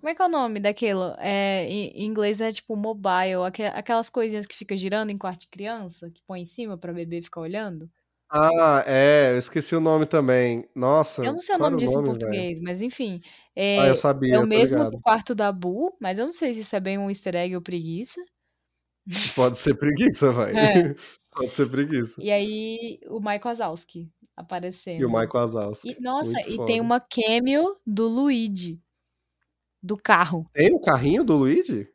Como 0.00 0.08
é 0.10 0.14
que 0.14 0.22
é 0.22 0.24
o 0.24 0.28
nome 0.28 0.60
daquilo? 0.60 1.14
É, 1.18 1.64
em 1.68 1.88
em 1.90 2.04
inglês 2.06 2.40
é 2.40 2.50
tipo 2.52 2.74
mobile, 2.76 3.44
aque- 3.46 3.62
aquelas 3.64 4.08
coisinhas 4.10 4.46
que 4.46 4.56
fica 4.56 4.76
girando 4.76 5.10
em 5.10 5.18
quarto 5.18 5.42
de 5.42 5.48
criança, 5.48 6.10
que 6.10 6.22
põe 6.22 6.40
em 6.42 6.46
cima 6.46 6.76
pra 6.78 6.92
bebê 6.92 7.20
ficar 7.22 7.40
olhando. 7.40 7.90
Ah, 8.30 8.82
é, 8.86 9.30
eu 9.32 9.38
esqueci 9.38 9.74
o 9.74 9.80
nome 9.80 10.06
também. 10.06 10.68
Nossa, 10.74 11.22
Eu 11.22 11.32
não 11.32 11.40
sei 11.40 11.56
o 11.56 11.58
nome 11.58 11.76
disso 11.76 11.98
em 11.98 12.02
nome, 12.02 12.14
velho? 12.18 12.46
português, 12.46 12.60
mas 12.60 12.80
enfim. 12.82 13.20
Ah, 13.74 13.86
eu 13.86 13.94
É, 13.94 13.96
sabia, 13.96 14.36
é 14.36 14.38
o 14.38 14.42
tô 14.46 14.46
mesmo 14.46 14.84
ligado. 14.84 14.90
do 14.90 15.00
quarto 15.00 15.34
da 15.34 15.50
Bu, 15.52 15.96
mas 16.00 16.18
eu 16.18 16.26
não 16.26 16.32
sei 16.32 16.54
se 16.54 16.60
isso 16.60 16.76
é 16.76 16.80
bem 16.80 16.98
um 16.98 17.08
easter 17.10 17.34
egg 17.36 17.54
ou 17.56 17.62
preguiça. 17.62 18.20
Pode 19.34 19.58
ser 19.58 19.74
preguiça, 19.76 20.32
vai. 20.32 20.54
É. 20.54 20.88
Pode 21.30 21.52
ser 21.54 21.68
preguiça. 21.70 22.20
E 22.20 22.30
aí, 22.30 23.00
o 23.08 23.20
Mike 23.20 23.44
Wazowski 23.46 24.10
E 24.98 25.02
o 25.04 25.08
aparecendo. 25.08 25.08
Michael 25.08 25.30
Wazowski. 25.46 25.84
E, 25.84 26.00
nossa, 26.00 26.32
Muito 26.32 26.46
e 26.48 26.58
foda. 26.58 26.60
tem 26.60 26.80
uma 26.80 27.00
cameo 27.00 27.76
do 27.86 28.08
Luigi, 28.08 28.80
do 29.82 29.96
carro. 29.96 30.48
Tem 30.52 30.72
o 30.74 30.80
carrinho 30.80 31.24
do 31.24 31.34
Luigi? 31.36 31.88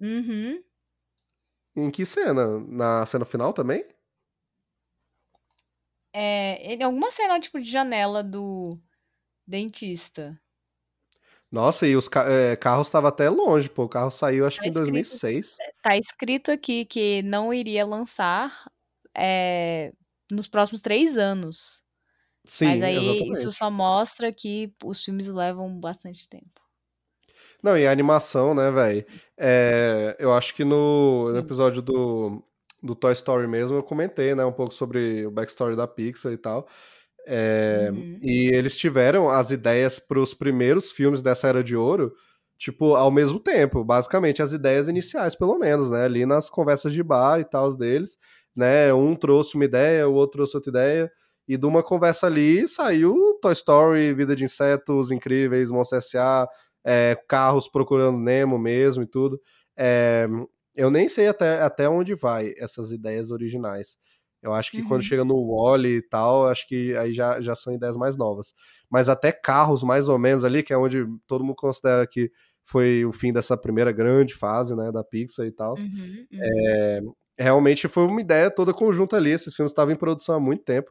Uhum. 0.00 0.62
Em 1.76 1.90
que 1.90 2.04
cena? 2.04 2.58
Na 2.60 3.04
cena 3.06 3.24
final 3.24 3.52
também? 3.52 3.84
É, 6.12 6.72
ele- 6.72 6.82
alguma 6.82 7.10
cena 7.10 7.38
tipo 7.38 7.60
de 7.60 7.70
janela 7.70 8.22
do 8.22 8.78
dentista. 9.46 10.40
Nossa, 11.50 11.86
e 11.86 11.96
os 11.96 12.08
ca- 12.08 12.28
é, 12.28 12.56
carros 12.56 12.88
estavam 12.88 13.08
até 13.08 13.30
longe, 13.30 13.70
pô. 13.70 13.84
O 13.84 13.88
carro 13.88 14.10
saiu 14.10 14.46
acho 14.46 14.58
Tá 14.58 14.62
que 14.64 14.68
em 14.68 14.72
escrito, 14.72 14.92
2006. 14.92 15.56
tá 15.82 15.96
escrito 15.96 16.50
aqui 16.50 16.84
que 16.84 17.22
não 17.22 17.54
iria 17.54 17.86
lançar 17.86 18.70
é, 19.16 19.92
nos 20.30 20.46
próximos 20.46 20.80
três 20.82 21.16
anos. 21.16 21.82
Mas 22.60 22.80
Sim, 22.80 22.84
aí 22.86 22.96
isso 22.96 23.22
exatamente. 23.32 23.52
só 23.52 23.70
mostra 23.70 24.32
que 24.32 24.72
os 24.84 25.02
filmes 25.04 25.28
levam 25.28 25.78
bastante 25.80 26.28
tempo. 26.28 26.60
Não, 27.62 27.76
e 27.76 27.86
a 27.86 27.90
animação, 27.90 28.54
né, 28.54 28.70
velho? 28.70 29.04
eu 30.18 30.32
acho 30.32 30.54
que 30.54 30.64
no, 30.64 31.30
no 31.32 31.38
episódio 31.38 31.82
do, 31.82 32.42
do 32.82 32.94
Toy 32.94 33.12
Story 33.12 33.46
mesmo 33.46 33.76
eu 33.76 33.82
comentei, 33.82 34.34
né, 34.34 34.44
um 34.44 34.52
pouco 34.52 34.74
sobre 34.74 35.26
o 35.26 35.30
backstory 35.30 35.76
da 35.76 35.86
Pixar 35.86 36.32
e 36.32 36.38
tal. 36.38 36.68
É, 37.30 37.90
Uhum. 37.92 38.18
e 38.22 38.48
eles 38.54 38.76
tiveram 38.76 39.28
as 39.28 39.50
ideias 39.50 39.98
para 39.98 40.18
os 40.18 40.32
primeiros 40.32 40.90
filmes 40.90 41.20
dessa 41.20 41.46
era 41.46 41.62
de 41.62 41.76
ouro, 41.76 42.14
tipo, 42.56 42.94
ao 42.94 43.10
mesmo 43.10 43.38
tempo, 43.38 43.84
basicamente 43.84 44.42
as 44.42 44.52
ideias 44.52 44.88
iniciais, 44.88 45.34
pelo 45.34 45.58
menos, 45.58 45.90
né? 45.90 46.04
Ali 46.06 46.24
nas 46.24 46.48
conversas 46.48 46.92
de 46.92 47.02
bar 47.02 47.38
e 47.38 47.44
tal 47.44 47.76
deles, 47.76 48.16
né? 48.56 48.92
Um 48.94 49.14
trouxe 49.14 49.56
uma 49.56 49.64
ideia, 49.66 50.08
o 50.08 50.14
outro 50.14 50.38
trouxe 50.38 50.56
outra 50.56 50.70
ideia, 50.70 51.12
e 51.46 51.56
de 51.58 51.66
uma 51.66 51.82
conversa 51.82 52.26
ali 52.26 52.66
saiu 52.66 53.38
Toy 53.42 53.52
Story, 53.52 54.14
Vida 54.14 54.34
de 54.34 54.44
Insetos, 54.44 55.10
Incríveis, 55.10 55.70
Monstros 55.70 56.06
S.A., 56.06 56.48
é, 56.88 57.14
carros 57.28 57.68
procurando 57.68 58.18
Nemo 58.18 58.58
mesmo 58.58 59.02
e 59.02 59.06
tudo. 59.06 59.38
É, 59.76 60.26
eu 60.74 60.90
nem 60.90 61.08
sei 61.08 61.28
até, 61.28 61.60
até 61.62 61.88
onde 61.88 62.14
vai 62.14 62.54
essas 62.56 62.92
ideias 62.92 63.30
originais. 63.30 63.98
Eu 64.40 64.54
acho 64.54 64.72
que 64.72 64.82
quando 64.82 65.00
Uhum. 65.02 65.06
chega 65.08 65.24
no 65.24 65.34
Wally 65.56 65.96
e 65.98 66.02
tal, 66.02 66.46
acho 66.48 66.66
que 66.68 66.96
aí 66.96 67.12
já, 67.12 67.40
já 67.40 67.54
são 67.54 67.72
ideias 67.74 67.96
mais 67.96 68.16
novas. 68.16 68.54
Mas 68.88 69.08
até 69.08 69.32
carros, 69.32 69.82
mais 69.82 70.08
ou 70.08 70.18
menos, 70.18 70.44
ali, 70.44 70.62
que 70.62 70.72
é 70.72 70.78
onde 70.78 71.04
todo 71.26 71.44
mundo 71.44 71.56
considera 71.56 72.06
que 72.06 72.30
foi 72.64 73.04
o 73.04 73.12
fim 73.12 73.32
dessa 73.32 73.56
primeira 73.56 73.90
grande 73.92 74.34
fase, 74.34 74.76
né, 74.76 74.92
da 74.92 75.02
Pixar 75.02 75.46
e 75.46 75.50
tal. 75.52 75.74
Uhum, 75.76 76.26
uhum. 76.32 76.38
É, 76.40 77.00
realmente 77.38 77.88
foi 77.88 78.06
uma 78.06 78.20
ideia 78.20 78.50
toda 78.50 78.72
conjunta 78.74 79.16
ali. 79.16 79.30
Esses 79.30 79.54
filmes 79.54 79.72
estavam 79.72 79.92
em 79.92 79.96
produção 79.98 80.36
há 80.36 80.40
muito 80.40 80.64
tempo. 80.64 80.90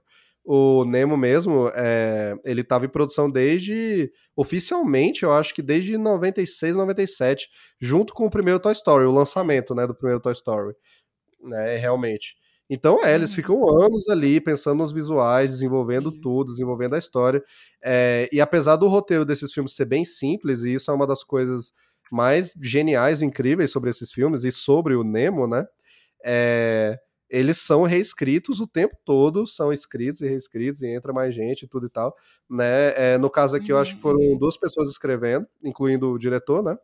O 0.50 0.86
Nemo 0.86 1.18
mesmo, 1.18 1.70
é, 1.76 2.34
ele 2.46 2.62
estava 2.62 2.86
em 2.86 2.90
produção 2.90 3.30
desde, 3.30 4.10
oficialmente, 4.36 5.24
eu 5.24 5.34
acho 5.34 5.54
que 5.54 5.62
desde 5.62 5.98
96, 5.98 6.74
97, 6.76 7.50
junto 7.82 8.14
com 8.14 8.26
o 8.28 8.30
primeiro 8.32 8.58
Toy 8.60 8.72
Story, 8.72 9.06
o 9.06 9.12
lançamento, 9.12 9.76
né, 9.76 9.86
do 9.86 9.94
primeiro 9.96 10.22
Toy 10.22 10.32
Story, 10.34 10.74
né, 11.42 11.76
realmente. 11.78 12.36
Então, 12.70 13.04
é, 13.06 13.16
eles 13.16 13.30
Uhum. 13.32 13.36
ficam 13.38 13.70
anos 13.82 14.10
ali 14.10 14.42
pensando 14.42 14.80
nos 14.80 14.92
visuais, 14.94 15.52
desenvolvendo 15.52 16.12
tudo, 16.12 16.52
desenvolvendo 16.52 16.96
a 16.96 16.98
história. 17.00 17.44
É, 17.84 18.30
e 18.32 18.42
apesar 18.42 18.76
do 18.78 18.88
roteiro 18.88 19.26
desses 19.26 19.54
filmes 19.54 19.76
ser 19.76 19.86
bem 19.86 20.06
simples, 20.06 20.64
e 20.64 20.74
isso 20.74 20.92
é 20.92 20.94
uma 20.94 21.08
das 21.08 21.24
coisas 21.24 21.74
mais 22.12 22.54
geniais, 22.62 23.22
incríveis 23.22 23.72
sobre 23.72 23.90
esses 23.90 24.12
filmes 24.12 24.44
e 24.46 24.52
sobre 24.52 24.96
o 24.96 25.04
Nemo, 25.04 25.48
né? 25.48 25.66
É, 26.26 26.98
eles 27.30 27.58
são 27.60 27.84
reescritos 27.84 28.62
o 28.62 28.68
tempo 28.68 28.96
todo, 29.06 29.46
são 29.48 29.72
escritos 29.74 30.22
e 30.22 30.28
reescritos, 30.28 30.82
e 30.82 30.88
entra 30.88 31.12
mais 31.14 31.34
gente 31.36 31.64
e 31.64 31.68
tudo 31.68 31.88
e 31.88 31.90
tal. 31.90 32.16
Né? 32.50 33.14
É, 33.16 33.18
no 33.18 33.30
caso 33.30 33.56
aqui, 33.58 33.72
eu 33.72 33.78
acho 33.78 33.96
que 33.96 34.02
foram 34.02 34.20
Uhum. 34.20 34.38
duas 34.38 34.58
pessoas 34.58 34.90
escrevendo, 34.90 35.48
incluindo 35.64 36.12
o 36.12 36.20
diretor, 36.20 36.64
né? 36.64 36.78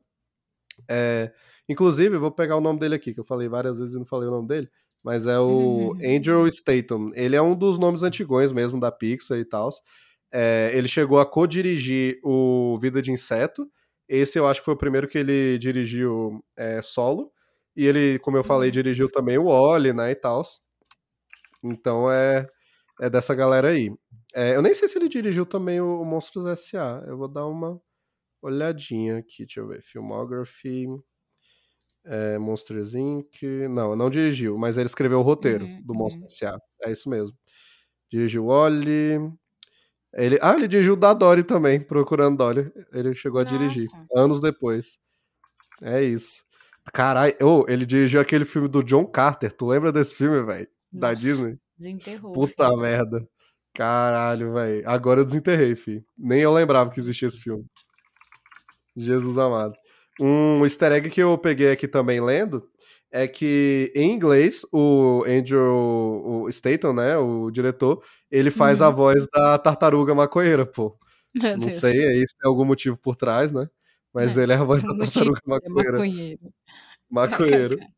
É, 0.89 1.31
inclusive, 1.69 2.15
eu 2.15 2.19
vou 2.19 2.31
pegar 2.31 2.57
o 2.57 2.61
nome 2.61 2.79
dele 2.79 2.95
aqui, 2.95 3.13
que 3.13 3.19
eu 3.19 3.23
falei 3.23 3.47
várias 3.47 3.79
vezes 3.79 3.95
e 3.95 3.99
não 3.99 4.05
falei 4.05 4.27
o 4.27 4.31
nome 4.31 4.47
dele, 4.47 4.69
mas 5.03 5.27
é 5.27 5.39
o 5.39 5.93
Uhum. 5.95 6.15
Andrew 6.17 6.47
Statham. 6.51 7.11
Ele 7.15 7.35
é 7.35 7.41
um 7.41 7.55
dos 7.55 7.77
nomes 7.77 8.03
antigões 8.03 8.51
mesmo 8.51 8.79
da 8.79 8.91
Pixar 8.91 9.37
e 9.37 9.45
tal. 9.45 9.69
É, 10.31 10.71
ele 10.73 10.87
chegou 10.87 11.19
a 11.19 11.25
co-dirigir 11.25 12.19
o 12.23 12.77
Vida 12.81 13.01
de 13.01 13.11
Inseto. 13.11 13.69
Esse 14.09 14.39
eu 14.39 14.47
acho 14.47 14.61
que 14.61 14.65
foi 14.65 14.73
o 14.73 14.77
primeiro 14.77 15.07
que 15.07 15.17
ele 15.17 15.57
dirigiu 15.59 16.43
é, 16.57 16.81
solo. 16.81 17.31
E 17.76 17.86
ele, 17.86 18.19
como 18.19 18.38
eu 18.38 18.43
falei, 18.43 18.69
Uhum. 18.69 18.74
dirigiu 18.74 19.09
também 19.11 19.38
o 19.38 19.45
Wally, 19.45 19.93
né, 19.93 20.11
e 20.11 20.15
tal. 20.15 20.43
Então 21.63 22.11
é, 22.11 22.47
é 23.01 23.09
dessa 23.09 23.34
galera 23.36 23.69
aí. 23.69 23.91
É, 24.36 24.55
eu 24.55 24.61
nem 24.61 24.74
sei 24.74 24.88
se 24.88 24.97
ele 24.97 25.09
dirigiu 25.09 25.45
também 25.45 25.82
o, 25.82 26.01
o 26.01 26.05
Monstros 26.05 26.45
S.A. 26.47 27.03
Eu 27.07 27.17
vou 27.17 27.28
dar 27.28 27.45
uma 27.47 27.82
olhadinha 28.41 29.19
aqui, 29.19 29.45
deixa 29.45 29.61
eu 29.61 29.67
ver. 29.67 29.82
Filmography. 29.84 30.88
É, 32.05 32.38
Monsters 32.38 32.93
Inc. 32.95 33.41
Não, 33.69 33.95
não 33.95 34.09
dirigiu, 34.09 34.57
mas 34.57 34.78
ele 34.78 34.88
escreveu 34.88 35.19
o 35.19 35.21
roteiro 35.24 35.65
Uhum, 35.65 35.82
do 35.84 35.93
uhum. 35.93 35.99
Monstros 35.99 36.32
S.A. 36.34 36.57
É 36.84 36.91
isso 36.91 37.09
mesmo. 37.09 37.34
Dirigiu 38.11 38.47
Wally. 38.47 39.32
Ele, 40.13 40.38
ah, 40.41 40.55
ele 40.55 40.67
dirigiu 40.67 40.95
da 40.95 41.13
Dory 41.13 41.43
também, 41.43 41.82
Procurando 41.82 42.38
Dory. 42.38 42.71
Ele 42.93 43.13
chegou 43.15 43.41
a 43.41 43.43
dirigir, 43.43 43.88
Nossa. 43.91 44.07
anos 44.15 44.41
depois. 44.41 44.99
É 45.84 46.03
isso. 46.03 46.43
Caralho, 46.91 47.36
oh, 47.41 47.65
ele 47.67 47.86
dirigiu 47.86 48.19
aquele 48.19 48.45
filme 48.45 48.67
do 48.67 48.84
John 48.84 49.05
Carter. 49.05 49.51
Tu 49.53 49.65
lembra 49.65 49.91
desse 49.91 50.13
filme, 50.15 50.43
velho? 50.43 50.67
Da 50.91 51.13
Disney? 51.13 51.57
desenterrou. 51.77 52.34
Puta 52.34 52.75
merda. 52.77 53.27
Caralho, 53.73 54.53
velho. 54.53 54.88
Agora 54.89 55.21
eu 55.21 55.25
desenterrei, 55.25 55.75
filho. 55.75 56.03
Nem 56.17 56.41
eu 56.41 56.53
lembrava 56.53 56.91
que 56.91 56.99
existia 56.99 57.27
esse 57.27 57.41
filme. 57.41 57.65
Jesus 58.95 59.38
amado. 59.38 59.73
Um 60.19 60.63
easter 60.63 60.91
egg 60.91 61.09
que 61.09 61.21
eu 61.21 61.38
peguei 61.38 61.71
aqui 61.71 61.88
também 61.88 62.21
lendo 62.21 62.67
é 63.11 63.27
que 63.27 63.91
em 63.95 64.11
inglês 64.13 64.61
o 64.71 65.23
Andrew 65.27 66.43
o 66.45 66.51
Statham, 66.51 66.93
né, 66.93 67.17
o 67.17 67.49
diretor, 67.51 68.03
ele 68.29 68.51
faz 68.51 68.81
a 68.81 68.89
Uhum. 68.89 68.95
voz 68.95 69.25
da 69.34 69.57
tartaruga 69.57 70.13
maconheira, 70.15 70.65
pô. 70.65 70.97
Meu 71.34 71.57
Não 71.57 71.67
Deus. 71.67 71.73
sei 71.79 72.07
aí 72.07 72.19
se 72.27 72.36
tem 72.38 72.47
algum 72.47 72.65
motivo 72.65 72.97
por 72.99 73.15
trás, 73.15 73.51
né? 73.51 73.67
Mas 74.14 74.38
É, 74.38 74.43
ele 74.43 74.53
é 74.53 74.55
a 74.55 74.64
voz 74.64 74.84
da 74.84 74.91
o 74.91 74.95
motivo 74.95 75.34
tartaruga 75.34 75.41
é 75.45 75.49
maconheira. 75.49 75.91
maconheiro. 75.91 76.53
Maconheiro. 77.09 77.78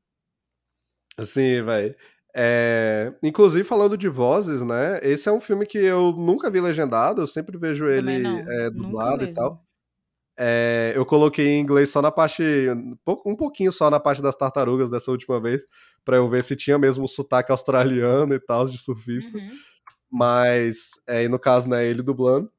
Assim, 1.17 1.61
velho. 1.61 1.95
É... 2.35 3.13
Inclusive, 3.23 3.63
falando 3.63 3.97
de 3.97 4.09
vozes, 4.09 4.61
né? 4.61 4.99
Esse 5.01 5.29
é 5.29 5.31
um 5.31 5.39
filme 5.39 5.65
que 5.65 5.77
eu 5.77 6.11
nunca 6.11 6.49
vi 6.49 6.59
legendado, 6.59 7.21
eu 7.21 7.27
sempre 7.27 7.57
vejo 7.57 7.85
Também 7.85 8.17
ele 8.17 8.27
é, 8.27 8.69
dublado 8.69 9.23
e 9.23 9.33
tal. 9.33 9.65
É, 10.37 10.91
eu 10.93 11.05
coloquei 11.05 11.47
em 11.47 11.61
inglês 11.61 11.89
só 11.89 12.01
na 12.01 12.11
parte. 12.11 12.43
Um 13.25 13.35
pouquinho 13.35 13.71
só 13.71 13.89
na 13.89 13.99
parte 14.01 14.21
das 14.21 14.35
tartarugas 14.35 14.89
dessa 14.89 15.09
última 15.11 15.39
vez, 15.39 15.65
para 16.03 16.17
eu 16.17 16.29
ver 16.29 16.43
se 16.43 16.55
tinha 16.57 16.77
mesmo 16.77 17.05
o 17.05 17.07
sotaque 17.07 17.51
australiano 17.51 18.33
e 18.33 18.39
tal, 18.39 18.67
de 18.67 18.77
surfista. 18.77 19.37
Uhum. 19.37 19.57
Mas, 20.11 20.89
é, 21.07 21.27
no 21.29 21.39
caso, 21.39 21.69
né, 21.69 21.85
ele 21.85 22.01
dublando. 22.01 22.51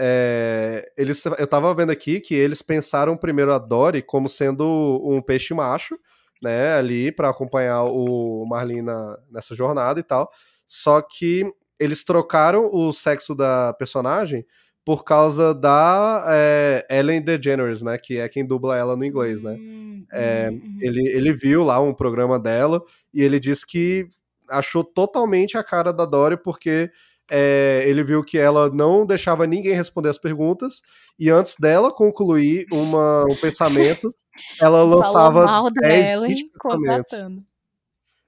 É, 0.00 0.92
eles, 0.96 1.24
eu 1.26 1.46
tava 1.48 1.74
vendo 1.74 1.90
aqui 1.90 2.20
que 2.20 2.32
eles 2.32 2.62
pensaram 2.62 3.16
primeiro 3.16 3.52
a 3.52 3.58
Dory 3.58 4.00
como 4.00 4.28
sendo 4.28 5.02
um 5.04 5.20
peixe 5.20 5.52
macho, 5.52 5.98
né, 6.40 6.74
ali 6.74 7.10
para 7.10 7.28
acompanhar 7.28 7.82
o 7.82 8.46
Marlin 8.46 8.82
na, 8.82 9.18
nessa 9.28 9.56
jornada 9.56 9.98
e 9.98 10.04
tal. 10.04 10.30
Só 10.64 11.02
que 11.02 11.44
eles 11.80 12.04
trocaram 12.04 12.70
o 12.72 12.92
sexo 12.92 13.34
da 13.34 13.72
personagem 13.72 14.46
por 14.84 15.02
causa 15.04 15.52
da 15.52 16.24
é, 16.28 16.86
Ellen 16.88 17.20
DeGeneres, 17.20 17.82
né, 17.82 17.98
que 17.98 18.18
é 18.18 18.28
quem 18.28 18.46
dubla 18.46 18.76
ela 18.76 18.96
no 18.96 19.04
inglês, 19.04 19.42
né. 19.42 19.56
Hum, 19.58 20.06
É, 20.12 20.48
uhum. 20.50 20.78
ele, 20.80 21.08
ele 21.08 21.32
viu 21.32 21.64
lá 21.64 21.80
um 21.80 21.92
programa 21.92 22.38
dela 22.38 22.80
e 23.12 23.20
ele 23.20 23.40
disse 23.40 23.66
que 23.66 24.08
achou 24.48 24.84
totalmente 24.84 25.58
a 25.58 25.64
cara 25.64 25.92
da 25.92 26.04
Dory 26.06 26.36
porque 26.36 26.90
é, 27.30 27.84
ele 27.86 28.02
viu 28.02 28.24
que 28.24 28.38
ela 28.38 28.70
não 28.70 29.06
deixava 29.06 29.46
ninguém 29.46 29.74
responder 29.74 30.08
as 30.08 30.18
perguntas 30.18 30.82
e 31.18 31.30
antes 31.30 31.56
dela 31.58 31.92
concluir 31.92 32.66
uma, 32.72 33.24
um 33.30 33.36
pensamento, 33.36 34.14
ela 34.60 34.82
lançava 34.82 35.44
mal 35.44 35.70
da 35.70 35.80
10, 35.80 36.10
Ellen 36.10 36.28
20 36.34 36.50
pensamentos. 36.62 37.44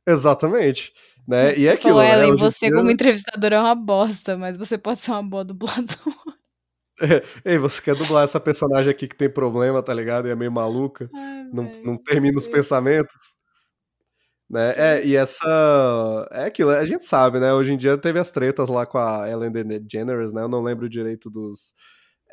Exatamente. 0.06 0.92
Né? 1.26 1.56
E 1.56 1.66
é 1.66 1.72
aquilo, 1.72 1.98
né? 1.98 2.12
Ellen, 2.12 2.30
em 2.30 2.36
você 2.36 2.66
dia- 2.66 2.76
como 2.76 2.90
entrevistador 2.90 3.52
é 3.52 3.60
uma 3.60 3.74
bosta, 3.74 4.36
mas 4.36 4.58
você 4.58 4.76
pode 4.76 5.00
ser 5.00 5.12
uma 5.12 5.22
boa 5.22 5.44
dubladora. 5.44 5.90
Ei, 7.44 7.58
você 7.58 7.80
quer 7.80 7.94
dublar 7.94 8.24
essa 8.24 8.38
personagem 8.38 8.90
aqui 8.90 9.08
que 9.08 9.16
tem 9.16 9.30
problema, 9.30 9.82
tá 9.82 9.94
ligado? 9.94 10.28
E 10.28 10.30
é 10.30 10.36
meio 10.36 10.52
maluca, 10.52 11.08
Ai, 11.14 11.44
não, 11.52 11.70
não 11.84 11.96
termina 11.96 12.38
os 12.38 12.46
pensamentos. 12.46 13.14
Né? 14.50 14.74
É, 14.76 15.06
e 15.06 15.16
essa. 15.16 16.28
É 16.32 16.44
aquilo, 16.46 16.70
a 16.70 16.84
gente 16.84 17.04
sabe, 17.06 17.38
né? 17.40 17.52
Hoje 17.52 17.72
em 17.72 17.76
dia 17.78 17.96
teve 17.98 18.18
as 18.18 18.30
tretas 18.32 18.68
lá 18.68 18.84
com 18.86 18.98
a 18.98 19.28
Ellen 19.30 19.52
DeGeneres, 19.52 20.32
né? 20.32 20.42
Eu 20.42 20.48
não 20.48 20.62
lembro 20.62 20.88
direito 20.88 21.30
dos. 21.30 21.74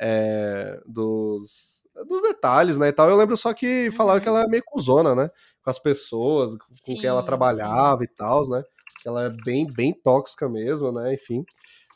é, 0.00 0.80
dos, 0.86 1.84
dos 2.08 2.22
detalhes, 2.22 2.76
né? 2.78 2.88
E 2.88 2.92
tal. 2.92 3.10
Eu 3.10 3.16
lembro 3.16 3.36
só 3.36 3.54
que 3.54 3.90
falaram 3.92 4.18
Uhum. 4.18 4.22
que 4.22 4.28
ela 4.28 4.42
é 4.44 4.48
meio 4.48 4.62
cuzona, 4.66 5.14
né? 5.14 5.30
Com 5.62 5.70
as 5.70 5.78
pessoas, 5.78 6.52
com 6.56 6.76
com 6.86 6.96
quem 6.96 7.10
ela 7.10 7.22
Sim, 7.22 7.26
trabalhava 7.26 8.04
e 8.04 8.08
tal, 8.08 8.48
né? 8.48 8.64
Que 9.02 9.08
ela 9.08 9.24
é 9.26 9.30
bem, 9.30 9.66
bem 9.72 9.92
tóxica 9.94 10.48
mesmo, 10.48 10.92
né? 10.92 11.14
Enfim. 11.14 11.44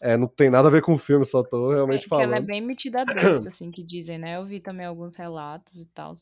É, 0.02 0.16
não 0.16 0.28
tem 0.28 0.50
nada 0.50 0.68
a 0.68 0.70
ver 0.72 0.82
com 0.82 0.94
o 0.94 0.98
filme, 0.98 1.24
só 1.26 1.42
tô 1.44 1.72
É, 1.72 1.74
realmente 1.74 2.08
porque 2.08 2.20
ela 2.22 2.36
é 2.36 2.40
falando. 2.40 2.46
bem 2.46 2.60
metida 2.60 3.04
besta, 3.06 3.48
assim, 3.50 3.70
que 3.70 3.82
dizem, 3.84 4.18
né? 4.18 4.36
Eu 4.36 4.46
vi 4.46 4.60
também 4.60 4.86
alguns 4.86 5.16
relatos 5.16 5.74
e 5.76 5.86
tal. 5.86 6.14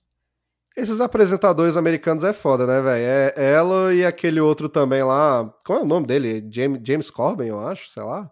Esses 0.77 1.01
apresentadores 1.01 1.77
americanos 1.77 2.23
é 2.25 2.33
foda, 2.33 2.67
né, 2.67 2.81
velho? 2.81 3.05
É 3.37 3.53
ela 3.53 3.93
e 3.93 4.05
aquele 4.05 4.41
outro 4.41 4.69
também 4.69 5.03
lá. 5.03 5.53
Qual 5.65 5.81
é 5.81 5.83
o 5.83 5.87
nome 5.87 6.07
dele? 6.07 6.47
James, 6.51 6.81
James 6.85 7.11
Corbin, 7.11 7.47
eu 7.47 7.61
acho, 7.61 7.89
sei 7.91 8.03
lá. 8.03 8.31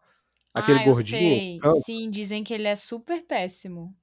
Aquele 0.54 0.78
ah, 0.78 0.84
gordinho. 0.84 1.62
Sim, 1.84 2.10
dizem 2.10 2.42
que 2.42 2.54
ele 2.54 2.66
é 2.68 2.76
super 2.76 3.22
péssimo. 3.26 3.94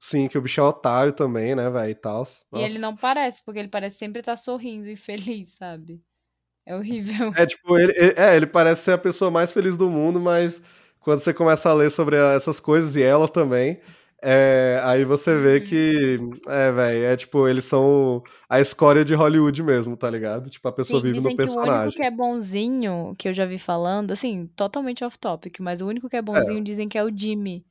Sim, 0.00 0.28
que 0.28 0.36
o 0.36 0.42
bicho 0.42 0.60
é 0.60 0.64
otário 0.64 1.12
também, 1.12 1.54
né, 1.54 1.68
velho? 1.70 1.90
E 1.90 1.94
tal. 1.94 2.24
E 2.52 2.58
ele 2.60 2.78
não 2.78 2.94
parece, 2.96 3.42
porque 3.44 3.58
ele 3.58 3.68
parece 3.68 3.98
sempre 3.98 4.20
estar 4.20 4.36
sorrindo 4.36 4.88
e 4.88 4.96
feliz, 4.96 5.54
sabe? 5.54 6.02
É 6.66 6.74
horrível. 6.74 7.32
É, 7.36 7.44
tipo, 7.46 7.78
ele, 7.78 7.92
ele- 7.96 8.14
é, 8.16 8.36
ele 8.36 8.46
parece 8.46 8.82
ser 8.82 8.92
a 8.92 8.98
pessoa 8.98 9.30
mais 9.30 9.52
feliz 9.52 9.76
do 9.76 9.88
mundo, 9.90 10.20
mas 10.20 10.60
quando 11.00 11.20
você 11.20 11.34
começa 11.34 11.68
a 11.68 11.74
ler 11.74 11.90
sobre 11.90 12.16
essas 12.16 12.60
coisas, 12.60 12.96
e 12.96 13.02
ela 13.02 13.28
também, 13.28 13.80
é, 14.24 14.80
aí 14.84 15.04
você 15.04 15.38
vê 15.38 15.58
Uhum. 15.58 15.64
que, 15.64 16.18
é, 16.48 16.72
velho, 16.72 17.04
é 17.06 17.16
tipo, 17.16 17.46
eles 17.48 17.64
são 17.64 18.22
a 18.48 18.60
escória 18.60 19.04
de 19.04 19.14
Hollywood 19.14 19.62
mesmo, 19.62 19.96
tá 19.96 20.10
ligado? 20.10 20.48
Tipo, 20.50 20.68
a 20.68 20.72
pessoa 20.72 21.00
Sim, 21.00 21.02
vive 21.02 21.20
no 21.20 21.30
que 21.30 21.42
o 21.42 21.44
único 21.52 21.62
personagem. 21.62 21.92
que 21.92 22.02
é 22.02 22.10
bonzinho, 22.10 23.12
que 23.18 23.28
eu 23.28 23.32
já 23.34 23.46
vi 23.46 23.58
falando, 23.58 24.12
assim, 24.12 24.46
totalmente 24.56 25.04
off 25.04 25.18
topic, 25.18 25.60
mas 25.60 25.82
o 25.82 25.86
único 25.86 26.08
que 26.08 26.16
é 26.16 26.22
bonzinho 26.22 26.62
dizem 26.64 26.88
que 26.88 26.98
é 26.98 27.04
o 27.04 27.16
Jimmy. 27.16 27.64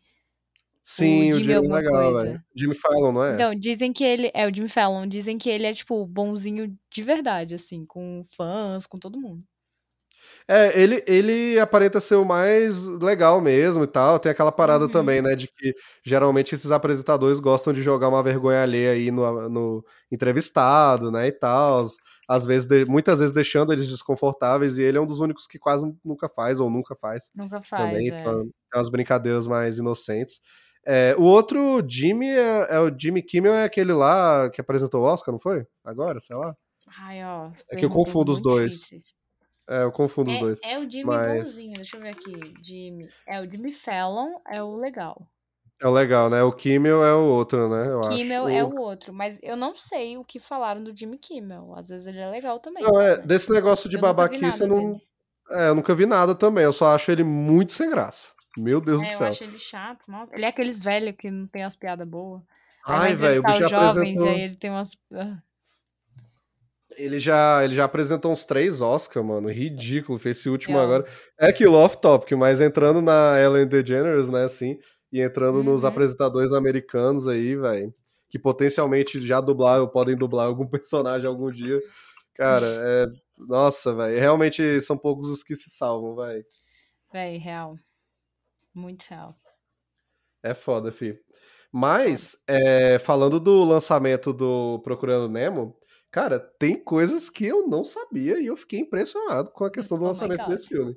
Sim, 0.82 1.30
o 1.32 1.40
Jimmy 1.40 1.44
Jimmy 1.44 1.54
é 1.54 1.60
legal, 1.60 2.12
coisa. 2.14 2.24
velho. 2.24 2.44
Jimmy 2.56 2.76
Fallon, 2.76 3.12
não 3.14 3.24
é? 3.24 3.34
Então, 3.36 3.56
dizem 3.56 3.94
que 3.94 4.04
ele 4.04 4.30
é 4.34 4.46
o 4.48 4.54
Jimmy 4.54 4.70
Fallon, 4.70 5.08
dizem 5.08 5.38
que 5.38 5.50
ele 5.50 5.66
é, 5.66 5.74
tipo, 5.74 6.06
bonzinho 6.06 6.78
de 6.92 7.04
verdade, 7.04 7.56
assim, 7.56 7.86
com 7.86 8.26
fãs, 8.36 8.86
com 8.86 9.00
todo 9.00 9.20
mundo. 9.20 9.44
É, 10.48 10.80
ele, 10.80 11.04
ele 11.08 11.60
aparenta 11.60 12.00
ser 12.00 12.16
o 12.16 12.26
mais 12.26 12.86
legal 12.88 13.40
mesmo 13.42 13.84
e 13.84 13.88
tal. 13.88 14.20
Tem 14.20 14.32
aquela 14.32 14.52
parada 14.52 14.86
Uhum. 14.86 14.92
também, 14.92 15.22
né? 15.22 15.36
De 15.36 15.48
que 15.48 15.74
geralmente 16.06 16.54
esses 16.56 16.72
apresentadores 16.72 17.40
gostam 17.40 17.72
de 17.74 17.82
jogar 17.82 18.10
uma 18.10 18.22
vergonha 18.24 18.62
alheia 18.64 18.92
aí 18.92 19.10
no, 19.12 19.50
no 19.50 19.86
entrevistado, 20.12 21.12
né? 21.12 21.28
E 21.28 21.32
tal. 21.32 21.86
Às 22.28 22.46
vezes, 22.46 22.66
de- 22.68 22.86
muitas 22.86 23.20
vezes 23.20 23.34
deixando 23.34 23.72
eles 23.74 23.90
desconfortáveis, 23.90 24.78
e 24.78 24.84
ele 24.84 24.98
é 24.98 25.02
um 25.02 25.06
dos 25.08 25.20
únicos 25.20 25.46
que 25.46 25.60
quase 25.60 25.86
nunca 26.04 26.30
faz, 26.30 26.60
ou 26.60 26.70
nunca 26.70 26.96
faz 26.96 27.30
Nunca 27.36 27.62
faz, 27.62 27.90
também. 27.92 28.10
é. 28.10 28.22
Então, 28.22 28.42
tem 28.44 28.80
umas 28.80 28.90
brincadeiras 28.90 29.48
mais 29.48 29.78
inocentes. 29.78 30.40
É, 30.86 31.16
o 31.18 31.24
outro 31.24 31.82
Jimmy 31.88 32.28
é, 32.28 32.68
é 32.76 32.80
o 32.80 32.92
Jimmy 32.98 33.22
Kimmel, 33.22 33.54
é 33.54 33.64
aquele 33.66 33.94
lá 33.94 34.50
que 34.50 34.60
apresentou 34.60 35.02
o 35.02 35.06
Oscar, 35.06 35.32
não 35.32 35.40
foi? 35.40 35.66
Agora, 35.84 36.20
sei 36.20 36.36
lá. 36.36 36.54
Ai, 37.00 37.24
ó, 37.24 37.50
É 37.72 37.76
que 37.78 37.86
eu 37.86 37.90
confundo 37.90 38.32
os 38.34 38.42
dois. 38.42 38.74
difíceis. 38.74 39.14
É, 39.74 39.84
eu 39.84 39.92
confundo 39.92 40.32
os 40.32 40.40
dois. 40.40 40.60
É, 40.64 40.74
é 40.74 40.80
o 40.80 40.90
Jimmy 40.90 41.06
mas- 41.06 41.38
bonzinho, 41.48 41.74
deixa 41.76 41.98
eu 41.98 42.02
ver 42.02 42.10
aqui. 42.10 42.54
Jimmy. 42.64 43.10
É 43.28 43.42
o 43.42 43.50
Jimmy 43.50 43.74
Fallon, 43.74 44.40
é 44.48 44.62
o 44.62 44.76
legal. 44.76 45.28
É 45.82 45.88
o 45.88 45.92
legal, 45.92 46.30
né? 46.30 46.42
O 46.44 46.52
Kimmel 46.54 47.04
é 47.04 47.14
o 47.14 47.26
outro, 47.26 47.68
né? 47.68 47.88
Eu 47.92 48.02
Kimmel 48.02 48.46
acho. 48.48 48.56
é 48.56 48.64
o 48.64 48.80
outro, 48.80 49.12
mas 49.14 49.38
eu 49.42 49.58
não 49.58 49.76
sei 49.76 50.18
o 50.18 50.24
que 50.24 50.40
falaram 50.40 50.82
do 50.84 50.96
Jimmy 50.96 51.18
Kimmel. 51.18 51.74
Às 51.76 51.90
vezes 51.90 52.08
ele 52.08 52.20
é 52.20 52.30
legal 52.30 52.60
também. 52.60 52.84
Não, 52.84 53.02
é, 53.02 53.18
né? 53.18 53.24
desse 53.26 53.52
negócio 53.52 53.90
de 53.90 53.98
Eu 53.98 54.02
babaquice, 54.02 54.62
eu 54.62 54.68
não. 54.68 54.78
dele. 54.94 55.02
É, 55.50 55.68
eu 55.70 55.76
nunca 55.76 55.94
vi 55.94 56.06
nada 56.06 56.34
também. 56.36 56.64
Eu 56.64 56.72
só 56.72 56.94
acho 56.96 57.12
ele 57.12 57.24
muito 57.24 57.74
sem 57.74 57.90
graça. 57.90 58.30
Meu 58.56 58.80
Deus 58.80 59.02
É, 59.02 59.06
do 59.06 59.12
eu 59.12 59.18
céu. 59.18 59.28
acho 59.28 59.44
ele 59.44 59.58
chato. 59.58 60.06
Nossa. 60.08 60.34
Ele 60.34 60.46
é 60.46 60.48
aqueles 60.48 60.80
velhos 60.82 61.16
que 61.18 61.30
não 61.30 61.48
tem 61.48 61.64
as 61.64 61.76
piadas 61.76 62.08
boas. 62.08 62.42
Ai, 62.86 63.14
velho, 63.16 63.42
o 63.42 63.44
bicho 63.44 63.68
jovens 63.68 63.90
apresentou. 63.98 64.26
e 64.28 64.30
aí 64.30 64.42
ele 64.42 64.56
tem 64.56 64.70
umas. 64.70 64.92
Ele 66.98 67.20
já, 67.20 67.64
ele 67.64 67.76
já 67.76 67.86
apresentou 67.86 68.32
uns 68.32 68.46
três 68.46 68.82
Oscars, 68.82 69.26
mano. 69.26 69.50
Ridículo. 69.50 70.20
Fez 70.20 70.38
esse 70.38 70.50
último 70.50 70.76
Real. 70.78 70.86
agora. 70.86 71.06
É 71.40 71.48
aquilo 71.48 71.76
off-topic, 71.76 72.32
mas 72.38 72.62
entrando 72.62 73.02
na 73.02 73.40
Ellen 73.40 73.68
DeGeneres, 73.68 74.30
né, 74.30 74.44
assim, 74.46 74.78
e 75.12 75.22
entrando 75.22 75.64
nos 75.64 75.84
Uhum. 75.84 75.90
apresentadores 75.90 76.52
americanos 76.54 77.28
aí, 77.28 77.56
velho, 77.56 77.94
que 78.30 78.40
potencialmente 78.40 79.26
já 79.26 79.40
dublaram, 79.42 79.88
podem 79.88 80.16
dublar 80.18 80.48
algum 80.48 80.68
personagem 80.70 81.28
algum 81.28 81.52
dia. 81.52 81.80
Cara, 82.36 82.66
é. 82.68 83.06
Nossa, 83.38 83.94
velho. 83.94 84.20
Realmente 84.20 84.82
são 84.82 84.98
poucos 84.98 85.30
os 85.30 85.44
que 85.44 85.56
se 85.56 85.70
salvam, 85.70 86.16
velho. 86.16 86.44
Véi, 87.12 87.38
real. 87.38 87.78
Muito 88.74 89.04
real. 89.10 89.36
É 90.44 90.54
foda, 90.54 90.92
fi. 90.92 91.18
Mas, 91.72 92.38
é, 92.48 93.00
falando 93.00 93.40
do 93.40 93.64
lançamento 93.64 94.32
do 94.34 94.80
Procurando 94.84 95.28
Nemo, 95.30 95.76
cara, 96.14 96.40
tem 96.40 96.78
coisas 96.82 97.28
que 97.28 97.44
eu 97.44 97.68
não 97.68 97.84
sabia 97.84 98.40
e 98.40 98.46
eu 98.46 98.56
fiquei 98.56 98.80
impressionado 98.80 99.50
com 99.52 99.66
a 99.66 99.72
questão 99.72 99.98
do 99.98 100.04
Oh 100.04 100.08
lançamento 100.10 100.48
desse 100.48 100.68
filme. 100.68 100.96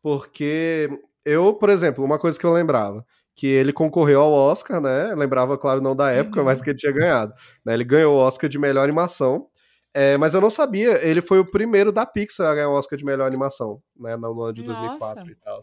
Porque 0.00 0.88
eu, 1.24 1.52
por 1.54 1.68
exemplo, 1.68 2.04
uma 2.04 2.18
coisa 2.18 2.38
que 2.38 2.46
eu 2.46 2.52
lembrava, 2.52 3.04
que 3.34 3.46
ele 3.48 3.72
concorreu 3.72 4.20
ao 4.20 4.32
Oscar, 4.32 4.80
né? 4.80 5.14
Lembrava, 5.16 5.58
claro, 5.58 5.80
não 5.80 5.96
da 5.96 6.10
época, 6.12 6.40
Uhum. 6.40 6.46
mas 6.46 6.62
que 6.62 6.70
ele 6.70 6.78
tinha 6.78 6.92
ganhado. 6.92 7.34
né? 7.66 7.74
Ele 7.74 7.84
ganhou 7.84 8.14
o 8.14 8.18
Oscar 8.18 8.48
de 8.48 8.58
melhor 8.58 8.84
animação. 8.84 9.48
É, 9.94 10.16
mas 10.16 10.32
eu 10.32 10.40
não 10.40 10.50
sabia, 10.50 11.04
ele 11.04 11.20
foi 11.20 11.38
o 11.40 11.44
primeiro 11.50 11.90
da 11.92 12.06
Pixar 12.06 12.46
a 12.50 12.54
ganhar 12.54 12.68
o 12.70 12.74
Oscar 12.74 12.96
de 12.98 13.04
melhor 13.04 13.26
animação, 13.26 13.82
né? 13.96 14.16
No 14.16 14.40
ano 14.42 14.52
de 14.54 14.62
2004 14.62 15.20
Nossa. 15.20 15.32
e 15.32 15.34
tal. 15.36 15.60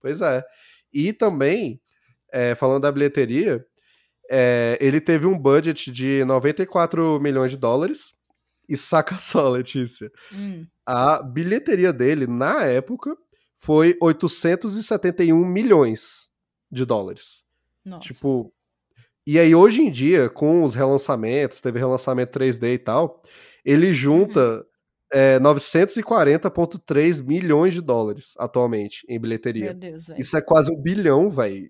Pois 0.00 0.20
é. 0.20 0.44
E 0.92 1.12
também, 1.12 1.80
é, 2.32 2.54
falando 2.54 2.82
da 2.82 2.92
bilheteria, 2.92 3.64
é, 4.30 4.78
ele 4.80 5.00
teve 5.00 5.26
um 5.26 5.38
budget 5.38 5.90
de 5.90 6.24
94 6.24 7.18
milhões 7.20 7.50
de 7.50 7.56
dólares. 7.56 8.14
E 8.68 8.76
saca 8.76 9.16
só, 9.18 9.48
Letícia. 9.48 10.10
Hum, 10.32 10.66
A 10.86 11.22
bilheteria 11.22 11.92
dele, 11.92 12.26
na 12.26 12.64
época, 12.64 13.16
foi 13.56 13.96
871 14.00 15.34
milhões 15.44 16.28
de 16.70 16.84
dólares. 16.84 17.42
nossa. 17.84 18.06
Tipo. 18.06 18.52
E 19.26 19.38
aí, 19.38 19.54
hoje 19.54 19.82
em 19.82 19.90
dia, 19.90 20.30
com 20.30 20.62
os 20.64 20.74
relançamentos, 20.74 21.60
teve 21.60 21.78
relançamento 21.78 22.38
3D 22.38 22.72
e 22.74 22.78
tal, 22.78 23.22
ele 23.62 23.92
junta 23.92 24.64
é, 25.12 25.38
940,3 25.38 27.22
milhões 27.22 27.74
de 27.74 27.80
dólares 27.80 28.32
atualmente 28.38 29.04
em 29.08 29.20
bilheteria. 29.20 29.66
Meu 29.66 29.74
Deus. 29.74 30.08
Isso 30.16 30.36
é 30.36 30.40
quase 30.40 30.72
um 30.72 30.80
bilhão, 30.80 31.30
velho. 31.30 31.68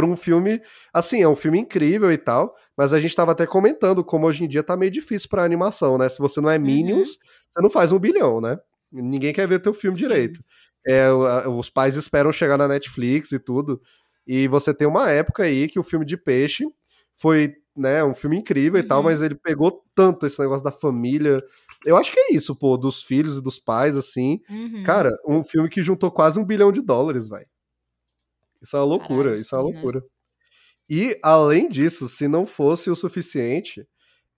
Por 0.00 0.04
um 0.08 0.16
filme, 0.16 0.62
assim, 0.94 1.20
é 1.22 1.28
um 1.28 1.36
filme 1.36 1.58
incrível 1.58 2.10
e 2.10 2.16
tal, 2.16 2.54
mas 2.74 2.94
a 2.94 2.98
gente 3.00 3.14
tava 3.14 3.32
até 3.32 3.46
comentando 3.46 4.02
como 4.02 4.26
hoje 4.26 4.44
em 4.44 4.48
dia 4.48 4.62
tá 4.62 4.74
meio 4.76 4.90
difícil 4.90 5.28
pra 5.28 5.44
animação, 5.44 5.98
né? 5.98 6.08
Se 6.08 6.18
você 6.18 6.40
não 6.40 6.48
é 6.50 6.56
Uhum. 6.56 6.62
Minions, 6.64 7.18
você 7.50 7.60
não 7.62 7.68
faz 7.68 7.92
um 7.92 7.98
bilhão, 7.98 8.40
né? 8.40 8.58
Ninguém 8.90 9.32
quer 9.32 9.46
ver 9.46 9.60
teu 9.60 9.74
filme 9.74 9.96
Sim. 9.96 10.02
direito. 10.04 10.40
É, 10.86 11.10
os 11.12 11.68
pais 11.68 11.96
esperam 11.96 12.32
chegar 12.32 12.56
na 12.56 12.66
Netflix 12.66 13.30
e 13.32 13.38
tudo. 13.38 13.78
E 14.26 14.48
você 14.48 14.72
tem 14.72 14.88
uma 14.88 15.10
época 15.10 15.42
aí 15.42 15.68
que 15.68 15.78
o 15.78 15.82
filme 15.82 16.06
de 16.06 16.16
peixe 16.16 16.64
foi, 17.18 17.54
né, 17.76 18.02
um 18.02 18.14
filme 18.14 18.38
incrível 18.38 18.80
e 18.80 18.82
tal, 18.82 18.98
Uhum. 19.00 19.04
mas 19.04 19.20
ele 19.20 19.34
pegou 19.34 19.84
tanto 19.94 20.24
esse 20.26 20.40
negócio 20.40 20.64
da 20.64 20.72
família. 20.72 21.42
Eu 21.84 21.96
acho 21.98 22.10
que 22.12 22.18
é 22.18 22.32
isso, 22.34 22.56
pô, 22.56 22.76
dos 22.78 23.02
filhos 23.02 23.36
e 23.36 23.42
dos 23.42 23.58
pais, 23.58 23.96
assim. 23.98 24.40
Uhum. 24.48 24.82
Cara, 24.84 25.10
um 25.28 25.44
filme 25.44 25.68
que 25.68 25.82
juntou 25.82 26.10
quase 26.10 26.38
um 26.40 26.44
bilhão 26.44 26.72
de 26.72 26.80
dólares, 26.80 27.28
velho. 27.28 27.46
Isso 28.62 28.76
é 28.76 28.80
uma 28.80 28.86
loucura, 28.86 29.24
Caralho, 29.24 29.40
isso 29.40 29.54
é 29.54 29.58
uma 29.58 29.68
né? 29.68 29.72
loucura. 29.72 30.04
E, 30.88 31.18
além 31.22 31.68
disso, 31.68 32.08
se 32.08 32.26
não 32.26 32.44
fosse 32.44 32.90
o 32.90 32.96
suficiente, 32.96 33.86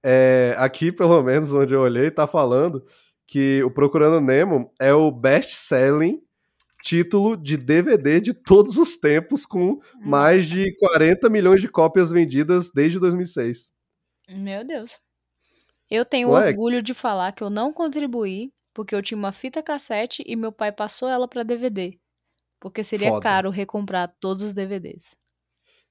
é, 0.05 0.55
aqui, 0.59 0.93
pelo 0.93 1.23
menos, 1.23 1.53
onde 1.55 1.74
eu 1.74 1.81
olhei, 1.81 2.11
tá 2.11 2.27
falando 2.27 2.85
que 3.27 3.62
o 3.62 3.70
Procurando 3.70 4.20
Nemo 4.20 4.73
é 4.81 4.93
o 4.93 5.11
best-selling 5.11 6.23
título 6.82 7.36
de 7.36 7.57
DVD 7.57 8.20
de 8.20 8.35
todos 8.35 8.77
os 8.77 8.97
tempos, 8.97 9.47
com 9.47 9.78
mais 10.01 10.47
de 10.47 10.77
40 10.78 11.31
milhões 11.31 11.61
de 11.61 11.69
cópias 11.69 12.11
vendidas 12.11 12.70
desde 12.74 12.99
2006. 12.99 13.70
Meu 14.28 14.66
Deus. 14.66 15.01
Eu 15.89 16.05
tenho 16.05 16.31
Ué. 16.31 16.49
orgulho 16.49 16.82
de 16.82 16.93
falar 16.93 17.32
que 17.32 17.43
eu 17.43 17.51
não 17.51 17.73
contribuí 17.73 18.53
porque 18.74 18.94
eu 18.94 19.03
tinha 19.03 19.19
uma 19.19 19.32
fita 19.32 19.62
cassete 19.62 20.24
e 20.27 20.35
meu 20.35 20.51
pai 20.51 20.73
passou 20.73 21.09
ela 21.09 21.28
pra 21.28 21.43
DVD. 21.43 21.99
Porque 22.62 22.84
seria 22.84 23.09
Foda. 23.09 23.20
caro 23.20 23.51
recomprar 23.51 24.14
todos 24.20 24.44
os 24.44 24.52
DVDs. 24.55 25.16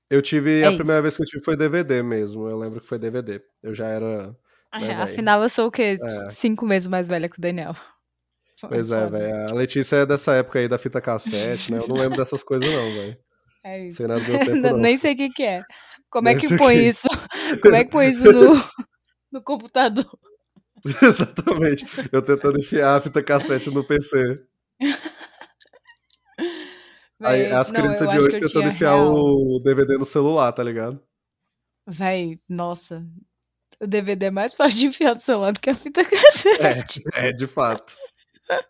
Eu 0.09 0.21
tive, 0.21 0.61
É 0.61 0.67
a 0.67 0.71
primeira 0.71 0.93
isso. 0.93 1.01
vez 1.01 1.17
que 1.17 1.23
eu 1.23 1.27
tive 1.27 1.43
foi 1.43 1.57
DVD 1.57 2.01
mesmo, 2.01 2.47
eu 2.47 2.57
lembro 2.57 2.79
que 2.79 2.87
foi 2.87 2.97
DVD. 2.97 3.41
Eu 3.61 3.73
já 3.73 3.87
era... 3.87 4.33
Véi? 4.73 4.91
Afinal, 4.91 5.43
eu 5.43 5.49
sou 5.49 5.67
o 5.67 5.71
quê? 5.71 5.97
É. 6.01 6.29
Cinco 6.29 6.65
meses 6.65 6.87
mais 6.87 7.09
velha 7.09 7.27
que 7.27 7.37
o 7.37 7.41
Daniel. 7.41 7.75
Pois 8.69 8.91
é, 8.91 9.09
velho. 9.09 9.49
A 9.49 9.53
Letícia 9.53 9.95
é 9.95 10.05
dessa 10.05 10.33
época 10.35 10.59
aí 10.59 10.67
da 10.67 10.77
fita 10.77 11.01
cassete, 11.01 11.71
né? 11.71 11.79
Eu 11.79 11.87
não 11.87 11.95
lembro 11.95 12.15
dessas 12.15 12.43
coisas, 12.43 12.69
não, 12.69 12.91
velho. 12.93 13.17
É 13.65 13.87
isso. 13.87 13.97
Sei 13.97 14.07
tempo, 14.07 14.55
não. 14.61 14.77
Nem 14.77 14.99
sei 14.99 15.13
o 15.13 15.17
que, 15.17 15.29
que 15.29 15.43
é. 15.43 15.61
Como 16.11 16.29
é 16.29 16.33
Nem 16.33 16.39
que 16.39 16.47
sei 16.47 16.57
o 16.57 16.59
põe 16.59 16.75
que 16.75 16.81
é. 16.81 16.87
isso? 16.87 17.07
Como 17.59 17.75
é 17.75 17.83
que 17.83 17.89
põe 17.89 18.09
isso 18.09 18.31
no, 18.31 18.53
no 19.31 19.43
computador? 19.43 20.05
Exatamente. 21.01 21.85
Eu 22.11 22.21
tentando 22.21 22.59
enfiar 22.59 22.97
a 22.97 23.01
fita 23.01 23.23
cassete 23.23 23.71
no 23.71 23.83
PC. 23.83 24.43
Aí, 27.23 27.43
Véi, 27.43 27.51
as 27.51 27.71
não, 27.71 27.75
crianças 27.75 28.09
de 28.09 28.17
hoje 28.17 28.39
tentando 28.39 28.67
enfiar 28.67 28.95
real. 28.95 29.13
o 29.13 29.59
DVD 29.63 29.97
no 29.97 30.05
celular, 30.05 30.51
tá 30.51 30.63
ligado? 30.63 30.99
Véi, 31.87 32.39
nossa. 32.47 33.05
O 33.79 33.87
DVD 33.87 34.27
é 34.27 34.31
mais 34.31 34.53
fácil 34.53 34.79
de 34.79 34.85
enfiar 34.87 35.15
no 35.15 35.21
celular 35.21 35.53
do 35.53 35.59
que 35.59 35.69
a 35.69 35.75
fita 35.75 36.03
cassete. 36.05 37.01
É, 37.13 37.31
de 37.31 37.47
fato. 37.47 37.95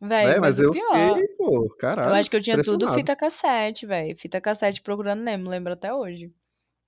Véi, 0.00 0.32
É, 0.32 0.40
mas, 0.40 0.58
mas 0.58 0.58
eu 0.58 0.72
pior. 0.72 1.14
fiquei, 1.14 1.28
pô, 1.36 1.68
caralho. 1.78 2.10
eu 2.10 2.14
acho 2.14 2.28
que 2.28 2.36
eu 2.36 2.42
tinha 2.42 2.60
tudo 2.60 2.92
fita 2.92 3.14
cassete, 3.14 3.86
véi. 3.86 4.16
Fita 4.16 4.40
cassete 4.40 4.82
procurando 4.82 5.22
Nemo, 5.22 5.48
lembro 5.48 5.72
até 5.74 5.94
hoje. 5.94 6.32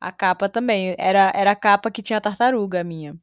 A 0.00 0.10
capa 0.10 0.48
também. 0.48 0.96
Era, 0.98 1.30
era 1.34 1.52
a 1.52 1.56
capa 1.56 1.90
que 1.92 2.02
tinha 2.02 2.20
tartaruga, 2.20 2.80
a 2.80 2.84
minha. 2.84 3.16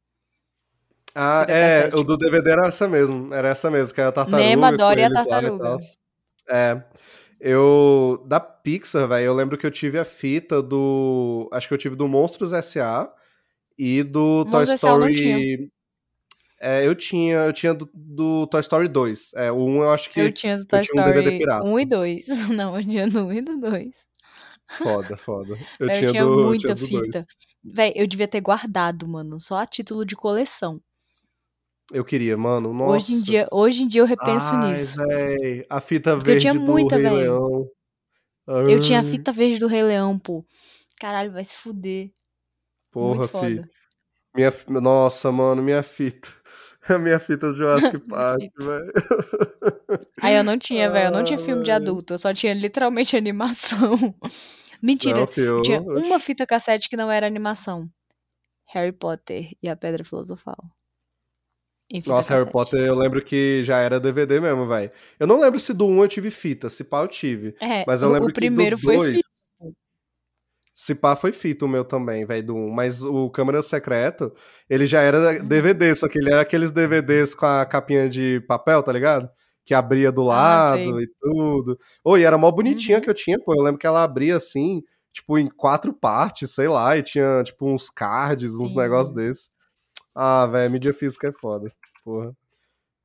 Ah, 1.14 1.42
fita 1.42 1.52
é, 1.52 1.78
cassete. 1.82 1.98
o 1.98 2.04
do 2.04 2.18
DVD 2.18 2.52
era 2.52 2.68
essa 2.68 2.88
mesmo. 2.88 3.34
Era 3.34 3.50
essa 3.50 3.70
mesmo, 3.70 3.94
que 3.94 4.00
era 4.00 4.10
a 4.10 4.14
tartaruga. 4.14 4.48
Nemo, 4.50 4.66
a 4.66 4.72
Dory 4.72 5.02
e 5.02 5.04
a 5.04 5.12
tartaruga. 5.12 5.76
É. 6.50 6.82
Eu. 7.42 8.24
Da 8.28 8.40
Pixar, 8.40 9.08
velho, 9.08 9.26
eu 9.26 9.34
lembro 9.34 9.58
que 9.58 9.66
eu 9.66 9.72
tive 9.72 9.98
a 9.98 10.06
fita 10.06 10.62
do. 10.62 11.50
Acho 11.52 11.68
que 11.68 11.74
eu 11.74 11.78
tive 11.78 11.96
do 11.96 12.08
Monstros 12.08 12.54
S.A. 12.54 13.12
e 13.78 14.04
do 14.04 14.46
Toy 14.46 14.60
Monstros 14.60 14.84
eu 14.84 15.00
não 15.00 15.10
Story. 15.10 15.72
É, 16.64 16.86
eu 16.86 16.94
tinha, 16.94 17.38
eu 17.38 17.52
tinha 17.54 17.74
do, 17.74 17.90
do 17.92 18.46
Toy 18.46 18.62
Story 18.62 18.88
2. 18.88 19.32
É, 19.34 19.52
o 19.52 19.66
1 19.66 19.82
eu 19.82 19.92
acho 19.92 20.12
que. 20.12 20.20
Eu 20.20 20.32
tinha 20.32 20.56
do 20.56 20.66
Toy 20.68 20.82
tinha 20.82 21.04
um 21.04 21.10
Story 21.10 21.38
pirata. 21.40 21.68
1 21.68 21.80
e 21.80 21.86
2. 21.86 22.28
Não, 22.56 22.80
eu 22.80 22.84
tinha 22.86 23.10
do 23.10 23.26
1 23.26 23.34
e 23.34 23.42
do 23.42 23.58
2. 23.60 23.90
Foda, 24.78 25.18
foda. 25.18 25.58
Eu, 25.80 25.88
Eu, 25.88 25.94
tinha, 25.94 26.12
tinha 26.12 26.24
do, 26.24 26.40
eu 26.40 26.48
muita 26.48 26.76
tinha 26.76 26.76
do 26.76 26.88
dois. 26.88 27.06
fita. 27.06 27.28
Véi, 27.64 27.94
eu 27.96 28.08
devia 28.08 28.28
ter 28.28 28.40
guardado, 28.40 29.08
mano. 29.08 29.40
Só 29.40 29.58
a 29.58 29.66
título 29.66 30.06
de 30.06 30.16
coleção. 30.16 30.80
Eu 31.92 32.06
queria, 32.06 32.38
mano. 32.38 32.74
Nossa. 32.74 32.94
Hoje 32.96 33.14
em 33.14 33.22
dia, 33.22 33.48
hoje 33.52 33.84
em 33.84 33.88
dia 33.88 34.02
eu 34.02 34.06
repenso 34.06 34.54
Ai, 34.56 34.72
nisso. 34.72 34.98
véi, 35.06 35.66
A 35.70 35.82
fita 35.82 36.16
Porque 36.16 36.30
eu 36.32 36.34
verde 36.34 36.42
tinha 36.50 36.54
muita, 36.54 36.96
do 36.98 37.02
Rei 37.02 37.12
véi. 37.12 37.20
Leão. 37.20 37.70
Eu 38.48 38.80
tinha 38.82 39.00
a 39.00 39.04
Ai, 39.04 39.10
fita 39.10 39.32
verde 39.32 39.60
do 39.60 39.68
Rei 39.68 39.84
Leão, 39.84 40.18
pô. 40.18 40.46
Caralho, 41.00 41.32
vai 41.32 41.44
se 41.44 41.56
fuder. 41.58 42.12
Porra, 42.92 43.20
Muito 43.20 43.28
fi. 43.30 43.32
foda. 43.32 43.70
Minha, 44.36 44.54
nossa, 44.82 45.32
mano, 45.32 45.62
minha 45.62 45.84
fita. 45.84 46.30
A 46.88 46.98
minha 47.00 47.20
fita 47.20 47.50
do 47.52 47.56
Jurassic 47.56 48.00
Park, 48.08 48.42
velho. 48.58 48.92
Aí 50.22 50.36
eu 50.36 50.44
não 50.44 50.58
tinha, 50.58 50.90
velho. 50.90 51.08
Eu 51.08 51.12
não 51.12 51.24
tinha 51.24 51.38
filme 51.40 51.64
de 51.64 51.72
adulto. 51.72 52.14
Eu 52.14 52.18
só 52.18 52.34
tinha 52.34 52.54
literalmente 52.54 53.16
animação. 53.18 54.16
Mentira. 54.82 55.20
Não, 55.20 55.28
fi, 55.28 55.42
eu, 55.42 55.58
Eu 55.58 55.62
tinha 55.64 55.78
eu- 55.78 55.84
uma 56.06 56.20
fita 56.20 56.46
cassete 56.46 56.90
que 56.90 56.98
não 56.98 57.12
era 57.12 57.28
animação. 57.28 57.90
Harry 58.74 58.92
Potter 58.92 59.52
e 59.62 59.68
a 59.70 59.76
Pedra 59.76 60.04
Filosofal. 60.04 60.58
Nossa, 62.06 62.34
Harry. 62.36 62.52
Potter, 62.52 62.80
eu 62.82 62.96
lembro 62.96 63.24
que 63.24 63.64
já 63.64 63.80
era 63.80 64.00
DVD 64.00 64.40
mesmo, 64.40 64.68
velho. 64.68 64.92
Eu 65.20 65.28
não 65.28 65.40
lembro 65.40 65.60
se 65.60 65.74
do 65.74 65.86
1 65.88 66.02
eu 66.04 66.08
tive 66.08 66.32
fita, 66.32 66.70
se 66.70 66.84
pá 66.84 67.02
eu 67.02 67.08
tive. 67.08 67.56
É, 67.62 67.84
Mas 67.86 68.02
eu 68.02 68.10
o, 68.10 68.14
lembro 68.14 68.30
o 68.30 68.34
que 68.34 68.40
primeiro 68.40 68.78
do 68.78 68.82
foi 68.84 68.96
2, 68.98 69.18
fita. 69.18 69.30
se 70.74 70.96
pá 70.96 71.16
foi 71.16 71.32
fita 71.32 71.66
o 71.66 71.68
meu 71.70 71.84
também, 71.86 72.26
velho, 72.26 72.46
do 72.48 72.56
1. 72.56 72.70
Mas 72.72 73.02
o 73.04 73.30
Câmara 73.30 73.62
Secreto, 73.62 74.34
ele 74.70 74.86
já 74.88 75.02
era 75.02 75.20
Uhum. 75.42 75.48
DVD, 75.48 75.94
só 75.96 76.08
que 76.08 76.18
ele 76.20 76.32
era 76.32 76.42
aqueles 76.42 76.72
DVDs 76.72 77.36
com 77.36 77.46
a 77.46 77.66
capinha 77.66 78.10
de 78.10 78.40
papel, 78.48 78.82
tá 78.84 78.92
ligado? 78.92 79.30
Que 79.66 79.74
abria 79.74 80.12
do 80.12 80.22
Ah, 80.24 80.26
lado 80.26 80.98
sei. 80.98 81.04
e 81.04 81.08
tudo. 81.22 81.80
E 82.18 82.24
era 82.24 82.38
mó 82.38 82.50
bonitinha 82.52 82.98
Uhum. 82.98 83.04
que 83.04 83.10
eu 83.10 83.14
tinha, 83.14 83.38
pô. 83.40 83.54
Eu 83.54 83.64
lembro 83.64 83.78
que 83.80 83.88
ela 83.88 84.04
abria 84.04 84.36
assim, 84.38 84.82
tipo, 85.14 85.38
em 85.38 85.48
quatro 85.48 85.94
partes, 85.94 86.52
sei 86.52 86.68
lá, 86.68 86.98
e 86.98 87.04
tinha, 87.04 87.44
tipo, 87.44 87.68
uns 87.72 87.90
cards, 87.90 88.54
uns 88.56 88.72
Sim. 88.72 88.78
negócios 88.78 89.14
desses. 89.16 89.50
Ah, 90.16 90.46
velho, 90.48 90.72
mídia 90.72 90.94
física 90.94 91.30
é 91.30 91.34
foda, 91.34 91.72
porra. 92.04 92.36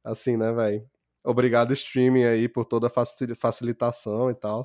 Assim, 0.04 0.36
né, 0.36 0.52
velho? 0.52 0.88
Obrigado, 1.24 1.72
streaming 1.72 2.24
aí, 2.24 2.48
por 2.48 2.64
toda 2.64 2.86
a 2.86 2.90
facil- 2.90 3.34
facilitação 3.36 4.30
e 4.30 4.34
tal. 4.34 4.62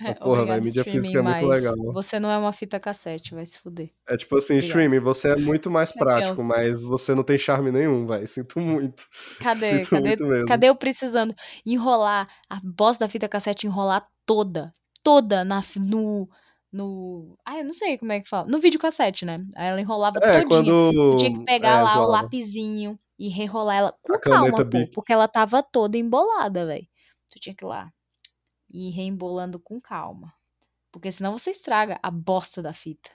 É, 0.00 0.14
porra, 0.14 0.44
velho, 0.44 0.58
obrigado, 0.58 0.62
mídia 0.64 0.84
física 0.84 1.18
é 1.18 1.22
muito 1.22 1.46
legal. 1.46 1.74
Você 1.92 2.20
não 2.20 2.30
é 2.30 2.38
uma 2.38 2.52
fita 2.52 2.78
cassete, 2.78 3.34
vai 3.34 3.44
se 3.44 3.60
fuder. 3.60 3.90
É 4.08 4.16
tipo 4.16 4.36
assim, 4.36 4.54
Obrigada. 4.54 4.66
streaming, 4.68 4.98
você 5.00 5.30
é 5.30 5.36
muito 5.36 5.70
mais 5.70 5.92
prático, 5.92 6.42
mas 6.42 6.84
você 6.84 7.14
não 7.14 7.24
tem 7.24 7.36
charme 7.36 7.72
nenhum, 7.72 8.06
velho. 8.06 8.26
Sinto 8.26 8.60
muito. 8.60 9.04
Cadê? 9.42 9.80
Sinto 9.80 9.90
Cadê? 9.90 10.08
muito 10.08 10.26
mesmo. 10.26 10.46
Cadê 10.46 10.68
eu 10.68 10.76
precisando 10.76 11.34
enrolar 11.66 12.28
a 12.48 12.60
bosta 12.62 13.04
da 13.04 13.08
fita 13.10 13.28
cassete, 13.28 13.66
enrolar 13.66 14.06
toda, 14.24 14.72
toda 15.02 15.44
na, 15.44 15.62
no, 15.76 16.28
no, 16.72 17.36
ah, 17.44 17.58
eu 17.58 17.64
não 17.64 17.72
sei 17.72 17.98
como 17.98 18.12
é 18.12 18.20
que 18.20 18.28
fala, 18.28 18.46
no 18.46 18.60
videocassete, 18.60 19.24
né? 19.24 19.44
Aí 19.56 19.66
ela 19.68 19.80
enrolava 19.80 20.20
É, 20.22 20.42
todinha. 20.42 20.46
quando. 20.46 21.16
Tinha 21.18 21.36
que 21.36 21.44
pegar 21.44 21.80
é, 21.80 21.82
lá 21.82 22.00
o 22.00 22.04
zoava. 22.06 22.28
E 23.18 23.28
rerolar 23.28 23.76
ela 23.78 23.92
com 24.02 24.14
A 24.14 24.18
calma, 24.18 24.62
pô, 24.62 24.86
porque 24.92 25.12
ela 25.12 25.28
tava 25.28 25.62
toda 25.62 25.98
embolada, 25.98 26.66
velho. 26.66 26.86
Tu 27.30 27.40
tinha 27.40 27.54
que 27.54 27.64
ir 27.64 27.68
lá 27.68 27.92
e 28.70 28.88
ir 28.88 28.92
reembolando 28.92 29.60
com 29.60 29.80
calma. 29.80 30.32
Porque 30.92 31.12
senão 31.12 31.38
você 31.38 31.50
estraga 31.52 31.98
a 32.02 32.10
bosta 32.10 32.62
da 32.62 32.72
fita. 32.74 33.10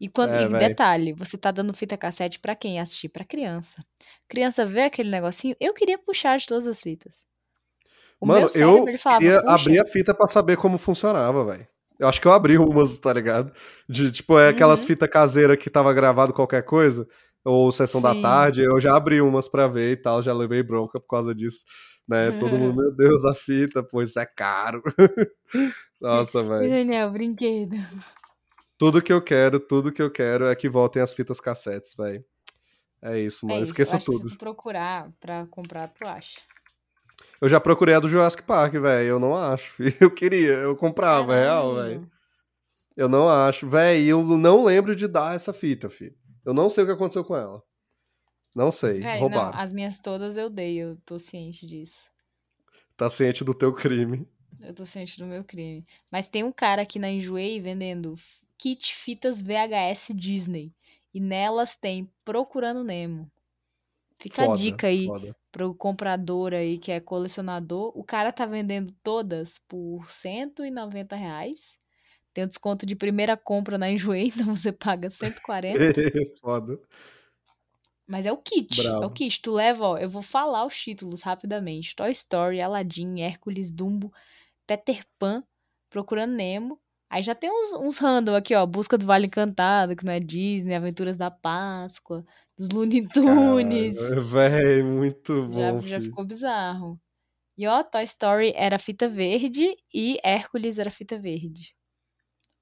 E, 0.00 0.08
quando, 0.08 0.34
É, 0.34 0.42
e 0.42 0.54
detalhe, 0.54 1.12
você 1.12 1.36
tá 1.38 1.50
dando 1.50 1.72
fita 1.74 1.96
cassete 1.96 2.38
pra 2.38 2.54
quem 2.54 2.78
assistir? 2.80 3.08
Pra 3.08 3.24
criança. 3.24 3.84
Criança 4.28 4.64
vê 4.66 4.82
aquele 4.82 5.10
negocinho, 5.10 5.56
eu 5.60 5.74
queria 5.74 5.98
puxar 5.98 6.38
de 6.38 6.46
todas 6.46 6.66
as 6.66 6.80
fitas. 6.80 7.24
O 8.20 8.26
Mano, 8.26 8.48
cérebro, 8.48 8.92
eu 8.92 8.98
falava, 8.98 9.20
queria 9.20 9.38
abrir 9.46 9.80
a 9.80 9.86
fita 9.86 10.14
pra 10.14 10.26
saber 10.26 10.56
como 10.56 10.78
funcionava, 10.78 11.44
velho. 11.44 11.66
Eu 11.98 12.08
acho 12.08 12.20
que 12.20 12.26
eu 12.26 12.32
abri 12.32 12.58
umas, 12.58 12.98
tá 12.98 13.12
ligado? 13.12 13.52
De, 13.88 14.10
tipo, 14.10 14.38
é 14.38 14.48
aquelas 14.48 14.80
Uhum. 14.80 14.86
fitas 14.86 15.08
caseiras 15.08 15.56
que 15.58 15.70
tava 15.70 15.92
gravado 15.94 16.32
qualquer 16.32 16.62
coisa, 16.64 17.06
ou 17.44 17.70
sessão 17.70 18.00
da 18.00 18.12
Sim. 18.14 18.22
tarde, 18.22 18.62
eu 18.62 18.80
já 18.80 18.96
abri 18.96 19.20
umas 19.20 19.48
pra 19.48 19.66
ver 19.68 19.90
e 19.92 19.96
tal, 19.96 20.22
já 20.22 20.32
levei 20.32 20.62
bronca 20.62 20.98
por 20.98 21.06
causa 21.08 21.34
disso, 21.34 21.64
né? 22.08 22.32
Todo 22.32 22.56
mundo, 22.58 22.74
meu 22.80 22.92
Deus, 22.94 23.24
a 23.24 23.34
fita, 23.34 23.82
pô, 23.82 24.00
isso 24.02 24.18
é 24.18 24.24
caro. 24.26 24.82
Nossa, 26.00 26.42
velho. 26.42 26.70
Daniel, 26.70 27.10
brinquedo. 27.10 27.76
Tudo 28.78 29.00
que 29.02 29.12
eu 29.12 29.22
quero, 29.22 29.60
tudo 29.60 29.92
que 29.92 30.02
eu 30.02 30.10
quero 30.10 30.46
é 30.46 30.54
que 30.54 30.68
voltem 30.68 31.00
as 31.02 31.14
fitas 31.14 31.40
cassetes, 31.40 31.94
velho. 31.94 32.24
É 33.00 33.18
isso, 33.20 33.44
É 33.46 33.48
mano. 33.50 33.62
isso, 33.62 33.72
Esqueça 33.72 33.98
tudo. 33.98 34.28
se 34.28 34.36
tu 34.36 34.38
procurar 34.38 35.10
pra 35.20 35.46
comprar, 35.50 35.88
tu 35.88 36.06
acha. 36.06 36.40
Eu 37.40 37.48
já 37.48 37.60
procurei 37.60 37.94
a 37.94 38.00
do 38.00 38.08
Jurassic 38.08 38.42
Park, 38.42 38.72
velho. 38.74 39.06
Eu 39.06 39.18
não 39.20 39.36
acho, 39.36 39.70
filho. 39.76 39.94
Eu 40.00 40.10
queria, 40.10 40.54
eu 40.54 40.74
comprava, 40.74 41.34
é 41.34 41.42
real, 41.44 41.74
velho. 41.74 42.10
Eu 42.96 43.08
não 43.08 43.28
acho, 43.28 43.68
velho. 43.68 44.06
Eu 44.08 44.22
não 44.38 44.64
lembro 44.64 44.96
de 44.96 45.06
dar 45.06 45.34
essa 45.34 45.52
fita, 45.52 45.88
filho. 45.90 46.14
Eu 46.44 46.52
não 46.54 46.68
sei 46.68 46.84
o 46.84 46.86
que 46.86 46.92
aconteceu 46.92 47.24
com 47.24 47.36
ela. 47.36 47.62
Não 48.54 48.70
sei. 48.70 49.00
Véi, 49.00 49.14
não, 49.14 49.28
roubaram. 49.28 49.58
as 49.58 49.72
minhas 49.72 49.98
todas 49.98 50.36
eu 50.36 50.48
dei, 50.48 50.76
eu 50.76 50.96
tô 51.04 51.18
ciente 51.18 51.66
disso. 51.66 52.10
Tá 52.96 53.10
ciente 53.10 53.42
do 53.42 53.52
teu 53.52 53.72
crime. 53.74 54.28
Eu 54.60 54.72
tô 54.72 54.86
ciente 54.86 55.18
do 55.18 55.26
meu 55.26 55.42
crime. 55.42 55.84
Mas 56.10 56.28
tem 56.28 56.44
um 56.44 56.52
cara 56.52 56.82
aqui 56.82 56.98
na 56.98 57.10
Enjoei 57.10 57.60
vendendo 57.60 58.14
kit 58.56 58.94
fitas 58.94 59.42
VHS 59.42 60.14
Disney. 60.14 60.72
E 61.12 61.20
nelas 61.20 61.76
tem 61.76 62.10
Procurando 62.24 62.84
Nemo. 62.84 63.30
Fica 64.18 64.42
a 64.42 64.46
Foda, 64.46 64.62
dica 64.62 64.86
aí 64.86 65.06
foda. 65.06 65.36
pro 65.50 65.74
comprador 65.74 66.54
aí 66.54 66.78
que 66.78 66.92
é 66.92 67.00
colecionador. 67.00 67.92
O 67.96 68.04
cara 68.04 68.32
tá 68.32 68.46
vendendo 68.46 68.92
todas 69.02 69.58
por 69.58 70.10
190 70.10 71.16
reais. 71.16 71.78
Tem 72.34 72.44
o 72.44 72.48
desconto 72.48 72.84
de 72.84 72.96
primeira 72.96 73.36
compra 73.36 73.78
na 73.78 73.88
Enjoei, 73.90 74.26
então 74.26 74.46
você 74.56 74.72
paga 74.72 75.08
140. 75.08 75.78
Foda. 76.42 76.78
Mas 78.06 78.26
é 78.26 78.32
o 78.32 78.36
kit, 78.36 78.80
é 78.80 78.90
o 78.90 78.98
Bravo. 78.98 79.14
kit. 79.14 79.40
Tu 79.40 79.52
leva, 79.52 79.84
ó, 79.84 79.96
eu 79.96 80.10
vou 80.10 80.20
falar 80.20 80.66
os 80.66 80.76
títulos 80.76 81.22
rapidamente. 81.22 81.96
Toy 81.96 82.10
Story, 82.10 82.60
Aladdin, 82.60 83.20
Hércules, 83.20 83.70
Dumbo, 83.72 84.12
Peter 84.66 85.02
Pan, 85.18 85.42
Procurando 85.88 86.34
Nemo. 86.34 86.78
Aí 87.08 87.22
já 87.22 87.34
tem 87.34 87.48
uns, 87.48 87.72
uns 87.72 87.98
random 87.98 88.34
aqui, 88.34 88.54
ó. 88.54 88.66
Busca 88.66 88.98
do 88.98 89.06
Vale 89.06 89.26
Encantado, 89.26 89.94
que 89.94 90.04
não 90.04 90.12
é 90.12 90.18
Disney, 90.18 90.74
Aventuras 90.74 91.16
da 91.16 91.30
Páscoa, 91.30 92.24
dos 92.58 92.68
Looney 92.70 93.08
Tunes. 93.08 93.96
Véi, 93.96 94.82
muito 94.82 95.48
Já, 95.52 95.72
bom, 95.72 95.80
já 95.80 96.00
fi. 96.00 96.06
ficou 96.06 96.26
bizarro. 96.26 97.00
E 97.56 97.66
ó, 97.68 97.84
Toy 97.84 98.02
Story 98.04 98.52
era 98.56 98.78
fita 98.78 99.08
verde 99.08 99.76
e 99.94 100.18
Hércules 100.24 100.78
era 100.78 100.90
fita 100.90 101.16
verde. 101.16 101.72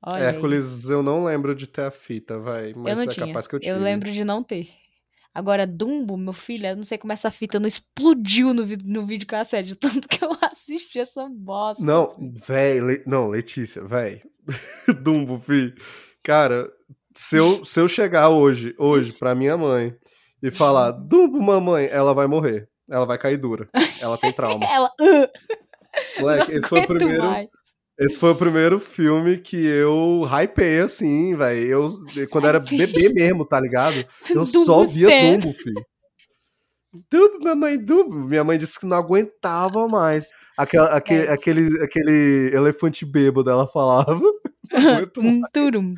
Olha 0.05 0.17
aí. 0.29 0.35
Hércules, 0.35 0.89
eu 0.91 1.03
não 1.03 1.25
lembro 1.25 1.55
de 1.55 1.67
ter 1.67 1.83
a 1.85 1.91
fita, 1.91 2.39
vai. 2.39 2.73
Mas 2.75 2.91
Eu 2.93 2.97
não 2.97 3.03
é 3.03 3.07
tinha. 3.07 3.27
capaz 3.27 3.47
que 3.47 3.55
eu 3.55 3.61
tive. 3.61 3.73
Eu 3.73 3.79
lembro 3.81 4.11
de 4.11 4.25
não 4.25 4.43
ter. 4.43 4.69
Agora, 5.35 5.67
Dumbo, 5.67 6.17
meu 6.17 6.33
filho, 6.35 6.67
eu 6.67 6.77
não 6.77 6.83
sei 6.83 6.99
como 6.99 7.13
essa 7.13 7.31
fita 7.31 7.59
não 7.59 7.67
explodiu 7.69 8.53
no, 8.53 8.65
no 8.85 9.07
videocassete, 9.07 9.69
de 9.69 9.75
tanto 10.03 10.09
que 10.09 10.23
eu 10.25 10.31
assisti 10.43 11.01
essa 11.01 11.27
bosta. 11.31 11.83
Não, 11.83 12.11
filho. 12.11 12.33
véi, 12.47 12.81
Le- 12.81 13.03
não, 13.07 13.29
Letícia, 13.29 13.83
véi. 13.83 14.23
Dumbo, 15.03 15.39
fi. 15.39 15.73
Cara, 16.23 16.69
se 17.15 17.37
eu, 17.37 17.65
se 17.65 17.81
eu 17.81 17.89
chegar 17.89 18.29
hoje, 18.29 18.75
hoje, 18.79 19.13
pra 19.13 19.35
minha 19.35 19.57
mãe 19.57 19.95
e 20.43 20.51
falar, 20.51 20.91
Dumbo, 20.91 21.41
mamãe, 21.41 21.87
ela 21.87 22.13
vai 22.13 22.27
morrer. 22.27 22.69
Ela 22.91 23.07
vai 23.07 23.17
cair 23.17 23.37
dura. 23.39 23.69
Ela 24.01 24.19
tem 24.19 24.33
trauma. 24.35 24.67
Ela. 24.67 24.91
"Ah, 25.01 25.29
Moleque, 26.21 26.53
esse 26.53 26.69
foi 26.69 26.81
o 26.81 26.87
primeiro. 26.87 27.23
mais." 27.23 27.49
Esse 28.05 28.19
foi 28.19 28.31
o 28.31 28.37
primeiro 28.37 28.81
filme 28.81 29.39
que 29.39 29.57
eu 29.57 30.23
hypei, 30.27 30.81
assim, 30.81 31.35
velho. 31.35 31.65
Eu, 32.17 32.29
quando 32.29 32.47
era 32.49 32.59
bebê 32.61 33.09
mesmo, 33.11 33.45
tá 33.47 33.61
ligado? 33.61 33.95
Eu 34.31 34.45
Dumbo 34.45 34.65
só 34.65 34.85
via. 34.85 35.09
Dumbo, 35.09 35.53
filho. 35.53 35.85
Dumbo, 37.11 37.45
mamãe, 37.45 37.79
Dumbo. 37.79 38.15
Minha 38.29 38.45
mãe 38.45 38.59
disse 38.59 38.79
que 38.79 38.87
não 38.87 38.97
aguentava 38.97 39.87
mais. 39.89 40.27
Aquela, 40.57 40.89
aquele, 40.89 41.27
É. 41.27 41.33
aquele, 41.33 41.83
aquele 41.83 42.51
elefante 42.55 43.05
bêbado, 43.07 43.49
ela 43.51 43.67
falava. 43.67 44.21
Turum, 45.13 45.43
turum, 45.53 45.95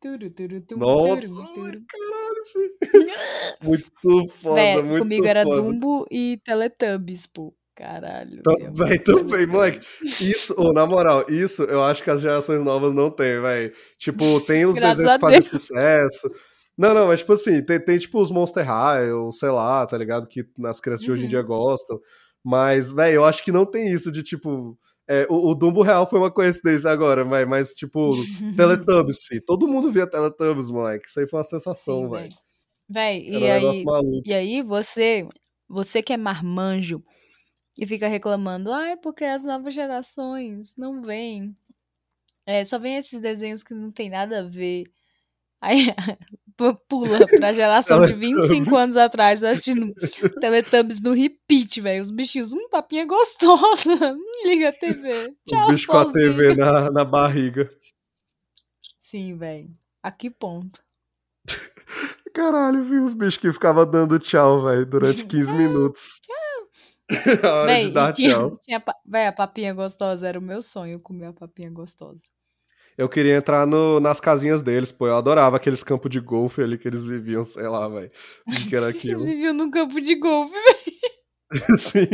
turu, 0.00 0.30
turu, 0.30 0.60
tum, 0.60 0.76
Nossa, 0.76 1.22
turum, 1.22 1.54
turum. 1.54 1.84
caralho, 1.88 2.44
filho. 2.52 2.74
Muito 3.60 4.28
foda, 4.40 4.54
Véi, 4.54 4.82
muito 4.82 5.02
comigo 5.02 5.26
era 5.26 5.42
foda. 5.42 5.56
Dumbo 5.62 6.06
e 6.10 6.38
Teletubbies, 6.44 7.26
pô. 7.26 7.52
Caralho. 7.76 8.42
Tam- 8.42 8.54
meu. 8.58 8.72
Véi, 8.72 8.98
também, 8.98 9.46
moleque. 9.46 9.80
Isso, 10.20 10.54
ô, 10.56 10.72
na 10.72 10.86
moral, 10.86 11.24
isso 11.28 11.64
eu 11.64 11.82
acho 11.82 12.02
que 12.04 12.10
as 12.10 12.20
gerações 12.20 12.62
novas 12.62 12.92
não 12.94 13.10
têm, 13.10 13.40
velho. 13.40 13.72
Tipo, 13.98 14.40
tem 14.42 14.64
os 14.64 14.76
Graças 14.76 14.98
desenhos 14.98 15.14
que 15.14 15.20
fazem 15.20 15.42
sucesso. 15.42 16.30
Não, 16.78 16.92
não, 16.94 17.06
mas 17.08 17.20
tipo 17.20 17.32
assim, 17.32 17.62
tem, 17.64 17.80
tem 17.80 17.98
tipo 17.98 18.20
os 18.20 18.30
Monster 18.30 18.64
High, 18.66 19.12
ou 19.12 19.32
sei 19.32 19.50
lá, 19.50 19.86
tá 19.86 19.96
ligado? 19.96 20.26
Que 20.26 20.44
as 20.66 20.80
crianças 20.80 21.04
de 21.04 21.10
hoje 21.12 21.22
em 21.22 21.24
Uhum. 21.24 21.30
dia 21.30 21.42
gostam. 21.42 22.00
Mas, 22.44 22.92
velho, 22.92 23.14
eu 23.16 23.24
acho 23.24 23.42
que 23.44 23.50
não 23.52 23.64
tem 23.66 23.90
isso 23.90 24.10
de 24.12 24.22
tipo. 24.22 24.78
é, 25.08 25.26
o, 25.30 25.50
o 25.50 25.54
Dumbo 25.54 25.82
Real 25.82 26.08
foi 26.08 26.18
uma 26.18 26.30
coincidência 26.30 26.90
agora, 26.90 27.24
véi, 27.24 27.44
mas 27.44 27.70
tipo, 27.74 28.10
Teletubbies, 28.56 29.24
fi. 29.24 29.40
Todo 29.40 29.66
mundo 29.68 29.90
via 29.90 30.06
Teletubbies, 30.06 30.70
moleque. 30.70 31.08
Isso 31.08 31.18
aí 31.20 31.28
foi 31.28 31.38
uma 31.38 31.44
sensação, 31.44 32.08
velho. 32.08 32.22
véi. 32.22 32.30
Véi, 32.88 33.28
e 33.28 33.36
um 33.38 33.52
aí, 33.52 34.22
e 34.26 34.34
aí 34.34 34.62
você, 34.62 35.26
você 35.68 36.02
que 36.02 36.12
é 36.12 36.16
marmanjo 36.16 37.02
e 37.76 37.86
fica 37.86 38.06
reclamando, 38.08 38.72
ai, 38.72 38.96
porque 38.96 39.24
as 39.24 39.42
novas 39.44 39.74
gerações 39.74 40.76
não 40.76 41.02
vêm. 41.02 41.56
É, 42.46 42.62
só 42.64 42.78
vem 42.78 42.96
esses 42.96 43.20
desenhos 43.20 43.62
que 43.62 43.74
não 43.74 43.90
tem 43.90 44.10
nada 44.10 44.40
a 44.40 44.42
ver. 44.42 44.84
Aí 45.60 45.86
pu- 46.58 46.76
pula 46.88 47.26
pra 47.26 47.52
geração 47.54 48.04
de 48.06 48.12
25 48.12 48.48
Teletubbies. 48.48 48.72
anos 48.78 48.96
atrás 48.98 49.42
assistindo 49.42 49.94
Teletubbies 50.40 51.00
no 51.00 51.12
repeat, 51.12 51.80
velho. 51.80 52.02
Os 52.02 52.10
bichinhos, 52.10 52.52
hum, 52.52 52.68
papinha 52.68 53.06
gostosa. 53.06 54.14
Liga 54.44 54.68
a 54.68 54.72
TV. 54.72 55.30
Os 55.30 55.34
Tchau, 55.46 55.66
bichos 55.68 55.86
com 55.86 55.96
a. 55.96 56.12
TV 56.12 56.54
na, 56.54 56.90
na 56.90 57.04
barriga. 57.04 57.68
Sim, 59.00 59.36
velho. 59.38 59.70
A 60.02 60.10
que 60.12 60.28
ponto? 60.30 60.78
Caralho, 62.34 62.82
vi 62.82 62.98
os 62.98 63.14
bichos 63.14 63.38
que 63.38 63.52
ficavam 63.52 63.88
dando 63.90 64.18
tchau, 64.18 64.62
velho, 64.64 64.84
durante 64.84 65.24
15 65.24 65.54
minutos. 65.54 66.20
a 67.44 67.54
hora 67.54 67.66
Véi, 67.66 67.80
de 67.80 67.90
dar 67.90 68.12
tinha, 68.14 68.34
tchau. 68.34 68.58
tinha 68.62 68.82
véi, 69.06 69.26
a 69.26 69.32
papinha 69.32 69.74
gostosa 69.74 70.26
era 70.28 70.38
o 70.38 70.42
meu 70.42 70.62
sonho, 70.62 71.00
comer 71.02 71.26
a 71.26 71.32
papinha 71.32 71.70
gostosa. 71.70 72.20
Eu 72.96 73.08
queria 73.08 73.36
entrar 73.36 73.66
no- 73.66 73.98
nas 74.00 74.20
casinhas 74.20 74.62
deles, 74.62 74.92
pô. 74.92 75.06
Eu 75.06 75.16
adorava 75.16 75.56
aqueles 75.56 75.82
campos 75.82 76.10
de 76.10 76.20
golfe 76.20 76.62
ali 76.62 76.78
que 76.78 76.86
eles 76.88 77.04
viviam, 77.04 77.44
sei 77.44 77.66
lá, 77.68 77.88
velho. 77.88 78.10
Que 78.68 78.76
era 78.76 78.86
Eles 78.94 79.22
aquilo? 79.22 79.24
viviam 79.24 79.52
num 79.54 79.70
campo 79.70 80.00
de 80.00 80.14
golfe, 80.16 80.52
velho. 80.52 80.94
Sim. 81.76 82.08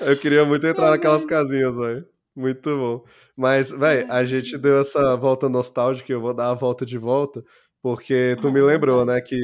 Eu 0.00 0.18
queria 0.18 0.44
muito 0.44 0.66
entrar 0.66 0.90
naquelas 0.90 1.24
casinhas, 1.24 1.76
velho. 1.76 2.06
Muito 2.36 2.76
bom. 2.76 3.04
Mas, 3.36 3.70
velho, 3.70 4.10
a 4.10 4.24
gente 4.24 4.58
deu 4.58 4.80
essa 4.80 5.16
volta 5.16 5.48
nostálgica, 5.48 6.12
eu 6.12 6.20
vou 6.20 6.34
dar 6.34 6.50
a 6.50 6.54
volta 6.54 6.84
de 6.84 6.98
volta, 6.98 7.44
porque 7.82 8.36
tu 8.40 8.50
me 8.50 8.60
Ah, 8.60 8.64
lembrou, 8.66 9.04
né, 9.04 9.20
que 9.20 9.36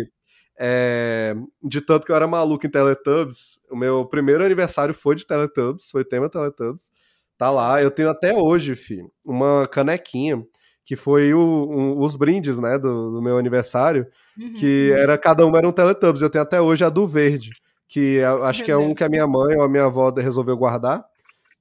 é, 0.60 1.34
de 1.62 1.80
tanto 1.80 2.04
que 2.06 2.12
eu 2.12 2.16
era 2.16 2.26
maluco 2.26 2.66
em 2.66 2.70
Teletubbies, 2.70 3.58
o 3.70 3.76
meu 3.76 4.04
primeiro 4.06 4.44
aniversário 4.44 4.92
foi 4.94 5.14
de 5.16 5.26
Teletubbies, 5.26 5.90
foi 5.90 6.04
tema 6.04 6.28
Teletubbies. 6.28 6.92
Tá 7.38 7.50
lá, 7.50 7.82
eu 7.82 7.90
tenho 7.90 8.10
até 8.10 8.34
hoje, 8.36 8.74
fi, 8.76 9.02
uma 9.24 9.66
canequinha, 9.66 10.44
que 10.84 10.96
foi 10.96 11.32
o- 11.32 11.40
um- 11.70 12.00
os 12.04 12.14
brindes, 12.16 12.58
né, 12.58 12.78
do, 12.78 13.12
do 13.12 13.22
meu 13.22 13.38
aniversário, 13.38 14.06
Uhum, 14.38 14.52
que 14.54 14.90
uhum. 14.92 14.98
era 14.98 15.16
cada 15.18 15.46
um 15.46 15.56
era 15.56 15.66
um 15.68 15.72
Teletubbies. 15.72 16.20
Eu 16.22 16.30
tenho 16.30 16.42
até 16.42 16.60
hoje 16.60 16.84
a 16.84 16.90
do 16.90 17.06
verde, 17.06 17.52
que 17.88 18.16
eu 18.16 18.44
acho 18.44 18.62
que 18.64 18.70
é 18.70 18.76
um 18.76 18.94
que 18.94 19.02
a 19.04 19.08
minha 19.08 19.26
mãe 19.26 19.56
ou 19.56 19.62
a 19.64 19.68
minha 19.68 19.86
avó 19.86 20.10
resolveu 20.10 20.56
guardar. 20.56 21.04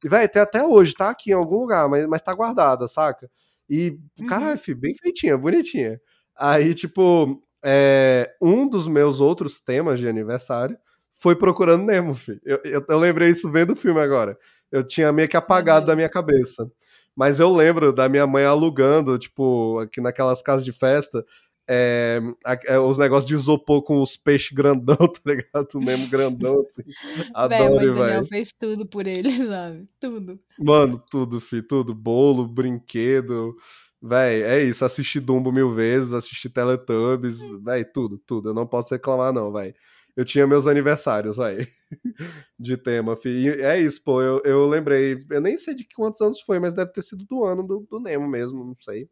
E, 0.04 0.08
velho, 0.10 0.30
tem 0.30 0.42
até 0.42 0.64
hoje, 0.66 0.94
tá 0.94 1.10
aqui 1.10 1.32
em 1.32 1.34
algum 1.34 1.60
lugar, 1.62 1.88
mas, 1.90 2.06
mas 2.08 2.22
tá 2.22 2.34
guardada, 2.34 2.88
saca? 2.88 3.30
E, 3.70 3.98
Uhum. 4.20 4.28
caralho, 4.28 4.58
filho, 4.58 4.78
bem 4.80 4.96
feitinha, 4.96 5.38
bonitinha. 5.38 6.00
Aí, 6.38 6.74
tipo, 6.74 7.42
é, 7.64 8.34
um 8.42 8.68
dos 8.68 8.88
meus 8.88 9.22
outros 9.22 9.60
temas 9.60 10.00
de 10.00 10.08
aniversário 10.08 10.78
foi 11.16 11.36
Procurando 11.36 11.84
Nemo, 11.84 12.16
filho. 12.16 12.40
Eu, 12.46 12.60
eu, 12.64 12.86
eu 12.88 12.98
lembrei 12.98 13.30
isso 13.30 13.52
vendo 13.52 13.74
o 13.74 13.76
filme 13.76 14.00
agora. 14.00 14.38
Eu 14.72 14.84
tinha 14.84 15.12
meio 15.12 15.28
que 15.28 15.36
apagado 15.36 15.82
da 15.82 15.88
Deus. 15.88 15.98
minha 15.98 16.10
cabeça. 16.10 16.72
Mas 17.16 17.40
eu 17.40 17.54
lembro 17.54 17.92
da 17.92 18.08
minha 18.08 18.26
mãe 18.26 18.46
alugando, 18.46 19.18
tipo, 19.18 19.80
aqui 19.80 20.00
naquelas 20.00 20.42
casas 20.42 20.64
de 20.64 20.72
festa, 20.72 21.26
é, 21.72 22.20
é, 22.66 22.80
os 22.80 22.98
negócios 22.98 23.28
de 23.28 23.36
isopor 23.36 23.84
com 23.84 24.02
os 24.02 24.18
peixes 24.18 24.50
grandão, 24.50 24.96
tá 24.98 25.20
ligado? 25.26 25.68
O 25.76 25.80
Nemo 25.80 26.08
grandão, 26.08 26.62
assim. 26.62 26.82
Adoro, 27.36 27.92
o 27.92 27.94
velho. 27.94 28.26
fez 28.26 28.52
tudo 28.58 28.88
por 28.88 29.06
ele, 29.06 29.30
sabe? 29.46 29.88
Tudo. 30.00 30.40
Mano, 30.58 31.04
tudo, 31.12 31.40
fi, 31.40 31.62
tudo. 31.62 31.94
Bolo, 31.94 32.48
brinquedo. 32.48 33.56
Véi, 34.02 34.44
é 34.44 34.64
isso. 34.64 34.86
Assisti 34.86 35.20
Dumbo 35.20 35.52
mil 35.52 35.74
vezes, 35.74 36.14
assisti 36.14 36.50
Teletubbies, 36.50 37.40
véi, 37.64 37.84
tudo, 37.84 38.18
tudo. 38.20 38.50
Eu 38.50 38.54
não 38.54 38.66
posso 38.68 38.94
reclamar, 38.94 39.34
não, 39.34 39.52
véi. 39.52 39.74
Eu 40.16 40.26
tinha 40.26 40.48
meus 40.48 40.68
aniversários, 40.68 41.38
véi. 41.38 41.68
De 42.60 42.78
tema, 42.78 43.16
fi. 43.16 43.30
E 43.30 43.50
é 43.62 43.80
isso, 43.80 44.04
pô. 44.04 44.22
Eu, 44.22 44.42
eu 44.46 44.68
lembrei. 44.68 45.26
Eu 45.30 45.42
nem 45.42 45.58
sei 45.58 45.74
de 45.76 45.88
quantos 45.96 46.22
anos 46.22 46.42
foi, 46.42 46.60
mas 46.60 46.74
deve 46.74 46.92
ter 46.92 47.02
sido 47.02 47.26
do 47.26 47.44
ano 47.46 47.64
do, 47.64 47.88
do 47.90 48.00
Nemo 48.00 48.28
mesmo, 48.28 48.64
não 48.66 48.76
sei. 48.80 49.10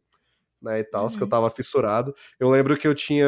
Né, 0.62 0.80
e 0.80 0.84
tal, 0.84 1.08
que 1.08 1.16
eu 1.18 1.22
Uhum. 1.22 1.28
tava 1.28 1.50
fissurado. 1.50 2.14
Eu 2.40 2.48
lembro 2.50 2.76
que 2.76 2.88
eu 2.88 2.94
tinha. 2.94 3.26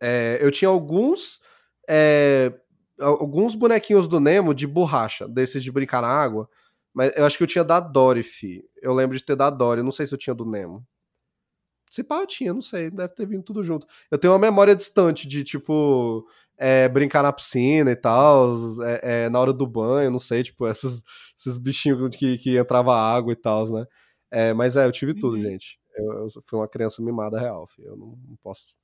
é, 0.00 0.38
eu 0.40 0.50
tinha 0.50 0.68
alguns. 0.68 1.40
é, 1.88 2.52
alguns 3.00 3.54
bonequinhos 3.54 4.08
do 4.08 4.18
Nemo 4.20 4.54
de 4.54 4.66
borracha, 4.66 5.28
desses 5.28 5.62
de 5.62 5.70
brincar 5.70 6.02
na 6.02 6.08
água. 6.08 6.48
Mas 6.96 7.14
eu 7.14 7.26
acho 7.26 7.36
que 7.36 7.42
eu 7.42 7.46
tinha 7.46 7.62
da 7.62 7.78
Dory, 7.78 8.22
fi. 8.22 8.64
Eu 8.80 8.94
lembro 8.94 9.14
de 9.18 9.22
ter 9.22 9.36
da 9.36 9.50
Dory. 9.50 9.80
Eu 9.80 9.84
não 9.84 9.92
sei 9.92 10.06
se 10.06 10.14
eu 10.14 10.18
tinha 10.18 10.32
do 10.32 10.46
Nemo. 10.46 10.82
Se 11.90 12.02
pá, 12.02 12.20
eu 12.20 12.26
tinha, 12.26 12.54
não 12.54 12.62
sei. 12.62 12.90
Deve 12.90 13.14
ter 13.14 13.26
vindo 13.26 13.42
tudo 13.42 13.62
junto. 13.62 13.86
Eu 14.10 14.16
tenho 14.16 14.32
uma 14.32 14.38
memória 14.38 14.74
distante 14.74 15.28
de, 15.28 15.44
tipo, 15.44 16.26
é, 16.56 16.88
brincar 16.88 17.22
na 17.22 17.34
piscina 17.34 17.90
e 17.90 17.96
tal, 17.96 18.54
é, 18.82 19.24
é, 19.24 19.28
na 19.28 19.38
hora 19.38 19.52
do 19.52 19.66
banho, 19.66 20.10
não 20.10 20.18
sei, 20.18 20.42
tipo, 20.42 20.66
esses, 20.68 21.02
esses 21.38 21.58
bichinhos 21.58 22.16
que, 22.16 22.38
que 22.38 22.56
entrava 22.56 22.96
água 22.96 23.30
e 23.30 23.36
tal, 23.36 23.70
né? 23.70 23.84
É, 24.30 24.54
mas 24.54 24.74
é, 24.74 24.86
eu 24.86 24.92
tive 24.92 25.12
tudo, 25.12 25.36
Uhum. 25.36 25.42
gente. 25.42 25.78
Eu, 25.94 26.12
eu 26.12 26.28
fui 26.46 26.58
uma 26.58 26.68
criança 26.68 27.02
mimada 27.02 27.38
real, 27.38 27.66
fi. 27.66 27.82
Eu 27.82 27.94
não, 27.94 28.18
não 28.26 28.36
posso. 28.42 28.74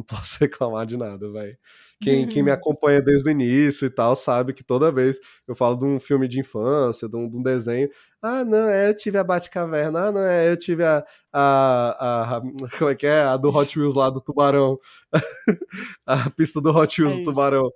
Não 0.00 0.02
posso 0.04 0.38
reclamar 0.40 0.86
de 0.86 0.96
nada, 0.96 1.30
velho. 1.30 1.56
Quem, 2.00 2.26
quem 2.26 2.42
me 2.42 2.50
acompanha 2.50 3.02
desde 3.02 3.28
o 3.28 3.30
início 3.30 3.84
e 3.84 3.90
tal 3.90 4.16
sabe 4.16 4.54
que 4.54 4.64
toda 4.64 4.90
vez 4.90 5.20
eu 5.46 5.54
falo 5.54 5.76
de 5.76 5.84
um 5.84 6.00
filme 6.00 6.26
de 6.26 6.40
infância, 6.40 7.06
de 7.06 7.14
um, 7.14 7.28
de 7.28 7.36
um 7.36 7.42
desenho. 7.42 7.90
Ah, 8.22 8.42
não, 8.42 8.66
é, 8.70 8.88
eu 8.88 8.96
tive 8.96 9.18
a 9.18 9.24
Batcaverna. 9.24 10.06
Ah, 10.06 10.12
não, 10.12 10.20
é, 10.22 10.50
eu 10.50 10.56
tive 10.56 10.82
a, 10.82 11.04
a, 11.30 12.36
a- 12.38 12.40
Como 12.78 12.90
é 12.90 12.94
que 12.94 13.06
é? 13.06 13.20
A 13.20 13.36
do 13.36 13.50
Hot 13.50 13.78
Wheels 13.78 13.94
lá 13.94 14.08
do 14.08 14.20
Tubarão. 14.22 14.78
a 16.06 16.30
pista 16.30 16.58
do 16.60 16.70
Hot 16.70 17.00
Wheels 17.00 17.16
É 17.16 17.18
do. 17.18 17.24
Tubarão. 17.24 17.70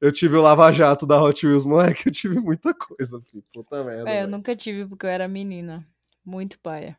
Eu 0.00 0.12
tive 0.12 0.36
o 0.36 0.42
Lava 0.42 0.70
Jato 0.72 1.06
da 1.06 1.22
Hot 1.22 1.46
Wheels, 1.46 1.64
moleque. 1.64 2.06
Eu 2.08 2.12
tive 2.12 2.38
muita 2.38 2.74
coisa, 2.74 3.18
filho. 3.30 3.42
Puta 3.52 3.82
merda. 3.82 4.10
É, 4.10 4.16
eu 4.16 4.20
velho. 4.20 4.28
nunca 4.28 4.54
tive 4.54 4.86
porque 4.86 5.06
eu 5.06 5.10
era 5.10 5.26
menina. 5.26 5.86
Muito 6.24 6.58
paia. 6.60 6.98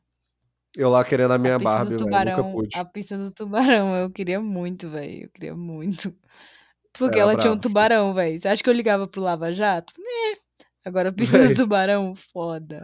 Eu 0.75 0.89
lá 0.89 1.03
querendo 1.03 1.31
a 1.31 1.37
minha 1.37 1.55
a 1.55 1.59
Barbie, 1.59 1.89
velho. 1.89 1.99
Nunca 1.99 2.05
tubarão, 2.05 2.51
pude. 2.53 2.77
a 2.77 2.85
pista 2.85 3.17
do 3.17 3.31
tubarão, 3.31 3.95
eu 3.95 4.09
queria 4.09 4.39
muito, 4.39 4.89
velho. 4.89 5.23
Eu 5.23 5.29
queria 5.29 5.55
muito. 5.55 6.13
Porque 6.97 7.19
Era 7.19 7.31
ela 7.31 7.35
tinha 7.39 7.51
um 7.53 7.57
tubarão, 7.57 8.13
velho. 8.13 8.39
Você 8.39 8.47
acha 8.47 8.63
que 8.63 8.69
eu 8.69 8.73
ligava 8.73 9.07
pro 9.07 9.21
Lava 9.21 9.51
Jato? 9.53 9.93
Né. 9.97 10.37
Agora 10.85 11.09
a 11.09 11.13
pista 11.13 11.37
Véi. 11.37 11.49
do 11.49 11.55
tubarão, 11.55 12.13
foda. 12.33 12.83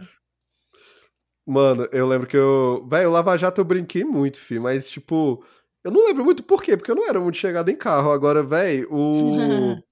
Mano, 1.46 1.88
eu 1.92 2.06
lembro 2.06 2.26
que 2.26 2.36
eu. 2.36 2.86
Velho, 2.88 3.08
o 3.08 3.12
Lava 3.12 3.36
Jato 3.36 3.60
eu 3.60 3.64
brinquei 3.64 4.04
muito, 4.04 4.38
fi, 4.38 4.58
mas 4.58 4.88
tipo. 4.88 5.42
Eu 5.82 5.90
não 5.90 6.04
lembro 6.04 6.24
muito 6.24 6.42
por 6.42 6.62
quê, 6.62 6.76
porque 6.76 6.90
eu 6.90 6.96
não 6.96 7.08
era 7.08 7.18
muito 7.18 7.38
chegado 7.38 7.70
em 7.70 7.76
carro. 7.76 8.10
Agora, 8.12 8.42
velho, 8.42 8.88
o. 8.92 9.76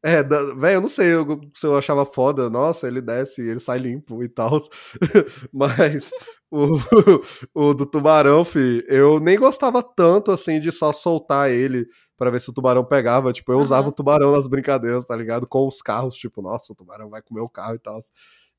É, 0.00 0.22
velho, 0.22 0.76
eu 0.76 0.80
não 0.80 0.88
sei 0.88 1.12
eu- 1.12 1.40
se 1.52 1.66
eu 1.66 1.76
achava 1.76 2.06
foda. 2.06 2.48
Nossa, 2.48 2.86
ele 2.86 3.00
desce, 3.00 3.42
ele 3.42 3.58
sai 3.58 3.78
limpo 3.78 4.22
e 4.22 4.28
tal. 4.28 4.56
Mas 5.52 6.12
o, 6.50 6.76
o 7.70 7.74
do 7.74 7.84
tubarão, 7.86 8.44
fi, 8.44 8.84
eu 8.88 9.20
nem 9.20 9.38
gostava 9.38 9.82
tanto 9.82 10.30
assim 10.30 10.60
de 10.60 10.72
só 10.72 10.92
soltar 10.92 11.50
ele 11.50 11.86
pra 12.16 12.30
ver 12.30 12.40
se 12.40 12.50
o 12.50 12.52
tubarão 12.52 12.84
pegava. 12.84 13.32
Tipo, 13.32 13.52
eu 13.52 13.60
usava 13.60 13.82
Aham. 13.82 13.88
o 13.90 13.92
tubarão 13.92 14.32
nas 14.32 14.46
brincadeiras, 14.46 15.04
tá 15.04 15.14
ligado? 15.14 15.46
Com 15.46 15.66
os 15.66 15.80
carros, 15.82 16.16
tipo, 16.16 16.42
nossa, 16.42 16.72
o 16.72 16.76
tubarão 16.76 17.08
vai 17.08 17.22
comer 17.22 17.40
o 17.40 17.48
carro 17.48 17.74
e 17.74 17.78
tal. 17.78 17.98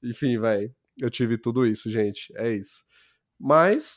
Enfim, 0.03 0.40
velho, 0.40 0.74
eu 0.99 1.10
tive 1.10 1.38
tudo 1.38 1.66
isso, 1.66 1.90
gente. 1.90 2.32
É 2.38 2.52
isso. 2.53 2.84
Mas, 3.40 3.95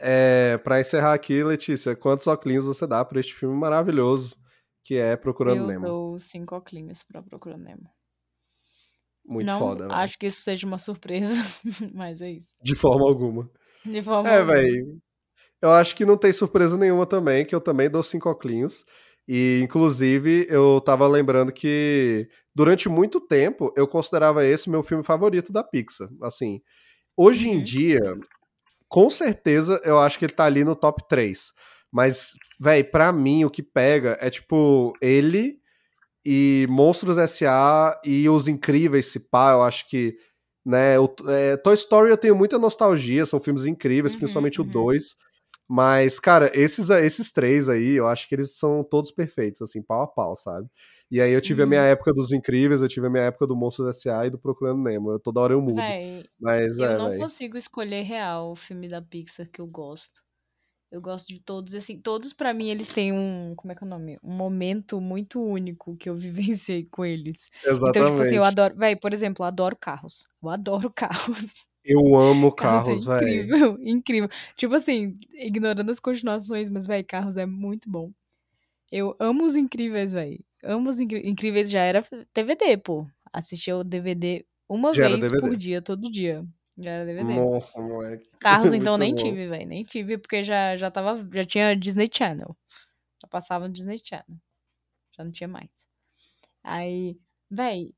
é, 0.00 0.58
para 0.58 0.80
encerrar 0.80 1.14
aqui, 1.14 1.42
Letícia, 1.42 1.94
quantos 1.96 2.26
óculos 2.26 2.64
você 2.66 2.86
dá 2.86 3.04
pra 3.04 3.20
este 3.20 3.34
filme 3.34 3.56
maravilhoso 3.56 4.36
que 4.82 4.94
é 4.96 5.16
Procurando 5.16 5.62
eu 5.62 5.66
Nemo? 5.66 5.86
dou 5.86 6.18
cinco 6.18 6.56
oclinhos 6.56 7.02
pra 7.02 7.22
Procurando 7.22 7.62
Nemo. 7.64 7.90
Muito 9.28 9.46
Não 9.46 9.58
foda, 9.58 9.82
velho. 9.86 9.92
acho 9.92 10.18
que 10.18 10.26
isso 10.26 10.40
seja 10.40 10.66
uma 10.66 10.78
surpresa, 10.78 11.34
mas 11.94 12.20
é 12.20 12.30
isso. 12.32 12.46
De 12.62 12.74
forma 12.74 13.06
alguma. 13.06 13.50
De 13.84 14.02
forma 14.02 14.28
É, 14.28 14.38
alguma. 14.38 14.54
velho. 14.54 14.98
Eu 15.60 15.70
acho 15.72 15.94
que 15.96 16.04
não 16.06 16.16
tem 16.16 16.32
surpresa 16.32 16.76
nenhuma 16.76 17.04
também, 17.06 17.44
que 17.44 17.54
eu 17.54 17.60
também 17.60 17.90
dou 17.90 18.02
cinco 18.02 18.30
oclinhos. 18.30 18.84
E, 19.26 19.60
inclusive, 19.62 20.46
eu 20.48 20.80
tava 20.80 21.06
lembrando 21.06 21.52
que 21.52 22.28
durante 22.54 22.88
muito 22.88 23.20
tempo 23.20 23.72
eu 23.76 23.86
considerava 23.86 24.44
esse 24.46 24.70
meu 24.70 24.82
filme 24.82 25.04
favorito 25.04 25.52
da 25.52 25.62
Pixar. 25.62 26.08
Assim, 26.22 26.62
hoje 27.16 27.48
em 27.50 27.56
Uhum. 27.56 27.62
dia, 27.62 28.00
com 28.88 29.10
certeza, 29.10 29.80
eu 29.84 29.98
acho 29.98 30.18
que 30.18 30.24
ele 30.24 30.32
tá 30.32 30.44
ali 30.44 30.64
no 30.64 30.74
top 30.76 31.06
3. 31.08 31.52
Mas, 31.92 32.32
velho, 32.60 32.90
pra 32.90 33.12
mim, 33.12 33.44
o 33.44 33.50
que 33.50 33.62
pega 33.62 34.16
é, 34.20 34.30
tipo, 34.30 34.94
ele 35.02 35.58
e 36.30 36.66
Monstros 36.68 37.16
S.A. 37.16 37.98
e 38.04 38.28
Os 38.28 38.48
Incríveis, 38.48 39.06
se 39.06 39.18
pá, 39.20 39.52
eu 39.52 39.62
acho 39.62 39.88
que, 39.88 40.14
né, 40.64 40.96
é, 41.28 41.56
Toy 41.56 41.74
Story 41.74 42.10
eu 42.10 42.18
tenho 42.18 42.36
muita 42.36 42.58
nostalgia, 42.58 43.24
são 43.24 43.40
filmes 43.40 43.64
incríveis, 43.64 44.14
Uhum, 44.14 44.18
principalmente 44.18 44.60
uhum. 44.60 44.66
o 44.66 44.70
2, 44.70 45.16
mas, 45.68 46.20
cara, 46.20 46.50
esses, 46.54 46.90
esses 46.90 47.32
três 47.32 47.68
aí, 47.68 47.92
eu 47.96 48.06
acho 48.06 48.28
que 48.28 48.34
eles 48.34 48.56
são 48.58 48.84
todos 48.84 49.10
perfeitos, 49.10 49.62
assim, 49.62 49.82
pau 49.82 50.02
a 50.02 50.06
pau, 50.06 50.36
sabe? 50.36 50.68
E 51.10 51.20
aí 51.20 51.32
eu 51.32 51.40
tive 51.40 51.62
a 51.62 51.66
minha 51.66 51.80
Uhum. 51.80 51.90
época 51.92 52.12
dos 52.12 52.30
Incríveis, 52.32 52.82
eu 52.82 52.88
tive 52.88 53.06
a 53.06 53.10
minha 53.10 53.24
época 53.24 53.46
do 53.46 53.56
Monstros 53.56 53.88
S.A. 53.96 54.26
e 54.26 54.30
do 54.30 54.38
Procurando 54.38 54.82
Nemo, 54.82 55.12
eu, 55.12 55.18
toda 55.20 55.40
hora 55.40 55.54
eu 55.54 55.62
mudo, 55.62 55.96
Véi, 55.96 56.28
mas 56.40 56.78
eu 56.78 56.90
é, 56.90 56.98
não 56.98 57.10
velho. 57.10 57.18
consigo 57.20 57.56
escolher 57.56 58.02
real 58.02 58.50
o 58.52 58.56
filme 58.56 58.88
da 58.88 59.00
Pixar 59.02 59.48
que 59.50 59.60
eu 59.60 59.66
gosto. 59.66 60.22
Eu 60.90 61.02
gosto 61.02 61.28
de 61.28 61.38
todos, 61.40 61.74
assim, 61.74 62.00
todos 62.00 62.32
pra 62.32 62.54
mim 62.54 62.68
eles 62.70 62.90
têm 62.90 63.12
um, 63.12 63.54
como 63.54 63.70
é 63.72 63.74
que 63.74 63.84
é 63.84 63.86
o 63.86 63.90
nome? 63.90 64.18
Um 64.22 64.32
momento 64.32 65.00
muito 65.00 65.38
único 65.42 65.94
que 65.96 66.08
eu 66.08 66.16
vivenciei 66.56 66.84
com 66.86 67.04
eles. 67.04 67.50
Então, 67.84 68.02
tipo 68.04 68.22
assim, 68.22 68.36
eu 68.36 68.42
Exatamente. 68.42 68.44
adoro, 68.44 68.74
véi, 68.76 68.96
por 68.96 69.12
exemplo, 69.12 69.44
eu 69.44 69.48
adoro 69.48 69.76
carros. 69.76 70.26
Eu 70.42 70.48
adoro 70.48 70.90
carros. 70.94 71.52
Eu 71.84 72.16
amo 72.16 72.52
Carros 72.56 73.04
carros, 73.04 73.06
é 73.06 73.20
velho. 73.20 73.44
incrível, 73.44 73.78
incrível. 73.82 74.28
Tipo 74.56 74.74
assim, 74.76 75.18
ignorando 75.34 75.90
as 75.90 76.00
continuações, 76.00 76.70
mas, 76.70 76.86
véi, 76.86 77.02
Carros 77.04 77.36
é 77.36 77.46
muito 77.46 77.90
bom. 77.90 78.12
Eu 78.92 79.16
amo 79.20 79.44
os 79.44 79.56
incríveis, 79.56 80.12
véi. 80.12 80.40
Amo 80.64 80.90
os 80.90 81.00
Incrí- 81.00 81.28
incríveis, 81.28 81.70
já 81.70 81.82
era 81.82 82.02
DVD, 82.34 82.76
pô. 82.78 83.06
Assistia 83.32 83.76
o 83.76 83.84
DVD 83.84 84.46
uma 84.68 84.92
Já 84.94 85.08
vez 85.08 85.32
por 85.32 85.50
DVD. 85.50 85.56
dia, 85.56 85.82
todo 85.82 86.10
dia. 86.10 86.44
Já 86.78 86.90
era 86.90 87.06
DVD. 87.06 87.34
Nossa, 87.34 87.80
moleque. 87.80 88.28
Carros, 88.38 88.72
então, 88.72 88.96
nem 88.96 89.14
bom. 89.14 89.22
tive, 89.22 89.48
véi. 89.48 89.66
Nem 89.66 89.82
tive, 89.82 90.16
porque 90.16 90.44
já, 90.44 90.76
já 90.76 90.90
tava. 90.90 91.28
Já 91.32 91.44
tinha 91.44 91.74
Disney 91.74 92.08
Channel. 92.12 92.56
Já 93.20 93.28
passava 93.28 93.66
no 93.66 93.74
Disney 93.74 94.00
Channel. 94.02 94.38
Já 95.16 95.24
não 95.24 95.32
tinha 95.32 95.48
mais. 95.48 95.70
Aí, 96.62 97.18
véi, 97.50 97.94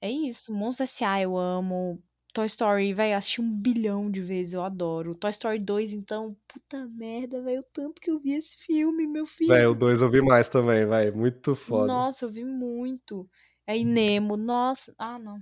é 0.00 0.10
isso. 0.10 0.52
Monstros 0.52 0.90
S.A. 0.90 1.20
eu 1.20 1.36
amo. 1.36 2.02
Toy 2.32 2.46
Story, 2.46 2.92
véi, 2.92 3.14
assisti 3.14 3.40
um 3.40 3.48
bilhão 3.48 4.10
de 4.10 4.20
vezes, 4.20 4.54
eu 4.54 4.64
adoro. 4.64 5.14
Toy 5.14 5.30
Story 5.30 5.60
2, 5.60 5.92
então, 5.92 6.36
puta 6.48 6.84
merda, 6.88 7.40
velho, 7.40 7.60
o 7.60 7.66
tanto 7.72 8.00
que 8.02 8.10
eu 8.10 8.18
vi 8.18 8.32
esse 8.32 8.56
filme, 8.56 9.06
meu 9.06 9.24
filho. 9.24 9.52
Velho, 9.52 9.70
o 9.70 9.74
2 9.74 10.02
eu 10.02 10.10
vi 10.10 10.20
mais 10.20 10.48
também, 10.48 10.84
velho. 10.84 11.16
Muito 11.16 11.54
foda. 11.54 11.86
Nossa, 11.86 12.24
eu 12.24 12.30
vi 12.30 12.44
muito. 12.44 13.30
Aí 13.64 13.84
Nemo, 13.84 14.36
nossa. 14.36 14.92
Ah, 14.98 15.16
não. 15.16 15.40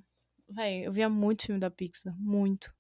Véi, 0.55 0.87
eu 0.87 0.93
via 0.93 1.09
muito 1.09 1.47
filme 1.47 1.61
da 1.61 1.71
Pixar, 1.71 2.15
muito. 2.19 2.73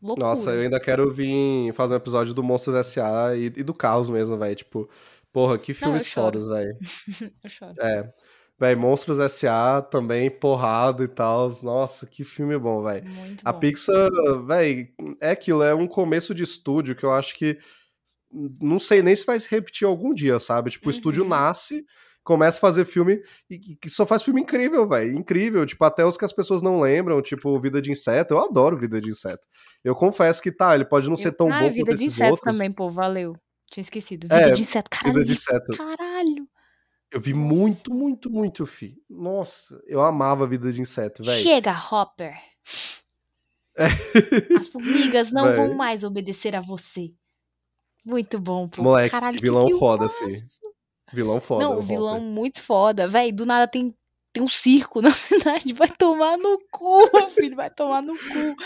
Loucura. 0.00 0.28
Nossa, 0.28 0.50
eu 0.50 0.60
ainda 0.62 0.78
quero 0.78 1.10
vir 1.12 1.72
fazer 1.72 1.94
um 1.94 1.96
episódio 1.96 2.34
do 2.34 2.42
Monstros 2.42 2.76
S.A. 2.76 3.34
e, 3.36 3.46
e 3.46 3.62
do 3.62 3.74
Caos 3.74 4.08
mesmo, 4.10 4.36
velho. 4.38 4.54
Tipo, 4.54 4.88
porra, 5.32 5.58
que 5.58 5.74
filmes 5.74 6.12
fodas, 6.12 6.46
velho. 6.46 6.76
Eu 7.42 7.50
choro. 7.50 7.74
É. 7.80 8.12
Velho, 8.58 8.80
Monstros 8.80 9.18
S.A. 9.18 9.82
também, 9.82 10.30
porrada 10.30 11.02
e 11.04 11.08
tal. 11.08 11.48
Nossa, 11.62 12.06
que 12.06 12.24
filme 12.24 12.56
bom, 12.58 12.82
velho. 12.82 13.04
A 13.44 13.52
bom. 13.52 13.58
Pixar, 13.60 14.08
velho, 14.46 14.88
é 15.20 15.30
aquilo, 15.30 15.62
é 15.62 15.74
um 15.74 15.86
começo 15.86 16.34
de 16.34 16.42
estúdio 16.42 16.94
que 16.94 17.04
eu 17.04 17.12
acho 17.12 17.34
que 17.34 17.58
não 18.60 18.78
sei 18.78 19.02
nem 19.02 19.14
se 19.16 19.24
vai 19.24 19.40
se 19.40 19.48
repetir 19.50 19.86
algum 19.86 20.12
dia, 20.12 20.38
sabe? 20.38 20.70
Tipo, 20.70 20.88
o 20.88 20.90
estúdio 20.90 21.22
Uhum. 21.22 21.28
nasce, 21.30 21.84
começa 22.26 22.58
a 22.58 22.60
fazer 22.60 22.84
filme 22.84 23.22
e 23.48 23.58
que 23.76 23.88
só 23.88 24.04
faz 24.04 24.22
filme 24.22 24.42
incrível, 24.42 24.86
velho. 24.88 25.16
Incrível. 25.16 25.64
Tipo, 25.64 25.84
até 25.84 26.04
os 26.04 26.16
que 26.16 26.24
as 26.24 26.32
pessoas 26.32 26.60
não 26.60 26.80
lembram, 26.80 27.22
tipo, 27.22 27.58
Vida 27.60 27.80
de 27.80 27.90
Inseto. 27.92 28.34
Eu 28.34 28.38
adoro 28.44 28.76
Vida 28.76 29.00
de 29.00 29.08
Inseto. 29.08 29.46
Eu 29.84 29.94
confesso 29.94 30.42
que 30.42 30.50
tá, 30.52 30.74
ele 30.74 30.84
pode 30.84 31.08
não 31.08 31.16
ser 31.16 31.28
Eu- 31.28 31.36
tão 31.36 31.52
ah, 31.52 31.60
bom 31.60 31.72
Vida 31.72 31.94
de 31.94 32.04
esses 32.04 32.14
Insetos 32.14 32.40
outros. 32.40 32.52
também, 32.52 32.70
pô, 32.72 32.90
valeu. 32.90 33.34
Tinha 33.70 33.82
esquecido. 33.82 34.24
Vida 34.24 34.34
É, 34.36 34.50
de 34.50 34.60
Inseto, 34.60 34.90
caralho. 34.90 35.14
Vida 35.14 35.24
de 35.26 35.32
Inseto. 35.32 35.76
Caralho. 35.76 36.48
Eu 37.12 37.20
vi 37.20 37.32
muito, 37.32 37.94
muito, 37.94 38.28
muito, 38.30 38.66
fi. 38.66 38.96
Nossa, 39.08 39.80
eu 39.86 40.00
amava 40.02 40.46
Vida 40.46 40.72
de 40.72 40.80
Inseto, 40.80 41.22
velho. 41.22 41.42
Chega, 41.42 41.72
Hopper. 41.72 42.34
As 44.60 44.68
formigas 44.68 45.30
não 45.30 45.44
vão 45.54 45.68
Véi. 45.68 45.74
mais 45.76 46.02
obedecer 46.04 46.54
a 46.56 46.60
você. 46.60 47.12
Muito 48.04 48.38
bom, 48.38 48.68
pô. 48.68 48.82
Moleque, 48.82 49.10
Caralho, 49.10 49.40
vilão 49.40 49.68
foda, 49.78 50.08
fi. 50.08 50.42
Vilão 51.12 51.40
foda. 51.40 51.64
Não, 51.64 51.80
vilão 51.80 52.16
Hopper. 52.16 52.28
muito 52.28 52.62
foda. 52.62 53.08
Véi, 53.08 53.30
do 53.30 53.46
nada 53.46 53.68
tem, 53.68 53.94
tem 54.32 54.42
um 54.42 54.48
circo 54.48 55.00
na 55.02 55.10
cidade. 55.10 55.72
Vai 55.72 55.88
tomar 55.88 56.36
no 56.36 56.58
cu, 56.70 57.10
meu 57.12 57.30
filho. 57.30 57.56
Vai 57.56 57.70
tomar 57.70 58.02
no 58.02 58.16
cu. 58.16 58.56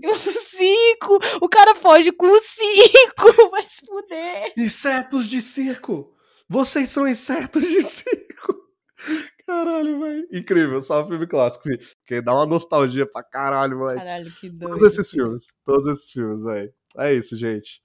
Tem 0.00 0.10
um 0.10 0.14
circo. 0.14 1.18
O 1.40 1.48
cara 1.48 1.74
foge 1.74 2.12
com 2.12 2.26
o 2.26 2.40
circo. 2.40 3.48
Vai 3.50 3.62
se 3.62 3.86
fuder. 3.86 4.52
Insetos 4.56 5.26
de 5.26 5.40
circo! 5.40 6.14
Vocês 6.48 6.88
são 6.88 7.06
insetos 7.06 7.62
de 7.62 7.82
circo! 7.82 8.56
Caralho, 9.46 10.00
velho. 10.00 10.28
Incrível, 10.32 10.82
só 10.82 11.02
um 11.02 11.08
filme 11.08 11.26
clássico, 11.26 11.64
fi. 11.64 11.78
Porque 11.78 12.20
dá 12.20 12.34
uma 12.34 12.44
nostalgia 12.46 13.06
pra 13.10 13.22
caralho, 13.22 13.78
moleque. 13.78 14.00
Caralho, 14.00 14.30
que 14.32 14.50
doido. 14.50 14.72
Todos 14.72 14.82
esses 14.82 15.10
filmes, 15.10 15.46
todos 15.64 15.86
esses 15.86 16.10
filmes, 16.10 16.44
velho. 16.44 16.72
É 16.98 17.14
isso, 17.14 17.36
gente. 17.36 17.80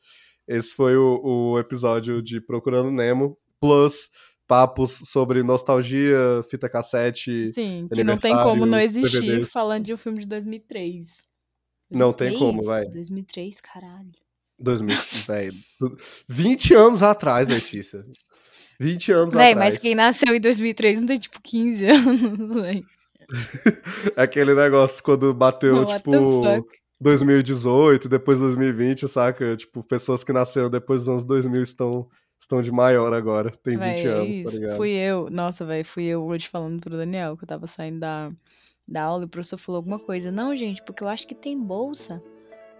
Esse 0.48 0.74
foi 0.76 0.98
o, 0.98 1.22
o 1.24 1.60
episódio 1.60 2.22
de 2.22 2.42
Procurando 2.42 2.92
Nemo, 2.92 3.38
plus 3.64 4.10
papos 4.46 4.92
sobre 5.06 5.42
nostalgia, 5.42 6.18
fita 6.50 6.68
cassete. 6.68 7.52
Sim, 7.54 7.88
que 7.94 8.04
não 8.04 8.18
tem 8.18 8.34
como 8.36 8.66
não 8.66 8.78
existir 8.78 9.22
DVDs. 9.22 9.52
falando 9.52 9.86
de 9.86 9.94
um 9.94 9.98
filme 9.98 10.20
de 10.20 10.28
2003. 10.28 11.10
Não 11.90 12.12
tem 12.12 12.38
como, 12.38 12.62
2003? 12.62 12.68
vai. 12.68 12.86
2003, 12.94 13.62
caralho. 13.62 14.12
2000, 14.60 14.98
velho. 15.28 15.54
20 16.28 16.74
anos 16.74 17.02
atrás, 17.04 17.48
Letícia. 17.48 18.06
20 18.80 19.12
anos 19.14 19.34
Véi, 19.34 19.52
atrás. 19.54 19.74
mas 19.74 19.82
quem 19.82 19.96
nasceu 19.96 20.36
em 20.36 20.42
2003 20.42 21.00
não 21.00 21.08
tem 21.08 21.20
tipo 21.20 21.40
15 21.42 21.86
anos, 21.86 22.56
véi. 22.62 22.84
Aquele 24.18 24.54
negócio 24.54 25.02
quando 25.02 25.34
bateu, 25.34 25.86
tipo, 25.86 26.12
the 26.12 26.56
fuck? 26.58 26.68
2018, 27.00 28.10
depois 28.10 28.40
2020, 28.40 29.08
saca? 29.08 29.56
Tipo, 29.56 29.84
pessoas 29.84 30.24
que 30.24 30.34
nasceram 30.34 30.70
depois 30.70 31.02
dos 31.02 31.10
anos 31.10 31.26
2000 31.26 31.62
estão, 31.62 32.08
estão 32.44 32.62
de 32.62 32.72
maior 32.72 33.14
agora. 33.14 33.50
Tem 33.50 33.78
20 33.78 33.80
Véi, 33.80 34.06
é 34.06 34.10
anos, 34.10 34.36
tá 34.36 34.42
isso. 34.42 34.52
ligado? 34.52 34.78
Fui 34.78 34.92
eu, 34.92 35.30
nossa, 35.30 35.66
velho, 35.66 35.86
fui 35.86 36.06
eu 36.06 36.24
hoje 36.24 36.48
falando 36.48 36.80
pro 36.80 36.98
Daniel 36.98 37.38
que 37.38 37.44
eu 37.44 37.48
tava 37.48 37.68
saindo 37.68 38.00
da, 38.00 38.32
da 38.88 39.04
aula 39.04 39.24
e 39.24 39.26
o 39.26 39.30
professor 39.30 39.58
falou 39.58 39.78
alguma 39.78 40.00
coisa. 40.00 40.32
Não, 40.32 40.56
gente, 40.56 40.84
porque 40.84 41.04
eu 41.04 41.08
acho 41.08 41.26
que 41.26 41.34
tem 41.34 41.60
bolsa 41.60 42.22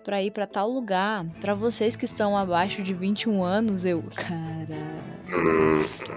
pra 0.04 0.22
ir 0.22 0.32
pra 0.32 0.46
tal 0.46 0.70
lugar. 0.70 1.26
Pra 1.40 1.54
vocês 1.54 1.96
que 1.96 2.06
estão 2.06 2.38
abaixo 2.38 2.84
de 2.84 2.94
21 2.94 3.44
anos, 3.44 3.86
eu. 3.86 4.04
Caralho. 4.16 5.04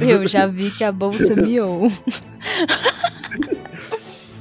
Eu 0.00 0.26
já 0.26 0.46
vi 0.46 0.70
que 0.70 0.82
a 0.82 0.90
bolsa 0.90 1.36
miou. 1.36 1.82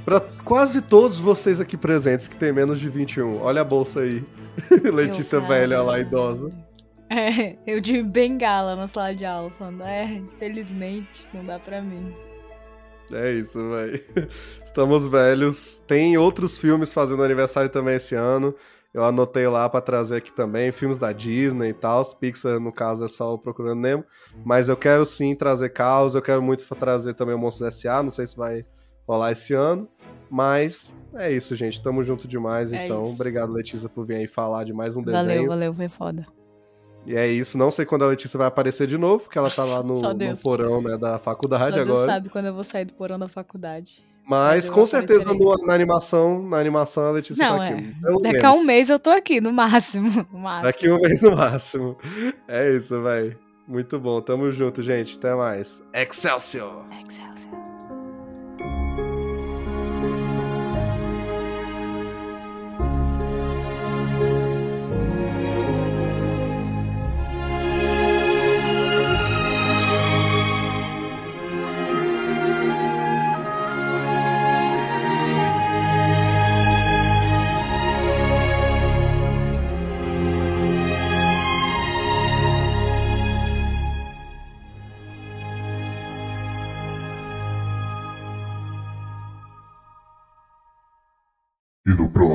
Pra 0.03 0.19
quase 0.43 0.81
todos 0.81 1.19
vocês 1.19 1.59
aqui 1.59 1.77
presentes 1.77 2.27
que 2.27 2.35
tem 2.35 2.51
menos 2.51 2.79
de 2.79 2.89
21. 2.89 3.41
Olha 3.41 3.61
a 3.61 3.63
bolsa 3.63 3.99
aí. 3.99 4.23
Letícia 4.91 5.35
Eu, 5.35 5.47
velha 5.47 5.83
lá, 5.83 5.99
idosa. 5.99 6.49
É, 7.11 7.57
eu 7.65 7.81
de 7.81 8.03
bengala 8.03 8.75
na 8.75 8.87
sala 8.87 9.15
de 9.15 9.25
aula, 9.25 9.49
falando, 9.57 9.81
é, 9.81 10.05
infelizmente, 10.05 11.27
não 11.33 11.43
dá 11.43 11.57
pra 11.57 11.81
mim. 11.81 12.13
É 13.11 13.31
isso, 13.31 13.59
velho. 13.71 13.99
Estamos 14.63 15.07
velhos. 15.07 15.83
Tem 15.87 16.17
outros 16.17 16.59
filmes 16.59 16.93
fazendo 16.93 17.23
aniversário 17.23 17.69
também 17.69 17.95
esse 17.95 18.13
ano. 18.13 18.53
Eu 18.93 19.03
anotei 19.03 19.47
lá 19.47 19.67
pra 19.69 19.81
trazer 19.81 20.17
aqui 20.17 20.31
também. 20.31 20.71
Filmes 20.71 20.99
da 20.99 21.11
Disney 21.11 21.69
e 21.69 21.73
tal. 21.73 22.03
Pixar, 22.15 22.59
no 22.59 22.71
caso, 22.71 23.05
é 23.05 23.07
só 23.07 23.33
o 23.33 23.39
Procurando 23.39 23.81
Nemo. 23.81 24.05
Mas 24.43 24.69
eu 24.69 24.77
quero 24.77 25.05
sim 25.05 25.35
trazer 25.35 25.69
Caos. 25.69 26.15
Eu 26.15 26.21
quero 26.21 26.41
muito 26.41 26.63
trazer 26.75 27.13
também 27.13 27.35
o 27.35 27.39
Monstros 27.39 27.67
S.A. 27.67 28.01
Não 28.03 28.11
sei 28.11 28.27
se 28.27 28.37
vai 28.37 28.65
rolar 29.07 29.31
esse 29.31 29.53
ano. 29.53 29.87
Mas 30.29 30.95
é 31.13 31.31
isso, 31.31 31.55
gente. 31.55 31.81
Tamo 31.81 32.03
junto 32.03 32.27
demais. 32.27 32.71
É 32.71 32.85
então, 32.85 33.03
isso. 33.03 33.13
obrigado, 33.13 33.51
Letícia, 33.51 33.89
por 33.89 34.05
vir 34.05 34.15
aí 34.15 34.27
falar 34.27 34.63
de 34.63 34.73
mais 34.73 34.95
um 34.95 35.01
desenho. 35.01 35.25
Valeu, 35.25 35.47
valeu, 35.47 35.73
foi 35.73 35.87
foda. 35.87 36.38
E 37.05 37.15
é 37.15 37.27
isso. 37.27 37.57
Não 37.57 37.71
sei 37.71 37.85
quando 37.85 38.03
a 38.03 38.07
Letícia 38.07 38.37
vai 38.37 38.47
aparecer 38.47 38.85
de 38.87 38.97
novo, 38.97 39.23
porque 39.23 39.37
ela 39.37 39.49
tá 39.49 39.63
lá 39.63 39.81
no, 39.81 39.95
no 40.13 40.37
porão 40.37 40.81
né, 40.81 40.97
da 40.97 41.17
faculdade 41.17 41.75
Só 41.75 41.83
Deus 41.83 41.89
agora. 41.89 42.05
sabe 42.13 42.29
quando 42.29 42.45
eu 42.45 42.53
vou 42.53 42.63
sair 42.63 42.85
do 42.85 42.93
porão 42.93 43.17
da 43.17 43.27
faculdade. 43.27 44.03
Mas 44.27 44.69
com 44.69 44.85
certeza 44.85 45.33
no- 45.33 45.65
na 45.65 45.73
animação, 45.73 46.43
na 46.43 46.57
animação 46.57 47.07
a 47.07 47.11
Letícia 47.11 47.43
Não, 47.49 47.57
tá 47.57 47.65
é. 47.65 47.73
aqui. 47.73 47.95
Daqui 48.21 48.45
a 48.45 48.51
um 48.51 48.63
mês 48.63 48.87
eu 48.89 48.99
tô 48.99 49.09
aqui, 49.09 49.41
no 49.41 49.51
máximo. 49.51 50.07
No 50.31 50.39
máximo. 50.39 50.63
Daqui 50.63 50.89
um 50.91 50.97
mês 50.97 51.21
no 51.21 51.35
máximo. 51.35 51.97
É 52.47 52.71
isso, 52.75 53.01
véi. 53.01 53.35
Muito 53.67 53.99
bom. 53.99 54.21
Tamo 54.21 54.51
junto, 54.51 54.81
gente. 54.83 55.17
Até 55.17 55.33
mais. 55.33 55.81
Excelsior! 55.93 56.85
Excelsior. 56.91 57.28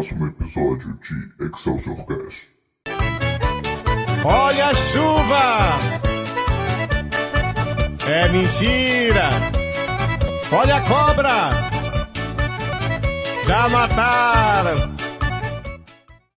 Próximo 0.05 0.27
episódio 0.27 0.99
de 1.01 1.47
Excelsior 1.47 1.97
Cast. 2.05 2.49
Olha 4.23 4.67
a 4.67 4.75
chuva! 4.75 5.79
É 8.07 8.29
mentira! 8.29 9.31
Olha 10.53 10.77
a 10.77 10.81
cobra! 10.83 11.53
Já 13.45 13.67
mataram! 13.71 14.84